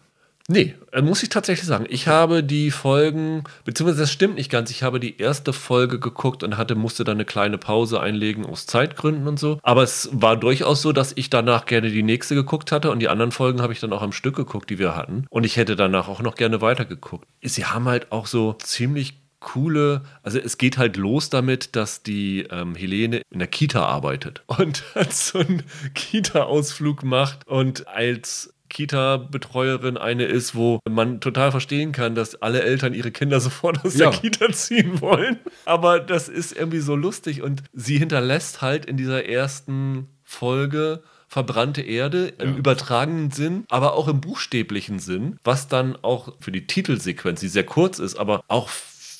Nee, 0.47 0.75
äh, 0.91 1.01
muss 1.01 1.23
ich 1.23 1.29
tatsächlich 1.29 1.65
sagen. 1.65 1.85
Ich 1.89 2.07
habe 2.07 2.43
die 2.43 2.69
Folgen, 2.69 3.43
beziehungsweise 3.63 4.01
das 4.01 4.11
stimmt 4.11 4.35
nicht 4.35 4.51
ganz, 4.51 4.69
ich 4.69 4.83
habe 4.83 4.99
die 4.99 5.17
erste 5.17 5.53
Folge 5.53 5.99
geguckt 5.99 6.43
und 6.43 6.57
hatte, 6.57 6.75
musste 6.75 7.03
dann 7.03 7.17
eine 7.17 7.25
kleine 7.25 7.57
Pause 7.57 7.99
einlegen 7.99 8.45
aus 8.45 8.67
Zeitgründen 8.67 9.27
und 9.27 9.39
so. 9.39 9.59
Aber 9.63 9.81
es 9.81 10.09
war 10.11 10.37
durchaus 10.37 10.83
so, 10.83 10.91
dass 10.91 11.13
ich 11.15 11.31
danach 11.31 11.65
gerne 11.65 11.89
die 11.89 12.03
nächste 12.03 12.35
geguckt 12.35 12.71
hatte 12.71 12.91
und 12.91 12.99
die 12.99 13.09
anderen 13.09 13.31
Folgen 13.31 13.61
habe 13.61 13.73
ich 13.73 13.79
dann 13.79 13.93
auch 13.93 14.03
am 14.03 14.11
Stück 14.11 14.35
geguckt, 14.35 14.69
die 14.69 14.77
wir 14.77 14.95
hatten. 14.95 15.25
Und 15.29 15.45
ich 15.45 15.57
hätte 15.57 15.75
danach 15.75 16.07
auch 16.07 16.21
noch 16.21 16.35
gerne 16.35 16.61
weitergeguckt. 16.61 17.27
Sie 17.41 17.65
haben 17.65 17.85
halt 17.85 18.11
auch 18.11 18.27
so 18.27 18.53
ziemlich 18.53 19.25
coole, 19.45 20.01
also 20.23 20.39
es 20.39 20.57
geht 20.57 20.77
halt 20.79 20.97
los 20.97 21.29
damit, 21.29 21.75
dass 21.75 22.01
die 22.01 22.47
ähm, 22.49 22.73
Helene 22.73 23.21
in 23.29 23.39
der 23.39 23.47
Kita 23.47 23.85
arbeitet 23.85 24.43
und 24.47 24.83
so 25.09 25.39
einen 25.39 25.63
Kita-Ausflug 25.93 27.03
macht 27.03 27.47
und 27.47 27.87
als 27.87 28.54
Kita-Betreuerin 28.75 29.97
eine 29.97 30.25
ist, 30.25 30.55
wo 30.55 30.79
man 30.89 31.19
total 31.21 31.51
verstehen 31.51 31.91
kann, 31.91 32.15
dass 32.15 32.41
alle 32.41 32.61
Eltern 32.63 32.93
ihre 32.93 33.11
Kinder 33.11 33.39
sofort 33.41 33.83
aus 33.85 33.95
Ja. 33.95 34.09
der 34.09 34.19
Kita 34.19 34.51
ziehen 34.51 35.01
wollen. 35.01 35.39
Aber 35.65 35.99
das 35.99 36.29
ist 36.29 36.55
irgendwie 36.55 36.79
so 36.79 36.95
lustig 36.95 37.41
und 37.41 37.63
sie 37.73 37.97
hinterlässt 37.97 38.61
halt 38.61 38.85
in 38.85 38.97
dieser 38.97 39.25
ersten 39.27 40.07
Folge 40.23 41.03
verbrannte 41.27 41.81
Erde 41.81 42.27
im 42.39 42.55
übertragenen 42.55 43.31
Sinn, 43.31 43.65
aber 43.69 43.93
auch 43.93 44.07
im 44.07 44.21
buchstäblichen 44.21 44.99
Sinn, 44.99 45.37
was 45.43 45.67
dann 45.67 45.97
auch 46.01 46.33
für 46.39 46.51
die 46.51 46.67
Titelsequenz, 46.67 47.39
die 47.41 47.47
sehr 47.47 47.65
kurz 47.65 47.99
ist, 47.99 48.15
aber 48.15 48.43
auch 48.47 48.69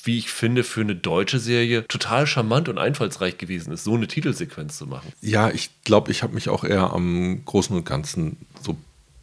wie 0.04 0.18
ich 0.18 0.30
finde, 0.30 0.62
für 0.62 0.82
eine 0.82 0.94
deutsche 0.94 1.40
Serie 1.40 1.84
total 1.88 2.28
charmant 2.28 2.68
und 2.68 2.78
einfallsreich 2.78 3.38
gewesen 3.38 3.72
ist, 3.72 3.82
so 3.82 3.94
eine 3.94 4.06
Titelsequenz 4.06 4.78
zu 4.78 4.86
machen. 4.86 5.12
Ja, 5.20 5.50
ich 5.50 5.70
glaube, 5.82 6.12
ich 6.12 6.22
habe 6.22 6.32
mich 6.34 6.48
auch 6.48 6.62
eher 6.62 6.92
am 6.92 7.44
Großen 7.44 7.76
und 7.76 7.84
Ganzen 7.84 8.36
so 8.62 8.76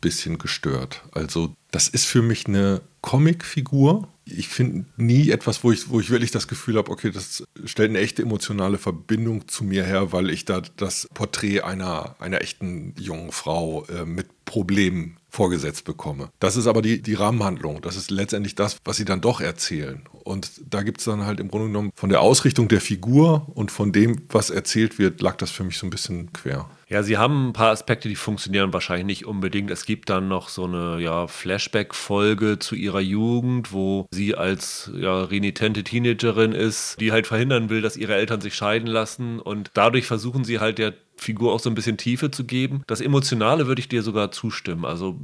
bisschen 0.04 0.38
gestört. 0.38 1.02
Also, 1.12 1.56
das 1.72 1.88
ist 1.88 2.06
für 2.06 2.22
mich 2.22 2.46
eine 2.46 2.82
Comicfigur. 3.04 4.08
Ich 4.26 4.48
finde 4.48 4.86
nie 4.96 5.30
etwas, 5.30 5.64
wo 5.64 5.72
ich, 5.72 5.90
wo 5.90 6.00
ich 6.00 6.10
wirklich 6.10 6.32
das 6.32 6.48
Gefühl 6.48 6.78
habe, 6.78 6.90
okay, 6.90 7.12
das 7.12 7.44
stellt 7.66 7.90
eine 7.90 8.00
echte 8.00 8.22
emotionale 8.22 8.78
Verbindung 8.78 9.48
zu 9.50 9.66
mir 9.66 9.84
her, 9.84 10.14
weil 10.14 10.30
ich 10.30 10.46
da 10.46 10.62
das 10.78 11.10
Porträt 11.14 11.62
einer, 11.62 12.16
einer 12.20 12.42
echten 12.42 12.96
jungen 12.98 13.34
Frau 13.34 13.86
äh, 13.88 14.06
mit 14.06 14.46
Problemen 14.46 15.18
vorgesetzt 15.30 15.84
bekomme. 15.86 16.30
Das 16.40 16.56
ist 16.56 16.68
aber 16.68 16.82
die, 16.82 17.02
die 17.02 17.16
Rahmenhandlung. 17.16 17.82
Das 17.82 17.96
ist 17.96 18.12
letztendlich 18.12 18.56
das, 18.56 18.78
was 18.86 18.98
sie 18.98 19.06
dann 19.06 19.20
doch 19.20 19.42
erzählen. 19.42 20.04
Und 20.24 20.52
da 20.70 20.84
gibt 20.84 21.00
es 21.00 21.06
dann 21.06 21.26
halt 21.26 21.40
im 21.40 21.50
Grunde 21.50 21.68
genommen 21.68 21.92
von 21.96 22.10
der 22.10 22.22
Ausrichtung 22.22 22.68
der 22.68 22.82
Figur 22.82 23.48
und 23.56 23.72
von 23.72 23.92
dem, 23.92 24.22
was 24.30 24.52
erzählt 24.52 25.00
wird, 25.00 25.22
lag 25.22 25.36
das 25.38 25.52
für 25.52 25.64
mich 25.64 25.78
so 25.78 25.88
ein 25.88 25.90
bisschen 25.90 26.32
quer. 26.34 26.70
Ja, 26.88 27.02
sie 27.02 27.18
haben 27.18 27.50
ein 27.50 27.54
paar 27.54 27.72
Aspekte, 27.72 28.08
die 28.08 28.16
funktionieren 28.16 28.72
wahrscheinlich 28.72 29.08
nicht 29.08 29.26
unbedingt. 29.26 29.72
Es 29.72 29.86
gibt 29.86 30.12
dann 30.12 30.28
noch 30.28 30.50
so 30.50 30.66
eine 30.66 31.02
ja, 31.02 31.26
Flashback-Folge 31.26 32.60
zu 32.60 32.76
ihrer 32.76 32.93
Jugend, 33.02 33.72
wo 33.74 34.06
sie 34.12 34.36
als 34.36 34.92
ja, 34.96 35.24
renitente 35.24 35.84
Teenagerin 35.84 36.52
ist, 36.52 37.00
die 37.00 37.12
halt 37.12 37.28
verhindern 37.28 37.70
will, 37.70 37.82
dass 37.82 37.98
ihre 37.98 38.16
Eltern 38.16 38.42
sich 38.42 38.56
scheiden 38.56 38.88
lassen. 38.88 39.40
Und 39.40 39.72
dadurch 39.74 40.06
versuchen 40.06 40.44
sie 40.44 40.60
halt 40.60 40.78
der 40.78 40.94
Figur 41.16 41.54
auch 41.54 41.60
so 41.60 41.70
ein 41.70 41.76
bisschen 41.76 41.98
Tiefe 41.98 42.32
zu 42.32 42.46
geben. 42.46 42.84
Das 42.88 43.02
Emotionale 43.02 43.68
würde 43.68 43.80
ich 43.80 43.90
dir 43.90 44.04
sogar 44.04 44.32
zustimmen. 44.32 44.86
Also 44.86 45.20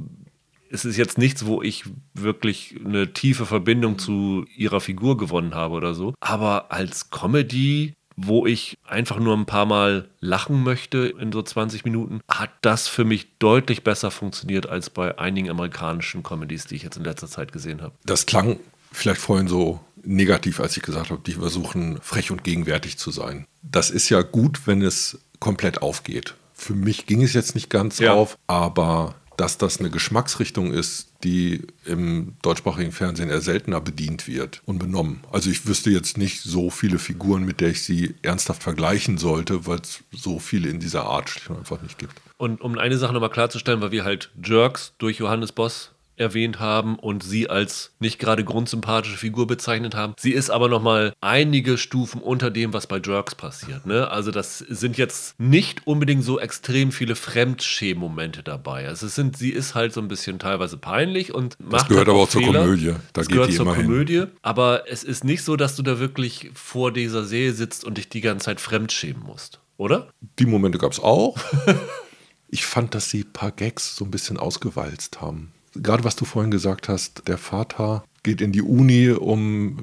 es 0.70 0.84
ist 0.84 0.96
jetzt 0.96 1.18
nichts, 1.18 1.46
wo 1.46 1.62
ich 1.62 1.84
wirklich 2.14 2.76
eine 2.84 3.12
tiefe 3.12 3.44
Verbindung 3.44 3.98
zu 3.98 4.46
ihrer 4.56 4.80
Figur 4.80 5.16
gewonnen 5.16 5.54
habe 5.54 5.74
oder 5.74 5.94
so. 5.94 6.14
Aber 6.20 6.70
als 6.70 7.10
Comedy, 7.10 7.94
wo 8.22 8.46
ich 8.46 8.76
einfach 8.86 9.18
nur 9.18 9.36
ein 9.36 9.46
paar 9.46 9.66
Mal 9.66 10.08
lachen 10.20 10.62
möchte 10.62 10.98
in 11.18 11.32
so 11.32 11.42
20 11.42 11.84
Minuten, 11.84 12.20
hat 12.28 12.50
das 12.60 12.86
für 12.88 13.04
mich 13.04 13.28
deutlich 13.38 13.82
besser 13.84 14.10
funktioniert 14.10 14.68
als 14.68 14.90
bei 14.90 15.18
einigen 15.18 15.48
amerikanischen 15.50 16.22
Comedies, 16.22 16.66
die 16.66 16.76
ich 16.76 16.82
jetzt 16.82 16.96
in 16.96 17.04
letzter 17.04 17.28
Zeit 17.28 17.52
gesehen 17.52 17.80
habe. 17.80 17.94
Das 18.04 18.26
klang 18.26 18.58
vielleicht 18.92 19.20
vorhin 19.20 19.48
so 19.48 19.80
negativ, 20.02 20.60
als 20.60 20.76
ich 20.76 20.82
gesagt 20.82 21.10
habe, 21.10 21.22
die 21.24 21.32
versuchen 21.32 21.98
frech 22.02 22.30
und 22.30 22.44
gegenwärtig 22.44 22.98
zu 22.98 23.10
sein. 23.10 23.46
Das 23.62 23.90
ist 23.90 24.08
ja 24.08 24.22
gut, 24.22 24.66
wenn 24.66 24.82
es 24.82 25.18
komplett 25.38 25.82
aufgeht. 25.82 26.34
Für 26.54 26.74
mich 26.74 27.06
ging 27.06 27.22
es 27.22 27.32
jetzt 27.32 27.54
nicht 27.54 27.70
ganz 27.70 27.98
Ja. 28.00 28.12
auf, 28.12 28.36
aber 28.46 29.14
dass 29.40 29.56
das 29.56 29.80
eine 29.80 29.88
Geschmacksrichtung 29.88 30.70
ist, 30.70 31.08
die 31.24 31.62
im 31.86 32.34
deutschsprachigen 32.42 32.92
Fernsehen 32.92 33.30
eher 33.30 33.40
seltener 33.40 33.80
bedient 33.80 34.28
wird 34.28 34.60
und 34.66 34.78
benommen. 34.78 35.24
Also 35.32 35.48
ich 35.48 35.66
wüsste 35.66 35.88
jetzt 35.88 36.18
nicht 36.18 36.42
so 36.42 36.68
viele 36.68 36.98
Figuren, 36.98 37.46
mit 37.46 37.62
der 37.62 37.70
ich 37.70 37.82
sie 37.82 38.14
ernsthaft 38.20 38.62
vergleichen 38.62 39.16
sollte, 39.16 39.66
weil 39.66 39.78
es 39.78 40.00
so 40.12 40.38
viele 40.40 40.68
in 40.68 40.78
dieser 40.78 41.04
Art 41.04 41.40
einfach 41.48 41.80
nicht 41.80 41.96
gibt. 41.96 42.12
Und 42.36 42.60
um 42.60 42.76
eine 42.76 42.98
Sache 42.98 43.14
nochmal 43.14 43.30
klarzustellen, 43.30 43.80
weil 43.80 43.92
wir 43.92 44.04
halt 44.04 44.30
Jerks 44.44 44.92
durch 44.98 45.16
Johannes 45.16 45.52
Boss 45.52 45.92
erwähnt 46.20 46.60
haben 46.60 46.96
und 46.96 47.22
sie 47.22 47.50
als 47.50 47.92
nicht 47.98 48.18
gerade 48.18 48.44
grundsympathische 48.44 49.16
Figur 49.16 49.46
bezeichnet 49.46 49.94
haben. 49.94 50.14
Sie 50.18 50.32
ist 50.32 50.50
aber 50.50 50.68
nochmal 50.68 51.12
einige 51.20 51.76
Stufen 51.76 52.20
unter 52.20 52.50
dem, 52.50 52.72
was 52.72 52.86
bei 52.86 53.00
Jerks 53.04 53.34
passiert. 53.34 53.86
Ne? 53.86 54.10
Also 54.10 54.30
das 54.30 54.58
sind 54.58 54.96
jetzt 54.96 55.38
nicht 55.38 55.86
unbedingt 55.86 56.24
so 56.24 56.38
extrem 56.38 56.92
viele 56.92 57.16
Fremdschämen-Momente 57.16 58.42
dabei. 58.42 58.86
Also 58.86 59.06
es 59.06 59.14
sind, 59.14 59.36
sie 59.36 59.50
ist 59.50 59.74
halt 59.74 59.92
so 59.92 60.00
ein 60.00 60.08
bisschen 60.08 60.38
teilweise 60.38 60.76
peinlich 60.76 61.34
und 61.34 61.56
macht 61.58 61.88
gehört 61.88 62.06
halt 62.06 62.08
aber 62.08 62.22
auch 62.22 62.30
auch 62.30 62.30
zur 62.30 62.42
Fehler. 62.42 62.60
Komödie. 62.60 62.86
Da 62.86 63.00
das 63.12 63.26
geht 63.26 63.34
gehört 63.34 63.52
zur 63.52 63.66
immer 63.66 63.74
hin. 63.74 63.86
Komödie. 63.86 64.24
Aber 64.42 64.84
es 64.88 65.04
ist 65.04 65.24
nicht 65.24 65.42
so, 65.42 65.56
dass 65.56 65.76
du 65.76 65.82
da 65.82 65.98
wirklich 65.98 66.50
vor 66.54 66.92
dieser 66.92 67.24
Serie 67.24 67.52
sitzt 67.52 67.84
und 67.84 67.98
dich 67.98 68.08
die 68.08 68.20
ganze 68.20 68.46
Zeit 68.46 68.60
fremdschämen 68.60 69.22
musst. 69.22 69.60
Oder? 69.76 70.08
Die 70.38 70.46
Momente 70.46 70.78
gab 70.78 70.92
es 70.92 71.00
auch. 71.00 71.38
ich 72.48 72.64
fand, 72.64 72.94
dass 72.94 73.10
sie 73.10 73.22
ein 73.22 73.32
paar 73.32 73.52
Gags 73.52 73.96
so 73.96 74.04
ein 74.04 74.10
bisschen 74.10 74.36
ausgewalzt 74.36 75.20
haben. 75.20 75.52
Gerade 75.74 76.04
was 76.04 76.16
du 76.16 76.24
vorhin 76.24 76.50
gesagt 76.50 76.88
hast, 76.88 77.28
der 77.28 77.38
Vater 77.38 78.04
geht 78.22 78.40
in 78.40 78.52
die 78.52 78.62
Uni, 78.62 79.10
um 79.10 79.78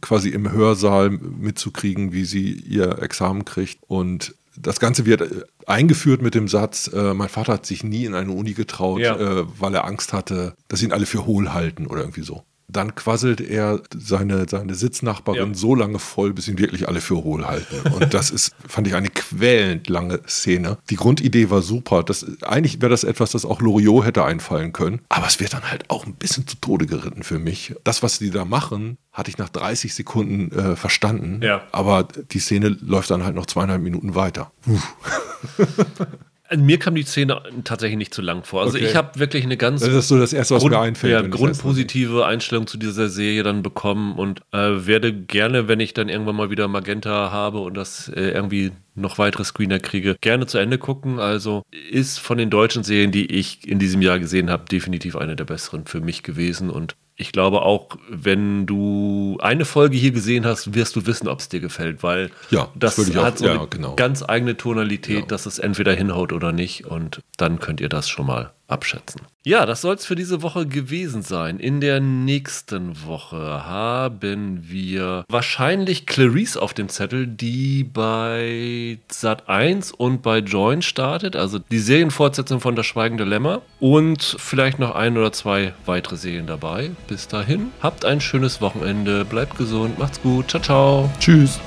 quasi 0.00 0.30
im 0.30 0.50
Hörsaal 0.50 1.10
mitzukriegen, 1.10 2.12
wie 2.12 2.24
sie 2.24 2.50
ihr 2.52 3.00
Examen 3.02 3.44
kriegt. 3.44 3.78
Und 3.86 4.34
das 4.56 4.80
Ganze 4.80 5.06
wird 5.06 5.46
eingeführt 5.66 6.22
mit 6.22 6.34
dem 6.34 6.48
Satz, 6.48 6.88
äh, 6.92 7.14
mein 7.14 7.28
Vater 7.28 7.54
hat 7.54 7.66
sich 7.66 7.84
nie 7.84 8.04
in 8.04 8.14
eine 8.14 8.32
Uni 8.32 8.52
getraut, 8.54 9.00
Ja. 9.00 9.16
äh, 9.16 9.44
weil 9.60 9.74
er 9.74 9.84
Angst 9.84 10.12
hatte, 10.12 10.54
dass 10.68 10.82
ihn 10.82 10.92
alle 10.92 11.06
für 11.06 11.26
hohl 11.26 11.52
halten 11.52 11.86
oder 11.86 12.00
irgendwie 12.00 12.22
so. 12.22 12.42
Dann 12.68 12.94
quasselt 12.96 13.40
er 13.40 13.80
seine, 13.96 14.46
seine 14.48 14.74
Sitznachbarin 14.74 15.50
Ja. 15.50 15.54
so 15.54 15.74
lange 15.74 15.98
voll, 15.98 16.32
bis 16.32 16.48
ihn 16.48 16.58
wirklich 16.58 16.88
alle 16.88 17.00
für 17.00 17.16
hohl 17.22 17.46
halten. 17.46 17.88
Und 17.92 18.12
das 18.12 18.30
ist, 18.30 18.54
fand 18.66 18.86
ich, 18.88 18.94
eine 18.94 19.08
quälend 19.08 19.88
lange 19.88 20.20
Szene. 20.26 20.78
Die 20.90 20.96
Grundidee 20.96 21.48
war 21.50 21.62
super. 21.62 22.02
Das, 22.02 22.26
eigentlich 22.42 22.80
wäre 22.82 22.90
das 22.90 23.04
etwas, 23.04 23.30
das 23.30 23.44
auch 23.44 23.60
Loriot 23.60 24.04
hätte 24.04 24.24
einfallen 24.24 24.72
können. 24.72 25.00
Aber 25.08 25.26
es 25.26 25.38
wird 25.38 25.52
dann 25.52 25.70
halt 25.70 25.88
auch 25.90 26.06
ein 26.06 26.14
bisschen 26.14 26.46
zu 26.46 26.56
Tode 26.56 26.86
geritten 26.86 27.22
für 27.22 27.38
mich. 27.38 27.74
Das, 27.84 28.02
was 28.02 28.18
die 28.18 28.30
da 28.30 28.44
machen, 28.44 28.98
hatte 29.12 29.30
ich 29.30 29.38
nach 29.38 29.48
30 29.48 29.94
Sekunden 29.94 30.50
äh, 30.56 30.76
verstanden. 30.76 31.40
Ja. 31.42 31.62
Aber 31.72 32.02
die 32.32 32.38
Szene 32.40 32.68
läuft 32.68 33.10
dann 33.10 33.24
halt 33.24 33.34
noch 33.36 33.46
zweieinhalb 33.46 33.80
Minuten 33.82 34.14
weiter. 34.14 34.50
Also 36.48 36.62
mir 36.64 36.78
kam 36.78 36.94
die 36.94 37.02
Szene 37.02 37.40
tatsächlich 37.64 37.98
nicht 37.98 38.14
zu 38.14 38.22
lang 38.22 38.44
vor. 38.44 38.62
Also 38.62 38.76
Okay. 38.78 38.86
ich 38.86 38.96
habe 38.96 39.18
wirklich 39.18 39.44
eine 39.44 39.56
ganz 39.56 39.80
Das 39.80 39.90
ist 39.92 40.08
so 40.08 40.18
das 40.18 40.32
Erste, 40.32 40.54
was 40.54 40.62
Grund, 40.62 40.74
mir 40.74 40.80
einfällt. 40.80 41.12
ja, 41.12 41.22
grundpositive 41.22 42.26
Einstellung 42.26 42.66
zu 42.66 42.78
dieser 42.78 43.08
Serie 43.08 43.42
dann 43.42 43.62
bekommen 43.62 44.14
und 44.14 44.40
äh, 44.52 44.86
werde 44.86 45.12
gerne, 45.12 45.68
wenn 45.68 45.80
ich 45.80 45.94
dann 45.94 46.08
irgendwann 46.08 46.36
mal 46.36 46.50
wieder 46.50 46.68
Magenta 46.68 47.30
habe 47.30 47.58
und 47.58 47.74
das 47.76 48.08
äh, 48.08 48.30
irgendwie 48.30 48.72
noch 48.94 49.18
weitere 49.18 49.44
Screener 49.44 49.78
kriege, 49.78 50.16
gerne 50.20 50.46
zu 50.46 50.58
Ende 50.58 50.78
gucken. 50.78 51.18
Also 51.18 51.62
ist 51.90 52.18
von 52.18 52.38
den 52.38 52.50
deutschen 52.50 52.82
Serien, 52.82 53.12
die 53.12 53.26
ich 53.26 53.66
in 53.66 53.78
diesem 53.78 54.00
Jahr 54.02 54.18
gesehen 54.18 54.48
habe, 54.50 54.64
definitiv 54.70 55.16
eine 55.16 55.36
der 55.36 55.44
besseren 55.44 55.86
für 55.86 56.00
mich 56.00 56.22
gewesen 56.22 56.70
und 56.70 56.94
ich 57.16 57.32
glaube 57.32 57.62
auch, 57.62 57.88
wenn 58.10 58.66
du 58.66 59.38
eine 59.40 59.64
Folge 59.64 59.96
hier 59.96 60.10
gesehen 60.10 60.44
hast, 60.44 60.74
wirst 60.74 60.96
du 60.96 61.06
wissen, 61.06 61.28
ob 61.28 61.40
es 61.40 61.48
dir 61.48 61.60
gefällt, 61.60 62.02
weil 62.02 62.30
Ja, 62.50 62.68
das 62.74 62.96
das 62.96 63.08
ich 63.08 63.16
auch- 63.18 63.24
hat 63.24 63.38
so 63.38 63.46
ja, 63.46 63.52
eine 63.58 63.66
genau. 63.68 63.94
ganz 63.96 64.22
eigene 64.22 64.56
Tonalität, 64.56 65.20
Ja. 65.20 65.26
dass 65.26 65.46
es 65.46 65.58
entweder 65.58 65.94
hinhaut 65.94 66.32
oder 66.32 66.52
nicht 66.52 66.84
und 66.86 67.22
dann 67.38 67.58
könnt 67.58 67.80
ihr 67.80 67.88
das 67.88 68.08
schon 68.08 68.26
mal 68.26 68.52
abschätzen. 68.68 69.22
Ja, 69.44 69.64
das 69.64 69.80
soll 69.80 69.94
es 69.94 70.04
für 70.04 70.16
diese 70.16 70.42
Woche 70.42 70.66
gewesen 70.66 71.22
sein. 71.22 71.60
In 71.60 71.80
der 71.80 72.00
nächsten 72.00 73.04
Woche 73.06 73.64
haben 73.64 74.68
wir 74.68 75.24
wahrscheinlich 75.28 76.04
Clarice 76.06 76.56
auf 76.56 76.74
dem 76.74 76.88
Zettel, 76.88 77.28
die 77.28 77.84
bei 77.84 78.98
Sat 79.08 79.48
1 79.48 79.92
und 79.92 80.22
bei 80.22 80.38
Join 80.38 80.82
startet, 80.82 81.36
also 81.36 81.60
die 81.60 81.78
Serienfortsetzung 81.78 82.60
von 82.60 82.74
Das 82.74 82.86
Schweigende 82.86 83.24
Lämmer 83.24 83.62
und 83.78 84.36
vielleicht 84.38 84.80
noch 84.80 84.96
ein 84.96 85.16
oder 85.16 85.32
zwei 85.32 85.72
weitere 85.84 86.16
Serien 86.16 86.48
dabei. 86.48 86.90
Bis 87.06 87.28
dahin, 87.28 87.70
habt 87.80 88.04
ein 88.04 88.20
schönes 88.20 88.60
Wochenende, 88.60 89.24
bleibt 89.24 89.56
gesund, 89.56 89.96
macht's 89.98 90.20
gut, 90.20 90.50
ciao, 90.50 90.62
ciao. 90.62 91.10
Tschüss. 91.20 91.60